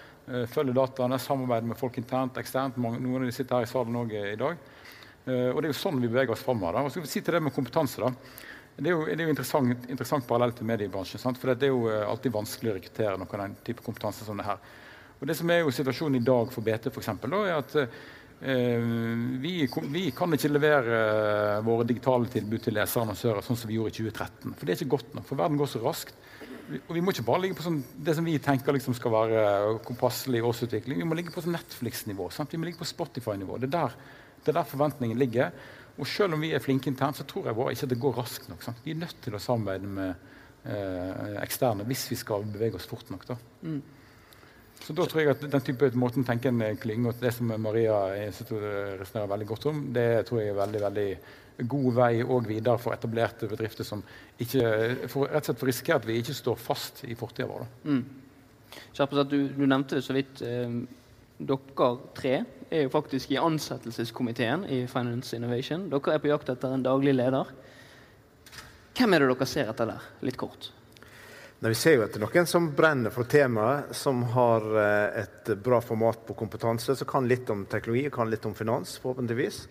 følger 0.53 0.77
dataene, 0.77 1.19
samarbeider 1.23 1.71
med 1.71 1.79
folk 1.81 1.97
internt, 2.01 2.37
eksternt. 2.41 2.77
Noen 2.81 3.23
av 3.23 3.27
de 3.27 3.35
sitter 3.35 3.59
her 3.59 3.69
i 3.69 3.71
salen 3.71 3.97
òg 4.01 4.13
i 4.19 4.37
dag. 4.41 4.61
Uh, 5.29 5.51
og 5.53 5.61
det 5.61 5.69
er 5.69 5.73
jo 5.73 5.79
sånn 5.81 6.01
vi 6.01 6.09
beveger 6.09 6.35
oss 6.35 6.45
framover. 6.45 6.81
Og 6.85 6.93
så 6.93 7.05
si 7.05 7.23
til 7.25 7.37
det 7.37 7.43
med 7.45 7.55
kompetanse. 7.57 8.01
da. 8.01 8.13
Det 8.79 8.93
er 8.93 8.95
jo, 8.95 9.07
det 9.09 9.19
er 9.19 9.27
jo 9.27 9.35
interessant, 9.35 9.89
interessant 9.91 10.29
parallell 10.29 10.55
til 10.57 10.69
mediebransjen. 10.69 11.21
Sant? 11.21 11.41
For 11.41 11.53
det 11.53 11.69
er 11.69 11.75
jo 11.75 11.89
uh, 11.89 12.05
alltid 12.09 12.37
vanskelig 12.37 12.73
å 12.73 12.77
rekruttere 12.79 13.17
noe 13.21 13.33
av 13.33 13.45
den 13.45 13.59
type 13.67 13.85
kompetanse 13.85 14.29
som 14.29 14.39
det 14.39 14.47
her. 14.49 14.63
Og 15.19 15.27
det 15.27 15.35
som 15.35 15.51
er 15.51 15.65
jo 15.65 15.75
situasjonen 15.75 16.21
i 16.21 16.25
dag 16.25 16.53
for 16.55 16.65
BT, 16.65 16.93
for 16.93 17.03
eksempel, 17.03 17.35
da, 17.35 17.43
er 17.49 17.59
at 17.59 17.77
Eh, 18.41 18.81
vi, 19.41 19.69
vi, 19.91 20.11
kan 20.15 20.35
ikke 20.35 20.51
levere 20.53 20.99
eh, 20.99 21.65
våre 21.67 21.87
digitale 21.89 22.29
tilbud 22.31 22.63
til 22.63 22.77
lesere 22.77 23.03
og 23.03 23.09
annonsører 23.09 23.43
sånn 23.43 23.59
som 23.59 23.71
vi 23.71 23.79
gjorde 23.79 23.91
i 23.91 23.97
2013. 23.97 24.53
For 24.53 24.63
det 24.63 24.75
er 24.75 24.79
ikke 24.79 24.95
godt 24.95 25.17
nok. 25.17 25.27
For 25.27 25.41
verden 25.41 25.59
går 25.59 25.71
så 25.73 25.83
raskt. 25.83 26.28
Og 26.69 26.93
vi 26.93 27.01
må 27.01 27.13
ikke 27.15 27.25
bare 27.25 27.43
ligge 27.47 27.57
på 27.57 27.65
sånn, 27.65 27.81
det 28.05 28.15
som 28.19 28.27
vi 28.27 28.37
tenker 28.43 28.77
liksom 28.77 28.97
skal 28.97 29.13
være 29.15 29.43
kompasselig 29.87 30.43
årsutvikling. 30.45 31.01
Vi 31.01 31.09
må 31.09 31.17
ligge 31.17 31.33
på 31.33 31.43
sånn 31.45 31.57
Netflix-nivå. 31.57 32.29
Vi 32.29 32.61
må 32.61 32.69
ligge 32.69 32.83
på 32.83 32.89
Spotify-nivå. 32.89 33.57
Det, 33.63 33.71
det, 33.73 33.85
er 34.53 34.59
der 34.59 34.69
forventningen 34.69 35.21
ligger. 35.21 35.55
Og 35.99 36.07
selv 36.07 36.37
om 36.37 36.45
vi 36.45 36.53
er 36.55 36.63
flinke 36.63 36.91
internt, 36.93 37.19
så 37.19 37.27
tror 37.29 37.49
jeg 37.49 37.59
bare 37.59 37.73
ikke 37.75 37.89
at 37.89 37.95
det 37.95 38.03
går 38.03 38.19
raskt 38.21 38.51
nok. 38.53 38.61
Sant? 38.67 38.83
Vi 38.85 38.93
er 38.93 39.01
nødt 39.01 39.17
til 39.25 39.35
å 39.35 39.43
samarbeide 39.43 39.93
med 39.97 40.11
eh, 40.69 41.39
eksterne 41.41 41.87
hvis 41.89 42.05
vi 42.13 42.21
skal 42.21 42.45
bevege 42.47 42.79
oss 42.79 42.89
fort 42.91 43.09
nok. 43.15 43.25
da. 43.31 43.39
Mm. 43.65 43.81
Så 44.79 44.95
da 44.95 45.09
tror 45.09 45.25
jeg 45.25 45.33
at 45.35 45.43
den 45.51 45.65
type 45.65 45.89
måten 45.99 46.23
å 46.23 46.29
tenke 46.29 46.53
en 46.53 46.79
klynge 46.79 47.11
og 47.11 47.23
det 47.23 47.33
som 47.35 47.51
Maria 47.61 47.97
resonnerer 48.15 49.33
veldig 49.33 49.49
godt 49.49 49.67
om, 49.73 49.81
det 49.95 50.09
tror 50.29 50.43
jeg 50.43 50.53
er 50.53 50.61
veldig 50.61 50.83
veldig 50.85 51.09
god 51.59 51.95
vei 51.95 52.13
og 52.23 52.47
videre 52.47 52.79
for 52.79 52.95
etablerte 52.95 53.49
bedrifter 53.51 53.87
som 53.87 54.03
ikke 54.39 55.09
for, 55.11 55.27
rett 55.27 55.43
og 55.43 55.51
slett 55.51 55.63
får 55.63 55.71
risikere 55.73 56.01
at 56.03 56.07
vi 56.07 56.19
ikke 56.21 56.37
står 56.37 56.61
fast 56.63 57.03
i 57.09 57.17
fortida 57.19 57.49
vår. 57.51 57.67
Mm. 57.85 58.05
Du, 58.99 59.39
du, 59.57 59.67
nevnte 59.67 59.99
det 59.99 60.05
så 60.07 60.15
vidt. 60.15 60.43
Eh, 60.45 60.79
dere 61.39 61.91
tre 62.19 62.35
er 62.69 62.85
jo 62.85 62.93
faktisk 62.93 63.33
i 63.33 63.41
ansettelseskomiteen 63.41 64.67
i 64.71 64.83
Finance 64.91 65.37
Innovation. 65.37 65.89
Dere 65.91 66.17
er 66.17 66.23
på 66.23 66.31
jakt 66.31 66.51
etter 66.53 66.75
en 66.75 66.85
daglig 66.87 67.15
leder. 67.17 67.53
Hvem 68.99 69.15
er 69.15 69.23
det 69.23 69.31
dere 69.33 69.47
ser 69.49 69.71
etter 69.71 69.93
der? 69.93 70.11
Litt 70.27 70.39
kort. 70.39 70.73
Nei, 71.59 71.73
vi 71.73 71.79
ser 71.79 71.97
jo 71.97 72.05
etter 72.05 72.23
noen 72.23 72.47
som 72.47 72.69
brenner 72.75 73.11
for 73.11 73.27
temaet, 73.27 73.91
som 73.99 74.21
har 74.35 74.67
eh, 74.79 75.23
et 75.25 75.49
bra 75.59 75.81
format 75.83 76.21
på 76.27 76.37
kompetanse, 76.39 76.95
som 76.95 77.09
kan 77.09 77.27
litt 77.27 77.51
om 77.51 77.65
teknologi 77.67 78.05
og 78.07 78.15
kan 78.15 78.31
litt 78.31 78.47
om 78.47 78.55
finans, 78.55 78.95
forhåpentligvis. 79.03 79.65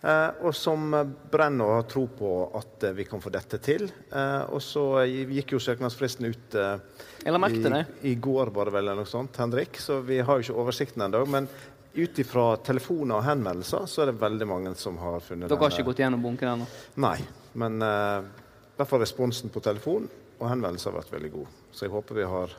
Eh, 0.00 0.28
og 0.46 0.54
som 0.54 0.92
brenner 1.30 1.66
og 1.66 1.74
har 1.80 1.86
tro 1.90 2.04
på 2.14 2.32
at 2.54 2.84
eh, 2.86 2.94
vi 2.94 3.06
kan 3.08 3.22
få 3.22 3.32
dette 3.34 3.58
til. 3.62 3.88
Eh, 4.14 4.42
og 4.54 4.62
så 4.62 4.84
gikk 5.08 5.56
jo 5.56 5.62
søknadsfristen 5.62 6.28
ut 6.28 6.54
i, 6.58 7.82
i, 8.06 8.14
går, 8.14 8.52
bare 8.54 8.74
vel, 8.74 8.84
eller 8.84 9.02
noe 9.02 9.10
sånt, 9.10 9.40
Henrik. 9.42 9.80
Så 9.82 9.98
vi 10.06 10.20
har 10.22 10.38
jo 10.38 10.46
ikke 10.46 10.62
oversikten 10.62 11.08
ennå. 11.08 11.24
Men 11.26 11.50
ut 11.98 12.22
ifra 12.22 12.52
telefoner 12.62 13.18
og 13.18 13.26
henvendelser 13.26 13.88
så 13.90 14.04
er 14.04 14.12
det 14.12 14.20
veldig 14.20 14.46
mange 14.46 14.74
som 14.78 15.00
har 15.02 15.18
funnet 15.24 15.50
Dere 15.50 15.64
har 15.64 15.74
ikke 15.74 15.88
gått 15.90 16.04
gjennom 16.04 16.22
bunken 16.22 16.52
ennå? 16.52 16.70
Nei. 17.02 17.16
Men 17.58 17.82
i 17.82 18.78
hvert 18.78 18.90
fall 18.90 19.02
responsen 19.02 19.50
på 19.50 19.62
telefon 19.64 20.06
og 20.38 20.46
henvendelser 20.46 20.92
har 20.92 21.00
vært 21.00 21.16
veldig 21.16 21.30
god. 21.34 21.56
Så 21.74 21.88
jeg 21.88 21.94
håper 21.96 22.20
vi 22.20 22.28
har 22.28 22.54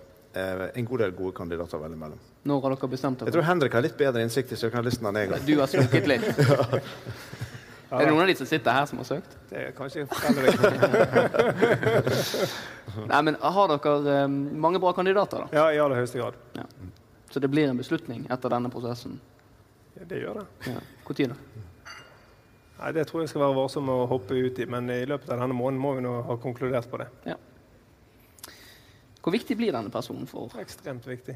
en 0.80 0.86
god 0.90 1.00
del 1.04 1.12
gode 1.18 1.34
kandidater 1.38 1.78
å 1.78 1.82
velge 1.84 2.00
mellom. 2.00 2.20
Når 2.50 2.62
har 2.66 2.76
dere 2.76 2.90
bestemt 2.92 3.20
dere? 3.20 3.30
Jeg 3.32 3.36
tror 3.38 3.48
Henrik 3.50 3.76
har 3.78 3.84
litt 3.86 3.98
bedre 4.00 4.24
innsikt 4.26 4.54
i 4.56 4.60
søkerlisten 4.60 5.10
enn 5.10 5.20
jeg 5.22 5.32
har. 5.34 5.40
Du 5.46 5.54
har 5.60 5.70
slukket 5.72 6.10
litt? 6.14 6.28
ja. 6.44 6.68
Er 7.90 8.06
det 8.06 8.12
noen 8.12 8.22
av 8.22 8.28
de 8.30 8.36
som 8.38 8.46
sitter 8.46 8.70
her, 8.76 8.86
som 8.86 9.00
har 9.02 9.06
søkt? 9.08 9.32
Det 9.50 9.58
er 9.64 9.72
kanskje 9.74 10.04
Henrik. 10.22 10.60
Nei, 13.10 13.22
men 13.26 13.38
Har 13.42 13.72
dere 13.72 13.94
um, 14.28 14.36
mange 14.62 14.78
bra 14.82 14.92
kandidater? 14.94 15.48
da? 15.48 15.58
Ja, 15.58 15.64
i 15.74 15.80
aller 15.82 15.98
høyeste 15.98 16.20
grad. 16.22 16.38
Ja. 16.54 16.68
Så 17.34 17.42
det 17.42 17.50
blir 17.50 17.66
en 17.70 17.80
beslutning 17.82 18.28
etter 18.30 18.50
denne 18.54 18.70
prosessen? 18.74 19.18
Ja, 19.98 20.06
det 20.06 20.22
gjør 20.22 20.38
det. 20.42 20.46
Ja. 20.70 20.80
Når 21.08 21.32
da? 21.34 21.38
Nei, 22.80 22.92
Det 22.96 23.08
tror 23.10 23.20
jeg 23.24 23.30
skal 23.34 23.42
være 23.48 23.58
varsom 23.58 23.84
med 23.90 23.96
å 24.04 24.06
hoppe 24.14 24.34
ut 24.38 24.56
i, 24.62 24.66
men 24.70 24.84
i 24.94 25.02
løpet 25.10 25.30
av 25.34 25.42
denne 25.42 25.58
måneden 25.58 25.82
må 25.82 25.90
vi 25.98 26.02
nå 26.06 26.14
ha 26.30 26.36
konkludert 26.42 26.88
på 26.92 26.98
det. 27.02 27.10
Ja. 27.34 27.38
Hvor 29.24 29.36
viktig 29.36 29.58
blir 29.60 29.76
denne 29.76 29.92
personen 29.92 30.28
for 30.30 30.54
Ekstremt 30.62 31.08
viktig. 31.08 31.36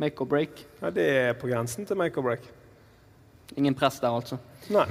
Make 0.00 0.24
or 0.24 0.28
break? 0.28 0.64
Ja, 0.80 0.90
Det 0.90 1.04
er 1.04 1.32
på 1.38 1.50
grensen 1.50 1.86
til 1.86 1.96
make 1.96 2.18
or 2.18 2.22
break. 2.22 2.48
Ingen 3.56 3.74
press 3.74 4.00
der, 4.00 4.08
altså? 4.08 4.38
Nei. 4.72 4.86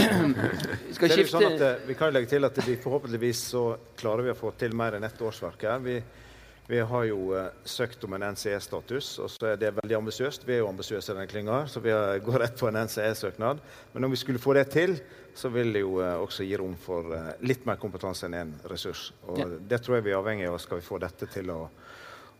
vi 0.88 0.94
skal 0.94 1.10
skifte 1.10 1.32
sånn 1.32 1.46
at, 1.48 1.62
eh, 1.64 1.80
Vi 1.88 1.96
kan 1.98 2.12
legge 2.14 2.30
til 2.30 2.46
at 2.46 2.60
vi 2.62 2.76
forhåpentligvis 2.78 3.40
så 3.50 3.64
klarer 3.98 4.28
vi 4.28 4.30
å 4.30 4.36
få 4.38 4.52
til 4.58 4.76
mer 4.78 4.94
enn 4.94 5.06
ett 5.06 5.18
årsverk 5.18 5.64
her. 5.66 5.82
Vi, 5.82 5.96
vi 6.70 6.78
har 6.78 7.08
jo 7.08 7.32
uh, 7.34 7.48
søkt 7.66 8.06
om 8.06 8.14
en 8.14 8.28
NCE-status, 8.30 9.08
og 9.24 9.32
så 9.32 9.50
er 9.50 9.58
det 9.60 9.72
veldig 9.80 9.98
ambisiøst. 9.98 10.46
Vi 10.46 10.54
er 10.54 10.62
jo 10.62 10.70
ambisiøse 10.70 11.10
i 11.10 11.16
denne 11.16 11.26
klynga, 11.28 11.64
så 11.68 11.82
vi 11.82 11.92
går 12.24 12.40
rett 12.44 12.56
på 12.60 12.70
en 12.70 12.78
NCE-søknad. 12.84 13.60
Men 13.92 14.06
om 14.06 14.14
vi 14.14 14.22
skulle 14.22 14.42
få 14.42 14.54
det 14.54 14.68
til, 14.76 14.94
så 15.34 15.48
vil 15.48 15.72
det 15.74 15.82
jo 15.82 15.98
uh, 15.98 16.22
også 16.22 16.46
gi 16.46 16.56
rom 16.58 16.76
for 16.78 17.10
uh, 17.10 17.30
litt 17.42 17.64
mer 17.66 17.78
kompetanse 17.82 18.28
enn 18.28 18.36
én 18.38 18.52
en 18.52 18.70
ressurs. 18.70 19.08
Og 19.26 19.40
ja. 19.40 19.48
Det 19.70 19.80
tror 19.82 19.98
jeg 19.98 20.06
vi 20.06 20.12
er 20.12 20.20
avhengig 20.20 20.46
av 20.48 20.60
skal 20.62 20.78
vi 20.78 20.86
få 20.86 21.00
dette 21.02 21.26
til 21.30 21.50
å, 21.50 21.60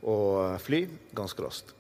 å 0.07 0.17
fly 0.63 0.85
ganske 1.17 1.43
raskt. 1.43 1.75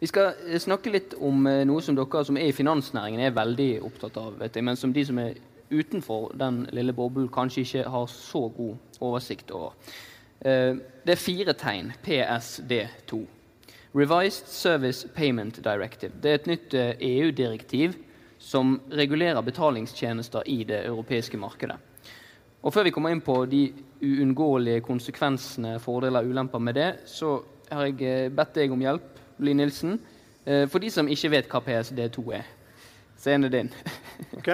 Vi 0.00 0.10
skal 0.10 0.34
eh, 0.48 0.58
snakke 0.60 0.90
litt 0.92 1.14
om 1.22 1.46
noe 1.46 1.82
som 1.82 1.96
dere 1.96 2.24
som 2.26 2.36
er 2.38 2.50
i 2.50 2.54
finansnæringen 2.54 3.22
er 3.22 3.36
veldig 3.36 3.68
opptatt 3.86 4.18
av, 4.20 4.34
vet 4.42 4.58
jeg, 4.58 4.66
men 4.66 4.78
som 4.78 4.92
de 4.92 5.04
som 5.06 5.20
er 5.22 5.38
utenfor 5.70 6.34
den 6.38 6.64
lille 6.74 6.92
boblen, 6.92 7.30
kanskje 7.32 7.62
ikke 7.62 7.86
har 7.94 8.10
så 8.10 8.42
god 8.52 8.98
oversikt 9.00 9.54
over. 9.54 9.72
Det 10.44 11.14
er 11.14 11.18
fire 11.18 11.54
tegn. 11.56 11.94
PSD2. 12.04 13.22
Revised 13.96 14.50
Service 14.52 15.08
Payment 15.16 15.62
Directive. 15.64 16.12
Det 16.20 16.30
er 16.30 16.42
et 16.42 16.50
nytt 16.50 16.76
EU-direktiv 16.76 17.96
som 18.44 18.76
regulerer 18.92 19.42
betalingstjenester 19.42 20.42
i 20.52 20.64
det 20.68 20.82
europeiske 20.84 21.38
markedet. 21.40 21.78
Og 22.64 22.72
Før 22.72 22.84
vi 22.84 22.92
kommer 22.92 23.12
inn 23.12 23.22
på 23.24 23.38
de 23.48 23.66
uunngåelige 24.04 24.82
konsekvensene, 24.84 25.78
fordeler 25.80 26.24
og 26.24 26.32
ulemper 26.32 26.60
med 26.60 26.76
det, 26.76 26.90
så 27.08 27.38
har 27.70 27.88
jeg 27.88 28.04
eh, 28.04 28.28
bedt 28.32 28.54
deg 28.56 28.72
om 28.72 28.84
hjelp, 28.84 29.08
Li 29.44 29.54
Nilsen. 29.56 29.98
Eh, 30.44 30.64
for 30.68 30.80
de 30.80 30.92
som 30.92 31.08
ikke 31.08 31.32
vet 31.32 31.48
hva 31.48 31.62
PSD2 31.64 32.24
er. 32.36 32.52
Scenen 33.20 33.52
din. 33.52 33.72
ok. 34.38 34.52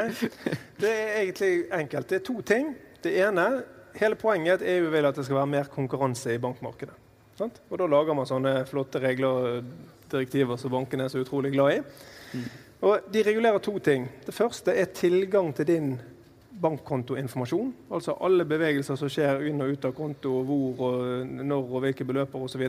Det 0.81 0.91
er 0.91 1.13
egentlig 1.25 1.53
enkelt. 1.81 2.11
Det 2.11 2.21
er 2.21 2.25
to 2.31 2.41
ting. 2.47 2.75
Det 3.03 3.19
ene 3.27 3.51
Hele 3.99 4.15
poenget 4.15 4.63
er 4.63 4.77
at 4.77 4.79
EU 4.79 4.91
vil 4.93 5.07
at 5.09 5.17
det 5.19 5.25
skal 5.27 5.41
være 5.41 5.51
mer 5.51 5.67
konkurranse 5.67 6.31
i 6.31 6.39
bankmarkedet. 6.39 6.95
Sant? 7.35 7.57
Og 7.71 7.79
Da 7.81 7.89
lager 7.91 8.15
man 8.15 8.29
sånne 8.29 8.53
flotte 8.71 9.01
regler 9.03 9.49
og 9.49 9.73
direktiver 10.13 10.61
som 10.63 10.71
bankene 10.71 11.09
er 11.09 11.11
så 11.11 11.25
utrolig 11.25 11.51
glad 11.57 11.73
i. 11.75 11.81
Mm. 12.39 12.45
Og 12.81 13.11
De 13.13 13.23
regulerer 13.23 13.61
to 13.61 13.79
ting. 13.79 14.09
Det 14.27 14.35
første 14.35 14.73
er 14.73 14.89
tilgang 14.97 15.53
til 15.57 15.69
din 15.69 15.93
bankkontoinformasjon. 16.61 17.73
Altså 17.93 18.17
alle 18.25 18.45
bevegelser 18.49 18.99
som 19.01 19.11
skjer 19.13 19.47
inn 19.49 19.63
og 19.65 19.75
ut 19.75 19.87
av 19.89 19.95
konto, 19.97 20.33
hvor 20.49 20.83
og 20.89 21.31
når 21.31 21.71
og 21.71 21.87
hvilke 21.87 22.07
beløper 22.09 22.45
osv. 22.45 22.67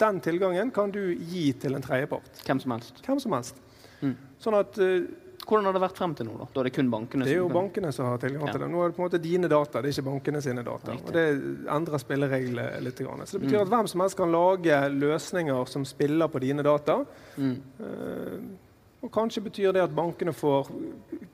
Den 0.00 0.22
tilgangen 0.24 0.72
kan 0.74 0.92
du 0.94 1.02
gi 1.12 1.50
til 1.60 1.76
en 1.76 1.84
tredjepart. 1.84 2.44
Hvem 2.46 2.62
som 2.62 2.76
helst. 2.76 3.04
Hvem 3.04 3.20
som 3.20 3.36
helst. 3.36 3.60
Mm. 4.00 4.16
Sånn 4.40 4.56
at 4.58 4.80
uh, 4.80 5.04
hvordan 5.44 5.68
har 5.68 5.76
det 5.76 5.82
vært 5.82 5.98
frem 6.00 6.14
til 6.16 6.28
nå? 6.28 6.34
Da, 6.40 6.46
da 6.54 6.60
er 6.62 6.68
det 6.68 6.74
kun 6.76 6.90
bankene 6.92 7.26
Det 7.26 7.34
er 7.34 7.40
jo 7.42 7.48
kan... 7.50 7.56
bankene 7.58 7.92
som 7.92 8.08
har 8.08 8.20
tilgang 8.22 8.48
til 8.48 8.62
det. 8.64 8.68
Nå 8.72 8.80
er 8.80 8.90
det 8.90 8.96
på 8.96 9.02
en 9.02 9.06
måte 9.06 9.20
dine 9.22 9.50
data, 9.52 9.80
det 9.80 9.90
er 9.90 9.96
ikke 9.96 10.06
bankene 10.08 10.42
sine 10.44 10.64
data. 10.66 10.92
Riktig. 10.92 11.08
Og 11.10 11.16
Det 11.16 11.70
endrer 11.76 12.02
spillereglene 12.02 12.66
litt. 12.84 13.02
Så 13.04 13.36
det 13.36 13.42
betyr 13.44 13.58
mm. 13.58 13.64
at 13.64 13.72
hvem 13.74 13.90
som 13.92 14.04
helst 14.04 14.20
kan 14.20 14.32
lage 14.32 14.82
løsninger 14.94 15.72
som 15.72 15.84
spiller 15.88 16.32
på 16.32 16.42
dine 16.44 16.64
data. 16.64 17.00
Mm. 17.36 17.56
Uh, 17.80 18.63
og 19.04 19.12
kanskje 19.12 19.42
betyr 19.44 19.74
det 19.76 19.82
at 19.84 19.92
bankene 19.92 20.32
får, 20.32 20.70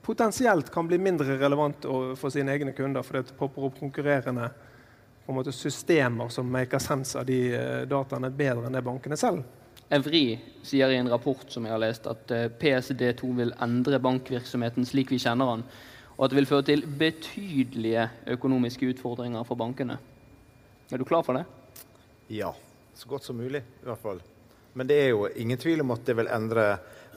potensielt 0.03 0.71
kan 0.73 0.89
bli 0.89 0.99
mindre 0.99 1.37
relevant 1.39 1.85
for 2.19 2.33
sine 2.33 2.51
egne 2.51 2.73
kunder 2.75 3.05
fordi 3.07 3.29
det 3.29 3.37
popper 3.39 3.69
opp 3.69 3.79
konkurrerende 3.79 4.49
på 5.25 5.31
en 5.31 5.37
måte, 5.37 5.53
systemer 5.55 6.31
som 6.33 6.49
maker 6.51 6.81
sense 6.83 7.15
av 7.15 7.27
de 7.29 7.39
eh, 7.55 7.83
dataene 7.87 8.31
bedre 8.33 8.67
enn 8.67 8.75
det 8.75 8.83
bankene 8.83 9.15
selv. 9.19 9.45
Evri 9.91 10.39
sier 10.65 10.91
i 10.91 10.97
en 10.99 11.09
rapport 11.11 11.45
som 11.51 11.67
jeg 11.67 11.71
har 11.71 11.83
lest, 11.83 12.09
at 12.09 12.33
eh, 12.35 12.49
PSD2 12.59 13.29
vil 13.37 13.53
endre 13.63 14.01
bankvirksomheten 14.03 14.87
slik 14.87 15.13
vi 15.13 15.21
kjenner 15.21 15.53
den, 15.53 15.63
og 16.17 16.25
at 16.25 16.33
det 16.33 16.41
vil 16.41 16.49
føre 16.49 16.67
til 16.67 16.83
betydelige 16.99 18.07
økonomiske 18.35 18.89
utfordringer 18.95 19.45
for 19.47 19.59
bankene. 19.61 19.95
Er 20.91 20.99
du 20.99 21.07
klar 21.07 21.23
for 21.23 21.39
det? 21.39 21.45
Ja. 22.33 22.51
Så 22.97 23.07
godt 23.07 23.23
som 23.23 23.37
mulig, 23.39 23.61
i 23.63 23.87
hvert 23.87 24.01
fall. 24.01 24.19
Men 24.75 24.87
det 24.87 24.97
er 24.99 25.13
jo 25.13 25.29
ingen 25.39 25.59
tvil 25.59 25.81
om 25.83 25.93
at 25.95 26.03
det 26.05 26.17
vil 26.19 26.29
endre 26.31 26.65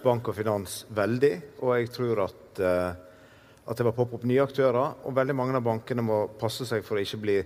bank 0.05 0.31
og 0.31 0.37
finans 0.37 0.85
veldig. 0.95 1.35
Og 1.63 1.75
jeg 1.79 1.91
tror 1.95 2.25
at, 2.27 2.63
uh, 2.63 2.95
at 3.65 3.77
det 3.77 3.87
vil 3.89 3.97
poppe 3.97 4.19
opp 4.19 4.27
nye 4.29 4.45
aktører. 4.45 5.05
Og 5.05 5.17
veldig 5.17 5.37
mange 5.37 5.59
av 5.59 5.67
bankene 5.67 6.05
må 6.05 6.25
passe 6.41 6.67
seg 6.69 6.85
for 6.87 6.99
å 6.99 7.05
ikke 7.05 7.23
bli 7.25 7.39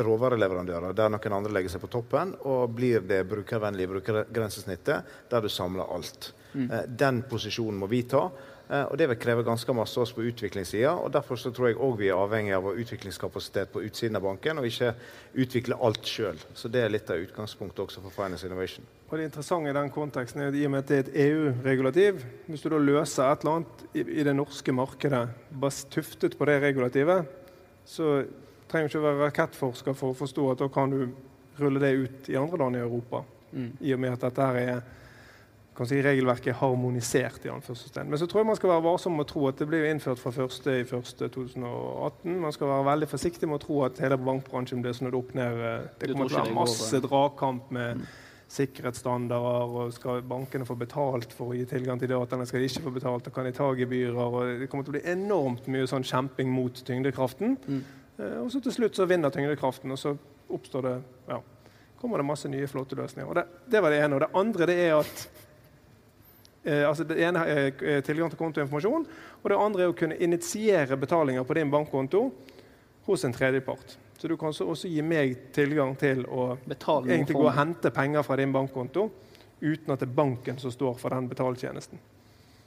råvareleverandører 0.00 0.94
der 0.96 1.10
noen 1.12 1.34
andre 1.36 1.52
legger 1.52 1.74
seg 1.74 1.82
på 1.82 1.90
toppen, 1.92 2.30
og 2.48 2.70
blir 2.72 3.02
det 3.04 3.18
brukervennlige 3.28 3.90
brukergrensesnittet 3.90 5.28
der 5.28 5.42
du 5.44 5.50
samler 5.52 5.92
alt. 5.92 6.32
Mm. 6.54 6.70
Uh, 6.70 6.80
den 6.88 7.24
posisjonen 7.28 7.78
må 7.82 7.90
vi 7.90 8.06
ta. 8.08 8.28
Eh, 8.70 8.84
og 8.86 8.98
Det 8.98 9.08
vil 9.08 9.18
kreve 9.18 9.42
ganske 9.42 9.74
masse 9.74 9.98
av 9.98 10.06
oss 10.06 10.12
på 10.14 10.22
utviklingssida. 10.22 10.92
og 10.94 11.12
Derfor 11.12 11.36
så 11.36 11.50
tror 11.50 11.68
jeg 11.68 11.76
òg 11.76 11.96
vi 11.98 12.08
er 12.08 12.14
avhengig 12.14 12.54
av 12.54 12.70
utviklingskapasitet 12.70 13.72
på 13.72 13.82
utsiden 13.82 14.16
av 14.16 14.22
banken, 14.22 14.58
og 14.58 14.66
ikke 14.66 14.94
utvikle 15.34 15.78
alt 15.82 16.06
sjøl. 16.06 16.38
Så 16.54 16.68
det 16.68 16.84
er 16.84 16.88
litt 16.94 17.10
av 17.10 17.18
utgangspunktet 17.18 17.82
også 17.84 18.00
for 18.00 18.10
Finance 18.10 18.46
Innovation. 18.46 18.86
Og 19.10 19.18
det 19.18 19.26
interessante 19.26 19.72
i 19.72 19.74
den 19.74 19.90
konteksten 19.90 20.40
er 20.40 20.52
at 20.52 20.58
i 20.58 20.62
og 20.68 20.70
med 20.70 20.84
at 20.84 20.90
det 20.90 20.96
er 20.96 21.08
et 21.08 21.16
EU-regulativ 21.26 22.20
Hvis 22.46 22.62
du 22.62 22.68
da 22.70 22.78
løser 22.78 23.26
et 23.26 23.42
eller 23.42 23.56
annet 23.58 23.82
i, 23.98 24.22
det 24.22 24.36
norske 24.36 24.72
markedet 24.72 25.24
bare 25.50 25.90
tuftet 25.90 26.36
på 26.38 26.46
det 26.46 26.60
regulativet, 26.62 27.26
så 27.84 28.22
trenger 28.70 28.88
du 28.88 28.94
ikke 28.94 29.08
være 29.08 29.26
rakettforsker 29.26 29.98
for 29.98 30.14
å 30.14 30.18
forstå 30.18 30.46
at 30.52 30.62
da 30.62 30.70
kan 30.70 30.94
du 30.94 31.08
rulle 31.58 31.82
det 31.82 31.92
ut 31.98 32.30
i 32.30 32.38
andre 32.38 32.62
land 32.62 32.78
i 32.78 32.84
Europa. 32.84 33.24
Mm. 33.50 33.72
I 33.80 33.94
og 33.96 34.00
med 34.00 34.14
at 34.14 34.28
dette 34.28 34.46
her 34.46 34.62
er 34.62 34.82
kan 35.80 35.88
si, 35.88 35.96
regelverket 36.04 36.52
er 36.52 36.58
harmonisert. 36.60 37.44
i 37.44 37.48
anførselstegn. 37.48 38.10
Men 38.10 38.18
så 38.18 38.26
tror 38.26 38.40
jeg 38.40 38.46
man 38.46 38.56
skal 38.56 38.72
være 38.74 38.84
varsom 38.84 39.14
med 39.16 39.24
å 39.24 39.30
tro 39.30 39.46
at 39.48 39.58
det 39.58 39.68
blir 39.70 39.86
innført 39.88 40.20
fra 40.20 40.30
1.1.2018. 40.30 42.34
Man 42.42 42.52
skal 42.52 42.68
være 42.68 42.84
veldig 42.90 43.08
forsiktig 43.08 43.48
med 43.48 43.56
å 43.56 43.64
tro 43.64 43.78
at 43.86 44.00
hele 44.04 44.18
bankbransjen 44.20 44.82
blir 44.84 44.92
snudd 44.96 45.16
opp 45.16 45.32
ned. 45.38 45.62
Det 45.98 46.10
kommer 46.12 46.28
til 46.28 46.36
å 46.36 46.44
være 46.44 46.58
masse 46.58 46.96
eh? 46.96 47.02
dragkamp 47.06 47.72
med 47.72 48.04
sikkerhetsstandarder. 48.50 49.76
og 49.84 49.92
Skal 49.94 50.22
bankene 50.26 50.66
få 50.66 50.76
betalt 50.78 51.32
for 51.36 51.52
å 51.52 51.56
gi 51.58 51.66
tilgang 51.70 52.00
til 52.00 52.10
dataene? 52.10 52.46
Skal 52.48 52.62
de 52.62 52.70
ikke 52.70 52.84
få 52.88 52.94
betalt? 52.94 53.28
og 53.28 53.34
Kan 53.34 53.46
de 53.46 53.52
ta 53.56 53.68
gebyrer? 53.78 54.18
og 54.18 54.60
Det 54.60 54.68
kommer 54.70 54.84
til 54.84 54.94
å 54.94 54.98
bli 54.98 55.06
enormt 55.12 55.68
mye 55.70 55.86
sånn 55.90 56.06
kjemping 56.06 56.50
mot 56.50 56.82
tyngdekraften. 56.86 57.56
Mm. 57.66 57.84
Eh, 58.18 58.38
Og 58.42 58.50
så 58.50 58.60
til 58.60 58.72
slutt 58.72 58.98
så 58.98 59.06
vinner 59.06 59.30
tyngdekraften, 59.30 59.90
og 59.90 59.98
så 59.98 60.16
oppstår 60.50 60.82
det 60.82 60.96
ja, 61.28 61.40
kommer 62.00 62.18
det 62.18 62.26
masse 62.26 62.48
nye, 62.48 62.66
flotte 62.66 62.96
løsninger. 62.98 63.28
Og 63.28 63.34
det, 63.38 63.46
det 63.70 63.82
var 63.82 63.90
det 63.90 64.02
ene. 64.02 64.14
Og 64.16 64.20
det 64.20 64.34
andre 64.34 64.66
det 64.66 64.78
er 64.88 64.94
at 64.98 65.28
eh, 66.64 66.88
altså 66.88 67.04
Det 67.04 67.18
ene 67.22 67.46
er 67.46 67.72
eh, 67.82 68.02
tilgang 68.02 68.30
til 68.30 68.38
kontoinformasjon, 68.38 69.06
og 69.42 69.50
det 69.50 69.56
andre 69.56 69.82
er 69.86 69.92
å 69.92 69.96
kunne 69.96 70.18
initiere 70.18 70.96
betalinger 70.96 71.44
på 71.44 71.54
din 71.54 71.70
bankkonto 71.70 72.30
hos 73.06 73.24
en 73.24 73.32
tredjepart. 73.32 73.96
Så 74.20 74.28
du 74.28 74.36
kan 74.36 74.52
også 74.52 74.88
gi 74.90 75.00
meg 75.02 75.38
tilgang 75.56 75.94
til 75.96 76.26
å 76.28 76.50
egentlig 76.68 77.34
gå 77.38 77.46
og 77.48 77.54
hente 77.56 77.90
penger 77.90 78.22
fra 78.26 78.36
din 78.36 78.52
bankkonto 78.52 79.06
uten 79.60 79.92
at 79.94 80.00
det 80.02 80.08
er 80.10 80.14
banken 80.16 80.58
som 80.60 80.72
står 80.72 80.98
for 81.00 81.12
den 81.16 81.28
betaltjenesten. 81.30 81.98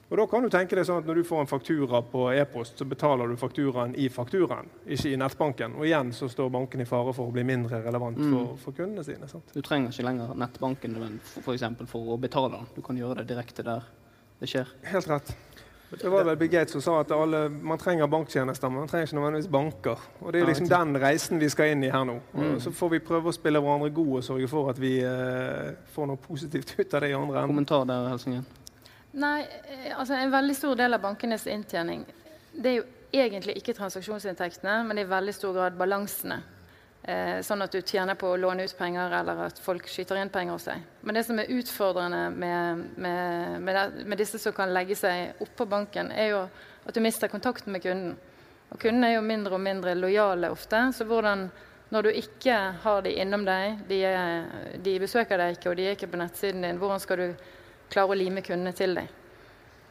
Og 0.10 0.18
da 0.20 0.26
kan 0.30 0.44
du 0.46 0.50
tenke 0.52 0.76
deg 0.78 0.86
sånn 0.86 1.00
at 1.02 1.08
Når 1.10 1.16
du 1.16 1.24
får 1.26 1.40
en 1.42 1.48
faktura 1.50 2.02
på 2.06 2.26
e-post, 2.36 2.78
så 2.78 2.86
betaler 2.86 3.28
du 3.32 3.38
fakturaen 3.40 3.96
i 3.98 4.10
fakturaen, 4.14 4.68
ikke 4.86 5.10
i 5.14 5.18
nettbanken. 5.18 5.74
Og 5.80 5.88
igjen 5.88 6.12
så 6.14 6.28
står 6.30 6.52
banken 6.54 6.82
i 6.82 6.86
fare 6.86 7.14
for 7.14 7.30
å 7.30 7.34
bli 7.34 7.44
mindre 7.48 7.80
relevant 7.86 8.18
Mm. 8.18 8.34
for, 8.34 8.58
for 8.58 8.72
kundene 8.78 9.04
sine. 9.04 9.28
sant? 9.28 9.54
Du 9.54 9.62
trenger 9.62 9.90
ikke 9.90 10.06
lenger 10.06 10.36
nettbanken 10.36 10.98
for, 11.24 11.42
for, 11.58 11.86
for 11.90 12.14
å 12.14 12.20
betale 12.20 12.52
den. 12.52 12.68
Du 12.76 12.82
kan 12.82 12.98
gjøre 12.98 13.24
det 13.24 13.28
direkte 13.34 13.64
der 13.64 13.82
det 14.40 14.50
skjer. 14.50 14.68
Helt 14.84 15.08
rett. 15.10 15.34
Det 16.02 16.10
var 16.12 16.24
vel 16.24 16.38
Bill 16.38 16.50
Gates 16.50 16.72
som 16.76 16.82
sa 16.82 17.00
at 17.02 17.12
alle, 17.12 17.50
man 17.50 17.78
trenger 17.78 18.08
banktjenester, 18.08 18.70
men 18.70 18.84
man 18.84 18.88
trenger 18.92 19.08
ikke 19.08 19.18
nødvendigvis 19.20 19.52
banker. 19.52 20.00
Og 20.22 20.34
Det 20.34 20.42
er 20.42 20.50
liksom 20.50 20.70
den 20.70 20.98
reisen 21.02 21.40
vi 21.40 21.50
skal 21.50 21.74
inn 21.74 21.84
i 21.84 21.92
her 21.94 22.04
nå. 22.04 22.20
Og 22.34 22.44
Mm. 22.44 22.60
Så 22.60 22.72
får 22.72 22.90
vi 22.90 23.00
prøve 23.00 23.30
å 23.30 23.34
spille 23.34 23.60
hverandre 23.60 23.90
gode 23.94 24.18
og 24.18 24.24
sørge 24.24 24.48
for 24.48 24.70
at 24.70 24.80
vi 24.80 25.00
eh, 25.00 25.74
får 25.96 26.08
noe 26.08 26.18
positivt 26.18 26.76
ut 26.80 26.94
av 26.94 27.02
det 27.02 27.10
i 27.10 27.14
andre 27.14 27.38
enden. 27.44 27.56
Kommentar 27.56 27.86
der, 27.86 28.10
Helsingen. 28.10 28.46
Nei, 29.14 29.42
eh, 29.42 30.00
altså 30.00 30.14
En 30.14 30.32
veldig 30.32 30.56
stor 30.56 30.76
del 30.76 30.94
av 30.94 31.02
bankenes 31.02 31.48
inntjening 31.48 32.06
det 32.54 32.70
er 32.70 32.76
jo 32.76 32.84
egentlig 33.14 33.56
ikke 33.58 33.74
transaksjonsinntektene, 33.74 34.84
men 34.86 34.98
det 34.98 35.04
er 35.04 35.08
i 35.08 35.14
veldig 35.14 35.34
stor 35.34 35.54
grad 35.54 35.78
balansene. 35.78 36.42
Eh, 37.04 37.42
sånn 37.44 37.60
at 37.60 37.74
du 37.74 37.82
tjener 37.84 38.16
på 38.16 38.30
å 38.32 38.38
låne 38.40 38.64
ut 38.64 38.78
penger, 38.80 39.12
eller 39.12 39.42
at 39.50 39.58
folk 39.60 39.90
skyter 39.92 40.22
inn 40.22 40.30
penger 40.32 40.56
hos 40.56 40.68
deg. 40.70 40.84
Men 41.04 41.18
det 41.18 41.26
som 41.28 41.40
er 41.42 41.50
utfordrende 41.52 42.22
med, 42.32 42.84
med, 42.96 43.58
med, 43.60 43.76
det, 43.76 44.06
med 44.08 44.22
disse 44.22 44.40
som 44.40 44.54
kan 44.56 44.72
legge 44.72 44.96
seg 44.96 45.42
oppå 45.44 45.68
banken, 45.68 46.14
er 46.16 46.30
jo 46.32 46.46
at 46.88 46.96
du 46.96 47.02
mister 47.04 47.28
kontakten 47.28 47.76
med 47.76 47.84
kunden. 47.84 48.14
Og 48.72 48.80
Kundene 48.80 49.10
er 49.12 49.18
jo 49.18 49.26
mindre 49.28 49.58
og 49.58 49.62
mindre 49.62 49.96
lojale 50.00 50.48
ofte. 50.54 50.80
Så 50.96 51.04
hvordan, 51.06 51.50
når 51.92 52.08
du 52.08 52.10
ikke 52.22 52.56
har 52.86 53.04
de 53.04 53.12
innom 53.20 53.44
deg, 53.46 53.84
de, 53.90 53.98
er, 54.08 54.48
de 54.86 54.94
besøker 55.04 55.42
deg 55.42 55.58
ikke, 55.58 55.74
og 55.74 55.78
de 55.78 55.90
er 55.90 55.98
ikke 55.98 56.10
på 56.14 56.22
nettsiden 56.22 56.64
din, 56.64 56.80
hvordan 56.80 57.04
skal 57.04 57.20
du 57.20 57.50
klare 57.92 58.16
å 58.16 58.18
lime 58.18 58.42
kundene 58.46 58.72
til 58.80 58.96
deg? 58.96 59.12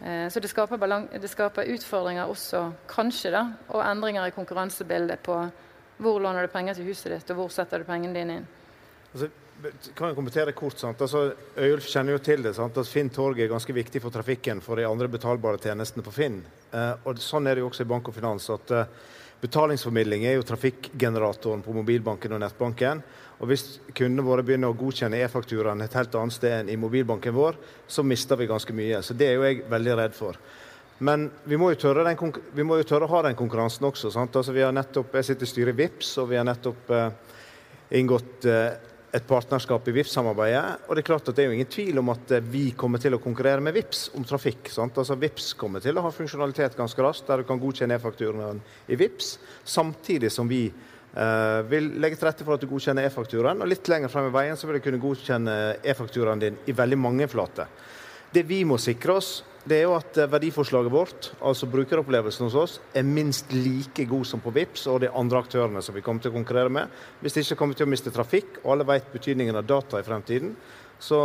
Eh, 0.01 0.31
Så 0.33 0.41
det 0.41 0.49
skaper, 0.51 0.81
det 1.13 1.31
skaper 1.31 1.69
utfordringer 1.77 2.33
også, 2.33 2.71
kanskje, 2.89 3.35
da, 3.37 3.45
og 3.69 3.85
endringer 3.85 4.33
i 4.33 4.35
konkurransebildet 4.35 5.21
på 5.29 5.37
hvor 6.03 6.21
låner 6.23 6.47
du 6.47 6.53
penger 6.53 6.79
til 6.79 6.91
huset 6.91 7.15
ditt, 7.15 7.31
og 7.33 7.41
hvor 7.43 7.55
setter 7.55 7.83
du 7.83 7.89
pengene 7.89 8.17
dine 8.17 8.41
inn. 8.41 8.51
Altså, 9.13 9.29
kan 9.95 10.11
jeg 10.11 10.17
kommentere 10.17 10.53
kort? 10.57 10.79
sant? 10.81 11.01
Altså, 11.05 11.33
Øyulf 11.57 11.87
kjenner 11.87 12.17
jo 12.17 12.23
til 12.25 12.43
det. 12.43 12.55
sant? 12.57 12.79
At 12.79 12.89
Finn 12.91 13.11
Torg 13.11 13.39
er 13.41 13.51
ganske 13.51 13.75
viktig 13.77 14.03
for 14.03 14.11
trafikken 14.11 14.63
for 14.65 14.81
de 14.81 14.87
andre 14.89 15.09
betalbare 15.09 15.61
tjenestene 15.63 16.03
på 16.03 16.15
Finn. 16.15 16.41
Eh, 16.73 16.95
og 17.07 17.21
Sånn 17.23 17.47
er 17.47 17.55
det 17.55 17.63
jo 17.63 17.69
også 17.71 17.85
i 17.87 17.91
bank 17.93 18.09
og 18.09 18.17
finans. 18.17 18.49
at 18.51 18.71
eh, 18.71 18.87
Betalingsformidling 19.43 20.25
er 20.25 20.37
jo 20.37 20.47
trafikkgeneratoren 20.47 21.63
på 21.63 21.75
mobilbanken 21.75 22.33
og 22.33 22.43
nettbanken. 22.45 23.03
Og 23.43 23.49
Hvis 23.51 23.81
kundene 23.91 24.23
våre 24.23 24.45
begynner 24.47 24.71
å 24.71 24.79
godkjenne 24.79 25.19
e-fakturaen 25.25 25.83
et 25.83 25.95
helt 25.99 26.15
annet 26.15 26.37
sted 26.37 26.53
enn 26.61 26.71
i 26.71 26.79
mobilbanken 26.79 27.35
vår, 27.35 27.59
så 27.91 28.05
mister 28.07 28.39
vi 28.39 28.47
ganske 28.47 28.75
mye. 28.75 29.03
Så 29.03 29.15
Det 29.19 29.27
er 29.29 29.35
jo 29.35 29.43
jeg 29.43 29.65
veldig 29.71 29.97
redd 29.99 30.15
for. 30.15 30.39
Men 31.03 31.27
vi 31.45 31.59
må 31.59 31.73
den, 31.75 32.33
vi 32.55 32.65
må 32.65 32.79
jo 32.79 32.87
tørre 32.87 33.09
å 33.09 33.13
ha 33.17 33.25
den 33.27 33.39
konkurransen 33.39 33.89
også. 33.89 34.13
Altså, 34.15 34.55
nettopp, 34.71 35.15
Jeg 35.19 35.33
sitter 35.33 35.49
i 35.49 35.51
styret 35.51 35.75
i 35.75 35.83
VIPS, 35.83 36.19
og 36.23 36.31
vi 36.31 36.39
har 36.39 36.47
nettopp 36.47 36.91
eh, 36.95 37.09
inngått 37.99 38.47
eh, 38.47 38.77
et 39.13 39.27
partnerskap 39.29 39.89
i 39.91 39.95
VIPS-samarbeidet. 39.99 40.87
Og 40.87 40.97
det 40.97 41.03
er 41.03 41.09
klart 41.11 41.27
at 41.29 41.37
det 41.37 41.45
er 41.45 41.51
jo 41.51 41.57
ingen 41.59 41.69
tvil 41.69 41.99
om 42.01 42.13
at 42.15 42.33
eh, 42.33 42.45
vi 42.55 42.71
kommer 42.79 43.03
til 43.03 43.17
å 43.17 43.21
konkurrere 43.21 43.65
med 43.65 43.75
VIPS 43.77 44.07
om 44.17 44.25
trafikk. 44.25 44.71
sant? 44.73 44.97
Altså 44.97 45.19
VIPS 45.21 45.53
kommer 45.61 45.83
til 45.85 45.99
å 45.99 46.05
ha 46.07 46.13
funksjonalitet 46.15 46.79
ganske 46.79 47.05
raskt, 47.05 47.27
der 47.29 47.43
du 47.43 47.49
kan 47.49 47.61
godkjenne 47.61 47.99
e-fakturaen 47.99 48.63
i 48.89 48.99
VIPS, 49.01 49.35
samtidig 49.75 50.31
som 50.33 50.49
vi 50.49 50.65
eh, 50.71 51.59
vil 51.69 51.97
legge 52.01 52.21
til 52.21 52.31
rette 52.31 52.47
for 52.47 52.57
at 52.57 52.63
du 52.63 52.71
godkjenner 52.71 53.11
e-fakturaen. 53.11 53.61
Og 53.61 53.75
litt 53.75 53.91
lenger 53.91 54.13
frem 54.13 54.31
i 54.31 54.37
veien 54.39 54.61
så 54.61 54.71
vil 54.71 54.79
du 54.79 54.87
kunne 54.87 55.03
godkjenne 55.03 55.59
e-fakturaen 55.83 56.47
din 56.47 56.63
i 56.71 56.77
veldig 56.79 57.01
mange 57.03 57.29
flater. 57.33 57.69
Det 58.33 58.47
vi 58.49 58.63
må 58.65 58.79
sikre 58.81 59.19
oss, 59.21 59.43
det 59.69 59.77
er 59.77 59.83
jo 59.85 59.95
at 59.95 60.17
eh, 60.19 60.31
verdiforslaget 60.31 60.93
vårt, 60.93 61.27
altså 61.45 61.69
brukeropplevelsen 61.71 62.47
hos 62.49 62.55
oss, 62.59 62.79
er 62.97 63.05
minst 63.07 63.53
like 63.53 64.07
god 64.09 64.25
som 64.27 64.41
på 64.43 64.51
VIPS 64.57 64.87
og 64.91 65.03
de 65.05 65.11
andre 65.13 65.43
aktørene 65.45 65.83
som 65.85 65.95
vi 65.95 66.03
kommer 66.03 66.25
til 66.25 66.33
å 66.33 66.39
konkurrere 66.39 66.73
med. 66.73 66.91
Hvis 67.21 67.37
ikke 67.43 67.59
kommer 67.61 67.77
vi 67.77 67.83
til 67.83 67.91
å 67.91 67.93
miste 67.93 68.15
trafikk, 68.15 68.63
og 68.63 68.73
alle 68.75 68.89
vet 68.89 69.13
betydningen 69.13 69.61
av 69.61 69.69
data 69.69 70.01
i 70.01 70.07
fremtiden. 70.07 70.57
Så 71.03 71.21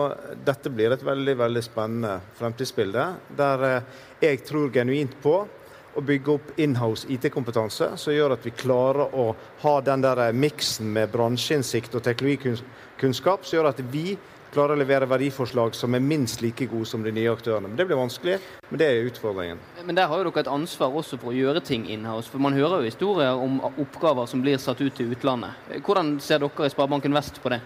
dette 0.45 0.73
blir 0.73 0.93
et 0.93 1.05
veldig 1.05 1.37
veldig 1.39 1.63
spennende 1.65 2.17
fremtidsbilde, 2.37 3.07
der 3.39 3.67
eh, 3.71 3.97
jeg 4.27 4.43
tror 4.45 4.69
genuint 4.75 5.15
på 5.23 5.39
å 5.97 6.03
bygge 6.05 6.33
opp 6.35 6.57
inhouse 6.61 7.07
IT-kompetanse, 7.09 7.93
som 7.97 8.13
gjør 8.13 8.35
at 8.35 8.43
vi 8.45 8.53
klarer 8.53 9.15
å 9.17 9.31
ha 9.63 9.77
den 9.81 10.03
der 10.03 10.27
miksen 10.35 10.91
med 10.93 11.09
bransjeinnsikt 11.15 11.95
og 11.97 12.03
teknologikunnskap, 12.05 13.47
som 13.47 13.57
gjør 13.57 13.71
at 13.71 13.81
vi 13.95 14.11
klarer 14.53 14.75
å 14.75 14.79
levere 14.79 15.07
verdiforslag 15.09 15.75
som 15.75 15.95
er 15.95 16.03
minst 16.03 16.41
like 16.41 16.67
gode 16.71 16.87
som 16.89 17.03
de 17.03 17.11
nye 17.13 17.31
aktørene. 17.31 17.69
Men 17.69 17.77
Det 17.77 17.85
blir 17.87 17.99
vanskelig, 17.99 18.37
men 18.69 18.79
det 18.79 18.87
er 18.87 19.09
utfordringen. 19.09 19.59
Men 19.85 19.95
der 19.95 20.07
har 20.07 20.21
jo 20.21 20.29
dere 20.29 20.45
et 20.45 20.51
ansvar 20.51 20.95
også 20.95 21.19
for 21.21 21.31
å 21.31 21.35
gjøre 21.37 21.63
ting 21.63 21.87
inhouse. 21.89 22.29
For 22.31 22.39
man 22.39 22.53
hører 22.53 22.81
jo 22.81 22.91
historier 22.91 23.35
om 23.35 23.59
oppgaver 23.69 24.27
som 24.27 24.41
blir 24.41 24.57
satt 24.57 24.81
ut 24.81 24.95
til 24.95 25.11
utlandet. 25.11 25.51
Hvordan 25.85 26.19
ser 26.19 26.39
dere 26.43 26.65
i 26.65 26.73
Sparebanken 26.73 27.13
Vest 27.13 27.41
på 27.43 27.49
det? 27.53 27.61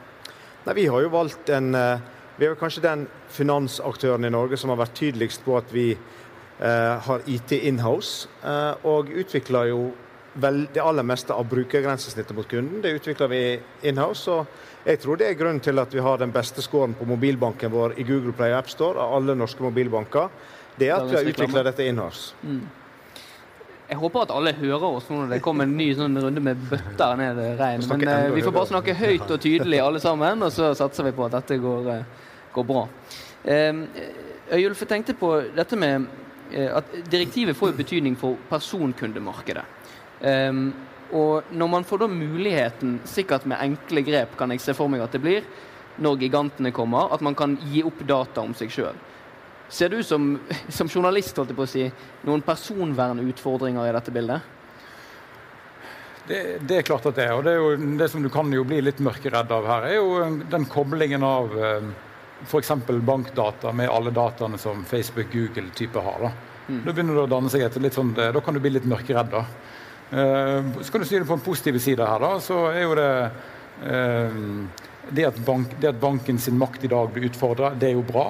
Nei, 0.66 0.76
Vi 0.76 0.88
har 0.88 1.02
jo 1.02 1.10
valgt 1.10 1.50
en 1.50 1.76
eh, 1.76 2.00
Vi 2.38 2.46
er 2.46 2.56
kanskje 2.56 2.82
den 2.82 3.08
finansaktøren 3.30 4.26
i 4.26 4.30
Norge 4.34 4.58
som 4.58 4.70
har 4.70 4.80
vært 4.80 4.96
tydeligst 4.98 5.44
på 5.46 5.58
at 5.58 5.74
vi 5.74 5.92
eh, 5.92 6.96
har 7.06 7.22
IT 7.28 7.52
inhouse, 7.52 8.30
eh, 8.42 8.74
og 8.88 9.12
utvikler 9.14 9.70
jo 9.70 9.92
vel 10.42 10.64
det 10.74 10.82
aller 10.82 11.04
meste 11.04 11.36
av 11.36 11.50
brukergrensesnittet 11.52 12.36
mot 12.36 12.48
kunden. 12.48 12.82
Det 12.82 12.96
utvikler 12.96 13.28
vi 13.28 13.42
inhouse. 13.84 14.32
og 14.32 14.46
jeg 14.86 15.00
tror 15.00 15.20
det 15.20 15.28
er 15.30 15.38
grunnen 15.38 15.62
til 15.62 15.80
at 15.80 15.94
vi 15.94 16.02
har 16.02 16.18
den 16.18 16.32
beste 16.34 16.64
scoren 16.66 16.96
på 16.98 17.06
mobilbanken 17.06 17.72
vår 17.72 18.00
i 18.02 18.06
Google 18.08 18.34
Play 18.34 18.54
og 18.54 18.64
AppStore 18.64 19.02
av 19.02 19.18
alle 19.20 19.36
norske 19.38 19.62
mobilbanker. 19.62 20.30
Det 20.78 20.90
er 20.90 20.96
at 20.98 21.10
vi 21.10 21.18
har 21.20 21.28
utvikla 21.30 21.64
dette 21.68 21.86
Mm. 22.42 22.62
Jeg 23.92 24.00
håper 24.00 24.24
at 24.24 24.32
alle 24.32 24.54
hører 24.56 24.86
oss 24.88 25.10
nå 25.10 25.18
når 25.20 25.34
det 25.34 25.42
kommer 25.44 25.68
en 25.68 25.76
ny 25.76 25.90
sånn 25.94 26.16
runde 26.24 26.40
med 26.40 26.60
bøtter 26.70 27.18
ned 27.20 27.40
i 27.44 27.48
regn. 27.60 27.84
Men 27.90 28.08
eh, 28.08 28.30
vi 28.32 28.44
får 28.46 28.54
bare 28.56 28.70
snakke 28.70 28.96
høyt 28.96 29.26
og 29.28 29.42
tydelig 29.44 29.82
alle 29.84 30.00
sammen, 30.00 30.46
og 30.48 30.54
så 30.56 30.70
satser 30.80 31.10
vi 31.10 31.12
på 31.18 31.26
at 31.26 31.36
dette 31.36 31.58
går, 31.60 31.90
eh, 31.92 32.30
går 32.56 32.68
bra. 32.70 32.86
Eh, 33.44 33.82
Øyulf, 34.52 34.80
jeg 34.80 34.88
tenkte 34.88 35.18
på 35.20 35.34
dette 35.58 35.76
med 35.76 36.08
eh, 36.54 36.72
at 36.72 36.88
direktivet 37.12 37.56
får 37.56 37.74
jo 37.74 37.78
betydning 37.82 38.16
for 38.20 38.40
personkundemarkedet. 38.50 39.66
Eh, 40.24 40.64
og 41.12 41.52
når 41.52 41.68
man 41.68 41.86
får 41.88 42.04
da 42.04 42.08
muligheten, 42.12 43.00
sikkert 43.08 43.46
med 43.50 43.60
enkle 43.60 44.04
grep 44.08 44.38
kan 44.40 44.52
jeg 44.54 44.64
se 44.64 44.76
for 44.78 44.92
meg 44.92 45.04
at 45.04 45.16
det 45.16 45.22
blir, 45.24 45.48
når 46.02 46.22
gigantene 46.22 46.72
kommer, 46.72 47.12
at 47.12 47.24
man 47.26 47.36
kan 47.36 47.58
gi 47.68 47.84
opp 47.84 48.00
data 48.08 48.44
om 48.44 48.56
seg 48.58 48.72
sjøl. 48.72 48.98
Ser 49.72 49.92
du 49.92 50.02
som, 50.04 50.34
som 50.78 50.90
journalist 50.90 51.38
holdt 51.38 51.54
jeg 51.54 51.60
på 51.60 51.68
å 51.68 51.72
si, 51.74 51.86
noen 52.28 52.44
personvernutfordringer 52.48 53.90
i 53.90 53.96
dette 53.98 54.16
bildet? 54.16 54.58
Det, 56.28 56.40
det 56.68 56.78
er 56.78 56.86
klart 56.88 57.08
at 57.10 57.18
det 57.18 57.26
er. 57.26 57.34
Og 57.36 57.44
det, 57.44 57.56
er 57.56 57.60
jo, 57.60 57.92
det 58.00 58.08
som 58.12 58.24
du 58.24 58.30
kan 58.32 58.52
jo 58.54 58.64
bli 58.68 58.80
litt 58.84 59.02
mørkeredd 59.04 59.52
av 59.52 59.68
her, 59.68 59.90
er 59.90 59.98
jo 59.98 60.40
den 60.52 60.68
koblingen 60.70 61.26
av 61.28 61.58
eh, 61.58 61.92
f.eks. 62.46 62.72
bankdata 63.04 63.74
med 63.76 63.92
alle 63.92 64.14
dataene 64.16 64.60
som 64.62 64.86
Facebook, 64.88 65.34
Google 65.34 65.74
type 65.76 66.00
har. 66.00 66.28
da. 66.30 66.32
Da 66.72 66.94
begynner 66.94 67.18
det 67.18 67.24
å 67.26 67.32
danne 67.32 67.50
seg 67.52 67.66
et 67.66 67.78
litt 67.84 67.98
sånn, 67.98 68.14
da 68.16 68.40
kan 68.44 68.56
du 68.56 68.62
bli 68.64 68.72
litt 68.78 68.88
mørkeredd. 68.88 69.34
da. 69.34 69.44
Eh, 70.12 70.64
så 70.82 70.92
kan 70.92 71.02
du 71.02 71.08
si 71.08 71.20
det 71.20 71.26
på 71.26 71.34
en 71.34 71.40
positiv 71.40 71.80
side 71.80 72.06
her, 72.06 72.20
da, 72.20 72.40
så 72.44 72.66
er 72.74 72.84
jo 72.84 72.96
det 73.00 73.12
eh, 73.88 74.42
det, 75.12 75.26
at 75.26 75.40
bank, 75.46 75.72
det 75.80 75.88
at 75.88 76.02
banken 76.02 76.40
sin 76.40 76.58
makt 76.60 76.84
i 76.84 76.92
dag 76.92 77.14
blir 77.14 77.30
utfordra, 77.30 77.72
det 77.80 77.90
er 77.90 77.96
jo 77.96 78.04
bra. 78.04 78.26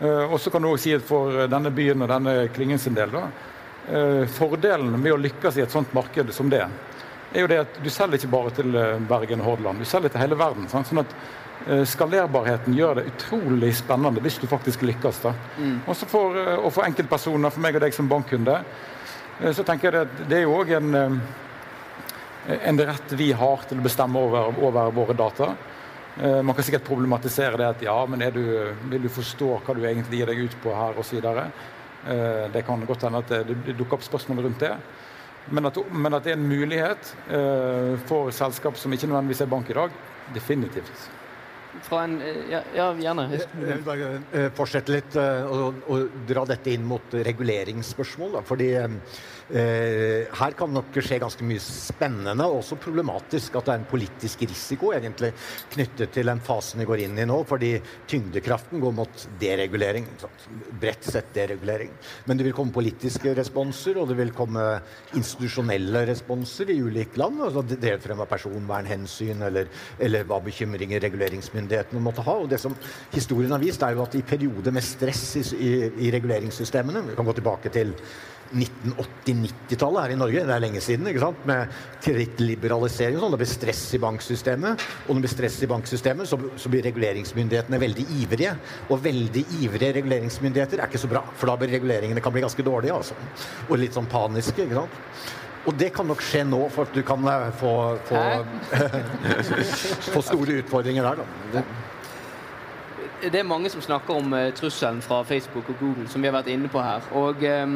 Eh, 0.00 0.24
og 0.32 0.40
så 0.40 0.50
kan 0.50 0.64
du 0.64 0.70
også 0.70 0.86
si 0.86 0.94
at 0.96 1.04
for 1.04 1.44
denne 1.50 1.72
byen 1.76 2.06
og 2.06 2.12
denne 2.12 2.34
klyngen 2.56 2.80
sin 2.80 2.96
del, 2.96 3.12
da, 3.12 3.28
fordelen 4.36 4.98
med 5.00 5.14
å 5.14 5.20
lykkes 5.20 5.56
i 5.56 5.62
et 5.64 5.72
sånt 5.72 5.94
marked 5.96 6.28
som 6.36 6.50
det, 6.52 6.60
er 7.32 7.40
jo 7.40 7.48
det 7.48 7.62
at 7.62 7.78
du 7.80 7.86
selger 7.88 8.18
ikke 8.18 8.32
bare 8.34 8.50
til 8.58 8.74
Bergen 9.08 9.40
og 9.40 9.46
Hordaland, 9.46 9.80
du 9.80 9.88
selger 9.88 10.12
til 10.12 10.20
hele 10.20 10.36
verden. 10.36 10.66
Sant? 10.68 10.90
sånn 10.90 11.00
at 11.00 11.14
Skalerbarheten 11.88 12.76
gjør 12.76 13.00
det 13.00 13.06
utrolig 13.14 13.70
spennende 13.80 14.20
hvis 14.24 14.36
du 14.42 14.44
faktisk 14.48 14.84
lykkes. 14.84 15.22
da. 15.24 15.32
Mm. 15.56 15.80
Også 15.88 16.08
for, 16.08 16.36
og 16.58 16.68
for 16.72 16.84
enkeltpersoner, 16.84 17.52
for 17.52 17.64
meg 17.64 17.80
og 17.80 17.86
deg 17.86 17.96
som 17.96 18.12
bankkunde, 18.12 18.58
så 19.38 19.64
tenker 19.64 19.92
jeg 19.92 20.06
at 20.08 20.22
det 20.28 20.40
er 20.40 20.46
jo 20.46 20.54
òg 20.58 20.72
en, 20.78 20.94
eh, 20.98 22.54
en 22.58 22.80
rett 22.90 23.12
vi 23.18 23.30
har 23.32 23.66
til 23.68 23.78
å 23.78 23.84
bestemme 23.84 24.18
over, 24.18 24.54
over 24.62 24.94
våre 24.94 25.14
data. 25.14 25.52
Eh, 26.18 26.40
Man 26.42 26.54
kan 26.54 26.66
sikkert 26.66 26.88
problematisere 26.88 27.56
det 27.60 27.68
at 27.68 27.82
ja, 27.86 27.98
men 28.06 28.24
du, 28.34 28.42
vil 28.90 29.02
du 29.02 29.08
forstå 29.08 29.52
hva 29.60 29.76
du 29.76 29.84
egentlig 29.84 30.22
gir 30.22 30.32
deg 30.32 30.46
ut 30.48 30.56
på 30.62 30.74
her, 30.74 30.98
osv. 30.98 31.20
Det 32.52 32.62
kan 32.64 32.84
godt 32.86 33.02
hende 33.04 33.18
at 33.20 33.28
det, 33.28 33.56
det 33.66 33.74
dukker 33.76 33.98
opp 33.98 34.06
spørsmål 34.06 34.44
rundt 34.46 34.62
det. 34.62 34.76
Men 35.50 35.66
at, 35.66 35.78
men 35.92 36.14
at 36.14 36.24
det 36.24 36.34
er 36.34 36.36
en 36.38 36.48
mulighet 36.48 37.14
eh, 37.32 37.94
for 38.08 38.32
selskap 38.34 38.76
som 38.76 38.92
ikke 38.92 39.08
nødvendigvis 39.08 39.40
er 39.44 39.50
bank 39.50 39.70
i 39.70 39.76
dag, 39.76 39.94
definitivt. 40.34 41.08
Fra 41.86 42.04
en 42.04 42.20
eh, 42.22 42.40
Ja, 42.52 42.62
ja 42.76 42.86
gjerne. 42.98 43.28
Jeg 43.34 43.48
vil 43.60 43.82
bare 43.86 44.10
eh, 44.32 44.48
fortsette 44.56 44.94
litt 44.94 45.18
eh, 45.18 45.44
og, 45.46 45.82
og 45.88 46.22
dra 46.28 46.44
dette 46.48 46.72
inn 46.74 46.86
mot 46.88 47.18
reguleringsspørsmål. 47.30 48.38
Da, 48.38 48.44
fordi 48.46 48.72
her 49.48 50.54
kan 50.58 50.72
nok 50.74 50.92
skje 51.00 51.20
ganske 51.22 51.46
mye 51.46 51.62
spennende 51.62 52.44
og 52.44 52.60
også 52.60 52.76
problematisk. 52.82 53.56
At 53.56 53.68
det 53.68 53.74
er 53.74 53.80
en 53.80 53.88
politisk 53.88 54.44
risiko 54.44 54.92
egentlig 54.92 55.32
knyttet 55.72 56.12
til 56.12 56.28
den 56.28 56.42
fasen 56.44 56.82
vi 56.82 56.88
går 56.88 57.04
inn 57.06 57.16
i 57.18 57.26
nå. 57.28 57.38
Fordi 57.48 57.70
tyngdekraften 58.10 58.82
går 58.82 58.94
mot 58.98 59.24
deregulering. 59.40 60.08
Bredt 60.80 61.08
sett 61.08 61.32
deregulering. 61.36 61.94
Men 62.28 62.40
det 62.40 62.48
vil 62.48 62.56
komme 62.56 62.74
politiske 62.74 63.32
responser, 63.38 63.98
og 64.00 64.10
det 64.12 64.18
vil 64.20 64.34
komme 64.36 64.66
institusjonelle 65.16 66.04
responser 66.12 66.74
i 66.74 66.80
ulike 66.84 67.20
land. 67.20 67.40
Altså 67.48 67.64
det 67.72 67.96
frem 68.04 68.20
av 68.24 68.28
personvernhensyn 68.30 69.46
eller, 69.48 69.70
eller 69.98 70.28
hva 70.28 70.42
bekymringer 70.44 71.02
reguleringsmyndighetene 71.08 72.04
måtte 72.04 72.26
ha. 72.26 72.36
Og 72.42 72.50
det 72.52 72.60
som 72.62 72.76
historien 73.14 73.54
har 73.54 73.62
vist, 73.62 73.82
er 73.82 73.96
jo 73.96 74.04
at 74.04 74.18
i 74.18 74.24
perioder 74.26 74.74
med 74.74 74.84
stress 74.84 75.24
i, 75.40 75.44
i, 75.56 75.72
i 76.08 76.12
reguleringssystemene 76.14 77.06
Vi 77.08 77.16
kan 77.16 77.26
gå 77.26 77.34
tilbake 77.38 77.72
til 77.72 77.94
1980-90-tallet 78.52 80.04
her 80.04 80.14
i 80.14 80.18
Norge, 80.18 80.44
det 80.48 80.54
er 80.54 80.62
lenge 80.64 80.82
siden, 80.84 81.08
ikke 81.10 81.22
sant? 81.22 81.46
med 81.48 81.72
kredittliberalisering 82.04 83.18
og 83.18 83.24
sånn. 83.24 83.34
Det 83.36 83.40
blir 83.42 83.50
stress 83.50 83.82
i 83.96 84.02
banksystemet. 84.02 84.84
Og 85.06 85.10
når 85.10 85.20
det 85.20 85.26
blir 85.26 85.34
stress 85.34 85.58
i 85.64 85.70
banksystemet, 85.70 86.30
så, 86.30 86.38
så 86.60 86.72
blir 86.72 86.86
reguleringsmyndighetene 86.88 87.82
veldig 87.82 88.06
ivrige. 88.20 88.54
Og 88.88 89.02
veldig 89.04 89.44
ivrige 89.60 89.96
reguleringsmyndigheter 89.98 90.80
er 90.80 90.90
ikke 90.90 91.02
så 91.02 91.10
bra, 91.10 91.24
for 91.36 91.50
da 91.50 91.58
blir 91.60 91.74
reguleringene 91.76 92.24
kan 92.24 92.34
bli 92.34 92.44
ganske 92.46 92.64
dårlige. 92.66 92.96
Altså. 92.96 93.18
Og 93.68 93.76
litt 93.82 93.96
sånn 93.96 94.08
paniske. 94.10 94.64
ikke 94.64 94.80
sant? 94.82 95.36
Og 95.68 95.74
det 95.76 95.90
kan 95.92 96.06
nok 96.08 96.22
skje 96.24 96.44
nå, 96.48 96.62
for 96.72 96.88
at 96.88 96.94
du 96.96 97.02
kan 97.04 97.24
eh, 97.28 97.50
få, 97.60 97.72
få, 98.08 98.22
få 100.14 100.22
store 100.24 100.62
utfordringer 100.62 101.04
der. 101.04 101.20
Da. 101.52 101.62
Det, 103.22 103.34
er 103.34 103.44
mange 103.44 103.70
som 103.70 103.82
snakker 103.84 104.16
om 104.16 104.32
eh, 104.32 104.52
trusselen 104.56 105.02
fra 105.04 105.20
Facebook 105.28 105.68
og 105.68 105.76
Google, 105.80 106.08
som 106.08 106.22
vi 106.22 106.30
har 106.30 106.38
vært 106.38 106.48
inne 106.54 106.70
på 106.72 106.80
her. 106.80 107.04
Og 107.20 107.44
eh, 107.44 107.66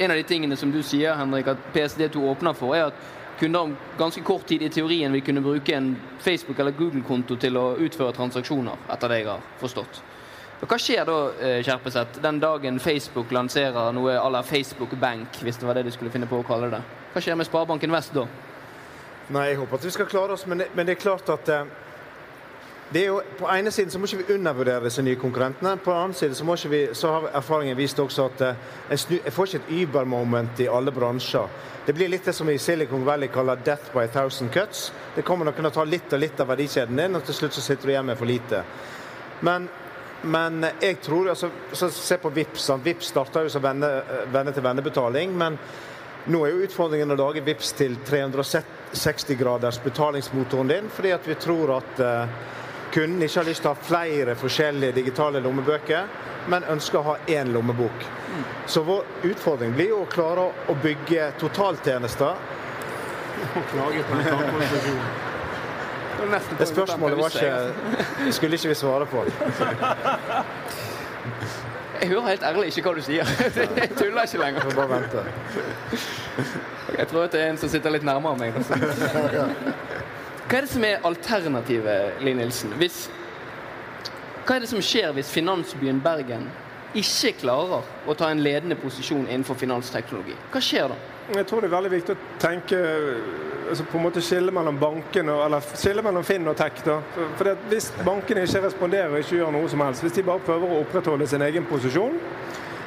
en 0.00 0.10
av 0.10 0.16
de 0.16 0.22
tingene 0.24 0.56
som 0.56 0.70
du 0.72 0.80
sier, 0.82 1.12
Henrik, 1.12 1.50
at 1.52 1.72
PSD2 1.74 2.22
åpner 2.30 2.54
for, 2.56 2.72
er 2.72 2.86
at 2.88 3.40
kunder 3.40 3.66
om 3.66 3.74
ganske 3.98 4.22
kort 4.24 4.46
tid 4.48 4.62
i 4.64 4.70
teorien 4.72 5.12
vil 5.12 5.24
kunne 5.24 5.42
bruke 5.44 5.74
en 5.76 5.90
Facebook- 6.24 6.58
eller 6.60 6.72
Google-konto 6.76 7.36
til 7.36 7.56
å 7.60 7.74
utføre 7.76 8.14
transaksjoner, 8.16 8.86
etter 8.92 9.12
det 9.12 9.18
jeg 9.20 9.28
har 9.28 9.44
forstått. 9.60 10.00
Og 10.60 10.68
Hva 10.68 10.78
skjer 10.80 11.04
da, 11.08 11.18
eh, 11.40 11.62
Kjerpeseth, 11.64 12.20
den 12.22 12.40
dagen 12.40 12.80
Facebook 12.80 13.32
lanserer 13.32 13.92
noe 13.92 14.16
à 14.16 14.30
la 14.30 14.42
Facebook 14.42 14.96
Bank, 15.00 15.36
hvis 15.42 15.58
det 15.58 15.66
var 15.66 15.74
det 15.74 15.84
de 15.84 15.90
skulle 15.90 16.10
finne 16.10 16.28
på 16.28 16.40
å 16.40 16.46
kalle 16.46 16.70
det? 16.70 16.82
Hva 17.12 17.20
skjer 17.20 17.36
med 17.36 17.46
Sparebanken 17.46 17.92
Vest 17.92 18.14
da? 18.14 18.26
Nei, 19.30 19.48
jeg 19.48 19.58
håper 19.58 19.74
at 19.74 19.84
vi 19.84 19.90
skal 19.90 20.06
klare 20.06 20.32
oss, 20.32 20.46
men 20.46 20.58
det, 20.58 20.68
men 20.74 20.86
det 20.86 20.96
er 20.96 21.00
klart 21.00 21.28
at 21.28 21.48
eh, 21.48 21.64
det 22.92 23.04
er 23.04 23.06
jo, 23.06 23.20
På 23.38 23.46
ene 23.46 23.70
siden 23.70 23.90
så 23.90 23.98
må 23.98 24.08
ikke 24.08 24.24
vi 24.24 24.34
undervurdere 24.34 24.84
disse 24.84 25.02
nye 25.02 25.18
konkurrentene. 25.18 25.76
På 25.78 25.92
den 25.92 26.00
annen 26.00 26.14
side 26.14 26.34
så, 26.34 26.44
må 26.44 26.56
ikke 26.58 26.70
vi, 26.72 26.80
så 26.94 27.12
har 27.14 27.28
erfaringen 27.38 27.76
vist 27.78 27.98
også 28.02 28.24
at 28.26 28.40
eh, 28.42 28.64
jeg 28.90 29.32
får 29.32 29.46
ikke 29.46 29.60
et 29.60 29.82
Uber-moment 29.82 30.62
i 30.64 30.66
alle 30.66 30.92
bransjer. 30.92 31.46
Det 31.86 31.94
blir 31.94 32.10
litt 32.10 32.26
det 32.26 32.34
som 32.34 32.50
i 32.50 32.58
Silicon 32.58 33.04
Valley 33.06 33.30
kaller 33.30 33.56
'death 33.56 33.92
by 33.94 34.04
a 34.04 34.08
thousand 34.08 34.50
cuts'. 34.50 34.90
Det 35.14 35.22
kommer 35.22 35.46
noen 35.46 35.66
å 35.66 35.70
ta 35.70 35.84
litt 35.84 36.12
og 36.12 36.18
litt 36.18 36.40
av 36.40 36.50
verdikjeden 36.50 36.96
din, 36.96 37.16
og 37.16 37.24
til 37.24 37.34
slutt 37.34 37.54
så 37.54 37.60
sitter 37.60 37.86
du 37.86 37.92
igjen 37.92 38.06
med 38.06 38.18
for 38.18 38.26
lite. 38.26 38.64
Men, 39.40 39.68
men 40.22 40.66
jeg 40.80 41.00
tror 41.00 41.30
altså, 41.30 41.50
så 41.72 41.90
Se 41.90 42.18
på 42.18 42.30
Vipps. 42.30 42.70
Vipps 42.84 43.06
starta 43.14 43.42
jo 43.42 43.48
som 43.48 43.62
venne-til-venne-betaling. 43.62 45.38
men 45.38 45.58
nå 46.28 46.42
er 46.44 46.52
jo 46.52 46.66
utfordringen 46.66 47.14
å 47.14 47.16
lage 47.16 47.40
VIPS 47.40 47.72
til 47.78 47.94
360 48.04 49.38
graders 49.40 49.78
betalingsmotoren 49.80 50.68
din, 50.68 50.90
fordi 50.92 51.14
at 51.16 51.24
vi 51.24 51.36
tror 51.40 51.78
at 51.78 52.02
eh, 52.04 52.34
kunden 52.92 53.22
ikke 53.22 53.40
har 53.40 53.48
lyst 53.48 53.62
til 53.64 53.70
å 53.70 53.74
ha 53.74 53.86
flere 53.86 54.34
forskjellige 54.38 54.96
digitale 55.00 55.42
lommebøker, 55.44 56.08
men 56.50 56.64
ønsker 56.72 56.98
å 57.00 57.02
ha 57.12 57.16
én 57.30 57.52
lommebok. 57.54 58.06
Så 58.66 58.82
vår 58.86 59.04
utfordring 59.30 59.74
blir 59.74 59.92
jo 59.92 60.02
å 60.04 60.08
klare 60.10 60.48
å, 60.50 60.76
bygge 60.82 61.32
totaltjenester. 61.40 62.34
Det 66.58 66.68
spørsmålet 66.68 67.18
var 67.18 67.34
ikke 67.34 68.32
skulle 68.36 68.58
ikke 68.58 68.72
vi 68.72 68.78
svare 68.78 69.06
på. 69.08 69.24
Jeg 72.00 72.08
hører 72.08 72.28
helt 72.28 72.44
ærlig 72.48 72.70
ikke 72.70 72.82
hva 72.86 72.94
du 72.96 73.02
sier. 73.04 73.28
Jeg 73.80 73.90
tuller 73.96 74.22
ikke 74.24 74.40
lenger. 74.40 74.62
Jeg 74.62 74.72
får 74.72 74.76
bare 74.76 74.90
vente. 74.94 75.18
Jeg 76.98 77.08
tror 77.10 77.26
at 77.26 77.32
det 77.34 77.42
er 77.42 77.52
en 77.52 77.60
som 77.60 77.68
sitter 77.72 77.92
litt 77.92 78.06
nærmere 78.08 78.36
meg. 78.40 78.54
Hva 80.50 80.58
er 80.58 80.64
det 80.66 80.72
som 80.72 80.82
er 80.82 81.04
alternativet, 81.06 82.16
Linn 82.26 82.40
Nilsen? 82.42 82.72
Hvis, 82.80 83.04
hva 84.42 84.56
er 84.56 84.64
det 84.64 84.70
som 84.72 84.80
skjer 84.82 85.12
hvis 85.14 85.28
finansbyen 85.30 86.00
Bergen 86.02 86.48
ikke 86.98 87.36
klarer 87.44 87.86
å 88.10 88.16
ta 88.18 88.32
en 88.34 88.42
ledende 88.42 88.74
posisjon 88.80 89.28
innenfor 89.28 89.54
finansteknologi? 89.60 90.34
Hva 90.50 90.62
skjer 90.66 90.90
da? 90.90 90.96
Jeg 91.36 91.46
tror 91.46 91.62
det 91.62 91.68
er 91.70 91.74
veldig 91.76 91.92
viktig 91.92 92.16
å 92.16 92.24
tenke 92.42 92.80
altså 93.70 93.86
på 93.92 94.00
en 94.00 94.04
måte 94.08 94.24
skille 94.26 94.50
mellom 94.50 94.80
bankene 94.82 95.36
eller 95.44 95.70
skille 95.70 96.02
mellom 96.02 96.26
Finn 96.26 96.50
og 96.50 96.58
Tech. 96.58 96.82
da. 96.82 96.98
For, 97.38 97.54
Hvis 97.70 97.92
bankene 98.02 98.42
ikke 98.42 98.64
responderer 98.66 99.14
og 99.14 99.22
ikke 99.22 99.38
gjør 99.38 99.54
noe 99.54 99.70
som 99.70 99.86
helst, 99.86 100.02
hvis 100.02 100.18
de 100.18 100.26
bare 100.26 100.42
prøver 100.50 100.66
å 100.66 100.80
opprettholde 100.82 101.30
sin 101.30 101.46
egen 101.46 101.70
posisjon 101.70 102.18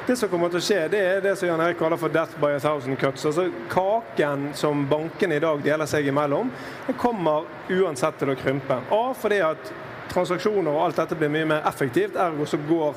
det 0.06 0.16
som 0.16 0.28
kommer 0.28 0.50
til 0.52 0.60
å 0.60 0.64
skje, 0.64 0.80
det 0.92 1.00
er 1.00 1.22
det 1.24 1.32
som 1.40 1.48
Jan 1.48 1.60
Erik 1.64 1.78
kaller 1.80 1.96
for 1.96 2.12
'death 2.12 2.36
by 2.40 2.52
a 2.52 2.60
thousand 2.60 2.98
cuts'. 2.98 3.24
Altså 3.26 3.50
Kaken 3.70 4.50
som 4.54 4.86
bankene 4.88 5.36
i 5.36 5.40
dag 5.40 5.62
deler 5.62 5.86
seg 5.86 6.06
imellom, 6.06 6.50
den 6.86 6.98
kommer 7.00 7.44
uansett 7.70 8.18
til 8.18 8.28
å 8.28 8.36
krympe. 8.36 8.80
A 8.90 9.14
fordi 9.14 9.40
at 9.40 9.72
transaksjoner 10.12 10.70
og 10.70 10.84
alt 10.84 10.96
dette 10.96 11.16
blir 11.18 11.32
mye 11.32 11.48
mer 11.48 11.62
effektivt, 11.66 12.16
ergo 12.16 12.46
så 12.46 12.58
går 12.68 12.94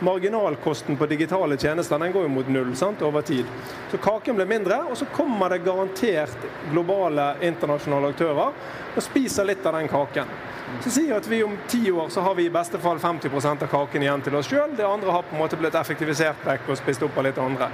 marginalkosten 0.00 0.96
på 0.96 1.06
digitale 1.06 1.56
tjenester 1.56 1.98
den 1.98 2.12
går 2.12 2.22
jo 2.22 2.28
mot 2.28 2.48
null 2.48 2.76
sant, 2.76 3.02
over 3.02 3.22
tid. 3.22 3.46
Så 3.90 3.98
kaken 3.98 4.36
blir 4.36 4.46
mindre, 4.46 4.82
og 4.90 4.96
så 4.98 5.08
kommer 5.12 5.50
det 5.50 5.62
garantert 5.64 6.50
globale 6.70 7.34
internasjonale 7.40 8.12
aktører 8.12 8.52
og 8.96 9.02
spiser 9.04 9.48
litt 9.48 9.66
av 9.66 9.76
den 9.76 9.88
kaken. 9.88 10.36
Så 10.82 10.90
sier 10.90 11.14
at 11.16 11.26
vi 11.30 11.42
om 11.44 11.54
ti 11.70 11.90
år 11.90 12.08
så 12.10 12.20
har 12.26 12.34
vi 12.34 12.48
i 12.48 12.52
beste 12.52 12.78
fall 12.82 12.98
50% 12.98 13.62
av 13.62 13.70
kaken 13.70 14.02
igjen 14.02 14.24
til 14.26 14.34
oss 14.34 14.48
sjøl. 14.50 14.74
Det 14.76 14.86
andre 14.86 15.14
har 15.14 15.22
på 15.22 15.36
en 15.36 15.42
måte 15.44 15.58
blitt 15.60 15.78
effektivisert 15.78 16.42
vekk 16.44 16.72
og 16.72 16.80
spist 16.80 17.04
opp 17.06 17.16
av 17.18 17.28
litt 17.28 17.38
andre. 17.38 17.68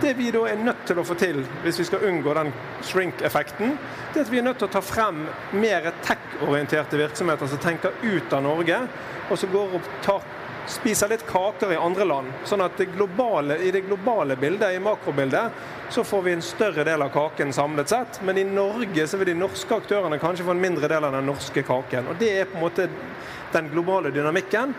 Det 0.00 0.14
vi 0.16 0.30
da 0.32 0.44
er 0.46 0.62
nødt 0.62 0.84
til 0.86 1.00
å 1.00 1.06
få 1.06 1.16
til 1.18 1.42
hvis 1.64 1.80
vi 1.82 1.88
skal 1.88 2.06
unngå 2.08 2.34
den 2.38 2.52
shrink-effekten, 2.86 3.74
det 4.14 4.22
er 4.22 4.26
at 4.26 4.32
vi 4.32 4.40
er 4.40 4.46
nødt 4.46 4.60
til 4.62 4.68
å 4.68 4.74
ta 4.76 4.84
frem 4.84 5.24
mer 5.58 5.90
tech-orienterte 6.06 7.00
virksomheter 7.00 7.50
som 7.50 7.62
tenker 7.64 7.96
ut 8.04 8.32
av 8.32 8.44
Norge, 8.46 8.82
og 9.28 9.40
som 9.40 9.52
går 9.52 9.78
og 9.80 9.94
tar 10.06 10.37
spiser 10.68 11.08
litt 11.08 11.26
kaker 11.26 11.72
i 11.72 11.76
andre 11.80 12.04
land. 12.04 12.32
Sånn 12.48 12.62
at 12.64 12.76
det 12.76 12.90
globale, 12.92 13.56
i 13.64 13.70
det 13.74 13.86
globale 13.86 14.36
bildet, 14.36 14.76
i 14.76 14.82
makrobildet, 14.82 15.50
så 15.90 16.04
får 16.04 16.22
vi 16.22 16.32
en 16.36 16.44
større 16.44 16.84
del 16.84 17.02
av 17.02 17.12
kaken 17.14 17.52
samlet 17.52 17.88
sett. 17.88 18.20
Men 18.22 18.38
i 18.38 18.44
Norge 18.44 19.06
så 19.08 19.16
vil 19.20 19.32
de 19.32 19.38
norske 19.40 19.74
aktørene 19.80 20.20
kanskje 20.20 20.44
få 20.46 20.54
en 20.56 20.62
mindre 20.62 20.88
del 20.90 21.04
av 21.08 21.16
den 21.16 21.26
norske 21.28 21.64
kaken. 21.64 22.12
Og 22.12 22.20
Det 22.20 22.32
er 22.40 22.48
på 22.50 22.58
en 22.58 22.66
måte 22.66 22.88
den 23.52 23.70
globale 23.72 24.12
dynamikken. 24.12 24.74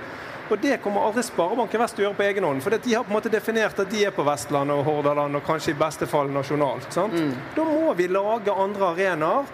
Og 0.50 0.58
det 0.58 0.80
kommer 0.82 1.06
aldri 1.06 1.22
Sparebanken 1.24 1.82
Vest 1.82 1.94
til 1.98 2.04
å 2.04 2.08
gjøre 2.08 2.18
på 2.18 2.26
egen 2.26 2.46
hånd. 2.48 2.64
For 2.66 2.74
de 2.74 2.94
har 2.96 3.04
på 3.06 3.14
en 3.14 3.18
måte 3.20 3.30
definert 3.30 3.80
at 3.80 3.90
de 3.92 4.06
er 4.08 4.14
på 4.16 4.26
Vestlandet 4.26 4.80
og 4.80 4.88
Hordaland 4.88 5.38
og 5.38 5.44
kanskje 5.46 5.76
i 5.76 5.78
beste 5.78 6.08
fall 6.10 6.32
nasjonalt. 6.34 6.90
sant? 6.94 7.14
Da 7.56 7.66
må 7.68 7.94
vi 7.98 8.08
lage 8.10 8.56
andre 8.56 8.94
arenaer. 8.96 9.52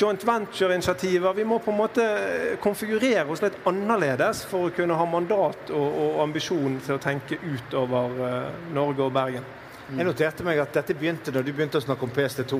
Joint 0.00 0.24
venture-initiativer. 0.24 1.32
Vi 1.36 1.44
må 1.44 1.58
på 1.58 1.70
en 1.70 1.76
måte 1.76 2.04
konfigurere 2.62 3.26
oss 3.28 3.42
litt 3.44 3.58
annerledes 3.68 4.44
for 4.48 4.68
å 4.68 4.74
kunne 4.74 4.96
ha 4.96 5.06
mandat 5.08 5.72
og, 5.74 5.88
og 6.04 6.20
ambisjon 6.24 6.78
til 6.86 6.96
å 6.96 7.02
tenke 7.02 7.38
utover 7.42 8.20
uh, 8.20 8.60
Norge 8.74 9.04
og 9.06 9.12
Bergen. 9.14 9.48
Jeg 9.90 10.06
noterte 10.06 10.44
meg 10.46 10.60
at 10.62 10.70
dette 10.74 10.94
begynte 10.94 11.32
da 11.34 11.40
du 11.42 11.50
begynte 11.50 11.80
å 11.80 11.82
snakke 11.82 12.06
om 12.06 12.12
PST2. 12.14 12.58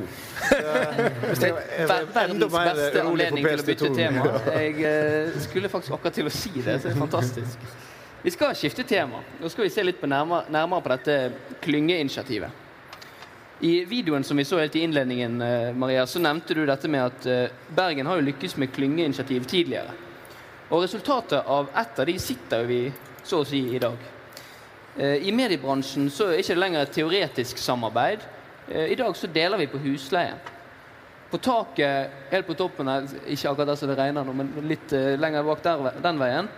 Det 1.41 1.51
er 1.51 2.09
verdens 2.11 2.43
beste 2.51 3.05
anledning 3.05 3.47
til 3.47 3.62
å 3.62 3.66
bytte 3.68 3.91
tema. 3.95 4.32
Jeg 4.59 5.45
skulle 5.45 5.70
faktisk 5.70 5.95
akkurat 5.95 6.18
til 6.18 6.26
å 6.26 6.32
si 6.34 6.51
det, 6.57 6.80
så 6.80 6.88
det 6.88 6.97
er 6.97 6.99
fantastisk. 6.99 7.68
Vi 8.24 8.32
skal 8.34 8.57
skifte 8.59 8.84
tema. 8.84 9.22
Nå 9.41 9.49
skal 9.53 9.64
vi 9.64 9.70
se 9.72 9.84
litt 9.86 10.01
på 10.01 10.11
nærmere, 10.11 10.51
nærmere 10.53 10.84
på 10.84 10.93
dette 10.93 11.14
klyngeinitiativet. 11.62 12.66
I 13.63 13.85
videoen 13.85 14.25
som 14.25 14.37
vi 14.37 14.45
så 14.45 14.59
helt 14.59 14.77
i 14.77 14.81
innledningen, 14.81 15.43
eh, 15.43 15.75
Maria, 15.75 16.07
så 16.07 16.19
nevnte 16.19 16.55
du 16.55 16.63
dette 16.67 16.89
med 16.89 17.03
at 17.05 17.27
eh, 17.27 17.51
Bergen 17.77 18.07
har 18.09 18.17
jo 18.17 18.25
lykkes 18.25 18.57
med 18.57 18.73
klyngeinitiativ 18.73 19.45
tidligere. 19.45 19.93
Og 20.71 20.83
resultatet 20.83 21.45
av 21.45 21.69
ett 21.77 21.99
av 21.99 22.07
de 22.09 22.15
sitter 22.19 22.65
vi 22.65 22.79
så 23.23 23.43
å 23.43 23.45
si 23.45 23.61
i 23.77 23.83
dag. 23.83 23.99
Eh, 24.97 25.29
I 25.29 25.35
mediebransjen 25.37 26.09
så 26.09 26.31
er 26.31 26.39
det 26.39 26.47
ikke 26.47 26.57
lenger 26.57 26.87
et 26.87 26.97
teoretisk 26.97 27.61
samarbeid. 27.61 28.25
I 28.71 28.95
dag 28.95 29.17
så 29.17 29.27
deler 29.27 29.59
vi 29.59 29.67
på 29.67 29.81
husleie. 29.83 30.37
På 31.31 31.39
taket 31.43 32.31
helt 32.31 32.47
på 32.47 32.55
toppen 32.55 32.89
her, 32.89 33.09
ikke 33.27 33.51
akkurat 33.51 33.73
der 33.73 33.79
som 33.81 33.91
det 33.91 33.97
regner 33.99 34.25
nå, 34.25 34.33
men 34.37 34.53
litt 34.71 34.93
lenger 35.19 35.43
bak 35.43 35.65
der, 35.65 35.89
den 36.05 36.21
veien, 36.21 36.49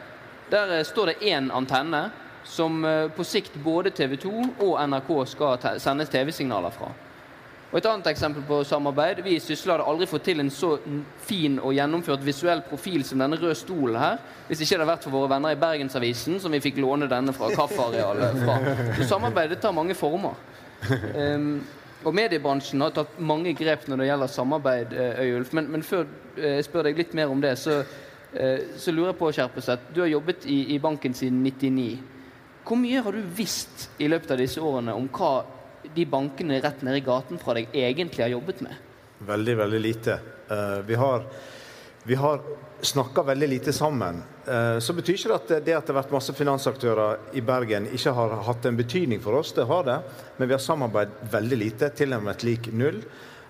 der 0.53 0.75
står 0.85 1.09
det 1.09 1.31
én 1.33 1.49
antenne 1.57 2.03
som 2.45 2.85
eh, 2.85 3.09
på 3.09 3.25
sikt 3.25 3.55
både 3.65 3.91
TV 3.91 4.17
2 4.17 4.35
og 4.67 4.77
NRK 4.89 5.15
skal 5.31 5.81
sendes 5.81 6.13
TV-signaler 6.13 6.75
fra. 6.75 6.93
Og 7.73 7.79
Et 7.79 7.87
annet 7.89 8.07
eksempel 8.11 8.43
på 8.45 8.59
samarbeid. 8.69 9.23
Vi 9.25 9.39
i 9.39 9.41
Sysla 9.41 9.79
hadde 9.79 9.87
aldri 9.89 10.07
fått 10.07 10.27
til 10.29 10.43
en 10.43 10.51
så 10.53 10.75
fin 11.25 11.55
og 11.57 11.73
gjennomført 11.73 12.25
visuell 12.27 12.61
profil 12.69 13.01
som 13.09 13.23
denne 13.25 13.39
røde 13.41 13.57
stolen 13.57 13.97
her, 13.97 14.19
hvis 14.49 14.61
ikke 14.61 14.75
det 14.75 14.83
hadde 14.83 14.89
vært 14.91 15.07
for 15.07 15.17
våre 15.17 15.31
venner 15.33 15.57
i 15.57 15.61
Bergensavisen, 15.61 16.37
som 16.41 16.53
vi 16.53 16.61
fikk 16.61 16.83
låne 16.85 17.09
denne 17.09 17.33
fra 17.33 17.49
kaffearealet 17.57 18.43
fra. 18.43 18.59
Så 18.99 19.09
samarbeidet 19.15 19.63
tar 19.65 19.73
mange 19.73 19.97
former. 19.97 20.37
Um, 21.17 21.63
og 22.05 22.13
mediebransjen 22.19 22.83
har 22.85 22.93
tatt 22.93 23.17
mange 23.23 23.55
grep 23.57 23.89
når 23.89 24.03
det 24.03 24.09
gjelder 24.11 24.33
samarbeid, 24.37 24.93
eh, 24.93 25.21
Øyulf. 25.25 25.53
Men, 25.57 25.71
men 25.73 25.85
før 25.87 26.05
eh, 26.37 26.59
jeg 26.59 26.67
spør 26.67 26.91
deg 26.91 26.99
litt 26.99 27.15
mer 27.17 27.33
om 27.33 27.41
det, 27.41 27.55
så, 27.63 27.85
så 28.33 28.93
lurer 28.93 29.13
jeg 29.13 29.21
på, 29.21 29.31
Skjerpeseth, 29.33 29.93
du 29.95 30.01
har 30.03 30.11
jobbet 30.11 30.45
i, 30.51 30.75
i 30.75 30.81
banken 30.83 31.15
siden 31.15 31.41
99. 31.47 32.12
Hvor 32.63 32.79
mye 32.79 33.03
har 33.03 33.13
du 33.13 33.23
visst 33.35 33.89
i 33.99 34.09
løpet 34.11 34.31
av 34.35 34.39
disse 34.39 34.63
årene 34.63 34.95
om 34.95 35.09
hva 35.11 35.33
de 35.95 36.05
bankene 36.07 36.61
rett 36.63 36.83
nede 36.87 37.01
i 37.01 37.07
gaten 37.07 37.41
fra 37.43 37.57
deg 37.59 37.73
egentlig 37.75 38.23
har 38.23 38.31
jobbet 38.37 38.63
med? 38.63 38.77
Veldig, 39.27 39.57
veldig 39.59 39.81
lite. 39.83 40.19
Uh, 40.51 40.79
vi 40.87 40.95
har, 40.95 41.27
vi 42.07 42.15
har 42.15 42.41
snakka 42.83 43.23
veldig 43.23 43.49
lite 43.49 43.75
sammen. 43.75 44.23
Uh, 44.47 44.79
så 44.79 44.95
betyr 44.95 45.19
ikke 45.19 45.33
det 45.33 45.41
at 45.41 45.67
det 45.67 45.77
at 45.77 45.87
det 45.87 45.95
har 45.95 46.01
vært 46.03 46.15
masse 46.15 46.35
finansaktører 46.39 47.35
i 47.39 47.43
Bergen, 47.43 47.91
ikke 47.91 48.15
har 48.15 48.39
hatt 48.47 48.71
en 48.71 48.79
betydning 48.79 49.23
for 49.23 49.43
oss. 49.43 49.53
Det 49.59 49.67
har 49.67 49.85
det. 49.91 49.99
Men 50.39 50.51
vi 50.51 50.55
har 50.55 50.63
samarbeidet 50.63 51.35
veldig 51.35 51.61
lite, 51.67 51.91
til 51.99 52.15
og 52.15 52.27
med 52.27 52.47
lik 52.47 52.71
null. 52.73 53.03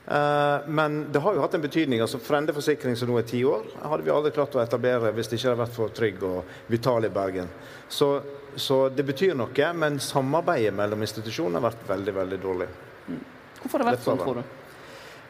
Uh, 0.03 0.65
men 0.73 1.03
det 1.13 1.21
har 1.23 1.37
jo 1.37 1.45
hatt 1.45 1.55
en 1.55 1.69
betydning. 1.69 2.01
altså 2.01 2.21
Frende 2.21 2.57
Forsikring, 2.57 2.97
som 2.97 3.13
nå 3.13 3.21
er 3.21 3.29
ti 3.29 3.45
år, 3.45 3.69
hadde 3.85 4.05
vi 4.09 4.13
aldri 4.15 4.33
klart 4.35 4.57
å 4.57 4.65
etablere 4.65 5.13
hvis 5.13 5.29
det 5.29 5.39
ikke 5.39 5.53
hadde 5.53 5.65
vært 5.67 5.77
for 5.77 5.93
Trygg 6.01 6.25
og 6.27 6.57
Vital 6.73 7.07
i 7.07 7.13
Bergen. 7.13 7.53
Så 7.89 8.17
så 8.57 8.89
det 8.93 9.05
betyr 9.09 9.37
noe, 9.39 9.69
men 9.75 10.01
samarbeidet 10.03 10.75
mellom 10.77 11.05
institusjonene 11.05 11.61
har 11.61 11.71
vært 11.71 11.87
veldig 11.89 12.17
veldig 12.19 12.41
dårlig. 12.43 12.73
Hvorfor 13.63 13.79
har 13.79 13.85
det 13.85 13.95
vært 13.95 14.05
sånn, 14.05 14.21
tror 14.21 14.43
du? 14.43 14.59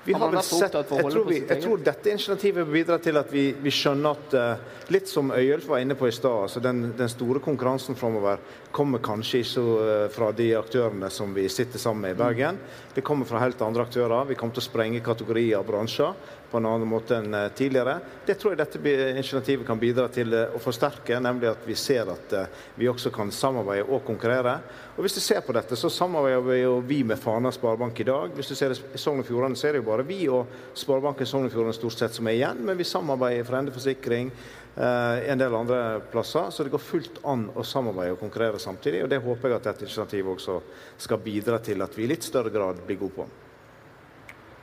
Vi 0.05 0.12
har 0.18 0.33
vel 0.33 0.43
sett, 0.43 0.75
jeg, 0.75 1.11
tror 1.12 1.27
vi, 1.29 1.37
jeg 1.47 1.62
tror 1.62 1.83
dette 1.87 2.11
initiativet 2.11 2.66
bidrar 2.66 2.99
til 2.99 3.20
at 3.20 3.29
vi, 3.31 3.45
vi 3.62 3.70
skjønner 3.70 4.16
at 4.16 4.35
uh, 4.35 4.81
Litt 4.91 5.07
som 5.09 5.31
Øyulf 5.31 5.68
var 5.70 5.79
inne 5.79 5.95
på 5.97 6.09
i 6.09 6.12
stad, 6.12 6.49
altså 6.49 6.61
den, 6.61 6.89
den, 6.99 7.09
store 7.09 7.39
konkurransen 7.41 7.95
framover 7.97 8.43
kommer 8.75 8.99
kanskje 9.05 9.45
ikke 9.45 9.62
uh, 9.62 10.09
fra 10.12 10.33
de 10.35 10.49
aktørene 10.59 11.11
som 11.14 11.31
vi 11.37 11.47
sitter 11.47 11.79
sammen 11.79 12.09
med 12.09 12.16
i 12.16 12.18
Bergen. 12.18 12.59
Det 12.93 13.07
kommer 13.07 13.31
fra 13.31 13.45
helt 13.45 13.62
andre 13.62 13.87
aktører. 13.87 14.27
Vi 14.27 14.37
kommer 14.41 14.59
til 14.59 14.64
å 14.64 14.66
sprenge 14.66 15.05
kategorier 15.07 15.62
og 15.62 15.70
bransjer 15.70 16.18
på 16.53 16.61
en 16.61 16.68
annen 16.68 16.88
måte 16.88 17.16
enn 17.18 17.32
uh, 17.34 17.48
tidligere. 17.57 17.96
Det 18.28 18.36
tror 18.38 18.53
jeg 18.53 18.61
dette 18.61 18.96
initiativet 19.16 19.66
kan 19.66 19.80
bidra 19.80 20.07
til 20.12 20.36
å 20.36 20.61
forsterke, 20.62 21.18
nemlig 21.24 21.50
at 21.50 21.66
vi 21.66 21.76
ser 21.78 22.12
at 22.12 22.36
vi 22.76 22.90
også 22.90 23.11
kan 23.14 23.32
samarbeide 23.32 23.88
og 23.88 24.05
konkurrere. 24.07 24.59
Og 24.96 25.07
Hvis 25.07 25.14
du 25.16 25.20
ser 25.24 25.40
på 25.40 25.55
dette, 25.57 25.76
så 25.76 25.88
samarbeider 25.88 26.42
vi 26.44 26.59
jo 26.61 26.72
vi 26.84 26.98
med 27.05 27.18
Fana 27.18 27.53
Sparebank 27.53 28.00
i 28.00 28.05
dag. 28.05 28.34
Hvis 28.36 28.50
du 28.53 28.55
ser 28.55 28.74
det 28.74 28.80
i 28.92 29.00
Sogn 29.00 29.22
og 29.22 29.26
Fjordane, 29.26 29.57
så 29.57 29.68
er 29.68 29.72
det 29.72 29.80
jo 29.80 29.86
bare 29.86 30.05
vi 30.05 30.18
og 30.28 30.50
Sparebanken 30.76 31.28
Sogn 31.28 31.48
og 31.48 31.55
Fjordane 31.55 31.76
stort 31.76 31.96
sett 31.96 32.16
som 32.16 32.28
er 32.28 32.36
igjen. 32.36 32.61
Men 32.66 32.76
vi 32.76 32.84
samarbeider 32.84 33.46
for 33.48 33.57
Ende 33.57 33.72
Forsikring, 33.72 34.28
eh, 34.76 35.30
en 35.32 35.40
del 35.40 35.57
andre 35.57 36.00
plasser. 36.12 36.50
Så 36.50 36.64
det 36.64 36.74
går 36.74 36.84
fullt 36.84 37.22
an 37.24 37.48
å 37.57 37.64
samarbeide 37.64 38.18
og 38.18 38.20
konkurrere 38.20 38.61
samtidig. 38.61 39.05
Og 39.05 39.09
det 39.09 39.22
håper 39.24 39.48
jeg 39.48 39.57
at 39.57 39.70
dette 39.70 39.88
initiativet 39.88 40.36
også 40.36 40.61
skal 40.98 41.24
bidra 41.24 41.59
til 41.59 41.80
at 41.82 41.96
vi 41.96 42.05
i 42.05 42.12
litt 42.12 42.28
større 42.28 42.53
grad 42.53 42.84
blir 42.86 43.00
gode 43.00 43.16
på. 43.16 43.28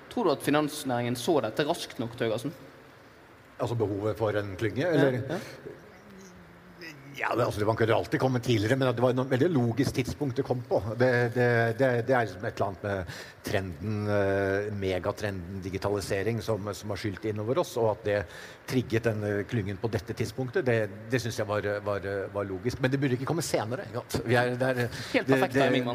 Tror 0.10 0.26
du 0.28 0.32
at 0.34 0.44
finansnæringen 0.46 1.16
så 1.20 1.40
dette 1.46 1.66
raskt 1.68 2.00
nok, 2.02 2.18
Tøgersen? 2.18 2.54
Altså 3.60 3.76
behovet 3.76 4.18
for 4.18 4.36
en 4.40 4.56
klynge? 4.58 4.88
Eller? 4.88 5.12
Ja, 5.12 5.36
ja. 5.36 5.40
Ja, 7.20 7.36
det, 7.36 7.46
altså, 7.46 7.66
Man 7.66 7.76
kunne 7.76 7.96
alltid 7.96 8.20
komme 8.20 8.40
tidligere, 8.40 8.78
men 8.80 8.94
det 8.96 9.04
var 9.04 9.12
et 9.12 9.32
veldig 9.34 9.50
logisk 9.52 9.96
tidspunkt 9.96 10.40
det 10.40 10.46
kom 10.48 10.62
på. 10.68 10.80
Det, 11.00 11.12
det, 11.36 11.50
det, 11.80 11.90
det 12.08 12.16
er 12.16 12.28
liksom 12.28 12.46
et 12.46 12.54
eller 12.54 12.68
annet 12.70 12.86
med 12.88 13.18
trenden, 13.50 13.98
eh, 14.14 14.70
megatrenden 14.80 15.60
digitalisering 15.64 16.40
som, 16.42 16.70
som 16.74 16.94
har 16.94 17.02
skylt 17.02 17.26
innover 17.32 17.60
oss, 17.64 17.76
og 17.82 17.92
at 17.94 18.06
det 18.08 18.20
trigget 18.70 19.08
denne 19.10 19.32
klyngen 19.50 19.80
på 19.82 19.90
dette 19.92 20.14
tidspunktet, 20.16 20.66
det, 20.68 20.78
det 21.12 21.22
syns 21.22 21.40
jeg 21.42 21.50
var, 21.50 21.66
var, 21.86 22.06
var, 22.34 22.48
logisk. 22.48 22.80
Men 22.80 22.94
det 22.94 23.02
burde 23.02 23.18
ikke 23.18 23.28
komme 23.30 23.44
senere. 23.46 23.88
Er, 23.90 24.54
er, 24.54 24.82
Helt 25.14 25.28
perfekt 25.28 25.58
timing. 25.58 25.90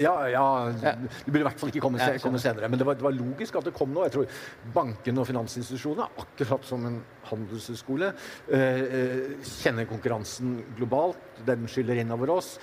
Ja, 0.00 0.14
ja, 0.30 0.46
det 0.70 0.94
burde 1.26 1.42
i 1.42 1.48
hvert 1.50 1.60
fall 1.60 1.74
ikke 1.74 1.84
komme, 1.84 2.10
komme 2.22 2.40
senere. 2.42 2.70
Men 2.70 2.80
det 2.80 2.88
var, 2.88 3.00
var, 3.02 3.16
logisk 3.16 3.58
at 3.60 3.68
det 3.68 3.74
kom 3.76 3.92
nå. 3.92 4.06
Jeg 4.06 4.16
tror 4.16 4.40
bankene 4.76 5.22
og 5.22 5.28
finansinstitusjonene, 5.28 6.08
akkurat 6.24 6.68
som 6.68 6.86
en 6.88 7.00
handelshøyskole, 7.30 8.12
uh, 8.50 9.46
kjenner 9.46 9.88
konkurransen 9.90 10.58
globalt. 10.78 11.42
Den 11.46 11.66
skyller 11.70 12.00
innover 12.00 12.36
oss, 12.38 12.56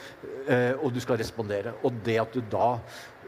uh, 0.48 0.80
og 0.82 0.94
du 0.94 1.02
skal 1.04 1.20
respondere. 1.22 1.76
Og 1.84 2.04
det 2.06 2.20
at 2.22 2.34
du 2.34 2.42
da 2.52 2.78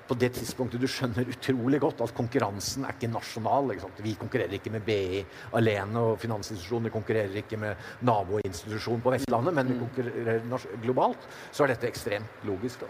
på 0.07 0.17
det 0.19 0.31
tidspunktet 0.37 0.81
du 0.81 0.87
skjønner 0.89 1.29
utrolig 1.31 1.79
godt 1.81 2.03
at 2.05 2.13
konkurransen 2.15 2.85
er 2.85 2.93
ikke 2.95 3.09
nasjonal. 3.09 3.73
Ikke 3.73 4.05
vi 4.05 4.13
konkurrerer 4.19 4.57
ikke 4.57 4.73
med 4.73 4.85
BI 4.85 5.21
alene, 5.57 6.01
og 6.01 6.19
finansinstitusjoner 6.21 6.93
konkurrerer 6.93 7.41
ikke 7.41 7.59
med 7.61 7.79
naboinstitusjonen 8.05 9.03
på 9.05 9.15
Vestlandet, 9.15 9.55
men 9.57 9.71
vi 9.71 9.77
mm. 9.77 9.81
konkurrerer 9.85 10.67
globalt. 10.83 11.25
Så 11.51 11.65
er 11.65 11.73
dette 11.73 11.89
ekstremt 11.89 12.45
logisk. 12.45 12.85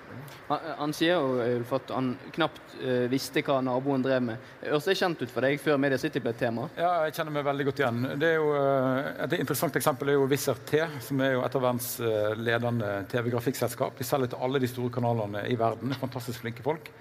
Han, 0.50 0.68
han, 0.82 0.96
sier 0.96 1.20
jo 1.20 1.64
at 1.78 1.94
han 1.96 2.14
knapt 2.36 2.76
uh, 2.82 3.06
visste 3.12 3.44
hva 3.46 3.62
naboen 3.64 4.04
drev 4.06 4.28
med. 4.32 4.52
Høres 4.66 4.90
det 4.90 4.98
kjent 5.00 5.24
ut 5.24 5.32
for 5.32 5.48
deg 5.48 5.60
før 5.62 5.80
Media 5.82 6.00
City 6.02 6.24
ble 6.24 6.36
et 6.36 6.42
tema? 6.42 6.68
Ja, 6.76 6.92
jeg 7.08 7.16
kjenner 7.18 7.38
meg 7.38 7.48
veldig 7.48 7.70
godt 7.70 7.82
igjen. 7.84 8.04
Det 8.20 8.32
er 8.34 8.38
jo, 8.42 8.52
uh, 8.56 9.12
et 9.28 9.38
interessant 9.40 9.80
eksempel 9.80 10.12
er 10.12 10.20
jo 10.20 10.28
Wizard 10.32 10.64
T, 10.68 10.84
som 11.08 11.24
er 11.24 11.38
jo 11.38 11.46
et 11.48 11.58
av 11.58 11.68
verdens 11.70 11.92
uh, 12.04 12.36
ledende 12.36 12.94
TV-grafikkselskap. 13.12 13.96
De 14.00 14.08
selger 14.08 14.34
til 14.34 14.48
alle 14.48 14.62
de 14.64 14.72
store 14.72 14.92
kanalene 14.94 15.48
i 15.48 15.60
verden. 15.60 15.96
Fantastisk 16.04 16.44
flinke 16.44 16.66
folk. 16.66 16.92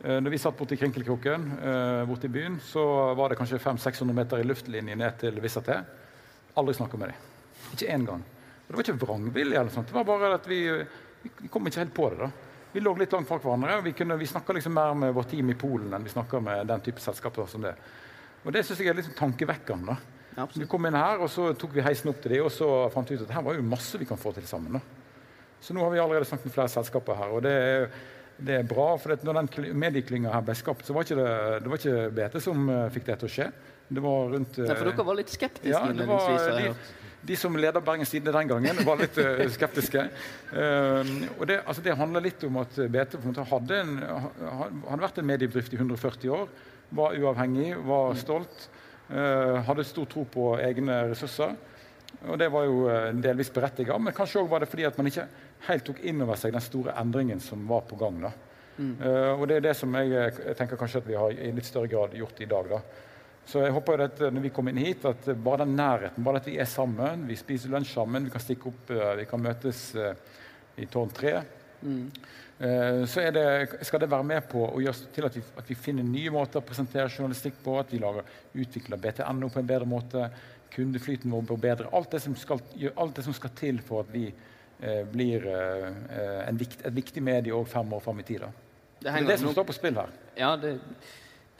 Eh, 0.00 0.18
når 0.20 0.32
vi 0.32 0.40
satt 0.40 0.56
borti 0.56 0.78
Krinkelkroken 0.80 1.48
borti 1.50 2.08
borte 2.08 2.28
i 2.30 2.34
byen, 2.34 2.60
så 2.64 2.84
var 3.18 3.30
det 3.30 3.40
kanskje 3.40 3.60
500-600 3.60 4.16
meter 4.16 4.40
i 4.40 4.46
luftlinje 4.48 4.96
ned 4.96 5.18
til 5.20 5.40
Vissa 5.44 5.60
T. 5.64 5.76
Aldri 6.56 6.74
snakka 6.74 7.00
med 7.00 7.12
dem. 7.12 7.26
Ikke 7.74 7.90
én 7.92 8.06
gang. 8.08 8.22
Og 8.22 8.70
det 8.70 8.78
var 8.78 8.86
ikke 8.86 9.06
vrangvilje. 9.06 9.58
eller 9.60 9.70
sånt. 9.70 9.88
Det 9.88 9.94
var 9.94 10.04
bare 10.04 10.34
at 10.34 10.46
vi, 10.48 10.62
vi 11.42 11.48
kom 11.48 11.66
ikke 11.66 11.84
helt 11.84 11.94
på 11.94 12.10
det. 12.10 12.18
da. 12.18 12.30
Vi 12.72 12.80
lå 12.80 12.92
litt 12.94 13.12
langt 13.12 13.26
fra 13.28 13.40
hverandre. 13.42 13.80
Vi, 13.82 13.92
kunne, 13.98 14.16
vi 14.16 14.28
snakka 14.30 14.54
liksom 14.54 14.74
mer 14.74 14.94
med 14.94 15.14
vårt 15.14 15.30
team 15.32 15.50
i 15.50 15.58
Polen 15.58 15.90
enn 15.92 16.06
vi 16.06 16.12
snakka 16.12 16.40
med 16.40 16.68
den 16.70 16.84
type 16.86 17.02
selskaper 17.02 17.48
som 17.50 17.64
det. 17.66 17.74
Og 18.44 18.54
det 18.54 18.62
syns 18.64 18.80
jeg 18.80 18.92
er 18.92 18.96
litt 18.96 19.08
sånn 19.08 19.18
tankevekkende. 19.18 19.96
da. 20.36 20.46
vi 20.54 20.68
kom 20.70 20.86
inn 20.86 20.94
her, 20.94 21.18
og 21.18 21.28
så 21.28 21.50
tok 21.58 21.74
vi 21.74 21.82
heisen 21.84 22.12
opp 22.12 22.22
til 22.22 22.36
dem, 22.36 22.46
og 22.46 22.54
så 22.54 22.68
fant 22.94 23.10
vi 23.10 23.18
ut 23.18 23.26
at 23.26 23.34
her 23.34 23.42
var 23.44 23.58
jo 23.58 23.66
masse 23.66 23.98
vi 23.98 24.06
kan 24.06 24.20
få 24.20 24.32
til 24.36 24.46
sammen. 24.46 24.78
da. 24.78 24.80
Så 25.60 25.74
nå 25.74 25.82
har 25.82 25.90
vi 25.92 25.98
allerede 26.00 26.24
snakket 26.30 26.46
med 26.48 26.54
flere 26.54 26.72
selskaper 26.72 27.18
her. 27.18 27.34
og 27.34 27.42
det 27.42 27.52
er 27.52 27.90
det 28.40 28.56
er 28.60 28.64
bra. 28.68 28.94
for 29.00 29.16
Når 29.26 29.38
den 29.40 29.76
medieklynga 29.78 30.32
her 30.32 30.46
ble 30.46 30.56
skapt, 30.58 30.86
så 30.86 30.96
var 30.96 31.06
ikke 31.06 31.18
det, 31.18 31.34
det 31.64 31.72
var 31.72 31.82
ikke 31.82 32.08
BT 32.16 32.40
som 32.44 32.64
uh, 32.70 32.86
fikk 32.94 33.06
det 33.10 33.18
til 33.20 33.28
å 33.28 33.34
skje. 33.34 33.50
Det 33.90 34.02
var 34.04 34.34
rundt 34.34 34.58
Nei, 34.62 34.74
For 34.78 34.88
dere 34.88 35.06
var 35.06 35.18
litt 35.18 35.32
skeptiske? 35.32 35.70
Ja, 35.72 35.82
det 35.94 36.06
var, 36.06 36.50
de, 36.54 36.72
de, 37.26 37.38
som 37.38 37.56
leda 37.58 37.82
Bergens 37.84 38.12
Tidende 38.14 38.36
den 38.38 38.52
gangen, 38.52 38.82
var 38.86 39.00
litt 39.02 39.18
uh, 39.18 39.44
skeptiske. 39.56 40.04
og 40.52 41.46
det, 41.50 41.60
altså, 41.64 41.82
det, 41.84 41.96
handler 41.98 42.26
litt 42.28 42.44
om 42.46 42.60
at 42.62 42.78
BT 42.78 43.18
hadde, 43.50 43.80
en, 43.80 43.96
hadde, 44.60 45.00
vært 45.06 45.22
en 45.22 45.32
mediebedrift 45.32 45.74
i 45.74 45.80
140 45.80 46.36
år. 46.36 46.46
Var 47.00 47.18
uavhengig, 47.22 47.74
var 47.86 48.16
stolt. 48.18 48.64
hadde 49.10 49.84
stor 49.86 50.08
tro 50.10 50.24
på 50.26 50.46
egne 50.58 51.04
ressurser. 51.12 51.52
Og 52.26 52.38
det 52.38 52.48
var 52.50 52.66
jo 52.66 52.80
delvis 53.22 53.52
berettiget, 53.54 53.94
men 54.02 54.14
kanskje 54.14 54.42
òg 54.42 54.48
var 54.50 54.62
det 54.62 54.68
fordi 54.70 54.88
at 54.88 54.98
man 54.98 55.06
ikke 55.06 55.28
helt 55.68 55.84
tok 55.86 56.00
inn 56.06 56.22
over 56.24 56.38
seg 56.40 56.54
den 56.54 56.64
store 56.64 56.94
endringen 57.00 57.40
som 57.42 57.66
var 57.68 57.84
på 57.88 57.98
gang. 58.00 58.22
da. 58.24 58.32
Mm. 58.80 58.96
Uh, 59.02 59.32
og 59.36 59.46
det 59.48 59.58
er 59.58 59.68
det 59.68 59.76
som 59.76 59.94
jeg, 59.98 60.12
jeg, 60.14 60.56
tenker 60.56 60.80
kanskje 60.80 61.02
at 61.02 61.08
vi 61.10 61.18
har 61.18 61.36
i 61.36 61.52
litt 61.52 61.68
større 61.68 61.90
grad 61.92 62.16
gjort 62.16 62.40
i 62.40 62.48
dag. 62.50 62.70
da. 62.70 62.80
Så 63.50 63.64
jeg 63.64 63.74
håper 63.74 64.04
at 64.06 64.20
når 64.30 64.44
vi 64.44 64.52
kommer 64.54 64.72
inn 64.72 64.84
hit, 64.84 65.04
at 65.08 65.30
bare 65.42 65.64
den 65.64 65.74
nærheten, 65.76 66.24
bare 66.24 66.40
at 66.40 66.48
vi 66.48 66.58
er 66.60 66.68
sammen, 66.70 67.26
vi 67.28 67.38
spiser 67.38 67.72
lunsj 67.72 67.96
sammen, 67.96 68.28
vi 68.28 68.32
kan 68.32 68.44
stikke 68.44 68.70
opp, 68.70 68.92
vi 69.18 69.24
kan 69.26 69.42
møtes 69.42 69.80
i 70.78 70.86
tårn 70.86 71.10
3 71.16 71.32
mm. 71.80 72.04
så 73.10 73.24
det, 73.34 73.46
skal 73.88 74.04
det 74.04 74.10
være 74.12 74.28
med 74.28 74.46
på 74.52 74.62
å 74.68 74.82
gjøre 74.84 75.10
til 75.16 75.26
at 75.26 75.38
vi, 75.40 75.42
at 75.58 75.72
vi, 75.72 75.78
finner 75.88 76.06
nye 76.06 76.30
måter 76.30 76.60
å 76.60 76.68
presentere 76.68 77.08
journalistikk 77.08 77.58
på, 77.64 77.74
at 77.80 77.90
vi 77.90 77.98
lager, 78.04 78.28
utvikler 78.54 79.02
BTNO 79.02 79.50
på 79.50 79.64
en 79.64 79.72
bedre 79.72 79.88
måte, 79.88 80.28
kundeflyten 80.76 81.32
vår 81.32 81.48
blir 81.48 81.64
bedre. 81.64 81.90
Alt 81.96 82.14
det 82.14 82.22
som 82.22 82.36
skal, 82.38 82.62
alt 82.94 83.18
det 83.18 83.26
som 83.26 83.34
skal 83.34 83.56
til 83.58 83.82
for 83.82 84.04
at 84.04 84.14
vi 84.14 84.28
eh, 84.28 84.49
blir 85.12 85.46
eh, 85.50 86.50
vikt, 86.56 86.84
et 86.88 86.94
viktig 86.96 87.22
medie 87.24 87.56
òg 87.56 87.66
fem 87.68 87.96
år 87.96 88.04
fram 88.04 88.20
i 88.22 88.26
tid. 88.26 88.46
Det, 89.00 89.10
er 89.10 89.26
det 89.28 89.40
som 89.40 89.52
står 89.52 89.66
på 89.68 89.76
spill 89.76 89.98
her. 90.00 90.12
Ja, 90.38 90.54
det, 90.60 90.78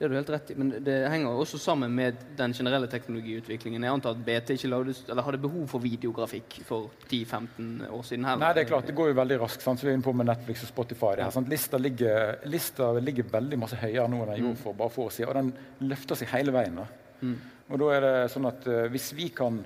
det 0.01 0.07
er 0.07 0.13
du 0.13 0.17
helt 0.17 0.31
rett 0.33 0.51
i. 0.53 0.55
Men 0.57 0.71
det 0.81 0.95
henger 1.13 1.37
også 1.37 1.59
sammen 1.61 1.93
med 1.93 2.23
den 2.39 2.55
generelle 2.57 2.89
teknologiutviklingen. 2.89 3.83
Jeg 3.85 3.93
antar 3.93 4.15
at 4.17 4.23
BT 4.25 4.55
ikke 4.55 4.71
lagdes, 4.73 5.03
hadde 5.13 5.41
behov 5.43 5.67
for 5.69 5.85
videografikk 5.85 6.57
for 6.65 6.89
10-15 7.11 7.83
år 7.85 8.07
siden. 8.09 8.25
heller. 8.25 8.41
Nei, 8.47 8.55
det 8.57 8.63
er 8.65 8.71
klart, 8.71 8.89
det 8.89 8.95
går 8.97 9.11
jo 9.11 9.19
veldig 9.19 9.39
raskt. 9.43 9.67
Sant? 9.67 9.83
Så 9.83 9.85
vi 9.85 9.93
er 9.93 9.99
inne 9.99 10.07
på 10.07 10.15
med 10.17 10.31
Netflix 10.31 10.65
og 10.65 10.71
Spotify. 10.73 11.13
Det 11.21 11.27
her, 11.29 11.51
lista, 11.53 11.83
ligger, 11.85 12.33
lista, 12.49 12.89
ligger, 12.97 13.29
veldig 13.35 13.61
masse 13.61 13.77
høyere 13.83 14.09
nå 14.09 14.23
enn 14.23 14.33
den 14.33 14.41
gjorde 14.47 14.57
mm. 14.57 14.63
for 14.63 14.81
bare 14.81 14.95
få 14.97 15.05
år 15.11 15.15
siden. 15.19 15.29
Og 15.35 15.37
den 15.43 15.93
løfter 15.93 16.23
seg 16.23 16.33
hele 16.33 16.57
veien. 16.57 16.81
Mm. 17.21 17.37
Og 17.69 17.85
da 17.85 17.93
er 17.99 18.07
det 18.07 18.17
sånn 18.33 18.49
at 18.49 18.73
uh, 18.73 18.87
hvis 18.97 19.13
vi 19.21 19.29
kan 19.37 19.61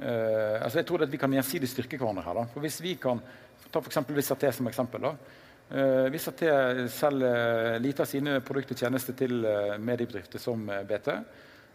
uh, 0.00 0.64
altså 0.64 0.80
Jeg 0.80 0.88
tror 0.88 1.04
at 1.04 1.12
vi 1.12 1.20
kan 1.20 1.32
gjensidig 1.32 1.68
styrke 1.70 1.98
hverandre 2.00 2.24
her. 2.24 2.40
da. 2.40 2.46
For 2.52 2.64
Hvis 2.64 2.80
vi 2.84 2.96
kan 3.00 3.20
ta 3.70 3.80
f.eks. 3.80 4.00
Visaté 4.16 4.50
som 4.52 4.68
eksempel. 4.68 5.06
da, 5.06 5.12
uh, 5.74 6.08
Visaté 6.12 6.50
selger 6.92 7.78
lite 7.80 8.02
av 8.04 8.10
sine 8.10 8.40
produkter 8.40 8.76
og 8.76 8.84
tjenester 8.84 9.16
til 9.18 9.44
uh, 9.44 9.78
mediebedrifter 9.78 10.42
som 10.42 10.66
BT. 10.66 11.12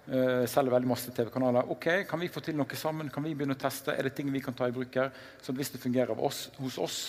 Uh, 0.06 0.46
selger 0.46 0.76
veldig 0.76 0.90
masse 0.90 1.12
TV-kanaler. 1.12 1.72
Ok, 1.72 2.08
Kan 2.10 2.22
vi 2.22 2.30
få 2.30 2.44
til 2.46 2.58
noe 2.58 2.78
sammen? 2.78 3.10
Kan 3.10 3.26
vi 3.26 3.36
begynne 3.36 3.58
å 3.58 3.62
teste? 3.62 3.96
Er 3.96 4.10
det 4.10 4.16
ting 4.18 4.32
vi 4.34 4.44
kan 4.44 4.54
ta 4.54 4.68
i 4.70 4.76
bruk 4.76 4.96
her? 4.96 5.14
Så 5.42 5.54
hvis 5.54 5.74
det 5.74 5.82
fungerer 5.82 6.20
oss, 6.20 6.50
hos 6.58 6.78
oss, 6.78 7.00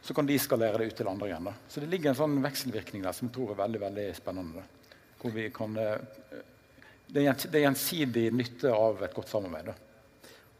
så 0.00 0.14
kan 0.14 0.26
de 0.26 0.38
skalere 0.38 0.78
det 0.78 0.92
ut 0.92 0.96
til 0.96 1.08
andre 1.10 1.28
igjen. 1.28 1.50
da. 1.50 1.56
Så 1.68 1.80
det 1.82 1.90
ligger 1.90 2.12
en 2.12 2.20
sånn 2.22 2.38
vekselvirkning 2.44 3.02
der 3.04 3.16
som 3.16 3.28
jeg 3.28 3.34
tror 3.34 3.52
er 3.52 3.64
veldig 3.64 3.80
veldig 3.82 4.06
spennende. 4.16 4.62
Da. 4.62 4.94
Hvor 5.18 5.34
vi 5.34 5.48
kan 5.50 5.74
det 7.08 7.24
er 7.24 7.62
gjensidig 7.64 8.28
nytte 8.36 8.72
av 8.72 9.00
et 9.04 9.14
godt 9.16 9.30
samarbeid. 9.32 9.70
Da. 9.70 9.87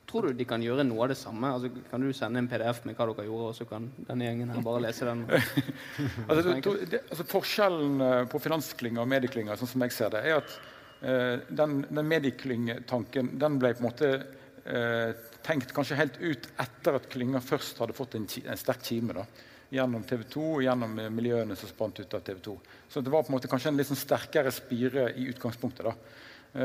Tror 0.09 0.25
du 0.25 0.39
de 0.39 0.45
kan 0.49 0.63
gjøre 0.65 0.87
noe 0.89 1.05
av 1.05 1.11
det 1.13 1.19
samme? 1.21 1.51
Altså, 1.53 1.69
kan 1.91 2.01
du 2.01 2.09
sende 2.17 2.41
en 2.41 2.49
PDF 2.49 2.81
med 2.89 2.97
hva 2.97 3.07
dere 3.11 3.27
gjorde, 3.27 3.51
og 3.51 3.57
så 3.59 3.67
kan 3.69 3.91
denne 4.09 4.25
gjengen 4.25 4.53
her 4.55 4.63
bare 4.65 4.81
lese 4.87 5.05
den? 5.05 5.27
altså, 6.31 6.55
to, 6.65 6.73
det, 6.89 7.03
altså, 7.11 7.27
forskjellen 7.29 8.05
eh, 8.07 8.23
på 8.33 8.41
finansklynga 8.41 9.03
og 9.05 9.11
medieklynga, 9.13 9.59
sånn 9.61 9.73
som 9.75 9.85
jeg 9.85 9.93
ser 9.99 10.15
det, 10.15 10.23
er 10.25 10.39
at 10.41 10.55
uh, 11.03 11.35
den, 11.61 11.83
den 11.91 12.09
medieklyngetanken 12.09 13.35
den 13.43 13.61
ble 13.61 13.75
på 13.77 13.85
en 13.85 13.89
måte 13.91 14.11
uh, 14.17 15.29
tenkt 15.45 15.77
kanskje 15.77 16.01
helt 16.01 16.17
ut 16.25 16.49
etter 16.65 16.97
at 16.97 17.13
klynga 17.13 17.45
først 17.45 17.85
hadde 17.85 17.97
fått 17.99 18.17
en, 18.17 18.25
en 18.49 18.65
sterk 18.65 18.89
kime. 18.89 19.21
da 19.21 19.29
gjennom 19.69 20.01
TV 20.09 20.23
2 20.33 20.43
og 20.55 20.63
gjennom 20.65 20.95
miljøene 21.13 21.53
som 21.61 21.69
spant 21.69 21.99
ut 22.01 22.15
av 22.17 22.23
TV 22.25 22.39
2. 22.47 22.55
Så 22.89 23.05
det 23.05 23.13
var 23.13 23.27
på 23.27 23.29
en 23.29 23.35
måte 23.35 23.51
kanskje 23.53 23.69
en 23.69 23.77
litt 23.77 23.91
sånn 23.91 24.01
sterkere 24.01 24.49
spire 24.57 25.11
i 25.13 25.27
utgangspunktet. 25.29 25.85
da. 25.85 26.63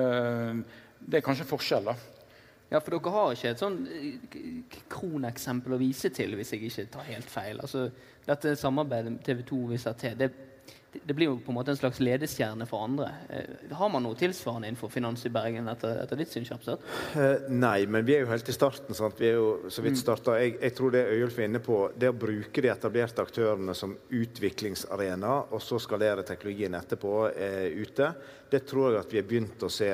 Det 1.04 1.20
er 1.20 1.26
kanskje 1.26 1.44
en 1.44 1.50
forskjell, 1.50 1.90
da. 1.92 1.98
Ja, 2.72 2.80
for 2.82 2.96
dere 2.96 3.12
har 3.14 3.36
ikke 3.36 3.52
et 3.54 3.62
sånn 3.62 3.84
eh, 3.86 4.80
kroneksempel 4.90 5.76
å 5.76 5.82
vise 5.82 6.10
til, 6.14 6.34
hvis 6.40 6.56
jeg 6.56 6.70
ikke 6.70 6.88
tar 6.96 7.12
helt 7.12 7.30
feil. 7.30 7.60
Altså, 7.62 7.90
dette 8.26 8.56
samarbeidet 8.58 9.20
TV 9.26 9.44
2 9.46 9.60
viser 9.74 9.98
til, 10.00 10.16
det, 10.18 10.32
det, 10.96 11.14
blir 11.14 11.28
jo 11.28 11.36
på 11.44 11.52
en 11.52 11.58
måte 11.60 11.74
en 11.74 11.78
slags 11.78 12.00
ledestjerne 12.02 12.66
for 12.70 12.88
andre. 12.88 13.12
Eh, 13.30 13.76
har 13.78 13.92
man 13.94 14.06
noe 14.08 14.18
tilsvarende 14.18 14.72
innenfor 14.72 14.90
finans 14.94 15.26
i 15.28 15.32
Bergen 15.34 15.70
etter, 15.70 16.00
etter 16.02 16.18
ditt 16.24 16.34
syn? 16.34 16.48
Uh, 16.56 17.46
nei, 17.52 17.86
men 17.86 18.08
vi 18.08 18.18
er 18.18 18.26
jo 18.26 18.32
helt 18.32 18.50
i 18.50 18.58
starten. 18.58 18.98
Sant? 18.98 19.22
Vi 19.22 19.30
er 19.30 19.38
jo 19.38 19.70
så 19.70 19.86
vidt 19.86 20.00
mm. 20.00 20.02
starta. 20.02 20.40
Jeg, 20.42 20.58
jeg, 20.62 20.78
tror 20.80 20.98
det 20.98 21.06
Øyulf 21.14 21.38
er 21.38 21.52
inne 21.52 21.62
på, 21.62 21.80
det 21.94 22.10
å 22.10 22.18
bruke 22.26 22.66
de 22.66 22.74
etablerte 22.74 23.22
aktørene 23.22 23.78
som 23.78 23.94
utviklingsarena, 24.10 25.38
og 25.54 25.62
så 25.62 25.78
skalere 25.84 26.26
teknologien 26.26 26.82
etterpå 26.82 27.16
uh, 27.30 27.70
ute, 27.84 28.14
det 28.50 28.66
tror 28.70 28.96
jeg 28.96 29.04
at 29.04 29.14
vi 29.14 29.22
har 29.22 29.30
begynt 29.30 29.66
å 29.66 29.74
se 29.74 29.94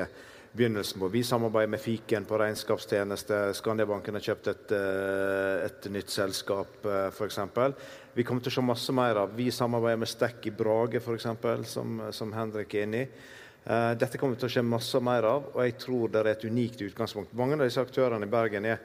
begynnelsen 0.52 1.00
på. 1.00 1.08
Vi 1.08 1.22
samarbeider 1.24 1.70
med 1.70 1.80
Fiken 1.80 2.24
på 2.24 2.38
regnskapstjeneste. 2.38 3.38
Skandiabanken 3.54 4.16
har 4.18 4.24
kjøpt 4.24 4.48
et, 4.50 4.72
eh, 4.72 5.66
et 5.66 5.90
nytt 5.90 6.10
selskap, 6.10 6.86
eh, 6.86 7.10
f.eks. 7.10 7.38
Vi 8.14 8.24
kommer 8.24 8.42
til 8.42 8.50
å 8.50 8.54
se 8.54 8.62
masse 8.62 8.92
mer 8.92 9.16
av. 9.16 9.36
Vi 9.36 9.50
samarbeider 9.50 9.98
med 9.98 10.08
Stekk 10.08 10.46
i 10.46 10.50
Brage, 10.50 10.96
f.eks., 10.96 11.26
som, 11.70 12.02
som 12.10 12.32
Henrik 12.32 12.74
er 12.74 12.82
inne 12.82 13.02
i. 13.04 13.08
Dette 13.60 14.16
kommer 14.16 14.36
til 14.40 14.48
å 14.48 14.50
skje 14.50 14.62
masse 14.64 14.98
mer 15.04 15.22
av, 15.22 15.50
og 15.52 15.60
jeg 15.62 15.74
tror 15.78 16.08
det 16.08 16.20
er 16.20 16.30
et 16.32 16.44
unikt 16.48 16.80
utgangspunkt. 16.80 17.34
Mange 17.36 17.58
av 17.58 17.66
disse 17.68 17.82
aktørene 17.82 18.24
i 18.24 18.30
Bergen 18.32 18.64
er 18.64 18.78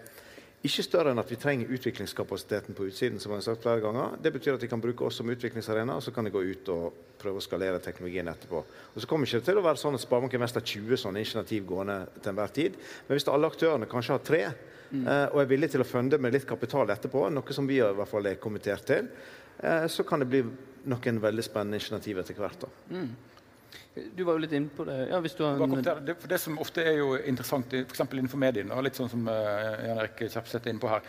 ikke 0.65 0.83
større 0.85 1.11
enn 1.13 1.21
at 1.21 1.29
vi 1.31 1.37
trenger 1.39 1.71
utviklingskapasiteten 1.75 2.75
på 2.77 2.87
utsiden. 2.89 3.19
som 3.19 3.31
jeg 3.31 3.37
har 3.37 3.45
sagt 3.47 3.61
flere 3.63 3.81
ganger. 3.81 4.17
Det 4.21 4.31
betyr 4.33 4.55
at 4.55 4.61
de 4.61 4.67
kan 4.67 4.81
bruke 4.81 5.05
oss 5.05 5.15
som 5.15 5.29
utviklingsarena, 5.29 5.95
og 5.95 6.03
så 6.03 6.11
kan 6.11 6.25
de 6.25 6.31
gå 6.31 6.41
ut 6.41 6.69
og 6.69 6.93
prøve 7.19 7.37
å 7.37 7.45
skalere 7.45 7.79
teknologien 7.79 8.27
etterpå. 8.27 8.63
Og 8.93 9.01
så 9.01 9.07
kommer 9.07 9.25
det 9.25 9.33
ikke 9.33 9.45
til 9.51 9.59
å 9.59 9.65
være 9.65 9.81
sånn 9.81 9.97
at 9.97 10.03
Sparebanken 10.03 10.41
Vest 10.41 10.55
har 10.55 10.65
20 10.65 11.01
sånne 11.01 11.21
initiativ 11.21 11.65
gående 11.65 11.97
til 12.21 12.31
enhver 12.31 12.53
tid. 12.55 12.77
Men 13.07 13.17
hvis 13.17 13.27
alle 13.27 13.51
aktørene 13.51 13.89
kanskje 13.91 14.17
har 14.17 14.25
tre, 14.25 14.43
mm. 14.91 15.05
eh, 15.07 15.25
og 15.33 15.41
er 15.41 15.51
villige 15.51 15.75
til 15.75 15.85
å 15.85 15.89
funde 15.89 16.19
med 16.21 16.33
litt 16.33 16.47
kapital 16.49 16.89
etterpå, 16.89 17.29
noe 17.29 17.57
som 17.57 17.67
vi 17.67 17.79
i 17.79 17.93
hvert 17.99 18.11
fall 18.11 18.31
er 18.31 18.41
kommentert 18.41 18.85
til, 18.89 19.09
eh, 19.59 19.87
så 19.87 20.03
kan 20.07 20.23
det 20.23 20.31
bli 20.31 20.43
noen 20.85 21.21
veldig 21.21 21.45
spennende 21.45 21.81
initiativ 21.81 22.21
etter 22.21 22.41
hvert. 22.41 22.67
da. 22.67 22.73
Mm. 22.95 23.34
Du 23.95 24.23
var 24.27 24.35
jo 24.35 24.43
litt 24.43 24.51
inne 24.55 24.71
på 24.75 24.83
det. 24.83 24.95
Ja, 25.07 25.21
en... 25.23 25.75
det, 26.03 26.17
det, 26.27 26.37
som 26.41 26.57
ofte 26.59 26.83
er 26.83 26.97
jo 26.99 27.13
interessant, 27.15 27.71
f.eks. 27.71 28.01
innenfor 28.03 28.41
mediene, 28.41 28.75
litt 28.83 28.97
sånn 28.99 29.11
som 29.11 29.23
uh, 29.29 29.85
Jan 29.85 30.01
Erik 30.01 30.19
Kjerpseth 30.25 30.67
er 30.67 30.73
inne 30.73 30.83
på 30.83 30.91
her, 30.91 31.05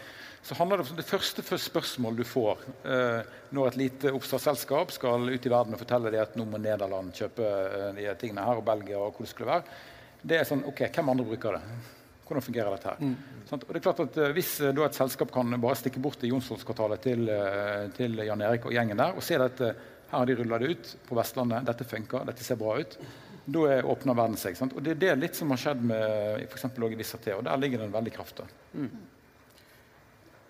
så 0.46 0.54
handler 0.54 0.78
det 0.78 0.86
om 0.92 1.00
det 1.00 1.06
første 1.08 1.42
spørsmålet 1.42 2.22
du 2.22 2.28
får 2.30 2.62
uh, 2.86 3.26
når 3.50 3.72
et 3.72 3.80
lite 3.80 4.12
oppstartsselskap 4.14 4.94
skal 4.94 5.26
ut 5.26 5.48
i 5.48 5.50
verden 5.50 5.74
og 5.74 5.82
fortelle 5.82 6.12
deg 6.14 6.22
at 6.22 6.38
nå 6.38 6.46
må 6.46 6.62
Nederland 6.62 7.10
kjøpe 7.16 7.42
uh, 7.42 7.90
de 7.98 8.06
tingene 8.20 8.46
her, 8.46 8.62
og 8.62 8.68
Belgia 8.70 9.02
og 9.02 9.18
hvor 9.18 9.26
det 9.26 9.32
skulle 9.34 9.50
være, 9.50 9.82
det 10.22 10.38
er 10.38 10.46
sånn 10.46 10.62
OK, 10.70 10.86
hvem 10.86 11.12
andre 11.16 11.26
bruker 11.26 11.58
det? 11.58 11.64
Hvordan 12.26 12.46
fungerer 12.46 12.70
dette 12.74 12.92
her? 12.92 13.02
Mm. 13.02 13.42
Sånn, 13.50 13.66
og 13.66 13.68
det 13.70 13.78
er 13.78 13.82
klart 13.84 14.00
at 14.02 14.16
Hvis 14.34 14.48
da 14.74 14.82
et 14.82 14.96
selskap 14.96 15.30
kan 15.34 15.52
bare 15.62 15.78
stikke 15.78 16.00
bort 16.02 16.18
til 16.18 16.32
Jonssonskvartalet 16.32 17.04
til, 17.04 17.28
til 17.94 18.18
Jan 18.26 18.42
Erik 18.42 18.66
og 18.66 18.74
gjengen 18.74 18.98
der 18.98 19.14
og 19.14 19.22
se 19.22 19.38
dette 19.38 19.68
her 20.10 20.18
har 20.18 20.26
de 20.26 20.36
rulla 20.38 20.58
det 20.58 20.66
ut 20.66 20.92
på 21.08 21.18
Vestlandet. 21.18 21.66
Dette 21.66 21.84
funker, 21.84 22.26
dette 22.28 22.44
ser 22.44 22.58
bra 22.60 22.78
ut. 22.78 22.98
Da 23.46 23.82
åpner 23.82 24.14
verden 24.18 24.38
seg. 24.38 24.56
Sant? 24.58 24.74
Og 24.74 24.82
Det 24.82 24.94
er 24.94 25.02
det 25.02 25.14
litt 25.18 25.38
som 25.38 25.50
har 25.54 25.60
skjedd 25.62 25.82
med 25.86 26.46
f.eks. 26.46 26.66
Vissat, 26.98 27.28
og 27.34 27.44
der 27.46 27.62
ligger 27.62 27.82
det 27.82 27.88
en 27.90 27.94
veldig 27.94 28.14
kraft. 28.14 28.42
Mm. 28.74 28.90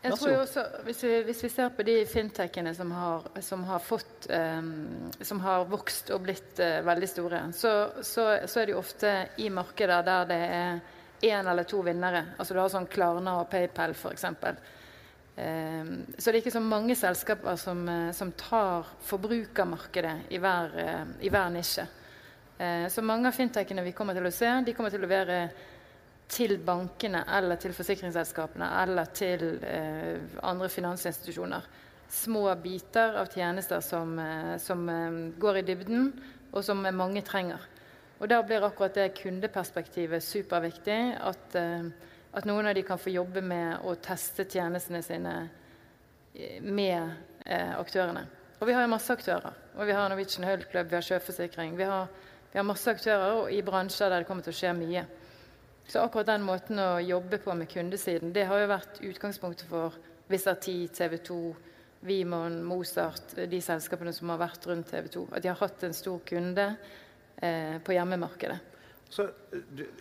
Jeg 0.07 0.19
tror 0.21 0.31
jo 0.31 0.41
også, 0.45 0.63
hvis 0.87 1.01
vi, 1.03 1.13
hvis 1.27 1.41
vi, 1.45 1.49
ser 1.51 1.71
på 1.75 1.85
de 1.87 1.97
fintechene 2.07 2.73
som 2.77 2.93
har, 2.95 3.25
som 3.43 3.65
har, 3.67 3.83
fått, 3.83 4.29
um, 4.31 5.11
som 5.21 5.41
har 5.43 5.67
vokst 5.71 6.13
og 6.15 6.23
blitt 6.29 6.61
uh, 6.63 6.79
veldig 6.87 7.09
store, 7.11 7.41
så, 7.57 7.73
så, 8.03 8.27
så, 8.47 8.61
er 8.61 8.69
det 8.69 8.77
jo 8.77 8.83
ofte 8.83 9.13
i 9.43 9.51
markeder 9.51 10.07
der 10.07 10.31
det 10.31 10.41
er 10.61 10.81
én 11.27 11.51
eller 11.51 11.67
to 11.67 11.81
vinnere. 11.83 12.23
Altså 12.37 12.55
Du 12.55 12.61
har 12.61 12.71
sånn 12.71 12.89
Klarna 12.93 13.41
og 13.41 13.51
PayPal 13.51 13.97
f.eks. 13.97 14.29
Ehm, 15.37 16.07
så 16.19 16.31
det 16.31 16.39
er 16.39 16.43
ikke 16.45 16.55
så 16.55 16.65
mange 16.65 16.97
selskaper 16.97 17.57
som, 17.61 17.89
eh, 17.89 18.13
som 18.13 18.33
tar 18.33 18.87
forbrukermarkedet 19.05 20.33
i 20.33 20.39
hver, 20.39 20.79
eh, 20.79 21.05
i 21.21 21.29
hver 21.29 21.51
nisje. 21.51 21.87
Eh, 22.59 22.89
så 22.89 23.03
mange 23.03 23.29
av 23.29 23.33
fintechene 23.33 23.85
vi 23.85 23.93
kommer 23.93 24.15
til 24.15 24.25
å 24.25 24.33
se, 24.33 24.63
de 24.65 24.73
kommer 24.73 24.91
til 24.91 25.01
å 25.01 25.07
levere 25.07 25.51
til 26.29 26.59
bankene 26.59 27.25
eller 27.29 27.57
til 27.57 27.73
forsikringsselskapene 27.73 28.83
eller 28.83 29.05
til 29.05 29.61
andre 30.43 30.69
finansinstitusjoner. 30.69 31.63
Små 32.09 32.53
biter 32.61 33.15
av 33.17 33.29
tjenester 33.29 33.81
som, 33.81 34.19
som 34.59 34.87
går 35.39 35.57
i 35.59 35.63
dybden, 35.63 36.13
og 36.53 36.65
som 36.65 36.83
mange 36.83 37.23
trenger. 37.23 37.61
Og 38.19 38.29
Da 38.29 38.43
blir 38.43 38.65
akkurat 38.65 38.95
det 38.95 39.15
kundeperspektivet 39.15 40.23
superviktig. 40.23 41.17
At 41.21 41.55
at 42.37 42.45
noen 42.45 42.69
av 42.69 42.75
de 42.77 42.85
kan 42.85 43.01
få 43.01 43.15
jobbe 43.15 43.41
med 43.41 43.85
å 43.89 43.95
teste 44.05 44.45
tjenestene 44.45 45.03
sine 45.05 45.35
eh, 46.35 46.61
med 46.61 47.01
eh, 47.47 47.73
aktørene. 47.79 48.27
Og 48.61 48.69
vi 48.69 48.75
har 48.77 48.85
jo 48.85 48.93
masse 48.93 49.13
aktører. 49.13 49.57
Og 49.77 49.89
vi 49.89 49.95
har 49.97 50.09
Norwegian 50.09 50.49
Hull 50.49 50.65
Club, 50.69 50.91
vi 50.91 50.99
har 50.99 51.05
sjøforsikring. 51.05 51.77
Vi 51.77 51.89
har, 51.89 52.11
vi 52.53 52.61
har 52.61 52.67
masse 52.69 52.93
aktører 52.93 53.49
i 53.53 53.63
bransjer 53.65 54.13
der 54.13 54.25
det 54.25 54.29
kommer 54.29 54.45
til 54.45 54.55
å 54.55 54.59
skje 54.61 54.75
mye. 54.77 55.05
Så 55.87 56.03
akkurat 56.03 56.29
den 56.33 56.45
måten 56.45 56.81
å 56.83 56.97
jobbe 57.01 57.39
på 57.41 57.55
med 57.55 57.71
kundesiden, 57.71 58.33
det 58.35 58.47
har 58.51 58.59
jo 58.59 58.71
vært 58.73 59.03
utgangspunktet 59.07 59.69
for 59.71 59.97
Visati, 60.27 60.89
TV 60.91 61.21
2, 61.23 61.41
Vimon, 62.07 62.59
Mozart, 62.67 63.37
de 63.37 63.61
selskapene 63.63 64.13
som 64.15 64.33
har 64.33 64.41
vært 64.43 64.67
rundt 64.67 64.91
TV 64.91 65.09
2. 65.15 65.27
At 65.37 65.45
de 65.45 65.53
har 65.53 65.61
hatt 65.61 65.85
en 65.87 65.95
stor 65.95 66.19
kunde 66.27 66.67
eh, 67.39 67.77
på 67.85 67.95
hjemmemarkedet. 67.95 68.59
Så 69.09 69.29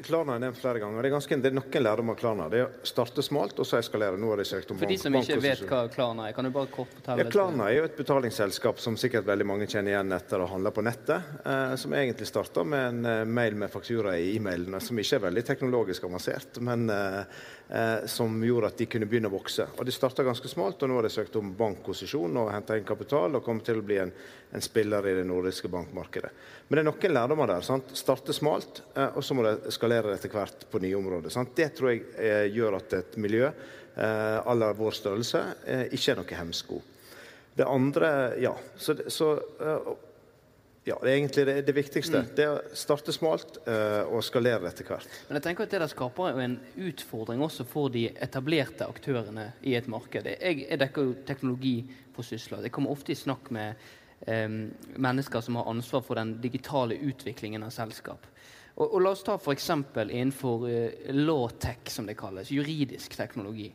Klarna 0.05 0.35
er 0.35 0.41
nevnt 0.45 0.59
flere 0.59 0.79
ganger. 0.81 1.01
Det 1.01 1.09
er, 1.09 1.13
ganske, 1.13 1.37
det 1.41 1.49
er 1.49 1.55
noen 1.57 1.83
lærdommer 1.85 2.15
av 2.15 2.19
Klarna. 2.19 2.47
Det 2.51 2.59
er 2.61 2.65
å 2.67 2.87
starte 2.89 3.23
smalt 3.25 3.59
og 3.61 3.67
så 3.67 3.79
eskalere. 3.79 4.19
Nå 4.19 4.29
har 4.31 4.41
de 4.41 4.45
søkt 4.47 4.71
om 4.73 4.79
For 4.79 4.91
de 4.91 4.97
som 4.99 5.17
ikke 5.19 5.37
vet 5.43 5.63
hva 5.69 5.81
Klarna 5.93 6.29
er, 6.29 6.35
kan 6.37 6.47
du 6.47 6.51
bare 6.55 6.71
kort 6.73 6.93
fortelle? 6.95 7.25
Ja, 7.25 7.31
Klarna 7.31 7.69
er 7.69 7.79
jo 7.79 7.87
et 7.89 7.97
betalingsselskap 7.97 8.81
som 8.83 8.97
sikkert 8.99 9.27
veldig 9.27 9.47
mange 9.47 9.67
kjenner 9.71 9.95
igjen 9.95 10.15
etter 10.15 10.43
å 10.43 10.49
handle 10.51 10.73
på 10.75 10.85
nettet. 10.85 11.33
Eh, 11.45 11.75
som 11.81 11.95
egentlig 11.97 12.29
starta 12.29 12.65
med 12.67 12.87
en 12.89 13.11
eh, 13.11 13.25
mail 13.25 13.59
med 13.59 13.73
faktura 13.73 14.17
i 14.19 14.35
e-mailen, 14.35 14.79
som 14.81 14.99
ikke 15.01 15.19
er 15.19 15.25
veldig 15.27 15.45
teknologisk 15.51 16.09
avansert, 16.09 16.61
men 16.65 16.89
eh, 16.93 17.21
eh 17.65 17.93
som 18.11 18.43
gjorde 18.43 18.67
at 18.69 18.77
de 18.77 18.85
kunne 18.85 19.07
begynne 19.09 19.29
å 19.31 19.33
vokse. 19.33 19.65
Og 19.77 19.85
De 19.85 19.93
starta 19.93 20.23
ganske 20.23 20.47
smalt, 20.51 20.83
og 20.83 20.89
nå 20.89 20.99
har 20.99 21.07
de 21.07 21.13
søkt 21.13 21.35
om 21.39 21.53
bankkonsesjon 21.57 22.37
og 22.37 22.51
henta 22.53 22.77
inn 22.77 22.85
kapital 22.85 23.35
og 23.35 23.43
kommer 23.43 23.65
til 23.65 23.81
å 23.81 23.85
bli 23.85 23.97
en, 24.03 24.11
en 24.53 24.61
spiller 24.61 25.07
i 25.07 25.15
det 25.17 25.25
nordiske 25.25 25.71
bankmarkedet. 25.71 26.31
Men 26.67 26.79
det 26.79 26.81
er 26.81 26.87
noen 26.89 27.13
lærdommer 27.13 27.49
der. 27.49 27.65
Sant? 27.65 27.91
Starte 27.97 28.33
smalt, 28.33 28.81
eh, 28.95 29.11
og 29.13 29.23
så 29.23 29.37
må 29.37 29.44
det 29.45 29.71
eskalere 29.71 30.15
etter 30.15 30.33
hvert 30.33 30.65
på 30.71 30.81
nye 30.83 30.97
områder. 30.97 31.33
Sant? 31.33 31.53
Det 31.57 31.71
tror 31.77 31.93
jeg 31.93 32.03
eh, 32.17 32.47
gjør 32.55 32.79
at 32.79 32.97
et 32.99 33.17
miljø 33.21 33.45
eh, 33.47 34.55
la 34.59 34.73
vår 34.75 34.97
størrelse 34.97 35.43
ikke 35.95 36.13
er 36.13 36.21
noe 36.21 36.41
hemsko. 36.41 36.81
Det 37.55 37.67
andre 37.69 38.09
Ja. 38.41 38.55
Så, 38.75 38.97
så 39.07 39.29
ja, 40.85 40.97
det 41.01 41.09
er 41.09 41.15
egentlig 41.15 41.45
det, 41.47 41.55
det 41.65 41.73
viktigste. 41.73 42.19
Mm. 42.21 42.27
Det 42.37 42.43
er 42.45 42.51
å 42.53 42.77
starte 42.77 43.13
smalt 43.13 43.57
uh, 43.65 44.05
og 44.05 44.21
skalere 44.25 44.69
etter 44.69 44.85
hvert. 44.85 45.09
Men 45.27 45.39
jeg 45.39 45.45
tenker 45.47 45.65
at 45.65 45.73
Det 45.73 45.79
der 45.81 45.89
skaper 45.89 46.41
en 46.43 46.59
utfordring 46.77 47.41
også 47.41 47.65
for 47.65 47.89
de 47.93 48.05
etablerte 48.21 48.85
aktørene 48.85 49.47
i 49.65 49.73
et 49.79 49.89
marked. 49.89 50.29
Jeg, 50.29 50.61
jeg 50.61 50.81
dekker 50.83 51.07
jo 51.07 51.15
teknologi 51.25 51.79
på 52.13 52.25
Sysla. 52.25 52.61
Jeg 52.61 52.73
kommer 52.75 52.93
ofte 52.93 53.15
i 53.15 53.17
snakk 53.17 53.49
med 53.55 53.81
eh, 54.29 54.45
mennesker 54.93 55.41
som 55.41 55.57
har 55.57 55.71
ansvar 55.73 56.05
for 56.05 56.21
den 56.21 56.37
digitale 56.43 56.99
utviklingen 57.01 57.65
av 57.65 57.73
selskap. 57.73 58.29
Og, 58.75 58.87
og 58.89 59.01
La 59.01 59.13
oss 59.15 59.23
ta 59.23 59.37
f.eks. 59.39 59.69
innenfor 60.03 60.67
eh, 60.69 61.11
law-tech, 61.15 61.87
som 61.91 62.07
det 62.07 62.17
kalles, 62.19 62.51
juridisk 62.51 63.15
teknologi. 63.15 63.69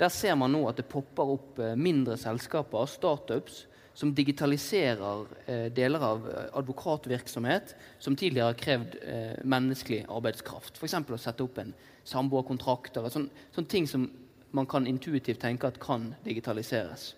Der 0.00 0.10
ser 0.10 0.34
man 0.38 0.54
nå 0.54 0.64
at 0.68 0.80
det 0.80 0.88
popper 0.90 1.36
opp 1.36 1.60
eh, 1.62 1.76
mindre 1.78 2.16
selskaper, 2.18 2.88
startups, 2.90 3.66
som 3.94 4.14
digitaliserer 4.14 5.26
eh, 5.46 5.66
deler 5.72 6.02
av 6.02 6.26
eh, 6.30 6.48
advokatvirksomhet 6.58 7.74
som 7.98 8.16
tidligere 8.16 8.52
har 8.52 8.58
krevd 8.58 8.96
eh, 9.02 9.38
menneskelig 9.44 10.04
arbeidskraft. 10.08 10.78
F.eks. 10.78 10.96
å 10.98 11.20
sette 11.20 11.44
opp 11.44 11.58
en 11.60 11.74
samboerkontrakt. 12.08 12.96
Sånne, 13.12 13.44
sånne 13.54 13.70
ting 13.70 13.88
som 13.90 14.08
man 14.56 14.66
kan 14.70 14.86
intuitivt 14.88 15.42
tenke 15.42 15.68
at 15.68 15.78
kan 15.82 16.14
digitaliseres. 16.24 17.12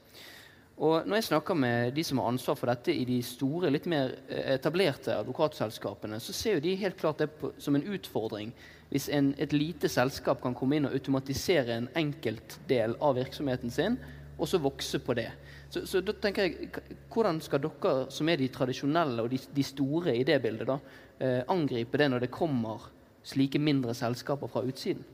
Og 0.76 1.06
når 1.06 1.18
jeg 1.18 1.24
snakker 1.28 1.54
med 1.54 1.92
de 1.94 2.04
som 2.04 2.18
har 2.18 2.30
ansvar 2.32 2.56
for 2.56 2.70
dette 2.72 2.94
i 2.94 3.04
de 3.04 3.18
store, 3.22 3.70
litt 3.70 3.86
mer 3.90 4.14
eh, 4.28 4.54
etablerte 4.54 5.14
advokatselskapene, 5.18 6.20
så 6.20 6.32
ser 6.32 6.56
jo 6.56 6.64
de 6.64 6.78
helt 6.80 6.96
klart 7.00 7.20
det 7.20 7.28
på, 7.38 7.52
som 7.60 7.76
en 7.76 7.84
utfordring 7.84 8.54
hvis 8.92 9.08
en, 9.12 9.30
et 9.40 9.52
lite 9.56 9.88
selskap 9.88 10.42
kan 10.42 10.56
komme 10.56 10.76
inn 10.76 10.88
og 10.88 10.96
automatisere 10.96 11.76
en 11.76 11.88
enkelt 11.96 12.58
del 12.68 12.96
av 13.00 13.16
virksomheten 13.16 13.72
sin, 13.72 13.96
og 14.36 14.48
så 14.48 14.60
vokse 14.60 15.00
på 15.00 15.14
det. 15.16 15.30
Så, 15.72 15.86
så 15.88 16.02
da 16.04 16.12
tenker 16.20 16.48
jeg, 16.48 16.68
Hvordan 17.12 17.40
skal 17.44 17.62
dere 17.64 17.94
som 18.12 18.28
er 18.28 18.40
de 18.40 18.50
tradisjonelle 18.52 19.24
og 19.24 19.30
de, 19.32 19.38
de 19.54 19.64
store 19.64 20.16
i 20.16 20.26
det 20.28 20.40
bildet, 20.44 20.68
da, 20.68 20.78
eh, 21.20 21.40
angripe 21.52 22.00
det 22.00 22.10
når 22.12 22.26
det 22.26 22.34
kommer 22.34 22.88
slike 23.24 23.60
mindre 23.60 23.94
selskaper 23.96 24.50
fra 24.52 24.64
utsiden? 24.66 25.04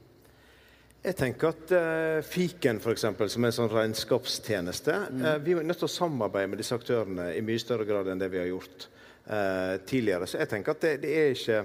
Jeg 0.98 1.14
tenker 1.14 1.52
at 1.52 1.72
uh, 1.72 2.20
Fiken, 2.26 2.80
for 2.82 2.90
eksempel, 2.90 3.28
som 3.30 3.44
er 3.44 3.52
en 3.52 3.56
sånn 3.60 3.70
regnskapstjeneste 3.70 4.94
mm. 5.14 5.20
uh, 5.22 5.34
Vi 5.44 5.54
er 5.54 5.66
nødt 5.66 5.78
til 5.78 5.86
å 5.86 5.92
samarbeide 5.94 6.50
med 6.50 6.58
disse 6.58 6.74
aktørene 6.74 7.30
i 7.38 7.42
mye 7.44 7.62
større 7.62 7.86
grad 7.86 8.10
enn 8.10 8.18
det 8.18 8.30
vi 8.32 8.40
har 8.40 8.48
gjort 8.50 8.88
uh, 9.30 9.76
tidligere. 9.86 10.26
Så 10.26 10.40
jeg 10.42 10.50
tenker 10.50 10.74
at 10.74 10.82
det, 10.82 10.96
det 11.04 11.12
er 11.14 11.36
ikke 11.36 11.60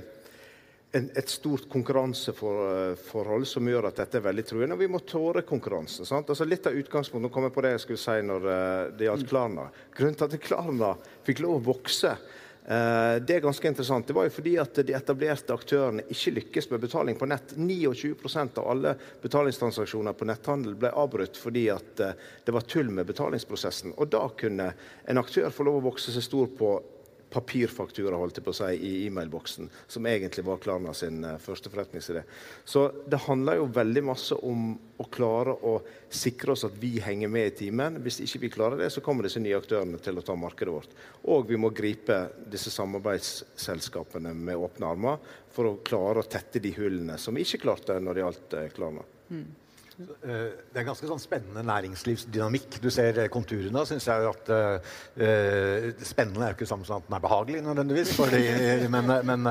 en, 0.94 1.10
et 1.18 1.34
stort 1.34 1.66
konkurranseforhold 1.74 3.50
som 3.50 3.72
gjør 3.74 3.90
at 3.90 4.04
dette 4.04 4.22
er 4.22 4.28
veldig 4.28 4.46
truende. 4.52 4.78
Og 4.78 4.86
vi 4.86 4.92
må 4.94 5.02
tåre 5.02 5.42
konkurranse. 5.50 6.06
Altså 6.06 6.46
litt 6.46 6.70
av 6.70 6.78
utgangspunktet, 6.78 7.26
Nå 7.26 7.34
kom 7.34 7.50
jeg 7.50 7.58
på 7.58 7.66
det 7.66 7.74
jeg 7.74 7.84
skulle 7.88 8.04
si 8.06 8.30
når 8.30 8.48
det 9.00 9.10
gjaldt. 9.10 9.28
Klarna. 9.34 9.66
Grunnen 9.98 10.20
til 10.20 10.30
at 10.30 10.46
Klarna 10.46 10.94
fikk 11.26 11.42
lov 11.42 11.58
å 11.58 11.66
vokse 11.74 12.14
Eh, 12.14 12.43
det 12.64 13.36
er 13.36 13.42
ganske 13.44 13.68
interessant. 13.68 14.08
Det 14.08 14.16
var 14.16 14.24
jo 14.30 14.32
fordi 14.38 14.54
at 14.62 14.78
de 14.88 14.94
etablerte 14.96 15.52
aktørene 15.52 16.06
ikke 16.14 16.32
lykkes 16.38 16.70
med 16.72 16.84
betaling 16.86 17.18
på 17.20 17.28
nett. 17.28 17.52
29% 17.60 18.60
av 18.62 18.70
alle 18.72 18.94
betalingstransaksjoner 19.22 20.16
på 20.16 20.28
netthandel 20.30 20.78
ble 20.80 20.94
avbrutt 20.96 21.40
fordi 21.40 21.66
at 21.74 22.04
eh, 22.04 22.16
det 22.46 22.56
var 22.56 22.64
tull 22.72 22.92
med 22.96 23.10
betalingsprosessen. 23.10 23.98
Og 23.98 24.08
da 24.16 24.24
kunne 24.40 24.70
en 25.04 25.20
aktør 25.20 25.52
få 25.52 25.68
lov 25.68 25.82
å 25.82 25.88
vokse 25.90 26.16
seg 26.16 26.24
stor 26.24 26.54
på 26.56 26.72
papirfaktura 27.34 28.18
holdt 28.20 28.40
jeg 28.40 28.46
på 28.46 28.54
å 28.54 28.58
si, 28.58 28.70
i 28.78 28.92
e-mailboksen, 29.08 29.70
som 29.90 30.08
egentlig 30.10 30.46
var 30.46 30.62
Klarna 30.64 30.94
sin 30.98 31.24
uh, 31.26 31.40
første 31.42 31.72
forretningsidé. 31.74 32.24
Så 32.66 32.86
det 33.10 33.24
handler 33.26 33.60
jo 33.60 33.70
veldig 33.74 34.04
masse 34.08 34.38
om 34.46 34.74
å 35.02 35.08
klare 35.14 35.56
å 35.66 35.76
sikre 36.14 36.54
oss 36.54 36.66
at 36.68 36.78
vi 36.80 36.96
henger 37.04 37.32
med 37.34 37.50
i 37.50 37.56
timen. 37.64 37.98
Hvis 38.06 38.22
ikke 38.26 38.44
vi 38.46 38.52
klarer 38.54 38.84
det, 38.84 38.92
så 38.94 39.04
kommer 39.06 39.28
disse 39.28 39.42
nye 39.44 39.58
aktørene 39.58 40.00
til 40.04 40.20
å 40.20 40.26
ta 40.26 40.38
markedet 40.38 40.76
vårt. 40.76 40.94
Og 41.34 41.50
vi 41.50 41.60
må 41.60 41.74
gripe 41.76 42.20
disse 42.52 42.72
samarbeidsselskapene 42.74 44.36
med 44.38 44.62
åpne 44.62 44.94
armer 44.94 45.34
for 45.54 45.70
å 45.70 45.80
klare 45.86 46.22
å 46.22 46.30
tette 46.30 46.62
de 46.64 46.74
hullene 46.78 47.18
som 47.22 47.36
vi 47.36 47.46
ikke 47.46 47.66
klarte 47.66 48.00
når 48.00 48.16
det 48.16 48.26
gjaldt 48.26 48.58
uh, 48.60 48.72
Klarna. 48.78 49.06
Mm. 49.34 49.52
Eh, 50.00 50.54
det 50.74 50.82
er 50.82 50.86
ganske 50.88 51.08
sånn 51.08 51.22
spennende 51.22 51.62
næringslivsdynamikk. 51.68 52.80
Du 52.82 52.90
ser 52.94 53.20
eh, 53.22 53.30
konturene. 53.34 53.84
Synes 53.86 54.08
jeg 54.10 54.26
at 54.30 54.50
uh, 54.50 54.94
Spennende 56.04 56.46
er 56.48 56.54
jo 56.54 56.58
ikke 56.58 56.68
samme 56.70 56.88
som 56.88 57.02
at 57.02 57.08
den 57.08 57.18
er 57.18 57.24
behagelig, 57.24 57.62
nødvendigvis. 57.66 58.14
Fordi, 58.18 58.42
men, 58.94 59.14
men 59.30 59.50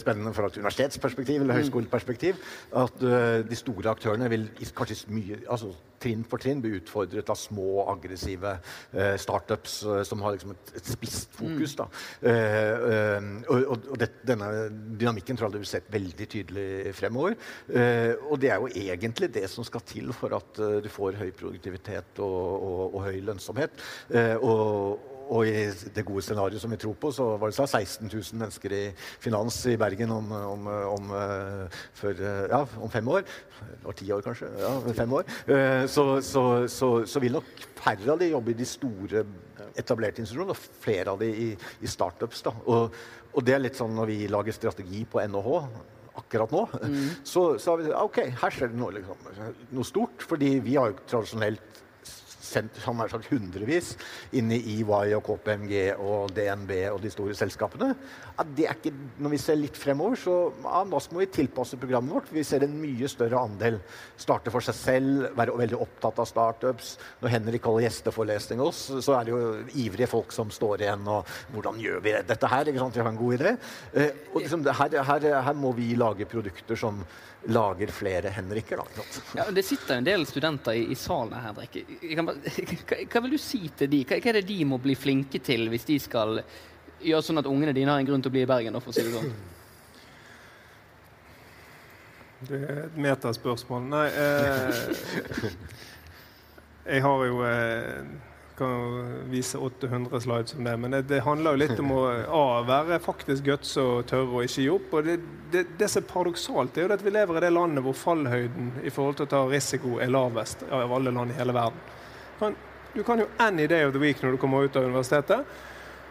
spennende 0.00 0.32
fra 0.36 0.48
et 0.48 0.58
universitetsperspektiv 0.60 1.44
eller 1.44 1.60
høyskoleperspektiv. 1.60 2.40
At 2.84 3.04
uh, 3.04 3.40
de 3.44 3.58
store 3.58 3.92
aktørene 3.92 4.30
vil 4.32 4.48
kanskje 4.76 5.12
mye 5.12 5.42
altså, 5.50 5.74
trinn 6.02 6.24
for 6.28 6.42
trinn 6.42 6.62
blir 6.62 6.80
utfordret 6.80 7.30
av 7.32 7.38
små, 7.38 7.84
aggressive 7.92 8.56
eh, 8.92 9.14
startups 9.20 9.78
uh, 9.86 10.00
som 10.06 10.22
har 10.24 10.36
liksom 10.36 10.54
et, 10.54 10.72
et 10.80 10.90
spisst 10.94 11.36
fokus. 11.38 11.76
Mm. 11.78 12.00
Uh, 12.26 13.28
og, 13.52 13.86
og 13.92 13.96
det, 14.00 14.10
denne 14.28 14.50
dynamikken 14.98 15.38
tror 15.38 15.48
jeg 15.48 15.56
du 15.56 15.62
vil 15.62 15.70
se 15.72 15.82
veldig 15.92 16.28
tydelig 16.32 16.94
fremover. 16.96 17.36
og 18.28 18.36
det 18.40 18.50
er 18.52 18.60
jo 18.60 18.68
egentlig 18.68 19.28
det 19.34 19.44
som 19.50 19.64
skal 19.66 19.84
til 19.86 20.12
for 20.16 20.34
at 20.36 20.60
du 20.84 20.88
får 20.92 21.18
høy 21.20 21.30
produktivitet 21.36 22.20
og, 22.24 22.42
og, 22.68 22.82
og 22.96 23.06
høy 23.06 23.20
lønnsomhet. 23.24 23.82
og 24.42 25.11
og 25.30 25.46
i 25.46 25.66
det 25.94 26.04
gode 26.06 26.22
scenarioet 26.24 26.62
som 26.62 26.72
vi 26.72 26.78
tror 26.80 26.96
på, 26.98 27.12
så 27.14 27.26
var 27.40 27.50
det 27.50 27.56
så 27.56 27.66
16 27.66 28.08
000 28.08 28.40
mennesker 28.40 28.74
i 28.76 28.82
finans 29.22 29.58
i 29.70 29.76
Bergen 29.80 30.10
om, 30.14 30.32
om, 30.32 30.66
om, 30.66 31.12
eh, 31.18 31.78
for, 31.98 32.16
eh, 32.16 32.48
ja, 32.50 32.62
om 32.80 32.90
fem 32.90 33.08
år. 33.08 33.24
Eller 33.82 33.98
ti 33.98 34.10
år, 34.12 34.24
kanskje. 34.24 34.50
Ja, 34.60 34.72
fem 34.96 35.12
år. 35.18 35.24
Eh, 35.46 35.86
så, 35.86 36.06
så, 36.24 36.44
så, 36.68 36.90
så, 37.06 37.22
vil 37.22 37.38
nok 37.38 37.64
færre 37.78 38.14
av 38.14 38.20
de 38.20 38.32
jobbe 38.32 38.52
i 38.52 38.58
de 38.58 38.68
store 38.68 39.24
etablerte 39.78 40.22
institusjonene, 40.22 40.56
og 40.56 40.82
flere 40.82 41.14
av 41.14 41.22
de 41.22 41.30
i, 41.46 41.48
i 41.54 41.90
startups. 41.90 42.44
Da. 42.48 42.54
Og, 42.66 43.00
og, 43.32 43.40
det 43.46 43.56
er 43.56 43.64
litt 43.64 43.78
sånn 43.78 43.94
når 43.96 44.10
vi 44.12 44.20
lager 44.30 44.56
strategi 44.56 45.04
på 45.08 45.22
NHH 45.22 45.58
akkurat 46.20 46.50
nå, 46.52 46.66
mm. 46.76 47.04
så 47.24 47.44
har 47.56 47.80
vi 47.80 47.92
ok, 47.96 48.18
her 48.42 48.52
skjer 48.52 48.68
det 48.68 48.76
noe, 48.76 48.92
liksom, 48.98 49.30
noe 49.72 49.88
stort. 49.88 50.26
fordi 50.28 50.58
vi 50.60 50.76
har 50.76 50.90
jo 50.90 50.98
tradisjonelt 51.08 51.81
sendt 52.42 52.78
som 52.82 53.00
sagt 53.08 53.30
hundrevis 53.30 53.94
inn 54.36 54.50
i 54.52 54.60
EY 54.76 55.14
og 55.16 55.22
KPMG 55.28 55.74
og 56.02 56.34
DNB 56.36 56.74
og 56.92 57.00
de 57.04 57.12
store 57.12 57.36
selskapene. 57.38 57.92
Ikke, 58.62 58.92
når 59.22 59.34
vi 59.34 59.40
ser 59.40 59.60
litt 59.60 59.78
fremover, 59.78 60.18
så 60.18 60.36
ja, 60.50 60.82
nå 60.88 61.00
må 61.12 61.22
vi 61.22 61.30
tilpasse 61.32 61.78
programmet 61.80 62.16
vårt. 62.16 62.32
Vi 62.34 62.44
ser 62.46 62.66
en 62.66 62.74
mye 62.80 63.10
større 63.10 63.40
andel 63.40 63.78
starte 64.20 64.52
for 64.52 64.64
seg 64.64 64.76
selv, 64.78 65.26
være 65.38 65.56
veldig 65.62 65.80
opptatt 65.80 66.20
av 66.22 66.28
startups. 66.28 66.96
Når 67.22 67.34
Henrik 67.36 67.66
holder 67.68 67.86
gjesteforelesning 67.86 68.62
hos 68.62 68.72
oss, 68.72 69.04
så 69.04 69.16
er 69.18 69.26
det 69.26 69.34
jo 69.34 69.42
ivrige 69.84 70.10
folk 70.10 70.32
som 70.34 70.50
står 70.52 70.86
igjen 70.86 71.08
og 71.10 71.28
Hvordan 71.52 71.78
gjør 71.80 72.00
vi 72.04 72.14
dette 72.26 72.48
her? 72.48 72.70
Vi 72.72 72.80
har 72.80 73.08
en 73.08 73.18
god 73.18 73.34
idé. 73.36 73.52
Eh, 73.92 74.14
og 74.32 74.40
liksom, 74.40 74.64
her, 74.64 74.96
her, 75.08 75.26
her 75.46 75.58
må 75.58 75.72
vi 75.76 75.92
lage 75.98 76.26
produkter 76.28 76.78
som 76.78 77.02
lager 77.44 77.86
flere 77.86 78.28
Henriker. 78.28 78.76
Da. 78.76 79.02
Ja, 79.36 79.50
det 79.50 79.62
sitter 79.62 79.96
en 79.96 80.04
del 80.04 80.26
studenter 80.26 80.72
i, 80.72 80.84
i 80.92 80.94
salen 80.94 81.32
her, 81.34 81.52
bare, 81.52 81.66
Hva, 82.22 82.34
hva, 83.06 83.22
vil 83.24 83.34
du 83.34 83.38
si 83.40 83.64
til 83.76 83.90
de? 83.90 84.02
Hva, 84.06 84.18
hva, 84.18 84.30
er 84.30 84.40
det 84.40 84.46
de 84.50 84.60
må 84.68 84.78
bli 84.82 84.94
flinke 84.98 85.42
til 85.42 85.66
hvis 85.72 85.88
de 85.88 85.98
skal 86.02 86.42
gjøre 87.02 87.26
sånn 87.26 87.42
at 87.42 87.48
ungene 87.50 87.74
dine 87.74 87.90
har 87.90 88.02
en 88.02 88.06
grunn 88.06 88.22
til 88.22 88.30
å 88.30 88.36
bli 88.36 88.44
i 88.44 88.50
Bergen? 88.50 88.78
for 88.80 88.92
å 88.92 88.96
si 88.96 89.06
Det 89.06 89.14
sånn? 89.16 89.32
Det 92.42 92.58
er 92.58 92.78
et 92.88 92.98
metaspørsmål. 92.98 93.84
Nei 93.90 94.06
eh, 94.18 95.50
Jeg 96.92 97.02
har 97.04 97.24
jo 97.28 97.42
eh, 97.46 98.00
kan 98.62 99.06
vise 99.30 99.58
800 99.58 100.20
slides 100.20 100.54
om 100.54 100.64
det. 100.64 100.76
Men 100.76 100.94
det, 100.94 101.02
det 101.10 101.20
handler 101.26 101.56
jo 101.56 101.62
litt 101.62 101.82
om 101.82 101.92
å 101.96 102.02
a, 102.42 102.44
være 102.68 103.00
faktisk 103.02 103.46
guts 103.48 103.74
og 103.82 104.06
tørre 104.10 104.38
å 104.38 104.44
ikke 104.46 104.64
gi 104.64 104.68
opp. 104.72 104.94
Og 104.94 105.08
det, 105.08 105.16
det, 105.52 105.64
det, 105.80 105.88
som 105.90 106.02
er 106.02 106.08
paradoksalt, 106.12 106.78
er 106.78 106.86
jo 106.86 106.94
at 106.94 107.04
vi 107.04 107.14
lever 107.14 107.40
i 107.40 107.44
det 107.46 107.52
landet 107.54 107.84
hvor 107.86 107.98
fallhøyden 107.98 108.76
i 108.82 108.92
forhold 108.94 109.18
til 109.18 109.28
å 109.28 109.32
ta 109.34 109.42
risiko 109.50 109.98
er 109.98 110.12
lavest 110.12 110.62
av 110.70 110.94
alle 110.94 111.14
land 111.14 111.34
i 111.34 111.40
hele 111.40 111.56
verden. 111.56 112.56
du 112.92 113.02
kan 113.02 113.18
jo 113.18 113.26
any 113.38 113.66
day 113.66 113.84
of 113.86 113.92
the 113.92 114.00
week 114.00 114.22
når 114.22 114.34
du 114.34 114.40
kommer 114.40 114.64
ut 114.64 114.76
av 114.76 114.84
universitetet, 114.84 115.46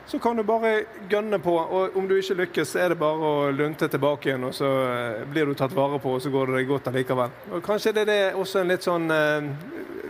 så 0.09 0.19
kan 0.19 0.35
du 0.35 0.43
bare 0.43 0.71
gønne 1.09 1.37
på. 1.39 1.53
Og 1.55 1.95
om 1.97 2.07
du 2.09 2.15
ikke 2.17 2.35
lykkes, 2.41 2.73
så 2.73 2.79
er 2.83 2.89
det 2.93 2.97
bare 2.99 3.27
å 3.27 3.51
lunte 3.55 3.87
tilbake 3.91 4.29
igjen, 4.31 4.43
og 4.49 4.55
så 4.57 4.67
eh, 4.87 5.21
blir 5.31 5.45
du 5.47 5.53
tatt 5.55 5.75
vare 5.77 5.99
på, 6.03 6.15
og 6.17 6.23
så 6.23 6.31
går 6.33 6.49
det 6.51 6.57
deg 6.59 6.71
godt 6.71 6.89
allikevel. 6.91 7.31
Og 7.55 7.63
kanskje 7.63 7.93
det 7.95 8.03
er 8.03 8.09
det 8.11 8.19
også 8.41 8.61
en 8.63 8.73
litt 8.73 8.87
sånn 8.87 9.07
eh, 9.15 9.51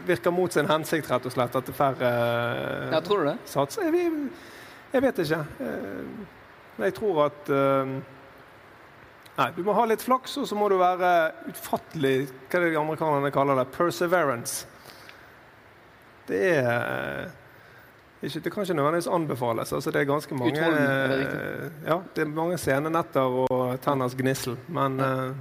Virker 0.01 0.33
mot 0.33 0.49
sin 0.49 0.65
hensikt, 0.65 1.11
rett 1.11 1.27
og 1.29 1.33
slett, 1.35 1.53
at 1.59 1.67
det 1.69 1.75
færre 1.77 2.07
eh, 2.09 2.87
Ja, 2.95 3.01
tror 3.05 3.21
du 3.21 3.27
det? 3.29 3.35
satser. 3.45 3.85
Jeg, 3.93 4.09
jeg 4.95 5.03
vet 5.05 5.19
ikke. 5.21 5.43
Men 5.61 6.87
Jeg 6.87 6.95
tror 6.97 7.19
at 7.27 7.51
Nei, 9.37 9.45
du 9.55 9.61
må 9.63 9.75
ha 9.77 9.85
litt 9.87 10.01
flaks, 10.03 10.33
og 10.41 10.47
så 10.49 10.57
må 10.57 10.67
du 10.73 10.75
være 10.81 11.11
utfattelig 11.51 12.15
Hva 12.49 12.57
er 12.57 12.65
det 12.65 12.71
de 12.73 12.79
amerikanerne 12.81 13.31
kaller 13.33 13.61
det? 13.61 13.67
Perseverance. 13.75 14.65
Det 16.27 16.41
er 16.57 17.29
ikke, 18.23 18.39
Det 18.43 18.51
kan 18.53 18.63
ikke 18.63 18.73
nødvendigvis 18.77 19.07
anbefales. 19.07 19.73
altså 19.73 19.91
Det 19.91 20.01
er 20.01 20.05
ganske 20.09 20.35
mange 20.35 20.51
Utholden, 20.51 20.83
er 20.83 21.15
eh, 21.65 21.71
Ja, 21.87 21.97
det 22.15 22.21
er 22.21 22.29
mange 22.35 22.57
scenenetter 22.57 23.39
og 23.41 23.79
tenners 23.81 24.15
gnissel, 24.15 24.57
men 24.69 24.99
eh, 24.99 25.33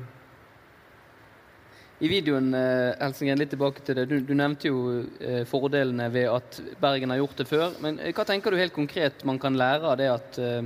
I 2.00 2.08
videoen 2.08 2.54
eh, 2.56 2.94
Helsingen, 3.00 3.36
litt 3.38 3.50
tilbake 3.52 3.82
til 3.84 3.98
det. 3.98 4.06
Du, 4.08 4.16
du 4.24 4.32
nevnte 4.32 4.70
jo 4.70 5.02
eh, 5.20 5.42
fordelene 5.44 6.06
ved 6.14 6.30
at 6.32 6.60
Bergen 6.80 7.12
har 7.12 7.20
gjort 7.20 7.36
det 7.42 7.48
før. 7.50 7.74
Men 7.84 7.98
eh, 8.00 8.14
hva 8.16 8.24
tenker 8.24 8.50
du 8.50 8.56
helt 8.56 8.72
konkret 8.72 9.24
man 9.28 9.38
kan 9.38 9.58
lære 9.60 9.84
av 9.84 9.98
det 10.00 10.08
at 10.08 10.38
eh, 10.40 10.62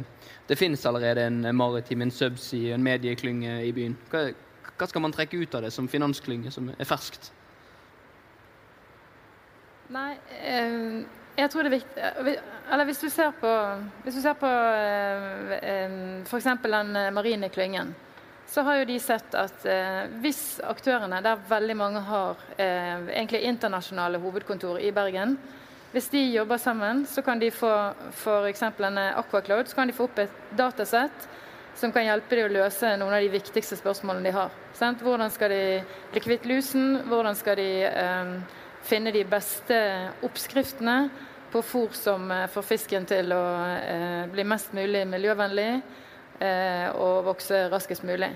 det 0.46 0.58
finnes 0.60 0.86
allerede 0.86 1.24
en 1.26 1.40
maritim, 1.56 2.02
en 2.06 2.14
subsea, 2.14 2.74
en 2.76 2.86
medieklynge 2.86 3.56
i 3.66 3.72
byen? 3.74 3.96
Hva, 4.12 4.28
hva 4.78 4.86
skal 4.90 5.02
man 5.02 5.14
trekke 5.16 5.40
ut 5.42 5.54
av 5.58 5.66
det 5.66 5.72
som 5.74 5.90
finansklynge 5.90 6.54
som 6.54 6.70
er 6.70 6.86
ferskt? 6.86 7.32
Nei, 9.94 10.14
eh, 10.38 11.02
jeg 11.34 11.50
tror 11.50 11.66
det 11.66 11.70
er 11.70 11.76
viktig 11.78 12.02
eh, 12.02 12.42
Eller 12.72 12.88
hvis 12.88 13.02
du 13.02 13.08
ser 13.10 13.34
på, 13.40 13.50
hvis 14.04 14.20
ser 14.22 14.36
på 14.38 14.48
eh, 14.48 16.22
f.eks. 16.24 16.48
den 16.62 16.96
eh, 16.96 17.10
marine 17.14 17.50
klyngen, 17.52 17.94
så 18.46 18.62
har 18.62 18.78
jo 18.78 18.86
de 18.86 18.98
sett 19.00 19.34
at 19.34 19.64
hvis 20.20 20.60
aktørene, 20.62 21.22
der 21.24 21.40
veldig 21.48 21.74
mange 21.74 22.00
har 22.04 22.42
egentlig 22.60 23.40
internasjonale 23.48 24.20
hovedkontor 24.20 24.78
i 24.84 24.92
Bergen, 24.94 25.38
hvis 25.94 26.10
de 26.12 26.20
jobber 26.28 26.60
sammen, 26.60 27.02
så 27.08 27.22
kan 27.24 27.40
de 27.40 27.48
få 27.50 27.72
f.eks. 28.12 28.62
en 28.62 28.98
Aquacloud, 28.98 29.66
så 29.66 29.80
kan 29.80 29.88
de 29.88 29.96
få 29.96 30.06
opp 30.06 30.20
et 30.22 30.36
datasett 30.54 31.26
som 31.74 31.92
kan 31.92 32.04
hjelpe 32.06 32.36
dem 32.36 32.50
å 32.50 32.54
løse 32.60 32.92
noen 33.00 33.16
av 33.16 33.24
de 33.24 33.32
viktigste 33.32 33.80
spørsmålene 33.80 34.28
de 34.28 34.36
har. 34.36 34.52
Sant? 34.76 35.02
Hvordan 35.02 35.32
skal 35.32 35.50
de 35.50 35.64
bli 36.12 36.22
kvitt 36.22 36.46
lusen? 36.46 37.00
Hvordan 37.08 37.38
skal 37.38 37.58
de 37.58 37.70
eh, 37.88 38.34
finne 38.84 39.12
de 39.14 39.24
beste 39.26 39.78
oppskriftene 40.26 41.08
på 41.54 41.62
fôr 41.62 41.92
som 41.92 42.30
eh, 42.30 42.46
får 42.50 42.62
fisken 42.66 43.04
til 43.06 43.30
å 43.30 43.44
eh, 43.78 44.24
bli 44.26 44.42
mest 44.48 44.72
mulig 44.74 45.04
miljøvennlig 45.06 45.68
eh, 46.42 46.88
og 46.98 47.28
vokse 47.28 47.68
raskest 47.70 48.02
mulig 48.06 48.32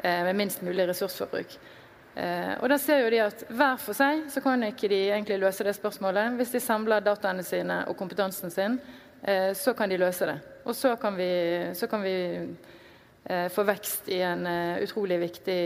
med 0.00 0.32
minst 0.32 0.62
mulig 0.64 0.86
ressursforbruk. 0.88 1.54
Og 2.16 2.62
da 2.72 2.76
ser 2.80 3.02
jo 3.02 3.10
de 3.12 3.18
at 3.20 3.42
Hver 3.52 3.74
for 3.76 3.92
seg 3.92 4.22
så 4.32 4.40
kan 4.40 4.62
ikke 4.64 4.88
de 4.88 5.00
egentlig 5.10 5.36
løse 5.42 5.66
det 5.66 5.74
spørsmålet. 5.76 6.38
Hvis 6.38 6.54
de 6.54 6.62
samler 6.64 7.04
dataene 7.04 7.44
sine 7.44 7.82
og 7.84 7.98
kompetansen 7.98 8.48
sin, 8.48 8.78
så 9.52 9.74
kan 9.76 9.92
de 9.92 9.98
løse 10.00 10.24
det. 10.24 10.38
Og 10.64 10.72
så 10.72 10.94
kan 10.96 11.20
vi, 11.20 11.28
så 11.76 11.84
kan 11.90 12.00
vi 12.00 12.16
få 13.52 13.66
vekst 13.68 14.08
i 14.08 14.22
en 14.24 14.48
utrolig 14.80 15.20
viktig 15.26 15.60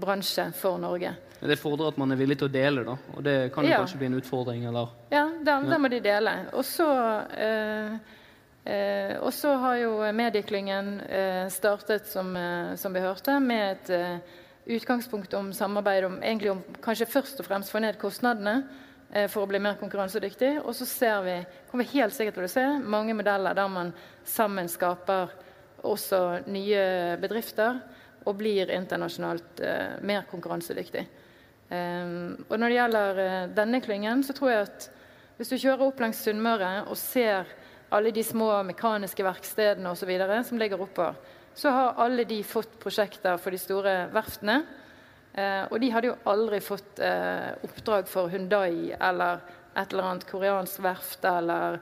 bransje 0.00 0.48
for 0.56 0.80
Norge. 0.80 1.12
Det 1.44 1.58
fordrer 1.60 1.90
at 1.92 1.98
man 2.00 2.12
er 2.14 2.16
villig 2.16 2.38
til 2.40 2.48
å 2.48 2.52
dele, 2.52 2.84
da. 2.86 2.94
Og 3.16 3.22
det 3.26 3.52
kan 3.52 3.64
jo 3.66 3.70
Ja. 3.70 3.78
kanskje 3.82 3.98
bli 4.00 4.06
en 4.06 4.14
utfordring, 4.20 4.64
eller? 4.64 4.88
Ja, 5.12 5.26
da, 5.44 5.58
da 5.60 5.78
må 5.78 5.90
de 5.92 6.00
dele. 6.00 6.32
Og 6.56 6.64
så 6.64 6.86
eh, 7.36 7.98
eh, 8.64 9.18
og 9.20 9.32
så 9.32 9.52
har 9.60 9.76
jo 9.76 9.90
medieklyngen 10.16 11.00
eh, 11.04 11.48
startet, 11.52 12.06
som, 12.08 12.30
eh, 12.36 12.74
som 12.76 12.92
vi 12.96 13.00
hørte, 13.04 13.36
med 13.44 13.76
et 13.76 13.90
eh, 13.90 14.18
utgangspunkt 14.78 15.34
om 15.36 15.52
samarbeid 15.52 16.04
om, 16.08 16.16
egentlig 16.22 16.50
om 16.54 16.62
kanskje 16.80 17.06
først 17.12 17.40
og 17.40 17.46
fremst 17.50 17.70
få 17.70 17.82
ned 17.84 17.98
kostnadene 18.00 18.62
eh, 19.12 19.26
for 19.28 19.44
å 19.44 19.50
bli 19.50 19.58
mer 19.60 19.76
konkurransedyktig. 19.80 20.62
Og 20.64 20.72
så 20.74 20.86
ser 20.88 21.20
vi, 21.26 21.36
kommer 21.70 21.84
vi 21.84 21.98
helt 21.98 22.14
sikkert 22.16 22.34
til 22.40 22.44
å 22.48 22.54
se 22.54 22.64
mange 22.80 23.12
modeller 23.14 23.52
der 23.54 23.68
man 23.68 23.92
sammen 24.24 24.68
skaper 24.72 25.28
også 25.84 26.46
nye 26.48 27.18
bedrifter 27.20 27.82
og 28.24 28.38
blir 28.40 28.70
internasjonalt 28.72 29.60
eh, 29.60 30.00
mer 30.00 30.24
konkurransedyktig. 30.30 31.04
Um, 31.70 32.44
og 32.48 32.58
når 32.60 32.68
det 32.68 32.76
gjelder 32.76 33.20
eh, 33.22 33.46
denne 33.56 33.80
klyngen, 33.82 34.22
så 34.26 34.34
tror 34.36 34.50
jeg 34.52 34.66
at 34.66 34.88
hvis 35.38 35.50
du 35.50 35.56
kjører 35.56 35.86
opp 35.86 36.02
langs 36.02 36.20
Sunnmøre 36.22 36.84
og 36.84 36.98
ser 37.00 37.48
alle 37.94 38.12
de 38.14 38.22
små 38.26 38.50
mekaniske 38.68 39.24
verkstedene 39.24 39.90
osv. 39.90 40.12
som 40.46 40.58
ligger 40.60 40.80
oppover, 40.80 41.16
så 41.54 41.70
har 41.70 41.98
alle 42.04 42.24
de 42.24 42.42
fått 42.46 42.78
prosjekter 42.82 43.38
for 43.38 43.54
de 43.54 43.58
store 43.58 43.94
verftene. 44.14 44.60
Eh, 45.34 45.64
og 45.70 45.80
de 45.82 45.90
hadde 45.90 46.10
jo 46.12 46.16
aldri 46.30 46.60
fått 46.62 47.00
eh, 47.02 47.50
oppdrag 47.66 48.06
for 48.10 48.30
Hundai 48.30 48.94
eller 48.94 49.42
et 49.74 49.90
eller 49.90 50.10
annet 50.10 50.26
koreansk 50.28 50.82
verft 50.84 51.26
eller 51.26 51.80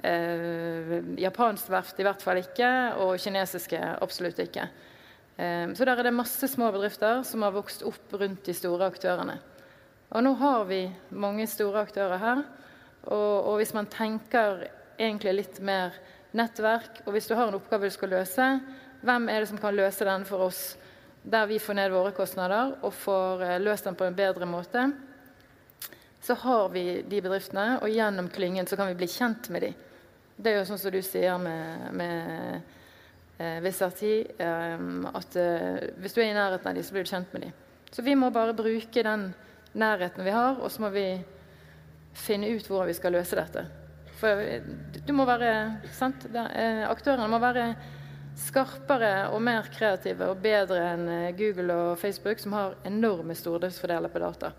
eh, 0.00 0.96
japansk 1.20 1.68
verft, 1.72 2.00
i 2.00 2.06
hvert 2.06 2.24
fall 2.24 2.40
ikke, 2.40 2.70
og 3.04 3.20
kinesiske 3.20 3.80
absolutt 4.04 4.40
ikke. 4.46 4.68
Eh, 5.36 5.74
Så 5.74 5.84
der 5.84 5.98
er 5.98 6.02
det 6.02 6.14
masse 6.14 6.48
små 6.48 6.70
bedrifter 6.72 7.22
som 7.22 7.42
har 7.42 7.52
vokst 7.52 7.82
opp 7.82 8.12
rundt 8.12 8.44
de 8.44 8.54
store 8.54 8.86
aktørene. 8.86 9.38
Og 10.10 10.22
nå 10.22 10.34
har 10.38 10.64
vi 10.64 10.84
mange 11.10 11.46
store 11.46 11.82
aktører 11.82 12.18
her. 12.18 12.44
Og, 13.04 13.46
og 13.50 13.56
hvis 13.58 13.74
man 13.74 13.86
tenker 13.90 14.68
egentlig 14.98 15.34
litt 15.34 15.60
mer 15.60 15.96
nettverk, 16.32 17.02
og 17.06 17.12
hvis 17.12 17.26
du 17.26 17.34
har 17.34 17.48
en 17.48 17.58
oppgave 17.58 17.90
du 17.90 17.94
skal 17.94 18.14
løse, 18.14 18.46
hvem 19.04 19.28
er 19.28 19.42
det 19.42 19.50
som 19.50 19.58
kan 19.60 19.74
løse 19.76 20.06
den 20.06 20.24
for 20.24 20.46
oss, 20.46 20.76
der 21.24 21.48
vi 21.48 21.58
får 21.58 21.74
ned 21.74 21.90
våre 21.92 22.12
kostnader 22.16 22.76
og 22.84 22.94
får 22.94 23.42
eh, 23.42 23.58
løst 23.62 23.88
den 23.88 23.98
på 23.98 24.06
en 24.06 24.16
bedre 24.16 24.46
måte, 24.46 24.86
så 26.24 26.36
har 26.40 26.70
vi 26.72 27.02
de 27.04 27.20
bedriftene, 27.20 27.80
og 27.82 27.92
gjennom 27.92 28.30
klyngen 28.32 28.66
så 28.66 28.78
kan 28.80 28.88
vi 28.88 28.96
bli 29.02 29.08
kjent 29.12 29.50
med 29.52 29.66
de. 29.66 29.72
Det 30.36 30.50
er 30.50 30.62
jo 30.62 30.68
sånn 30.70 30.80
som 30.80 30.94
du 30.94 31.02
sier 31.04 31.36
med, 31.38 31.90
med 31.92 32.62
eh, 33.38 33.60
Visarti, 33.60 34.14
eh, 34.38 34.84
at 35.14 35.36
eh, 35.36 35.86
hvis 36.00 36.14
du 36.14 36.20
er 36.22 36.30
i 36.30 36.36
nærheten 36.36 36.70
av 36.70 36.76
dem, 36.76 36.84
så 36.84 36.94
blir 36.94 37.06
du 37.06 37.10
kjent 37.10 37.32
med 37.34 37.46
dem. 37.46 37.54
Så 37.90 38.02
vi 38.02 38.16
må 38.18 38.30
bare 38.34 38.56
bruke 38.56 39.06
den 39.06 39.28
nærheten 39.74 40.26
vi 40.26 40.34
har, 40.34 40.60
og 40.60 40.70
så 40.70 40.84
må 40.84 40.90
vi 40.94 41.06
finne 42.14 42.50
ut 42.54 42.68
hvordan 42.68 42.90
vi 42.90 42.96
skal 42.98 43.16
løse 43.16 43.38
dette. 43.38 43.66
For 44.20 44.42
eh, 44.42 44.70
du 45.06 45.12
må 45.16 45.26
være 45.28 45.52
sant? 45.94 46.28
Det, 46.32 46.46
aktørene 46.88 47.30
må 47.30 47.42
være 47.42 47.68
skarpere 48.38 49.28
og 49.30 49.42
mer 49.46 49.68
kreative 49.70 50.26
og 50.32 50.40
bedre 50.42 50.80
enn 50.94 51.08
Google 51.38 51.74
og 51.74 51.98
Facebook, 52.00 52.40
som 52.42 52.56
har 52.56 52.78
enorme 52.86 53.36
stordriftsfordeler 53.38 54.10
på 54.10 54.22
data. 54.22 54.50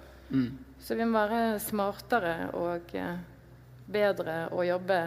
Så 0.80 0.96
vi 0.96 1.04
må 1.04 1.20
være 1.20 1.60
smartere 1.60 2.54
og 2.56 2.94
bedre 3.92 4.38
og 4.56 4.64
jobbe 4.66 5.00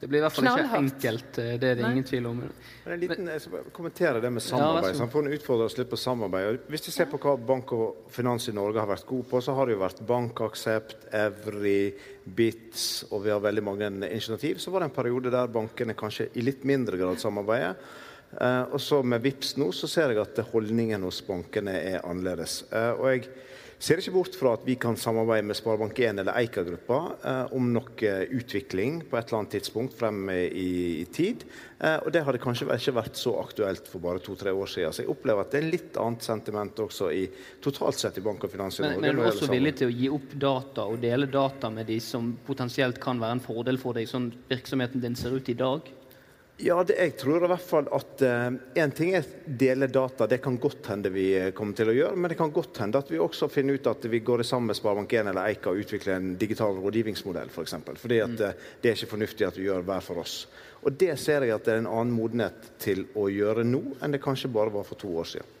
Det 0.00 0.08
blir 0.08 0.22
i 0.22 0.22
hvert 0.24 0.32
fall 0.32 0.46
ikke 0.48 0.78
enkelt, 0.78 1.38
eh, 1.42 1.56
det 1.60 1.70
er 1.70 1.74
det 1.76 1.84
Nei. 1.84 1.90
ingen 1.92 2.06
tvil 2.08 2.26
om. 2.30 2.38
Men 2.40 2.94
en 2.94 3.00
liten, 3.02 3.26
jeg 3.28 3.42
skal 3.44 3.66
kommentere 3.76 4.22
det 4.24 4.30
med 4.32 4.42
samarbeid. 4.42 4.94
Ja, 4.94 4.96
Samfunnet 4.96 4.96
god. 4.96 5.00
sant? 5.02 5.12
for 5.12 5.28
å 5.28 5.34
utfordre 5.36 5.66
oss 5.68 5.76
litt 5.76 5.90
på 5.90 5.98
samarbeid. 6.00 6.60
Hvis 6.72 6.86
du 6.86 6.90
ser 6.90 7.10
på 7.10 7.20
hva 7.20 7.34
bank 7.36 7.74
og 7.76 8.06
finans 8.08 8.48
i 8.48 8.54
Norge 8.56 8.80
har 8.80 8.88
vært 8.88 9.04
gode 9.06 9.28
på, 9.28 9.42
så 9.44 9.52
har 9.58 9.68
det 9.68 9.76
jo 9.76 9.82
vært 9.82 10.00
Bankaksept, 10.08 11.04
Evry, 11.12 11.92
BITS, 12.24 12.86
og 13.10 13.26
vi 13.26 13.34
har 13.34 13.44
veldig 13.44 13.62
mange 13.66 13.90
initiativ. 14.08 14.56
Så 14.58 14.72
var 14.72 14.80
det 14.80 14.88
en 14.88 14.96
periode 14.96 15.30
der 15.30 15.52
bankene 15.52 15.94
kanskje 15.94 16.30
i 16.32 16.46
litt 16.48 16.64
mindre 16.64 16.96
grad 16.96 17.20
samarbeider. 17.20 17.76
Eh, 18.40 18.62
og 18.72 18.80
så 18.80 19.02
med 19.02 19.20
VIPS 19.20 19.56
nå 19.58 19.68
så 19.74 19.88
ser 19.90 20.14
jeg 20.14 20.22
at 20.22 20.38
holdningen 20.52 21.02
hos 21.02 21.20
bankene 21.26 21.76
er 21.76 22.04
annerledes. 22.06 22.62
Eh, 22.72 22.92
og 22.94 23.08
jeg 23.10 23.28
ser 23.80 24.00
ikke 24.00 24.12
bort 24.12 24.36
fra 24.36 24.52
at 24.58 24.64
vi 24.66 24.74
kan 24.80 24.98
samarbeide 25.00 25.46
med 25.48 25.56
Sparebank1 25.56 26.20
eller 26.20 26.36
Eika-gruppa 26.36 26.98
eh, 27.24 27.54
om 27.56 27.70
noe 27.72 28.12
utvikling 28.36 29.00
på 29.08 29.16
et 29.16 29.30
eller 29.30 29.38
annet 29.40 29.54
tidspunkt 29.56 29.96
frem 29.96 30.28
i, 30.34 31.00
i 31.00 31.04
tid. 31.08 31.46
Eh, 31.80 31.96
og 32.04 32.12
det 32.12 32.22
hadde 32.26 32.42
kanskje 32.42 32.68
ikke 32.68 32.96
vært 32.98 33.20
så 33.20 33.32
aktuelt 33.40 33.88
for 33.88 34.04
bare 34.04 34.20
to-tre 34.24 34.52
år 34.52 34.68
siden. 34.68 34.92
Så 34.92 35.04
jeg 35.04 35.12
opplever 35.14 35.46
at 35.46 35.54
det 35.54 35.62
er 35.62 35.70
litt 35.72 36.00
annet 36.00 36.26
sentiment 36.26 36.84
også 36.84 37.08
i, 37.16 37.24
totalt 37.64 38.00
sett 38.00 38.20
i 38.20 38.24
bank 38.26 38.44
og 38.44 38.52
finans 38.52 38.80
i 38.80 38.84
Norge. 38.84 39.00
men 39.00 39.10
er 39.10 39.16
du 39.16 39.24
også 39.30 39.48
villig 39.50 39.76
til 39.80 39.88
å 39.88 39.96
gi 39.96 40.12
opp 40.18 40.36
data 40.44 40.84
og 40.90 41.00
dele 41.00 41.30
data 41.32 41.72
med 41.72 41.88
de 41.88 41.96
som 42.04 42.34
potensielt 42.46 43.00
kan 43.00 43.22
være 43.22 43.38
en 43.38 43.44
fordel 43.44 43.80
for 43.80 43.96
deg, 43.96 44.10
sånn 44.10 44.28
virksomheten 44.50 45.00
din 45.00 45.16
ser 45.16 45.32
ut 45.36 45.48
i 45.48 45.56
dag? 45.56 45.88
Ja, 46.60 46.76
det, 46.84 46.96
jeg 46.98 47.14
tror 47.16 47.44
i 47.44 47.48
hvert 47.48 47.64
fall 47.64 47.86
at 47.96 48.22
én 48.76 48.90
ting 48.92 49.14
er 49.16 49.24
dele 49.44 49.86
data, 49.88 50.26
det 50.28 50.40
kan 50.44 50.58
godt 50.60 50.90
hende 50.92 51.08
vi 51.12 51.30
eh, 51.38 51.52
kommer 51.56 51.76
til 51.76 51.88
å 51.88 51.94
gjøre. 51.94 52.18
Men 52.20 52.32
det 52.32 52.36
kan 52.36 52.52
godt 52.52 52.82
hende 52.82 53.00
at 53.00 53.08
vi 53.12 53.20
også 53.22 53.48
finner 53.48 53.78
ut 53.78 53.88
at 53.88 54.04
vi 54.12 54.20
går 54.24 54.42
sammen 54.44 54.68
med 54.68 54.76
Sparebank1 54.76 55.30
eller 55.30 55.40
Eika 55.46 55.72
og 55.72 55.80
utvikler 55.80 56.18
en 56.18 56.34
digital 56.40 56.76
rådgivningsmodell 56.82 57.48
f.eks. 57.48 57.54
For 57.54 57.68
eksempel. 57.68 57.96
Fordi 58.00 58.20
at 58.24 58.36
uh, 58.36 58.68
det 58.82 58.90
er 58.90 58.98
ikke 58.98 59.14
fornuftig 59.14 59.48
at 59.48 59.56
vi 59.56 59.70
gjør 59.70 59.86
hver 59.88 60.04
for 60.04 60.20
oss. 60.20 60.36
Og 60.84 60.92
det 61.00 61.14
ser 61.20 61.46
jeg 61.46 61.56
at 61.56 61.64
det 61.64 61.74
er 61.74 61.82
en 61.82 61.90
annen 61.90 62.12
modenhet 62.16 62.70
til 62.80 63.06
å 63.16 63.28
gjøre 63.32 63.64
nå 63.68 63.82
enn 64.00 64.12
det 64.12 64.22
kanskje 64.24 64.52
bare 64.52 64.72
var 64.74 64.84
for 64.88 65.00
to 65.00 65.12
år 65.20 65.32
siden. 65.32 65.56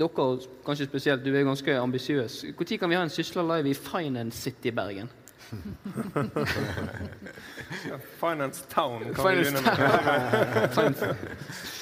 Dere, 0.00 0.26
kanskje 0.64 0.86
spesielt, 0.88 1.24
du 1.24 1.34
er 1.34 1.44
ganske 1.44 1.74
ambisiøs. 1.76 2.42
Når 2.56 2.76
kan 2.80 2.90
vi 2.90 2.98
ha 2.98 3.02
en 3.04 3.12
Sysla 3.12 3.44
Live 3.44 3.70
i 3.70 3.78
Finance 3.78 4.38
City 4.38 4.72
Bergen? 4.74 5.10
Finance 8.20 8.64
Town 8.70 9.04
kan 9.14 9.24
Finance 9.24 9.30
vi 9.30 9.36
begynne 9.36 9.60
med. 9.62 11.16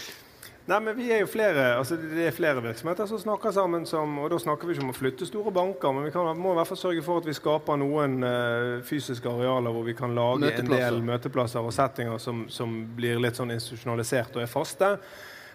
Nei, 0.69 0.81
men 0.85 0.93
vi 0.99 1.07
er 1.09 1.23
jo 1.23 1.29
flere, 1.33 1.63
altså 1.79 1.97
Det 1.97 2.27
er 2.29 2.35
flere 2.37 2.61
virksomheter 2.61 3.07
som 3.09 3.21
snakker 3.23 3.55
sammen. 3.57 3.87
Som, 3.89 4.19
og 4.21 4.29
Da 4.31 4.39
snakker 4.43 4.69
vi 4.69 4.77
ikke 4.77 4.85
om 4.85 4.93
å 4.93 4.97
flytte 4.97 5.29
store 5.29 5.53
banker, 5.55 5.95
men 5.97 6.05
vi 6.05 6.13
kan, 6.13 6.29
må 6.37 6.53
i 6.53 6.59
hvert 6.59 6.69
fall 6.69 6.81
sørge 6.83 7.05
for 7.07 7.23
at 7.23 7.29
vi 7.29 7.37
skaper 7.37 7.81
noen 7.81 8.19
uh, 8.21 8.85
fysiske 8.85 9.31
arealer 9.33 9.73
hvor 9.73 9.87
vi 9.87 9.97
kan 9.97 10.13
lage 10.17 10.53
en 10.61 10.69
del 10.69 11.01
møteplasser 11.09 11.65
og 11.65 11.73
settinger 11.73 12.21
som, 12.21 12.45
som, 12.53 12.77
blir 12.99 13.21
litt 13.23 13.41
sånn 13.41 13.55
institusjonalisert 13.57 14.37
og 14.37 14.45
er 14.45 14.53
faste. 14.53 14.93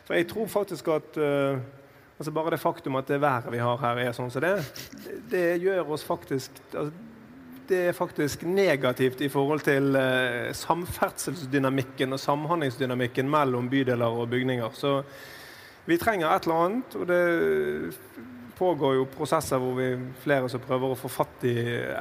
For 0.07 0.18
jeg 0.18 0.31
tror 0.34 0.49
faktisk 0.49 0.90
at 0.95 1.22
uh, 1.22 1.61
altså 2.18 2.34
Bare 2.34 2.56
det 2.56 2.61
faktum 2.61 2.98
at 2.98 3.07
det 3.10 3.22
været 3.22 3.52
vi 3.53 3.61
har 3.61 3.77
her, 3.85 4.02
er 4.02 4.18
sånn 4.18 4.34
som 4.34 4.41
det, 4.41 4.56
det, 5.03 5.19
det 5.30 5.48
gjør 5.61 5.94
oss 5.94 6.06
faktisk 6.07 6.57
altså, 6.72 6.90
det 7.69 7.80
er 7.90 7.95
faktisk 7.95 8.44
negativt 8.49 9.22
i 9.22 9.30
forhold 9.31 9.64
til 9.65 9.95
eh, 9.95 10.52
samferdselsdynamikken 10.57 12.14
og 12.14 12.19
samhandlingsdynamikken 12.19 13.30
mellom 13.31 13.69
bydeler 13.72 14.19
og 14.22 14.30
bygninger. 14.30 14.69
Så 14.77 14.99
vi 15.85 15.98
trenger 15.98 16.31
et 16.31 16.48
eller 16.48 16.65
annet, 16.65 16.95
og 16.95 17.07
det 17.07 17.23
pågår 18.57 18.98
jo 18.99 19.06
prosesser 19.10 19.61
hvor 19.61 19.76
vi 19.77 19.88
flere 20.23 20.49
som 20.52 20.61
prøver 20.64 20.94
å 20.94 20.98
få 20.98 21.10
fatt 21.11 21.45
i 21.49 21.56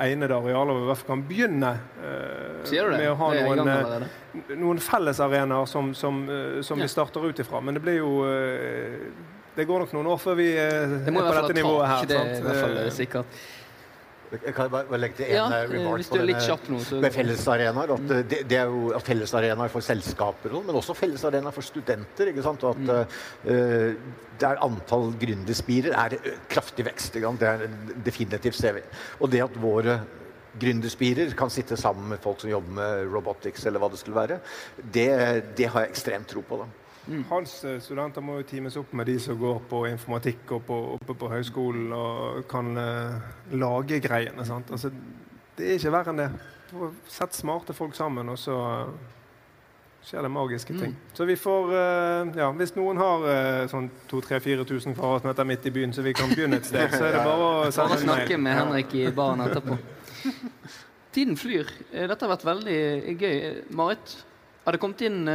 egnede 0.05 0.37
arealer 0.37 0.73
hvor 0.73 0.83
vi 0.83 0.85
i 0.85 0.91
hvert 0.91 1.01
fall 1.01 1.13
kan 1.15 1.25
begynne 1.29 1.71
eh, 2.05 2.75
med 2.93 3.07
å 3.09 3.15
ha 3.23 3.31
noen, 3.39 3.71
eh, 3.73 4.53
noen 4.61 4.83
fellesarenaer 4.83 5.71
som, 5.71 5.95
som, 5.97 6.23
eh, 6.29 6.61
som 6.67 6.79
ja. 6.79 6.87
vi 6.87 6.93
starter 6.93 7.25
ut 7.25 7.43
ifra. 7.43 7.63
Men 7.65 7.79
det 7.79 7.85
blir 7.85 8.01
jo 8.03 8.13
eh, 8.29 9.09
Det 9.53 9.67
går 9.69 9.83
nok 9.83 9.91
noen 9.93 10.07
år 10.15 10.21
før 10.21 10.37
vi 10.39 10.47
er 10.57 10.95
på 11.05 11.25
dette 11.27 11.57
nivået 11.59 11.89
her. 11.91 12.07
Det 12.09 12.21
er 12.21 12.39
i 12.39 12.45
hvert 12.47 12.63
fall 12.63 12.79
sikkert. 12.95 13.43
Jeg 14.33 14.55
kan 14.57 14.71
bare 14.73 14.99
legge 15.01 15.19
til 15.19 15.29
en 15.29 15.35
ja, 15.37 15.45
eh, 15.59 15.67
remark 15.69 16.09
på 16.09 16.21
du 16.23 16.31
er 16.33 16.41
kjapp 16.41 16.69
nå, 16.73 16.79
så... 16.87 17.01
med 17.03 17.13
fellesarenaer. 17.13 17.93
At 17.97 18.05
mm. 18.07 18.15
det, 18.31 18.41
det, 18.49 18.59
er 18.63 18.73
jo 18.73 19.03
fellesarenaer 19.05 19.73
for 19.73 19.85
selskaper, 19.85 20.57
men 20.65 20.79
også 20.81 20.97
fellesarenaer 20.97 21.55
for 21.55 21.67
studenter. 21.67 22.33
ikke 22.33 22.45
sant? 22.47 22.65
Og 22.65 22.73
at 22.73 22.83
mm. 22.83 23.53
uh, 23.53 24.25
der 24.41 24.65
antall 24.65 25.13
gründerspirer 25.21 25.97
er 26.07 26.17
kraftig 26.51 26.89
vekst. 26.89 27.21
Det 27.21 27.49
er 27.51 27.69
definitivt 28.05 28.57
ser 28.59 28.79
vi. 28.79 28.85
Og 29.21 29.31
det 29.33 29.45
at 29.45 29.61
våre 29.61 30.01
gründerspirer 30.61 31.33
kan 31.37 31.53
sitte 31.53 31.77
sammen 31.81 32.09
med 32.13 32.21
folk 32.25 32.41
som 32.41 32.51
jobber 32.53 32.77
med 32.77 33.13
robotics, 33.13 33.67
eller 33.69 33.81
hva 33.81 33.89
det 33.93 34.01
skulle 34.01 34.21
være, 34.21 34.41
det, 34.77 35.09
det 35.57 35.69
har 35.73 35.87
jeg 35.87 35.95
ekstremt 35.95 36.29
tro 36.33 36.45
på. 36.45 36.61
da. 36.65 36.82
Mm. 37.07 37.25
Hans 37.31 37.65
eh, 37.65 37.81
studenter 37.83 38.23
må 38.23 38.39
jo 38.39 38.47
times 38.47 38.77
opp 38.79 38.93
med 38.95 39.09
de 39.11 39.17
som 39.21 39.39
går 39.39 39.65
på 39.71 39.83
informatikk 39.91 40.53
og 40.55 40.67
på, 40.69 40.77
oppe 40.99 41.17
på 41.19 41.31
høyskolen 41.33 41.91
og 41.97 42.45
kan 42.51 42.71
uh, 42.79 43.17
lage 43.59 43.99
greiene. 44.05 44.45
Altså, 44.47 44.93
det 45.59 45.67
er 45.67 45.81
ikke 45.81 45.95
verre 45.97 46.15
enn 46.15 46.23
det. 46.23 46.29
Sett 47.11 47.35
smarte 47.35 47.75
folk 47.77 47.99
sammen, 47.99 48.31
og 48.31 48.39
så 48.39 48.55
uh, 48.55 48.95
skjer 50.07 50.23
det 50.23 50.33
magiske 50.33 50.79
ting. 50.79 50.95
Mm. 50.95 51.11
Så 51.19 51.27
vi 51.27 51.37
får 51.41 51.75
uh, 51.75 52.33
ja, 52.39 52.53
Hvis 52.63 52.77
noen 52.79 53.03
har 53.03 53.27
sånn 53.73 53.91
2000-4000 54.13 54.95
kvadratmeter 54.95 55.49
midt 55.49 55.67
i 55.67 55.75
byen, 55.75 55.95
så 55.95 56.07
vi 56.07 56.15
kan 56.15 56.31
begynne 56.31 56.63
et 56.63 56.71
sted, 56.71 56.87
så 56.95 57.09
er 57.09 57.19
det 57.19 57.27
bare 57.27 57.51
å 57.51 57.71
sende 57.75 57.99
en 57.99 58.07
mail. 58.07 58.09
snakke 58.13 58.43
med 58.47 58.61
Henrik 58.63 58.99
i 59.03 59.09
baren 59.11 59.43
etterpå. 59.49 59.81
Tiden 61.13 61.35
flyr. 61.37 61.67
Dette 61.91 62.23
har 62.25 62.31
vært 62.39 62.47
veldig 62.47 62.83
gøy. 63.19 63.41
Marit, 63.77 64.21
har 64.63 64.73
det 64.73 64.81
kommet 64.81 65.03
inn 65.05 65.27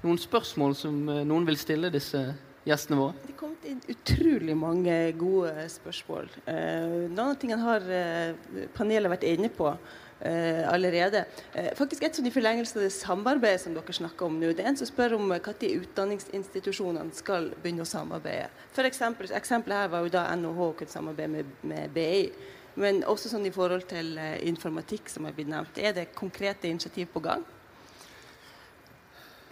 noen 0.00 0.20
spørsmål 0.20 0.76
som 0.78 1.02
eh, 1.08 1.24
noen 1.28 1.46
vil 1.48 1.58
stille 1.60 1.92
disse 1.92 2.22
gjestene 2.66 2.98
våre? 2.98 3.16
Det 3.24 3.34
er 3.34 3.38
kommet 3.38 3.66
inn 3.68 3.82
utrolig 3.92 4.56
mange 4.58 4.94
gode 5.18 5.66
spørsmål. 5.72 6.30
Eh, 6.46 6.94
noen 7.10 7.28
av 7.28 7.36
tingene 7.42 7.66
har 7.66 7.92
eh, 7.92 8.64
panelet 8.76 9.12
vært 9.12 9.28
inne 9.28 9.52
på. 9.52 9.74
Uh, 10.22 10.62
allerede. 10.70 11.24
Uh, 11.50 11.72
faktisk 11.74 12.04
Et 12.06 12.14
sånn 12.14 12.28
i 12.28 12.30
forlengelse 12.30 12.76
av 12.76 12.84
det 12.84 12.92
samarbeidet 12.94 13.64
som 13.64 13.72
dere 13.74 13.94
snakker 13.96 14.28
om 14.28 14.36
nå. 14.38 14.52
Det 14.54 14.62
er 14.62 14.68
en 14.70 14.76
som 14.78 14.86
spør 14.86 15.16
om 15.16 15.24
når 15.26 15.48
utdanningsinstitusjonene 15.66 17.10
skal 17.16 17.48
begynne 17.56 17.82
å 17.82 17.90
samarbeide. 17.90 18.46
For 18.70 18.86
eksempel, 18.86 19.32
Eksempelet 19.34 19.80
her 19.80 19.90
var 19.90 20.04
jo 20.06 20.12
da 20.14 20.28
NHH 20.36 20.68
kunne 20.78 20.94
samarbeide 20.94 21.32
med, 21.32 21.50
med, 21.66 21.90
BI. 21.90 22.30
Men 22.78 23.02
også 23.02 23.32
sånn 23.32 23.50
i 23.50 23.50
forhold 23.50 23.88
til 23.90 24.14
uh, 24.14 24.38
informatikk, 24.46 25.10
som 25.10 25.26
har 25.26 25.34
blitt 25.34 25.50
nevnt. 25.50 25.82
Er 25.82 25.98
det 25.98 26.12
konkrete 26.14 26.70
initiativ 26.70 27.10
på 27.10 27.24
gang? 27.26 27.42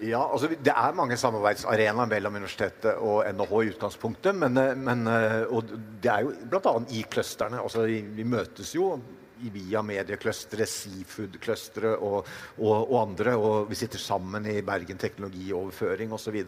Ja, 0.00 0.20
altså 0.24 0.48
Det 0.48 0.72
er 0.72 0.96
mange 0.96 1.16
samarbeidsarenaer 1.20 2.08
mellom 2.08 2.38
universitetet 2.40 3.00
og 3.04 3.24
NHH 3.36 3.54
i 3.60 3.72
utgangspunktet. 3.74 4.36
Men, 4.36 4.56
eh, 4.56 4.76
men 4.76 5.06
eh, 5.06 5.42
og 5.52 5.74
det 6.00 6.12
er 6.12 6.24
jo 6.24 6.32
bl.a. 6.48 6.74
i 6.96 7.04
clusterne. 7.10 7.60
Altså, 7.60 7.84
vi 7.84 8.24
møtes 8.24 8.74
jo 8.74 8.94
via 9.40 9.80
medieclustere, 9.84 10.66
seafood-clustere 10.68 11.94
og, 11.96 12.26
og, 12.58 12.74
og, 12.78 12.96
andre. 13.02 13.36
Og 13.36 13.70
vi 13.70 13.76
sitter 13.76 14.00
sammen 14.00 14.48
i 14.48 14.60
Bergen 14.64 15.00
teknologioverføring 15.00 16.16
osv. 16.16 16.40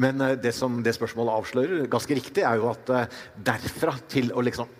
Men 0.00 0.24
eh, 0.24 0.36
det 0.40 0.56
som 0.56 0.80
det 0.84 0.96
spørsmålet 0.96 1.36
avslører, 1.36 1.88
ganske 1.92 2.16
riktig, 2.16 2.48
er 2.48 2.60
jo 2.60 2.72
at 2.72 2.94
derfra 3.36 3.98
til 4.08 4.32
å 4.32 4.44
liksom 4.46 4.79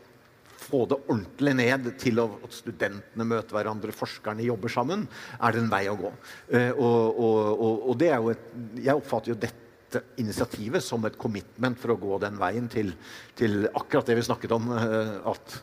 få 0.70 0.84
det 0.90 0.98
ordentlig 1.10 1.54
ned 1.58 1.88
til 2.00 2.20
at 2.22 2.54
studentene 2.54 3.26
møter 3.26 3.56
hverandre, 3.56 3.94
forskerne 3.96 4.46
jobber 4.46 4.72
sammen, 4.72 5.06
er 5.40 5.54
det 5.54 5.64
en 5.64 5.72
vei 5.72 5.84
å 5.90 5.98
gå. 5.98 6.12
Uh, 6.52 6.70
og, 6.70 7.20
og, 7.24 7.72
og, 7.90 7.94
det 8.00 8.12
er 8.12 8.20
jo 8.20 8.32
et, 8.34 8.46
jeg 8.86 9.02
oppfatter 9.02 9.34
jo 9.34 9.40
dette 9.40 10.04
initiativet 10.22 10.84
som 10.86 11.02
et 11.06 11.18
commitment 11.18 11.78
for 11.80 11.94
å 11.94 11.98
gå 11.98 12.20
den 12.22 12.38
veien 12.40 12.68
til, 12.70 12.92
til 13.38 13.64
akkurat 13.72 14.06
det 14.06 14.20
vi 14.20 14.28
snakket 14.28 14.54
om. 14.56 14.70
Uh, 14.70 15.32
at 15.32 15.58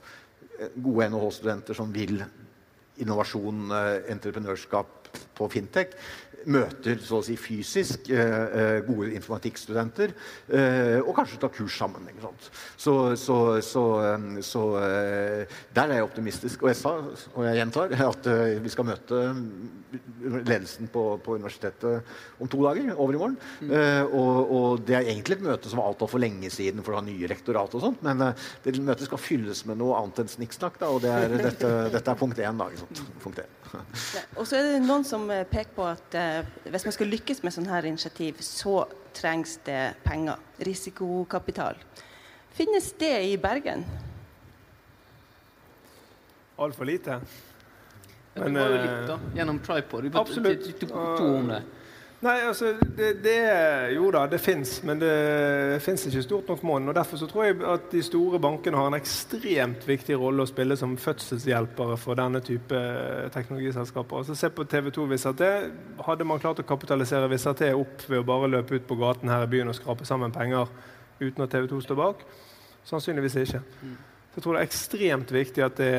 gode 0.75 1.07
NHH-studenter 1.13 1.77
som 1.77 1.93
vil 1.93 2.19
innovasjon, 2.97 3.67
uh, 3.71 3.97
entreprenørskap 4.11 4.97
på 5.38 5.49
fintech, 5.53 5.95
møter 6.48 6.99
så 7.03 7.19
å 7.19 7.26
si 7.26 7.35
fysisk 7.39 8.10
eh, 8.14 8.45
eh, 8.48 8.77
gode 8.88 9.11
informatikkstudenter, 9.18 10.14
eh, 10.53 10.98
og 11.02 11.14
kanskje 11.18 11.39
tar 11.41 11.52
kurs 11.56 11.76
sammen. 11.80 12.07
Så, 12.77 12.94
så, 13.19 13.38
så, 13.65 13.84
så, 14.45 14.64
der 15.76 15.91
er 15.91 15.99
jeg 15.99 16.07
optimistisk. 16.07 16.64
Og 16.64 16.72
jeg 16.72 16.80
sa, 16.80 16.94
og 17.34 17.48
jeg 17.48 17.60
gjentar, 17.60 17.94
at 18.07 18.30
vi 18.64 18.72
skal 18.72 18.88
møte 18.88 19.22
ledelsen 20.48 20.89
på, 20.91 21.03
på 21.23 21.38
universitetet 21.38 22.41
om 22.41 22.49
to 22.52 22.64
dager, 22.64 22.94
over 22.95 23.18
i 23.18 23.22
morgen. 23.22 23.38
Mm. 23.61 23.76
Og, 24.07 24.53
og, 24.57 24.85
det 24.88 24.98
er 24.98 25.11
egentlig 25.11 25.39
et 25.39 25.45
møte 25.48 25.72
som 25.72 25.81
var 25.81 25.91
alt 25.91 26.06
altfor 26.06 26.22
lenge 26.22 26.52
siden 26.53 26.84
for 26.85 26.95
å 26.95 27.02
ha 27.02 27.06
nye 27.07 27.30
rektorat 27.30 27.76
og 27.77 27.84
sånt, 27.84 28.03
men 28.06 28.23
det 28.64 28.77
møtet 28.80 29.07
skal 29.10 29.22
fylles 29.22 29.65
med 29.69 29.81
noe 29.81 29.99
annet 29.99 30.23
enn 30.23 30.34
snikksnakk, 30.38 30.80
og 30.88 31.03
det 31.06 31.14
er, 31.14 31.38
dette, 31.38 31.73
dette, 31.94 32.07
er 32.07 32.19
punkt 32.19 32.39
én. 32.41 32.60
Da, 32.60 32.69
ikke 32.72 32.85
sant? 32.85 33.06
punkt 33.23 33.44
én. 33.44 33.56
Og 34.38 34.48
så 34.48 34.57
er 34.57 34.68
det 34.72 34.84
noen 34.85 35.06
som 35.07 35.26
peker 35.27 35.73
på 35.76 35.85
at 35.88 36.18
eh, 36.18 36.48
hvis 36.68 36.88
man 36.88 36.95
skal 36.95 37.11
lykkes 37.11 37.44
med 37.44 37.56
sånne 37.56 37.73
her 37.73 37.88
initiativ, 37.89 38.41
så 38.45 38.81
trengs 39.18 39.57
det 39.65 39.81
penger. 40.06 40.41
Risikokapital. 40.65 41.80
Finnes 42.57 42.91
det 42.99 43.14
i 43.30 43.35
Bergen? 43.41 43.85
Altfor 46.57 46.89
lite. 46.89 47.19
Men, 48.34 48.53
du 48.53 48.60
var 48.60 48.69
jo 48.69 48.77
litt, 48.81 49.07
da. 49.10 49.18
Gjennom 49.38 49.60
Tripod. 49.65 50.07
Absolutt. 50.15 50.65
To, 50.65 50.88
to, 50.88 51.03
to 51.18 51.27
om 51.39 51.52
det. 51.52 51.61
Nei, 52.18 52.39
altså, 52.48 52.72
det, 52.98 53.11
det 53.22 53.35
Jo 53.94 54.07
da, 54.10 54.23
det 54.26 54.39
fins, 54.41 54.80
men 54.88 54.98
det 54.98 55.77
fins 55.85 56.07
ikke 56.10 56.23
stort 56.26 56.48
nok 56.49 56.64
monn. 56.65 56.89
Derfor 56.95 57.19
så 57.22 57.27
tror 57.30 57.45
jeg 57.45 57.60
at 57.61 57.91
de 57.91 58.02
store 58.02 58.39
bankene 58.41 58.80
har 58.80 58.89
en 58.89 58.98
ekstremt 58.98 59.85
viktig 59.85 60.18
rolle 60.18 60.41
å 60.41 60.49
spille 60.49 60.77
som 60.80 60.95
fødselshjelpere 60.98 61.99
for 62.02 62.18
denne 62.18 62.41
type 62.41 62.81
teknologiselskaper. 63.35 64.23
Altså, 64.23 64.38
se 64.39 64.49
på 64.49 64.65
TV 64.65 64.89
2 64.98 65.06
Wizard 65.11 65.45
Hadde 66.07 66.26
man 66.26 66.41
klart 66.41 66.64
å 66.64 66.65
kapitalisere 66.65 67.30
Wizard 67.30 67.61
opp 67.69 68.10
ved 68.10 68.23
å 68.23 68.26
bare 68.26 68.49
løpe 68.49 68.81
ut 68.81 68.89
på 68.89 68.98
gaten 68.98 69.30
her 69.30 69.45
i 69.45 69.53
byen 69.53 69.69
og 69.69 69.77
skrape 69.77 70.06
sammen 70.10 70.34
penger 70.34 70.73
uten 71.22 71.45
at 71.45 71.53
TV 71.53 71.69
2 71.69 71.85
står 71.85 72.02
bak? 72.02 72.26
Sannsynligvis 72.88 73.38
ikke. 73.44 73.61
Mm. 73.84 73.98
Så 74.31 74.39
jeg 74.39 74.45
tror 74.45 74.57
det 74.57 74.60
er 74.64 74.72
ekstremt 74.72 75.38
viktig 75.38 75.69
at 75.69 75.77
det 75.77 75.94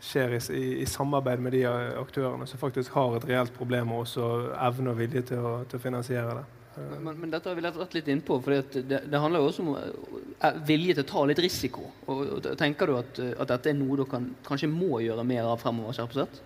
skjer 0.00 0.36
i, 0.36 0.40
i, 0.56 0.64
i, 0.82 0.86
samarbeid 0.88 1.42
med 1.44 1.54
de 1.56 1.64
aktørene 2.00 2.46
som 2.48 2.60
faktisk 2.60 2.94
har 2.96 3.18
et 3.18 3.28
reelt 3.28 3.52
problem, 3.56 3.92
og 3.92 4.06
også 4.06 4.30
evne 4.56 4.94
og 4.94 4.98
vilje 5.00 5.26
til 5.32 5.44
å, 5.44 5.52
til 5.68 5.80
å 5.80 5.84
finansiere 5.84 6.40
det. 6.40 6.46
Men, 6.80 7.16
men, 7.18 7.30
dette 7.32 7.50
har 7.50 7.58
vi 7.58 7.64
lett 7.64 7.94
litt 7.96 8.08
innpå, 8.08 8.38
for 8.44 8.54
det, 8.54 8.84
det, 9.02 9.18
handler 9.18 9.42
jo 9.42 9.48
også 9.50 9.64
om 9.66 10.62
vilje 10.68 10.96
til 10.96 11.04
å 11.04 11.10
ta 11.10 11.24
litt 11.28 11.42
risiko. 11.42 11.88
Og, 12.06 12.22
og 12.38 12.48
Tenker 12.58 12.88
du 12.88 12.96
at, 13.00 13.20
at, 13.34 13.50
dette 13.50 13.72
er 13.72 13.76
noe 13.76 13.98
du 14.00 14.06
kan, 14.08 14.30
kanskje 14.46 14.70
må 14.70 15.02
gjøre 15.04 15.26
mer 15.26 15.50
av 15.50 15.60
fremover? 15.60 15.98
Kjærpesett? 15.98 16.40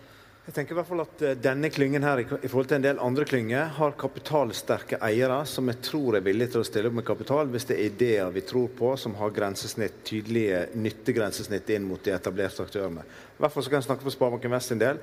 Jeg 0.45 0.53
tenker 0.59 0.75
i 0.75 0.77
hvert 0.77 0.89
fall 0.91 1.01
at 1.01 1.23
eh, 1.25 1.37
Denne 1.41 1.71
klyngen 1.73 2.05
her, 2.05 2.21
i 2.21 2.49
forhold 2.53 2.67
til 2.69 2.77
en 2.77 2.85
del 2.85 2.99
andre 3.01 3.25
klynger, 3.25 3.71
har 3.79 3.95
kapitalsterke 3.97 4.99
eiere 5.07 5.39
som 5.49 5.71
jeg 5.73 5.79
tror 5.87 6.19
er 6.19 6.25
villige 6.27 6.53
til 6.53 6.61
å 6.61 6.67
stille 6.69 6.91
opp 6.91 6.99
med 6.99 7.07
kapital 7.09 7.49
hvis 7.49 7.65
det 7.71 7.79
er 7.79 7.87
ideer 7.87 8.35
vi 8.35 8.43
tror 8.45 8.69
på 8.77 8.91
som 9.01 9.17
har 9.17 9.33
grensesnitt, 9.33 10.03
tydelige 10.05 10.67
nyttegrensesnitt 10.77 11.73
inn 11.73 11.87
mot 11.89 12.05
de 12.05 12.13
etablerte 12.13 12.67
aktørene. 12.67 13.07
I 13.09 13.41
hvert 13.41 13.55
fall 13.55 13.65
så 13.65 13.73
kan 13.73 13.81
jeg 13.81 13.87
snakke 13.89 14.05
for 14.05 14.17
Sparebanken 14.19 14.53
Vest 14.53 14.75
sin 14.75 14.85
del. 14.85 15.01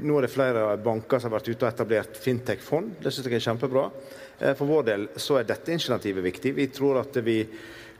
Nå 0.00 0.16
er 0.16 0.24
det 0.24 0.32
flere 0.32 0.64
banker 0.80 1.20
som 1.20 1.28
har 1.28 1.36
vært 1.36 1.52
ute 1.52 1.60
og 1.60 1.68
etablert 1.68 2.22
fintech-fond. 2.24 2.96
Det 3.04 3.12
synes 3.12 3.28
jeg 3.28 3.42
er 3.42 3.44
kjempebra. 3.50 3.84
Eh, 4.40 4.56
for 4.56 4.72
vår 4.72 4.88
del 4.88 5.06
så 5.20 5.36
er 5.36 5.52
dette 5.52 5.76
initiativet 5.76 6.24
viktig. 6.30 6.56
Vi 6.56 6.70
tror 6.72 7.02
at 7.04 7.20
vi 7.28 7.42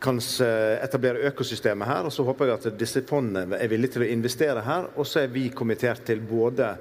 kan 0.00 0.18
etablere 0.18 1.26
økosystemet 1.32 1.88
her. 1.88 2.06
Og 2.06 2.14
så 2.14 2.24
håper 2.26 2.46
jeg 2.46 2.58
at 2.58 2.78
disse 2.78 3.02
fondene 3.08 3.58
er 3.58 3.70
villige 3.70 3.96
til 3.96 4.06
å 4.06 4.10
investere 4.12 4.62
her. 4.66 4.90
Og 4.96 5.06
så 5.08 5.24
er 5.24 5.32
vi 5.34 5.48
kommentert 5.50 6.04
til 6.06 6.22
både 6.22 6.72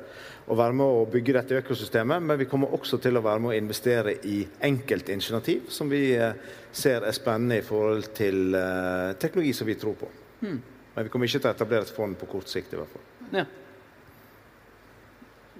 å 0.47 0.55
være 0.55 0.75
med 0.79 0.85
å 0.85 1.05
bygge 1.11 1.35
dette 1.35 1.59
økosystemet, 1.59 2.23
men 2.23 2.39
vi 2.39 2.47
kommer 2.47 2.71
også 2.75 3.01
til 3.03 3.19
å 3.19 3.23
være 3.25 3.43
med 3.43 3.51
å 3.51 3.57
investere 3.57 4.13
i 4.29 4.37
enkeltinitiativ 4.63 5.67
som 5.73 5.91
vi 5.91 6.13
eh, 6.15 6.37
ser 6.71 7.03
er 7.03 7.15
spennende 7.15 7.59
i 7.59 7.65
forhold 7.65 8.11
til 8.15 8.55
uh, 8.55 9.11
teknologi 9.19 9.51
som 9.57 9.67
vi 9.67 9.75
tror 9.79 9.97
på. 9.99 10.09
Hmm. 10.43 10.59
Men 10.95 11.07
vi 11.07 11.11
kommer 11.11 11.27
ikke 11.27 11.41
til 11.41 11.49
å 11.49 11.55
etablere 11.57 11.87
et 11.87 11.95
fond 11.95 12.15
på 12.17 12.29
kort 12.31 12.51
sikt. 12.51 12.73
i 12.73 12.79
hvert 12.79 12.93
fall. 12.93 13.07
Ja. 13.33 13.43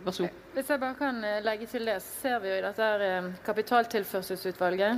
Vær 0.06 0.16
så 0.16 0.28
god. 0.28 0.44
Hvis 0.54 0.70
jeg 0.74 0.82
bare 0.84 1.00
kan 1.00 1.24
eh, 1.24 1.40
legge 1.46 1.70
til 1.72 1.90
det, 1.90 1.98
så 2.04 2.22
ser 2.22 2.38
vi 2.44 2.52
jo 2.52 2.60
i 2.60 2.66
dette 2.66 2.92
her 2.92 3.32
kapitaltilførselsutvalget 3.46 4.94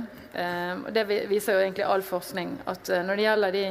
Det 0.94 1.04
viser 1.28 1.56
jo 1.56 1.64
egentlig 1.64 1.84
all 1.84 2.02
forskning 2.02 2.54
at 2.70 2.92
når 3.06 3.16
det 3.16 3.24
gjelder 3.26 3.56
de 3.56 3.64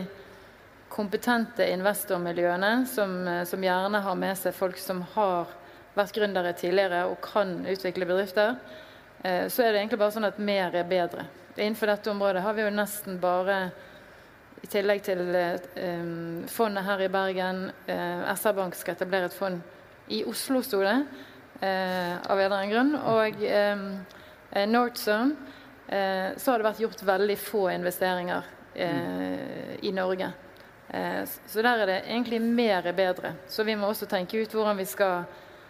kompetente 0.90 1.70
investormiljøene, 1.70 2.86
som, 2.90 3.14
som 3.46 3.64
gjerne 3.64 4.02
har 4.02 4.16
med 4.18 4.38
seg 4.38 4.56
folk 4.58 4.78
som 4.82 5.04
har 5.14 5.48
vært 5.98 6.16
gründere 6.16 6.54
tidligere 6.58 7.04
og 7.10 7.20
kan 7.24 7.60
utvikle 7.68 8.08
bedrifter, 8.10 8.56
eh, 9.24 9.48
så 9.48 9.64
er 9.64 9.74
det 9.74 9.84
egentlig 9.84 10.02
bare 10.02 10.16
sånn 10.16 10.30
at 10.30 10.40
mer 10.40 10.76
er 10.76 10.88
bedre. 10.88 11.28
Innenfor 11.58 11.92
dette 11.92 12.12
området 12.12 12.44
har 12.46 12.56
vi 12.56 12.64
jo 12.64 12.74
nesten 12.74 13.20
bare 13.22 13.60
i 14.64 14.68
tillegg 14.68 15.04
til 15.04 15.24
eh, 15.36 16.46
fondet 16.52 16.88
her 16.88 17.04
i 17.04 17.12
Bergen 17.12 17.68
eh, 17.88 18.32
SR-Bank 18.36 18.78
skal 18.78 18.98
etablere 18.98 19.30
et 19.30 19.36
fond 19.36 19.60
i 20.10 20.24
Oslo, 20.28 20.62
sto 20.66 20.82
det, 20.84 20.96
eh, 21.62 22.16
av 22.20 22.40
en 22.40 22.46
eller 22.46 22.58
annen 22.58 22.74
grunn. 22.74 22.96
Og 23.14 23.44
eh, 23.44 23.78
eh 24.52 24.64
eh, 24.64 26.38
så 26.38 26.52
har 26.52 26.60
det 26.60 26.70
vært 26.70 26.82
gjort 26.86 27.04
veldig 27.04 27.38
få 27.38 27.70
investeringer 27.72 28.44
eh, 28.76 29.76
i 29.82 29.92
Norge. 29.92 30.32
så 31.46 31.62
der 31.62 31.80
er 31.80 31.86
det 31.86 32.00
egentlig 32.08 32.42
mer 32.42 32.88
er 32.88 32.94
bedre. 32.94 33.34
Så 33.48 33.64
vi 33.64 33.76
må 33.76 33.88
også 33.88 34.08
tenke 34.10 34.42
ut 34.42 34.54
hvordan 34.54 34.78
vi 34.78 34.86
skal 34.86 35.26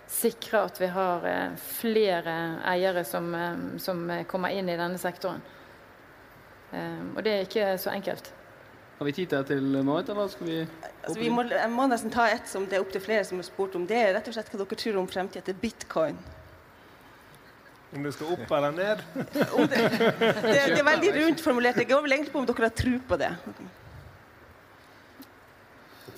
sikre 0.09 0.63
at 0.65 0.81
vi 0.81 0.89
har 0.89 1.25
eh, 1.27 1.55
flere 1.55 2.35
eiere 2.65 3.03
som, 3.05 3.29
eh, 3.35 3.77
som, 3.77 4.01
kommer 4.27 4.49
inn 4.49 4.69
i 4.69 4.77
denne 4.77 4.97
sektoren. 4.97 5.41
Eh, 6.73 7.01
og 7.15 7.21
det 7.23 7.33
er 7.33 7.47
ikke 7.47 7.71
så 7.81 7.93
enkelt. 7.93 8.31
Har 8.99 9.07
vi 9.07 9.13
tid 9.15 9.34
til 9.47 9.77
Marit, 9.88 10.09
eller 10.11 10.27
skal 10.27 10.47
vi 10.47 10.57
altså, 10.59 11.19
vi 11.19 11.30
må, 11.31 11.45
Jeg 11.47 11.71
må 11.71 11.85
nesten 11.88 12.11
ta 12.11 12.26
et 12.27 12.49
som 12.51 12.65
det 12.67 12.76
er 12.77 12.84
opptil 12.84 13.01
flere 13.01 13.23
som 13.23 13.39
har 13.39 13.47
spurt 13.47 13.77
om. 13.80 13.88
Det 13.88 13.95
er 13.95 14.11
rett 14.17 14.27
og 14.27 14.35
slett 14.35 14.51
hva 14.51 14.59
dere 14.59 14.80
tror 14.84 14.99
om 14.99 15.07
fremtiden 15.07 15.45
til 15.47 15.55
bitcoin. 15.61 16.19
Om 17.95 18.03
det 18.05 18.11
skal 18.13 18.34
opp 18.35 18.51
eller 18.57 18.76
ned? 18.76 19.05
det, 19.15 19.30
det, 19.71 20.41
det, 20.43 20.80
er 20.81 20.85
veldig 20.91 21.13
rundt 21.15 21.41
formulert. 21.41 21.80
Jeg 21.80 21.89
går 21.89 22.03
vel 22.05 22.17
egentlig 22.17 22.35
på 22.35 22.43
om 22.43 22.49
dere 22.51 22.67
har 22.67 22.76
tro 22.84 22.97
på 23.07 23.21
det 23.23 23.31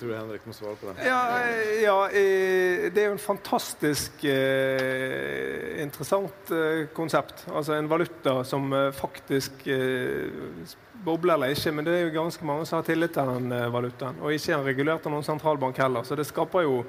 tror 0.02 0.14
Henrik 0.16 0.46
må 0.46 0.54
svare 0.56 0.78
på 0.80 0.90
det. 0.90 1.06
Ja, 1.06 1.20
ja 1.82 1.96
det 2.12 2.98
er 2.98 3.10
jo 3.10 3.16
en 3.16 3.22
fantastisk 3.22 4.24
eh, 4.28 5.82
interessant 5.82 6.52
eh, 6.54 6.86
konsept. 6.96 7.44
Altså 7.52 7.76
en 7.76 7.90
valuta 7.90 8.40
som 8.48 8.72
eh, 8.76 8.90
faktisk 8.96 9.66
bobler 11.04 11.34
eller 11.34 11.54
ikke, 11.54 11.72
men 11.74 11.86
det 11.86 11.94
er 11.96 12.04
jo 12.06 12.16
ganske 12.16 12.46
mange 12.46 12.66
som 12.68 12.78
har 12.78 12.86
tillit 12.86 13.14
til 13.14 13.30
den 13.34 13.52
eh, 13.52 13.70
valutaen. 13.72 14.20
Og 14.22 14.34
ikke 14.34 14.56
er 14.56 14.66
regulert 14.66 15.06
av 15.06 15.14
noen 15.14 15.26
sentralbank 15.26 15.78
heller. 15.82 16.06
Så 16.06 16.18
det 16.18 16.28
skaper 16.28 16.68
jo 16.68 16.82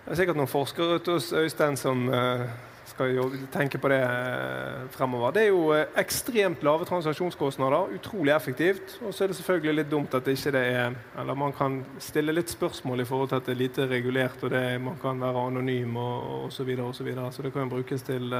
Det 0.00 0.14
er 0.14 0.18
sikkert 0.22 0.38
noen 0.40 0.48
forskere 0.50 0.96
ute 0.96 1.12
hos 1.12 1.26
Øystein 1.36 1.76
som 1.76 2.06
eh, 2.08 2.46
skal 2.88 3.12
jo 3.14 3.26
tenke 3.52 3.78
på 3.78 3.90
det 3.92 4.00
eh, 4.00 4.86
fremover. 4.90 5.34
Det 5.36 5.42
er 5.44 5.50
jo 5.52 5.74
ekstremt 6.00 6.64
lave 6.66 6.88
transaksjonskostnader, 6.88 7.92
utrolig 7.94 8.32
effektivt. 8.34 8.96
Og 9.04 9.14
så 9.14 9.24
er 9.24 9.30
det 9.30 9.36
selvfølgelig 9.38 9.76
litt 9.76 9.92
dumt 9.92 10.16
at 10.16 10.26
det 10.26 10.38
ikke 10.38 10.54
det 10.56 10.64
er 10.72 10.96
Eller 11.20 11.38
man 11.38 11.52
kan 11.52 11.82
stille 11.98 12.34
litt 12.34 12.50
spørsmål 12.50 13.04
i 13.04 13.08
forhold 13.08 13.28
til 13.28 13.40
at 13.40 13.46
det 13.46 13.54
er 13.54 13.62
lite 13.62 13.88
regulert, 13.92 14.42
og 14.42 14.50
det, 14.50 14.64
man 14.80 14.98
kan 15.02 15.20
være 15.20 15.46
anonym 15.46 15.96
og 15.96 16.46
osv. 16.48 16.56
Så, 16.56 16.64
videre, 16.64 16.86
og 16.86 16.94
så, 16.94 17.04
videre. 17.04 17.32
så 17.32 17.42
det 17.42 17.52
kan 17.52 17.68
jo 17.68 17.76
brukes 17.76 18.02
til 18.02 18.34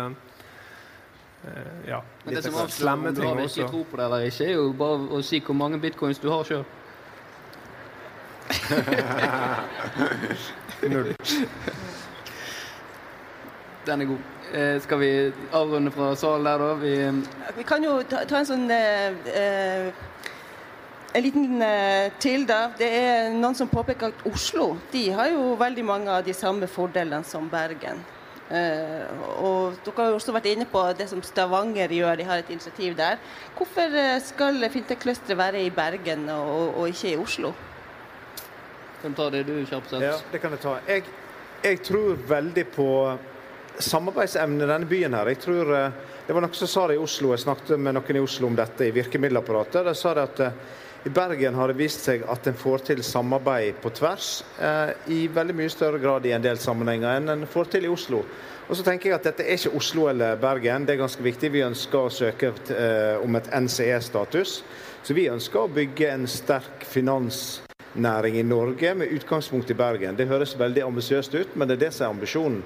ja, 1.86 2.02
Men 2.24 2.34
det 2.34 2.42
som 2.44 2.68
slemme 2.68 3.14
ting 3.14 3.24
også. 3.24 3.30
Om 3.30 3.36
du 3.36 3.42
virkelig 3.42 3.68
tror 3.70 3.84
på 3.90 3.96
det 3.96 4.04
eller 4.04 4.18
ikke, 4.28 4.44
er 4.44 4.52
jo 4.52 4.72
bare 4.76 4.98
å 5.16 5.22
si 5.24 5.40
hvor 5.46 5.56
mange 5.56 5.78
bitcoins 5.80 6.18
du 6.20 6.28
har 6.30 6.44
sjøl. 6.44 6.64
Null. 10.90 11.14
Den 13.86 14.00
er 14.00 14.04
god. 14.10 14.18
Eh, 14.52 14.80
skal 14.82 14.98
vi 14.98 15.32
avrunde 15.52 15.90
fra 15.94 16.14
salen 16.18 16.46
der, 16.46 16.58
da? 16.58 16.74
Vi, 16.74 17.22
vi 17.56 17.62
kan 17.62 17.84
jo 17.84 18.02
ta, 18.02 18.24
ta 18.26 18.36
en 18.40 18.46
sånn 18.48 18.70
eh, 18.74 19.14
eh, 19.30 19.92
en 21.12 21.22
liten 21.22 21.62
eh, 21.62 22.12
til, 22.22 22.44
da. 22.46 22.70
Det 22.78 22.86
er 22.86 23.30
noen 23.34 23.56
som 23.58 23.70
påpeker 23.70 24.10
at 24.10 24.24
Oslo 24.30 24.76
de 24.92 25.08
har 25.14 25.32
jo 25.32 25.54
veldig 25.58 25.84
mange 25.86 26.10
av 26.10 26.24
de 26.26 26.34
samme 26.36 26.68
fordelene 26.70 27.26
som 27.26 27.48
Bergen. 27.50 28.02
Eh, 28.50 29.10
og 29.38 29.76
Dere 29.84 29.94
har 30.02 30.08
jo 30.10 30.16
også 30.18 30.32
vært 30.34 30.48
inne 30.50 30.66
på 30.66 30.82
det 30.98 31.06
som 31.06 31.20
Stavanger 31.22 31.92
gjør, 31.94 32.16
de 32.18 32.26
har 32.26 32.42
et 32.42 32.50
initiativ 32.50 32.96
der. 32.98 33.20
Hvorfor 33.54 33.94
eh, 33.94 34.16
skal 34.26 34.58
Fintech-clusteret 34.74 35.38
være 35.38 35.62
i 35.62 35.70
Bergen 35.70 36.26
og, 36.34 36.74
og, 36.74 36.88
ikke 36.90 37.12
i 37.12 37.20
Oslo? 37.20 37.52
Kan 39.00 39.14
ta 39.14 39.28
det 39.30 39.44
du, 39.46 39.54
kjapt 39.68 39.94
Ja, 40.02 40.16
det 40.32 40.42
kan 40.42 40.56
jeg 40.56 40.64
ta. 40.64 40.74
Jeg, 40.88 41.06
jeg 41.62 41.82
tror 41.86 42.18
veldig 42.28 42.66
på 42.74 42.90
samarbeidsevne 43.80 44.66
i 44.66 44.68
denne 44.68 44.90
byen 44.90 45.14
her. 45.14 45.30
Jeg 45.30 45.42
tror 45.46 45.74
eh, 45.76 45.98
Det 46.26 46.34
var 46.34 46.44
noen 46.44 46.58
som 46.58 46.70
sa 46.70 46.88
det 46.90 46.98
i 46.98 47.02
Oslo, 47.02 47.32
jeg 47.34 47.42
snakket 47.46 47.78
med 47.78 47.96
noen 47.96 48.18
i 48.18 48.22
Oslo 48.22 48.50
om 48.50 48.58
dette 48.58 48.86
i 48.86 48.94
virkemiddelapparatet. 48.94 49.86
De 49.86 49.94
sa 49.98 50.12
det 50.18 50.26
at 50.26 50.42
i 51.04 51.08
Bergen 51.08 51.54
har 51.54 51.70
det 51.70 51.78
vist 51.78 52.04
seg 52.04 52.26
at 52.28 52.44
en 52.50 52.56
får 52.60 52.82
til 52.90 52.98
samarbeid 53.04 53.78
på 53.80 53.92
tvers 53.96 54.42
eh, 54.60 54.90
i 55.08 55.20
veldig 55.32 55.56
mye 55.56 55.72
større 55.72 56.00
grad 56.02 56.26
i 56.28 56.34
en 56.36 56.44
del 56.44 56.60
sammenhenger 56.60 57.16
enn 57.16 57.32
en 57.32 57.46
får 57.48 57.70
til 57.72 57.86
i 57.88 57.92
Oslo. 57.92 58.20
Og 58.68 58.76
så 58.76 58.84
tenker 58.84 59.08
jeg 59.08 59.16
at 59.16 59.24
Dette 59.30 59.46
er 59.46 59.56
ikke 59.56 59.72
Oslo 59.80 60.10
eller 60.10 60.36
Bergen, 60.40 60.84
det 60.84 60.94
er 60.94 61.00
ganske 61.00 61.24
viktig. 61.24 61.50
Vi 61.56 61.64
ønsker 61.64 62.04
å 62.04 62.12
søke 62.12 62.52
eh, 62.76 63.16
om 63.24 63.40
et 63.40 63.48
NCE-status. 63.48 64.54
Så 65.00 65.16
vi 65.16 65.30
ønsker 65.32 65.64
å 65.64 65.72
bygge 65.72 66.12
en 66.12 66.28
sterk 66.28 66.84
finansnæring 66.84 68.36
i 68.36 68.44
Norge 68.44 68.92
med 69.00 69.16
utgangspunkt 69.16 69.72
i 69.72 69.78
Bergen. 69.80 70.20
Det 70.20 70.28
høres 70.28 70.52
veldig 70.60 70.84
ambisiøst 70.84 71.34
ut, 71.34 71.56
men 71.56 71.70
det 71.70 71.78
er 71.78 71.86
det 71.86 71.94
som 71.96 72.10
er 72.10 72.14
ambisjonen. 72.14 72.60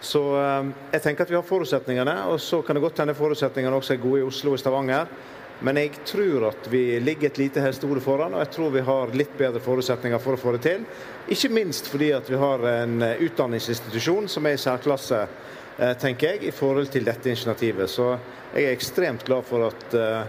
Så 0.00 0.24
eh, 0.40 0.76
jeg 0.96 1.04
tenker 1.04 1.28
at 1.28 1.36
vi 1.36 1.36
har 1.36 1.44
forutsetningene, 1.44 2.22
og 2.32 2.40
så 2.40 2.64
kan 2.64 2.80
det 2.80 2.88
godt 2.88 3.04
hende 3.04 3.18
forutsetningene 3.18 3.76
også 3.76 3.98
er 3.98 4.06
gode 4.08 4.24
i 4.24 4.30
Oslo 4.32 4.56
og 4.56 4.62
Stavanger. 4.64 5.12
Men 5.60 5.76
jeg 5.76 6.04
tror 6.06 6.48
at 6.52 6.68
vi 6.70 7.00
ligger 7.00 7.26
et 7.26 7.38
lite 7.38 7.62
hestehode 7.62 8.00
foran, 8.00 8.34
og 8.34 8.44
jeg 8.44 8.50
tror 8.54 8.70
vi 8.70 8.82
har 8.86 9.14
litt 9.18 9.32
bedre 9.38 9.62
forutsetninger 9.62 10.20
for 10.22 10.36
å 10.36 10.40
få 10.40 10.54
det 10.54 10.60
til. 10.68 10.84
Ikke 11.34 11.50
minst 11.50 11.90
fordi 11.90 12.12
at 12.14 12.30
vi 12.30 12.38
har 12.38 12.62
en 12.70 13.02
eh, 13.02 13.24
utdanningsinstitusjon 13.26 14.28
som 14.30 14.46
er 14.46 14.54
i 14.54 14.60
særklasse, 14.62 15.24
eh, 15.78 15.96
tenker 15.98 16.30
jeg, 16.30 16.44
i 16.46 16.54
forhold 16.54 16.92
til 16.94 17.08
dette 17.08 17.32
initiativet. 17.32 17.90
Så 17.90 18.12
jeg 18.54 18.68
er 18.68 18.76
ekstremt 18.76 19.26
glad 19.26 19.44
for 19.44 19.66
at 19.66 19.98
uh, 19.98 20.22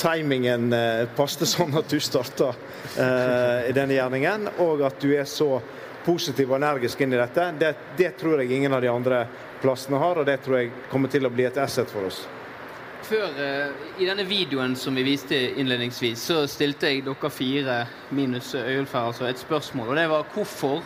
timingen 0.00 0.72
uh, 0.74 1.04
passet 1.16 1.48
sånn 1.48 1.76
at 1.78 1.92
du 1.92 2.00
starta 2.02 2.50
i 2.90 3.72
denne 3.76 3.94
gjerningen, 3.94 4.48
og 4.64 4.80
at 4.82 4.98
du 5.00 5.12
er 5.14 5.28
så 5.28 5.60
positiv 6.02 6.50
og 6.50 6.58
energisk 6.58 7.04
inn 7.04 7.14
i 7.14 7.20
dette. 7.20 7.46
Det, 7.60 7.70
det, 8.00 8.10
tror 8.18 8.40
jeg 8.40 8.56
ingen 8.56 8.74
av 8.74 8.82
de 8.82 8.90
andre 8.90 9.22
plassene 9.62 10.00
har, 10.02 10.18
og 10.18 10.26
det 10.26 10.40
tror 10.42 10.58
jeg 10.58 10.72
kommer 10.90 11.12
til 11.12 11.28
å 11.28 11.32
bli 11.32 11.46
et 11.46 11.60
asset 11.62 11.88
for 11.92 12.08
oss. 12.08 12.24
Før, 13.10 13.32
uh, 13.34 13.70
I 13.98 14.06
denne 14.06 14.22
videoen 14.22 14.76
som 14.78 14.94
vi 14.94 15.02
viste 15.02 15.34
innledningsvis, 15.58 16.20
så 16.28 16.44
stilte 16.46 16.92
jeg 16.92 17.02
dere 17.02 17.30
fire 17.34 17.80
minus 18.14 18.52
Øyulf 18.54 18.94
her 18.94 19.08
altså 19.08 19.26
et 19.26 19.42
spørsmål. 19.42 19.88
og 19.88 19.96
Det 19.98 20.04
var 20.12 20.28
hvorfor 20.30 20.84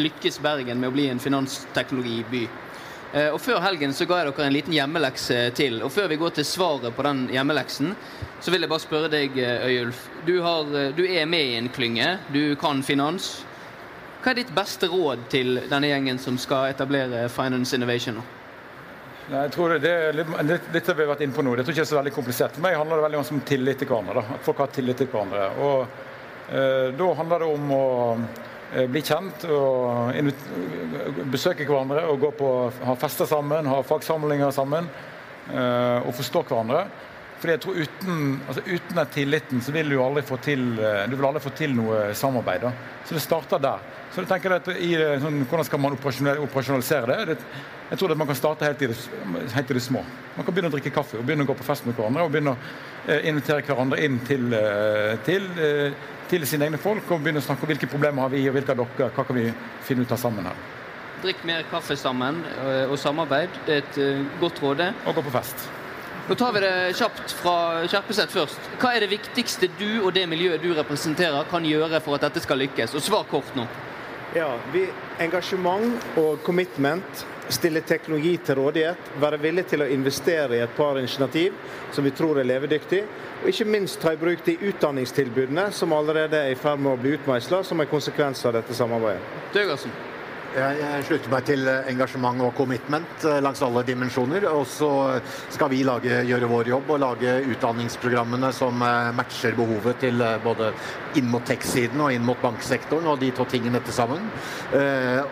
lykkes 0.00 0.40
Bergen 0.40 0.80
med 0.80 0.88
å 0.88 0.94
bli 0.96 1.10
en 1.12 1.20
finansteknologiby? 1.20 2.46
Uh, 3.12 3.34
og 3.34 3.38
Før 3.44 3.60
helgen 3.66 3.92
så 3.92 4.08
ga 4.08 4.22
jeg 4.22 4.32
dere 4.32 4.48
en 4.48 4.56
liten 4.56 4.78
hjemmelekse 4.78 5.38
til. 5.60 5.82
og 5.84 5.92
Før 5.92 6.08
vi 6.08 6.20
går 6.24 6.38
til 6.40 6.48
svaret 6.48 6.96
på 6.96 7.04
den 7.04 7.26
hjemmeleksen, 7.36 7.92
så 8.40 8.50
vil 8.50 8.64
jeg 8.64 8.72
bare 8.72 8.88
spørre 8.88 9.12
deg, 9.12 9.36
Øyulf. 9.36 10.06
Du, 10.24 10.38
har, 10.40 10.76
du 10.96 11.04
er 11.04 11.26
med 11.28 11.52
i 11.52 11.56
en 11.60 11.68
klynge, 11.68 12.14
du 12.32 12.56
kan 12.56 12.80
finans. 12.82 13.42
Hva 14.22 14.32
er 14.32 14.40
ditt 14.40 14.56
beste 14.56 14.88
råd 14.88 15.28
til 15.28 15.58
denne 15.68 15.92
gjengen 15.92 16.18
som 16.18 16.40
skal 16.40 16.72
etablere 16.72 17.28
Finance 17.28 17.76
Innovation? 17.76 18.22
nå? 18.22 18.41
Jeg 19.30 19.52
tror 19.54 19.74
det, 19.74 19.78
det 19.84 19.90
er 19.92 20.16
litt, 20.16 20.30
litt, 20.48 20.70
litt 20.74 20.88
vi 20.98 21.06
vært 21.06 21.20
inne 21.24 21.36
på 21.36 21.44
nå. 21.46 21.54
Det 21.56 21.64
tror 21.66 21.76
ikke 21.76 21.84
er 21.84 21.90
så 21.92 21.98
veldig 22.00 22.14
komplisert. 22.14 22.56
For 22.56 22.64
meg 22.64 22.78
handler 22.78 22.98
det 22.98 23.04
veldig 23.06 23.20
om 23.20 23.42
tillit 23.46 23.78
til 23.78 23.90
hverandre. 23.90 24.18
Da. 24.18 24.38
At 24.38 24.46
folk 24.48 24.62
har 24.64 24.72
tillit 24.74 24.98
til 24.98 25.10
hverandre. 25.12 25.46
Og 25.62 25.84
eh, 26.50 26.88
Da 26.98 27.12
handler 27.20 27.44
det 27.44 27.52
om 27.54 27.70
å 27.76 27.86
eh, 28.18 28.88
bli 28.90 29.04
kjent 29.06 29.46
og 29.46 31.30
besøke 31.30 31.68
hverandre 31.68 32.02
og 32.10 32.26
gå 32.26 32.32
på, 32.40 32.50
ha 32.82 32.98
fester 32.98 33.30
sammen, 33.30 33.70
ha 33.70 33.80
fagsamlinger 33.86 34.50
sammen. 34.54 34.90
Eh, 35.50 35.98
og 36.02 36.14
forstå 36.18 36.44
hverandre. 36.50 36.86
Fordi 37.42 37.56
jeg 37.56 37.62
tror 37.64 37.78
Uten, 37.82 38.18
altså 38.46 38.62
uten 38.66 38.98
den 39.00 39.14
tilliten 39.14 39.62
så 39.62 39.72
vil 39.74 39.88
du 39.90 39.96
aldri 40.02 40.22
få 40.26 40.38
til, 40.42 40.66
eh, 40.78 41.04
du 41.10 41.16
vil 41.16 41.26
aldri 41.26 41.42
få 41.42 41.54
til 41.58 41.74
noe 41.78 42.08
samarbeid. 42.14 42.66
Da. 42.66 42.98
Så 43.06 43.16
det 43.16 43.22
starter 43.22 43.62
der. 43.62 43.86
Så 44.12 44.22
jeg 44.22 44.30
tenker 44.30 44.58
at 44.58 44.68
i, 44.74 44.92
sånn, 45.22 45.46
Hvordan 45.46 45.66
skal 45.66 45.80
man 45.80 45.96
operasjonalisere 45.96 47.06
det? 47.14 47.36
det? 47.36 47.70
Jeg 47.92 47.98
tror 48.00 48.14
at 48.14 48.16
man 48.16 48.28
kan 48.30 48.36
starte 48.38 48.64
helt 48.64 48.82
i, 48.82 48.86
det, 48.88 48.96
helt 49.52 49.70
i 49.70 49.74
det 49.76 49.82
små. 49.84 50.00
Man 50.32 50.46
kan 50.46 50.54
begynne 50.54 50.70
å 50.70 50.72
drikke 50.72 50.94
kaffe 50.94 51.18
og 51.18 51.26
begynne 51.28 51.44
å 51.44 51.48
gå 51.50 51.56
på 51.58 51.66
fest 51.66 51.84
med 51.84 51.92
hverandre. 51.98 52.22
og 52.24 52.30
begynne 52.32 52.54
å 52.54 52.60
eh, 53.04 53.26
invitere 53.28 53.60
hverandre 53.66 53.98
inn 54.00 54.16
til, 54.24 54.46
eh, 54.56 55.18
til, 55.26 55.48
eh, 55.60 55.98
til, 56.30 56.46
sine 56.48 56.70
egne 56.70 56.78
folk 56.80 57.10
og 57.10 57.20
begynne 57.20 57.42
å 57.42 57.44
snakke 57.44 57.66
om 57.66 57.68
hvilke 57.68 57.90
problemer 57.92 58.24
har 58.24 58.30
vi 58.32 58.46
og 58.48 58.56
hvilke 58.56 58.72
av 58.72 58.80
dere, 58.80 59.10
hva 59.12 59.26
kan 59.28 59.36
vi 59.36 59.44
finne 59.84 60.06
ut 60.06 60.14
av 60.16 60.20
sammen 60.22 60.48
her. 60.48 60.62
Drikk 61.22 61.44
mer 61.44 61.66
kaffe 61.70 61.94
sammen 62.00 62.40
og 62.88 62.96
samarbeid. 62.98 63.60
Det 63.66 63.76
er 63.76 63.84
et 63.84 64.30
godt 64.40 64.62
råd. 64.64 64.80
Og 65.06 65.14
gå 65.14 65.24
på 65.28 65.34
fest. 65.36 65.68
Nå 66.30 66.34
tar 66.40 66.56
vi 66.56 66.62
det 66.64 66.96
kjapt 66.96 67.34
fra 67.42 67.54
Kjerpeset 67.92 68.32
først. 68.32 68.72
Hva 68.80 68.94
er 68.96 69.04
det 69.04 69.10
viktigste 69.12 69.68
du 69.76 70.00
og 70.00 70.14
det 70.16 70.24
miljøet 70.30 70.64
du 70.64 70.72
representerer 70.74 71.44
kan 71.50 71.66
gjøre 71.66 72.00
for 72.00 72.16
at 72.16 72.24
dette 72.24 72.40
skal 72.42 72.58
lykkes? 72.64 72.96
Og 72.96 73.04
svar 73.04 73.28
kort 73.30 73.52
nå. 73.58 73.68
Ja, 74.32 74.48
vi, 74.72 74.86
Engasjement 75.20 76.16
og 76.16 76.40
commitment 76.42 77.26
stille 77.48 77.80
teknologi 77.80 78.36
til 78.44 78.58
rådighet, 78.60 79.10
være 79.20 79.40
villig 79.42 79.66
til 79.70 79.82
å 79.82 79.90
investere 79.90 80.58
i 80.58 80.62
et 80.64 80.76
par 80.76 80.98
initiativ 81.00 81.56
som 81.92 82.04
vi 82.04 82.14
tror 82.16 82.40
er 82.40 82.48
levedyktige, 82.48 83.08
og 83.42 83.50
ikke 83.50 83.68
minst 83.68 84.00
ta 84.02 84.14
i 84.14 84.20
bruk 84.20 84.44
de 84.46 84.58
utdanningstilbudene 84.70 85.70
som 85.74 85.92
allerede 85.96 86.38
er 86.38 86.54
i 86.54 86.58
ferd 86.58 86.80
med 86.80 86.94
å 86.94 87.02
bli 87.02 87.16
utmeisla 87.18 87.64
som 87.66 87.82
en 87.82 87.90
konsekvens 87.90 88.46
av 88.46 88.56
dette 88.60 88.76
samarbeidet. 88.76 89.22
Døgersen. 89.54 90.11
Jeg 90.52 91.04
slutter 91.08 91.30
meg 91.32 91.44
til 91.48 91.68
eh, 91.70 91.86
engasjement 91.88 92.42
og 92.44 92.50
commitment 92.58 93.24
eh, 93.24 93.38
langs 93.40 93.62
alle 93.64 93.82
dimensjoner. 93.88 94.44
Og 94.50 94.66
så 94.68 94.90
skal 95.52 95.70
vi 95.72 95.80
lage, 95.86 96.18
gjøre 96.28 96.50
vår 96.50 96.68
jobb 96.74 96.90
og 96.92 97.00
lage 97.00 97.38
utdanningsprogrammene 97.54 98.50
som 98.52 98.84
eh, 98.84 99.08
matcher 99.16 99.56
behovet 99.56 100.02
til 100.04 100.20
både 100.44 100.72
inn 101.16 101.30
mot 101.32 101.44
tech-siden 101.48 102.00
og 102.04 102.12
inn 102.12 102.24
mot 102.26 102.40
banksektoren, 102.42 103.08
og 103.08 103.20
de 103.20 103.30
to 103.36 103.46
tingene 103.48 103.80
til 103.84 103.92
sammen. 103.92 104.22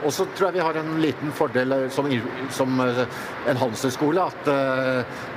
Og 0.04 0.10
så 0.12 0.26
tror 0.36 0.50
jeg 0.50 0.58
vi 0.58 0.64
har 0.66 0.76
en 0.76 0.90
liten 1.00 1.32
fordel 1.32 1.72
som, 1.94 2.08
som 2.52 2.82
en 2.82 3.60
handelshøyskole, 3.62 4.26
at 4.26 4.50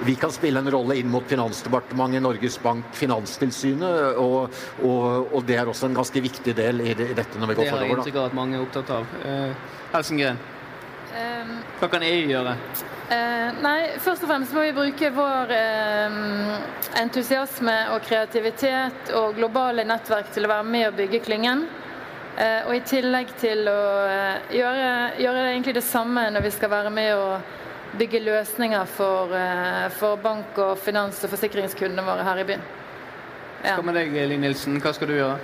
vi 0.03 0.17
kan 0.19 0.33
spille 0.35 0.59
en 0.59 0.67
rolle 0.73 0.97
inn 0.99 1.07
mot 1.13 1.23
Finansdepartementet, 1.31 2.25
Norges 2.25 2.59
Bank, 2.63 2.91
Finanstilsynet, 2.97 4.19
og, 4.19 4.51
og, 4.83 5.31
og 5.31 5.47
det 5.47 5.61
er 5.61 5.71
også 5.71 5.87
en 5.87 5.95
ganske 6.01 6.25
viktig 6.27 6.57
del 6.59 6.83
i, 6.83 6.91
dette 6.91 7.39
når 7.39 7.53
vi 7.53 7.59
går 7.61 7.71
forover. 7.71 7.71
Det 7.71 7.79
har 7.79 7.87
jeg 7.87 7.95
inntrykk 8.01 8.19
av 8.19 8.27
at 8.33 8.37
mange 8.41 8.59
er 8.59 8.67
opptatt 8.67 8.93
av. 8.99 9.72
Helsengren? 9.93 10.39
Um, 11.13 11.57
Hva 11.77 11.89
kan 11.93 12.03
EU 12.05 12.25
gjøre? 12.31 12.55
Uh, 13.03 13.49
nei, 13.61 13.77
Først 14.01 14.23
og 14.25 14.31
fremst 14.31 14.53
må 14.55 14.63
vi 14.65 14.73
bruke 14.73 15.11
vår 15.13 15.51
uh, 15.53 16.15
entusiasme 16.97 17.75
og 17.93 18.01
kreativitet 18.07 19.13
og 19.19 19.37
globale 19.37 19.85
nettverk 19.85 20.31
til 20.33 20.47
å 20.47 20.53
være 20.55 20.65
med 20.65 20.87
og 20.87 20.97
bygge 20.97 21.21
klyngen. 21.27 21.67
Uh, 22.33 22.65
og 22.65 22.73
i 22.79 22.83
tillegg 22.89 23.35
til 23.37 23.69
å 23.69 23.81
gjøre, 24.55 24.87
gjøre 25.21 25.49
egentlig 25.51 25.77
det 25.77 25.85
samme 25.85 26.25
når 26.33 26.47
vi 26.47 26.53
skal 26.55 26.73
være 26.73 26.93
med 26.93 27.13
og 27.13 27.59
bygge 27.99 28.23
løsninger 28.25 28.87
for, 28.89 29.29
for 29.93 30.17
bank- 30.17 30.57
og 30.57 30.79
finans- 30.81 31.19
og 31.27 31.29
forsikringskundene 31.29 32.01
våre 32.07 32.25
her 32.25 32.41
i 32.41 32.45
byen. 32.47 32.63
Ja. 33.61 33.75
Hva 33.77 33.85
med 33.85 33.99
deg, 33.99 34.15
Linn 34.31 34.41
Nilsen? 34.41 34.79
Hva 34.81 34.95
skal 34.97 35.11
du 35.11 35.13
gjøre? 35.19 35.37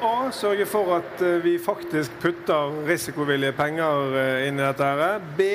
A. 0.00 0.30
Sørge 0.30 0.66
for 0.66 0.92
at 0.94 1.22
eh, 1.22 1.40
vi 1.42 1.58
faktisk 1.58 2.12
putter 2.22 2.74
risikovillige 2.86 3.52
penger 3.52 4.12
eh, 4.14 4.48
inn 4.48 4.60
i 4.60 4.62
dette. 4.62 4.84
her. 4.84 5.18
B. 5.36 5.48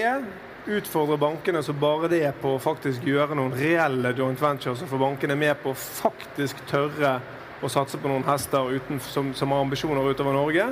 Utfordre 0.67 1.17
bankene 1.17 1.63
så 1.63 1.73
bare 1.73 2.09
det 2.11 2.21
er 2.27 2.35
på 2.39 2.55
å 2.55 2.59
faktisk 2.59 3.03
gjøre 3.07 3.35
noen 3.35 3.55
reelle 3.55 4.13
joint 4.15 4.39
ventures 4.41 4.83
og 4.83 4.91
få 4.91 4.99
bankene 4.99 5.35
med 5.35 5.57
på 5.63 5.71
å 5.71 5.77
faktisk 5.79 6.59
tørre 6.69 7.17
å 7.63 7.71
satse 7.71 7.99
på 7.99 8.11
noen 8.11 8.23
hester 8.27 8.71
uten, 8.71 8.99
som, 8.99 9.31
som, 9.35 9.51
har 9.51 9.63
ambisjoner 9.63 10.11
utover 10.11 10.35
Norge. 10.35 10.65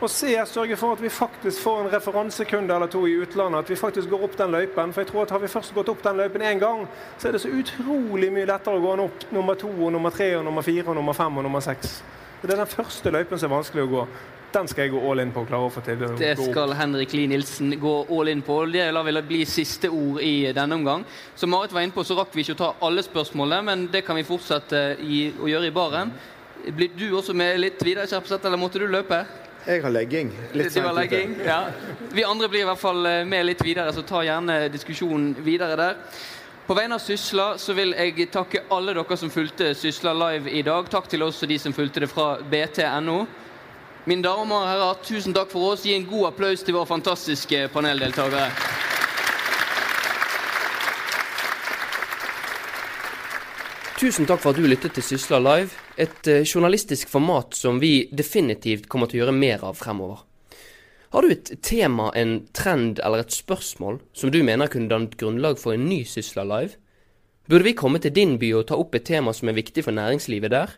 Og 0.00 0.08
C. 0.08 0.32
Sørge 0.48 0.76
for 0.80 0.96
at 0.96 1.02
vi 1.04 1.12
faktisk 1.12 1.60
får 1.60 1.82
en 1.82 1.90
referansekunde 1.92 2.72
eller 2.72 2.88
to 2.88 3.02
i 3.04 3.18
utlandet. 3.20 3.66
At 3.66 3.72
vi 3.72 3.76
faktisk 3.76 4.08
går 4.08 4.24
opp 4.24 4.38
den 4.38 4.54
løypen. 4.56 4.94
For 4.96 5.04
jeg 5.04 5.10
tror 5.10 5.26
at 5.26 5.34
har 5.36 5.42
vi 5.44 5.52
først 5.52 5.76
gått 5.76 5.92
opp 5.92 6.00
den 6.04 6.16
løypen 6.22 6.46
én 6.48 6.62
gang, 6.62 6.86
så 7.18 7.28
er 7.28 7.36
det 7.36 7.44
så 7.44 7.52
utrolig 7.52 8.32
mye 8.32 8.48
lettere 8.48 8.80
å 8.80 8.86
gå 8.86 8.96
opp 9.04 9.28
nummer 9.28 9.60
to 9.60 9.68
og 9.68 9.92
nummer 9.92 10.16
tre 10.16 10.32
og 10.38 10.48
nummer 10.48 10.64
fire 10.64 10.88
og 10.88 10.96
nummer 10.96 11.20
fem 11.20 11.36
og 11.36 11.44
nummer 11.44 11.68
seks. 11.68 12.00
Det 12.40 12.54
er 12.54 12.62
den 12.62 12.68
første 12.70 13.10
løypen 13.12 13.40
som 13.40 13.50
er 13.50 13.58
vanskelig 13.58 13.82
å 13.84 13.90
gå. 13.90 14.04
Den 14.50 14.66
skal 14.66 14.86
jeg 14.86 14.94
gå 14.94 15.00
all 15.06 15.20
in 15.22 15.30
på. 15.30 15.44
klare 15.46 15.68
å 15.68 15.70
få 15.70 15.82
til. 15.84 16.00
Det 16.18 16.32
skal 16.40 16.72
Henrik 16.74 17.12
Lie 17.14 17.28
Nilsen 17.30 17.74
gå 17.78 17.92
all 18.10 18.32
in 18.32 18.40
på. 18.42 18.56
Det 18.72 18.86
lar 18.90 19.04
vel 19.06 19.20
bli 19.28 19.44
siste 19.46 19.90
ord 19.92 20.22
i 20.24 20.50
denne 20.56 20.78
omgang. 20.80 21.04
Som 21.38 21.52
Marit 21.54 21.74
var 21.76 21.84
inne 21.84 21.94
på, 21.94 22.04
så 22.06 22.16
rakk 22.18 22.32
vi 22.34 22.42
ikke 22.42 22.56
å 22.56 22.62
ta 22.62 22.70
alle 22.88 23.04
spørsmålene, 23.06 23.62
men 23.68 23.86
det 23.92 24.02
kan 24.06 24.18
vi 24.18 24.26
fortsette 24.26 24.80
i, 25.04 25.28
å 25.38 25.52
gjøre 25.52 25.68
i 25.68 25.76
baren. 25.76 26.10
Blir 26.66 26.90
du 26.96 27.06
også 27.16 27.36
med 27.36 27.60
litt 27.60 27.84
videre, 27.84 28.08
Kjerpseth, 28.10 28.48
eller 28.48 28.60
måtte 28.60 28.82
du 28.82 28.88
løpe? 28.90 29.22
Jeg 29.66 29.84
har 29.84 29.92
legging. 29.92 30.32
Litt 30.56 30.72
sent 30.72 30.88
legging, 30.96 31.36
ja. 31.44 31.66
Vi 32.10 32.24
andre 32.24 32.48
blir 32.48 32.64
i 32.64 32.68
hvert 32.72 32.80
fall 32.80 33.06
med 33.28 33.46
litt 33.46 33.62
videre, 33.62 33.92
så 33.92 34.02
ta 34.08 34.24
gjerne 34.24 34.62
diskusjonen 34.72 35.34
videre 35.44 35.76
der. 35.76 36.00
På 36.70 36.74
vegne 36.74 36.94
av 36.94 36.98
Sysla 37.02 37.58
så 37.58 37.74
vil 37.74 37.96
jeg 37.98 38.28
takke 38.30 38.60
alle 38.70 38.92
dere 38.94 39.16
som 39.18 39.30
fulgte 39.34 39.72
Sysla 39.74 40.12
live 40.14 40.52
i 40.54 40.60
dag. 40.62 40.86
Takk 40.86 41.08
til 41.10 41.24
også 41.26 41.48
de 41.50 41.56
som 41.58 41.74
fulgte 41.74 42.04
det 42.04 42.08
fra 42.12 42.36
bt.no. 42.46 43.16
Mine 44.06 44.22
damer 44.22 44.54
og 44.54 44.68
herrer, 44.68 45.00
tusen 45.02 45.34
takk 45.34 45.50
for 45.50 45.72
oss. 45.72 45.82
Gi 45.82 45.96
en 45.96 46.06
god 46.06 46.28
applaus 46.28 46.62
til 46.62 46.78
våre 46.78 46.86
fantastiske 46.86 47.64
paneldeltakere. 47.74 48.46
Tusen 53.98 54.30
takk 54.30 54.38
for 54.38 54.54
at 54.54 54.62
du 54.62 54.70
lyttet 54.70 54.94
til 54.94 55.08
Sysla 55.10 55.42
live, 55.42 55.74
et 55.98 56.30
eh, 56.30 56.46
journalistisk 56.46 57.10
format 57.10 57.58
som 57.58 57.82
vi 57.82 58.06
definitivt 58.14 58.86
kommer 58.86 59.10
til 59.10 59.18
å 59.18 59.24
gjøre 59.24 59.40
mer 59.42 59.66
av 59.66 59.82
fremover. 59.82 60.22
Har 61.10 61.22
du 61.22 61.32
et 61.32 61.48
tema, 61.62 62.12
en 62.14 62.46
trend 62.54 63.00
eller 63.02 63.24
et 63.24 63.32
spørsmål 63.34 63.96
som 64.14 64.30
du 64.30 64.44
mener 64.46 64.70
kunne 64.70 64.86
dannet 64.92 65.16
grunnlag 65.18 65.58
for 65.58 65.74
en 65.74 65.88
ny 65.90 66.04
Sysla 66.06 66.44
Live? 66.46 66.78
Burde 67.50 67.66
vi 67.66 67.72
komme 67.74 67.98
til 67.98 68.14
din 68.14 68.36
by 68.38 68.52
og 68.54 68.68
ta 68.68 68.78
opp 68.78 68.94
et 68.94 69.08
tema 69.08 69.34
som 69.34 69.50
er 69.50 69.58
viktig 69.58 69.82
for 69.82 69.96
næringslivet 69.96 70.54
der? 70.54 70.76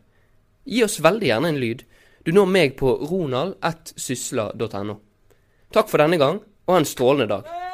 Gi 0.65 0.81
oss 0.87 1.03
veldig 1.05 1.29
gjerne 1.29 1.51
en 1.53 1.61
lyd. 1.61 1.85
Du 2.25 2.33
når 2.33 2.49
meg 2.49 2.79
på 2.81 2.95
ronald.sysla.no. 3.11 4.97
Takk 5.73 5.93
for 5.93 6.01
denne 6.01 6.17
gang, 6.17 6.41
og 6.65 6.79
ha 6.79 6.81
en 6.81 6.89
strålende 6.89 7.29
dag. 7.29 7.72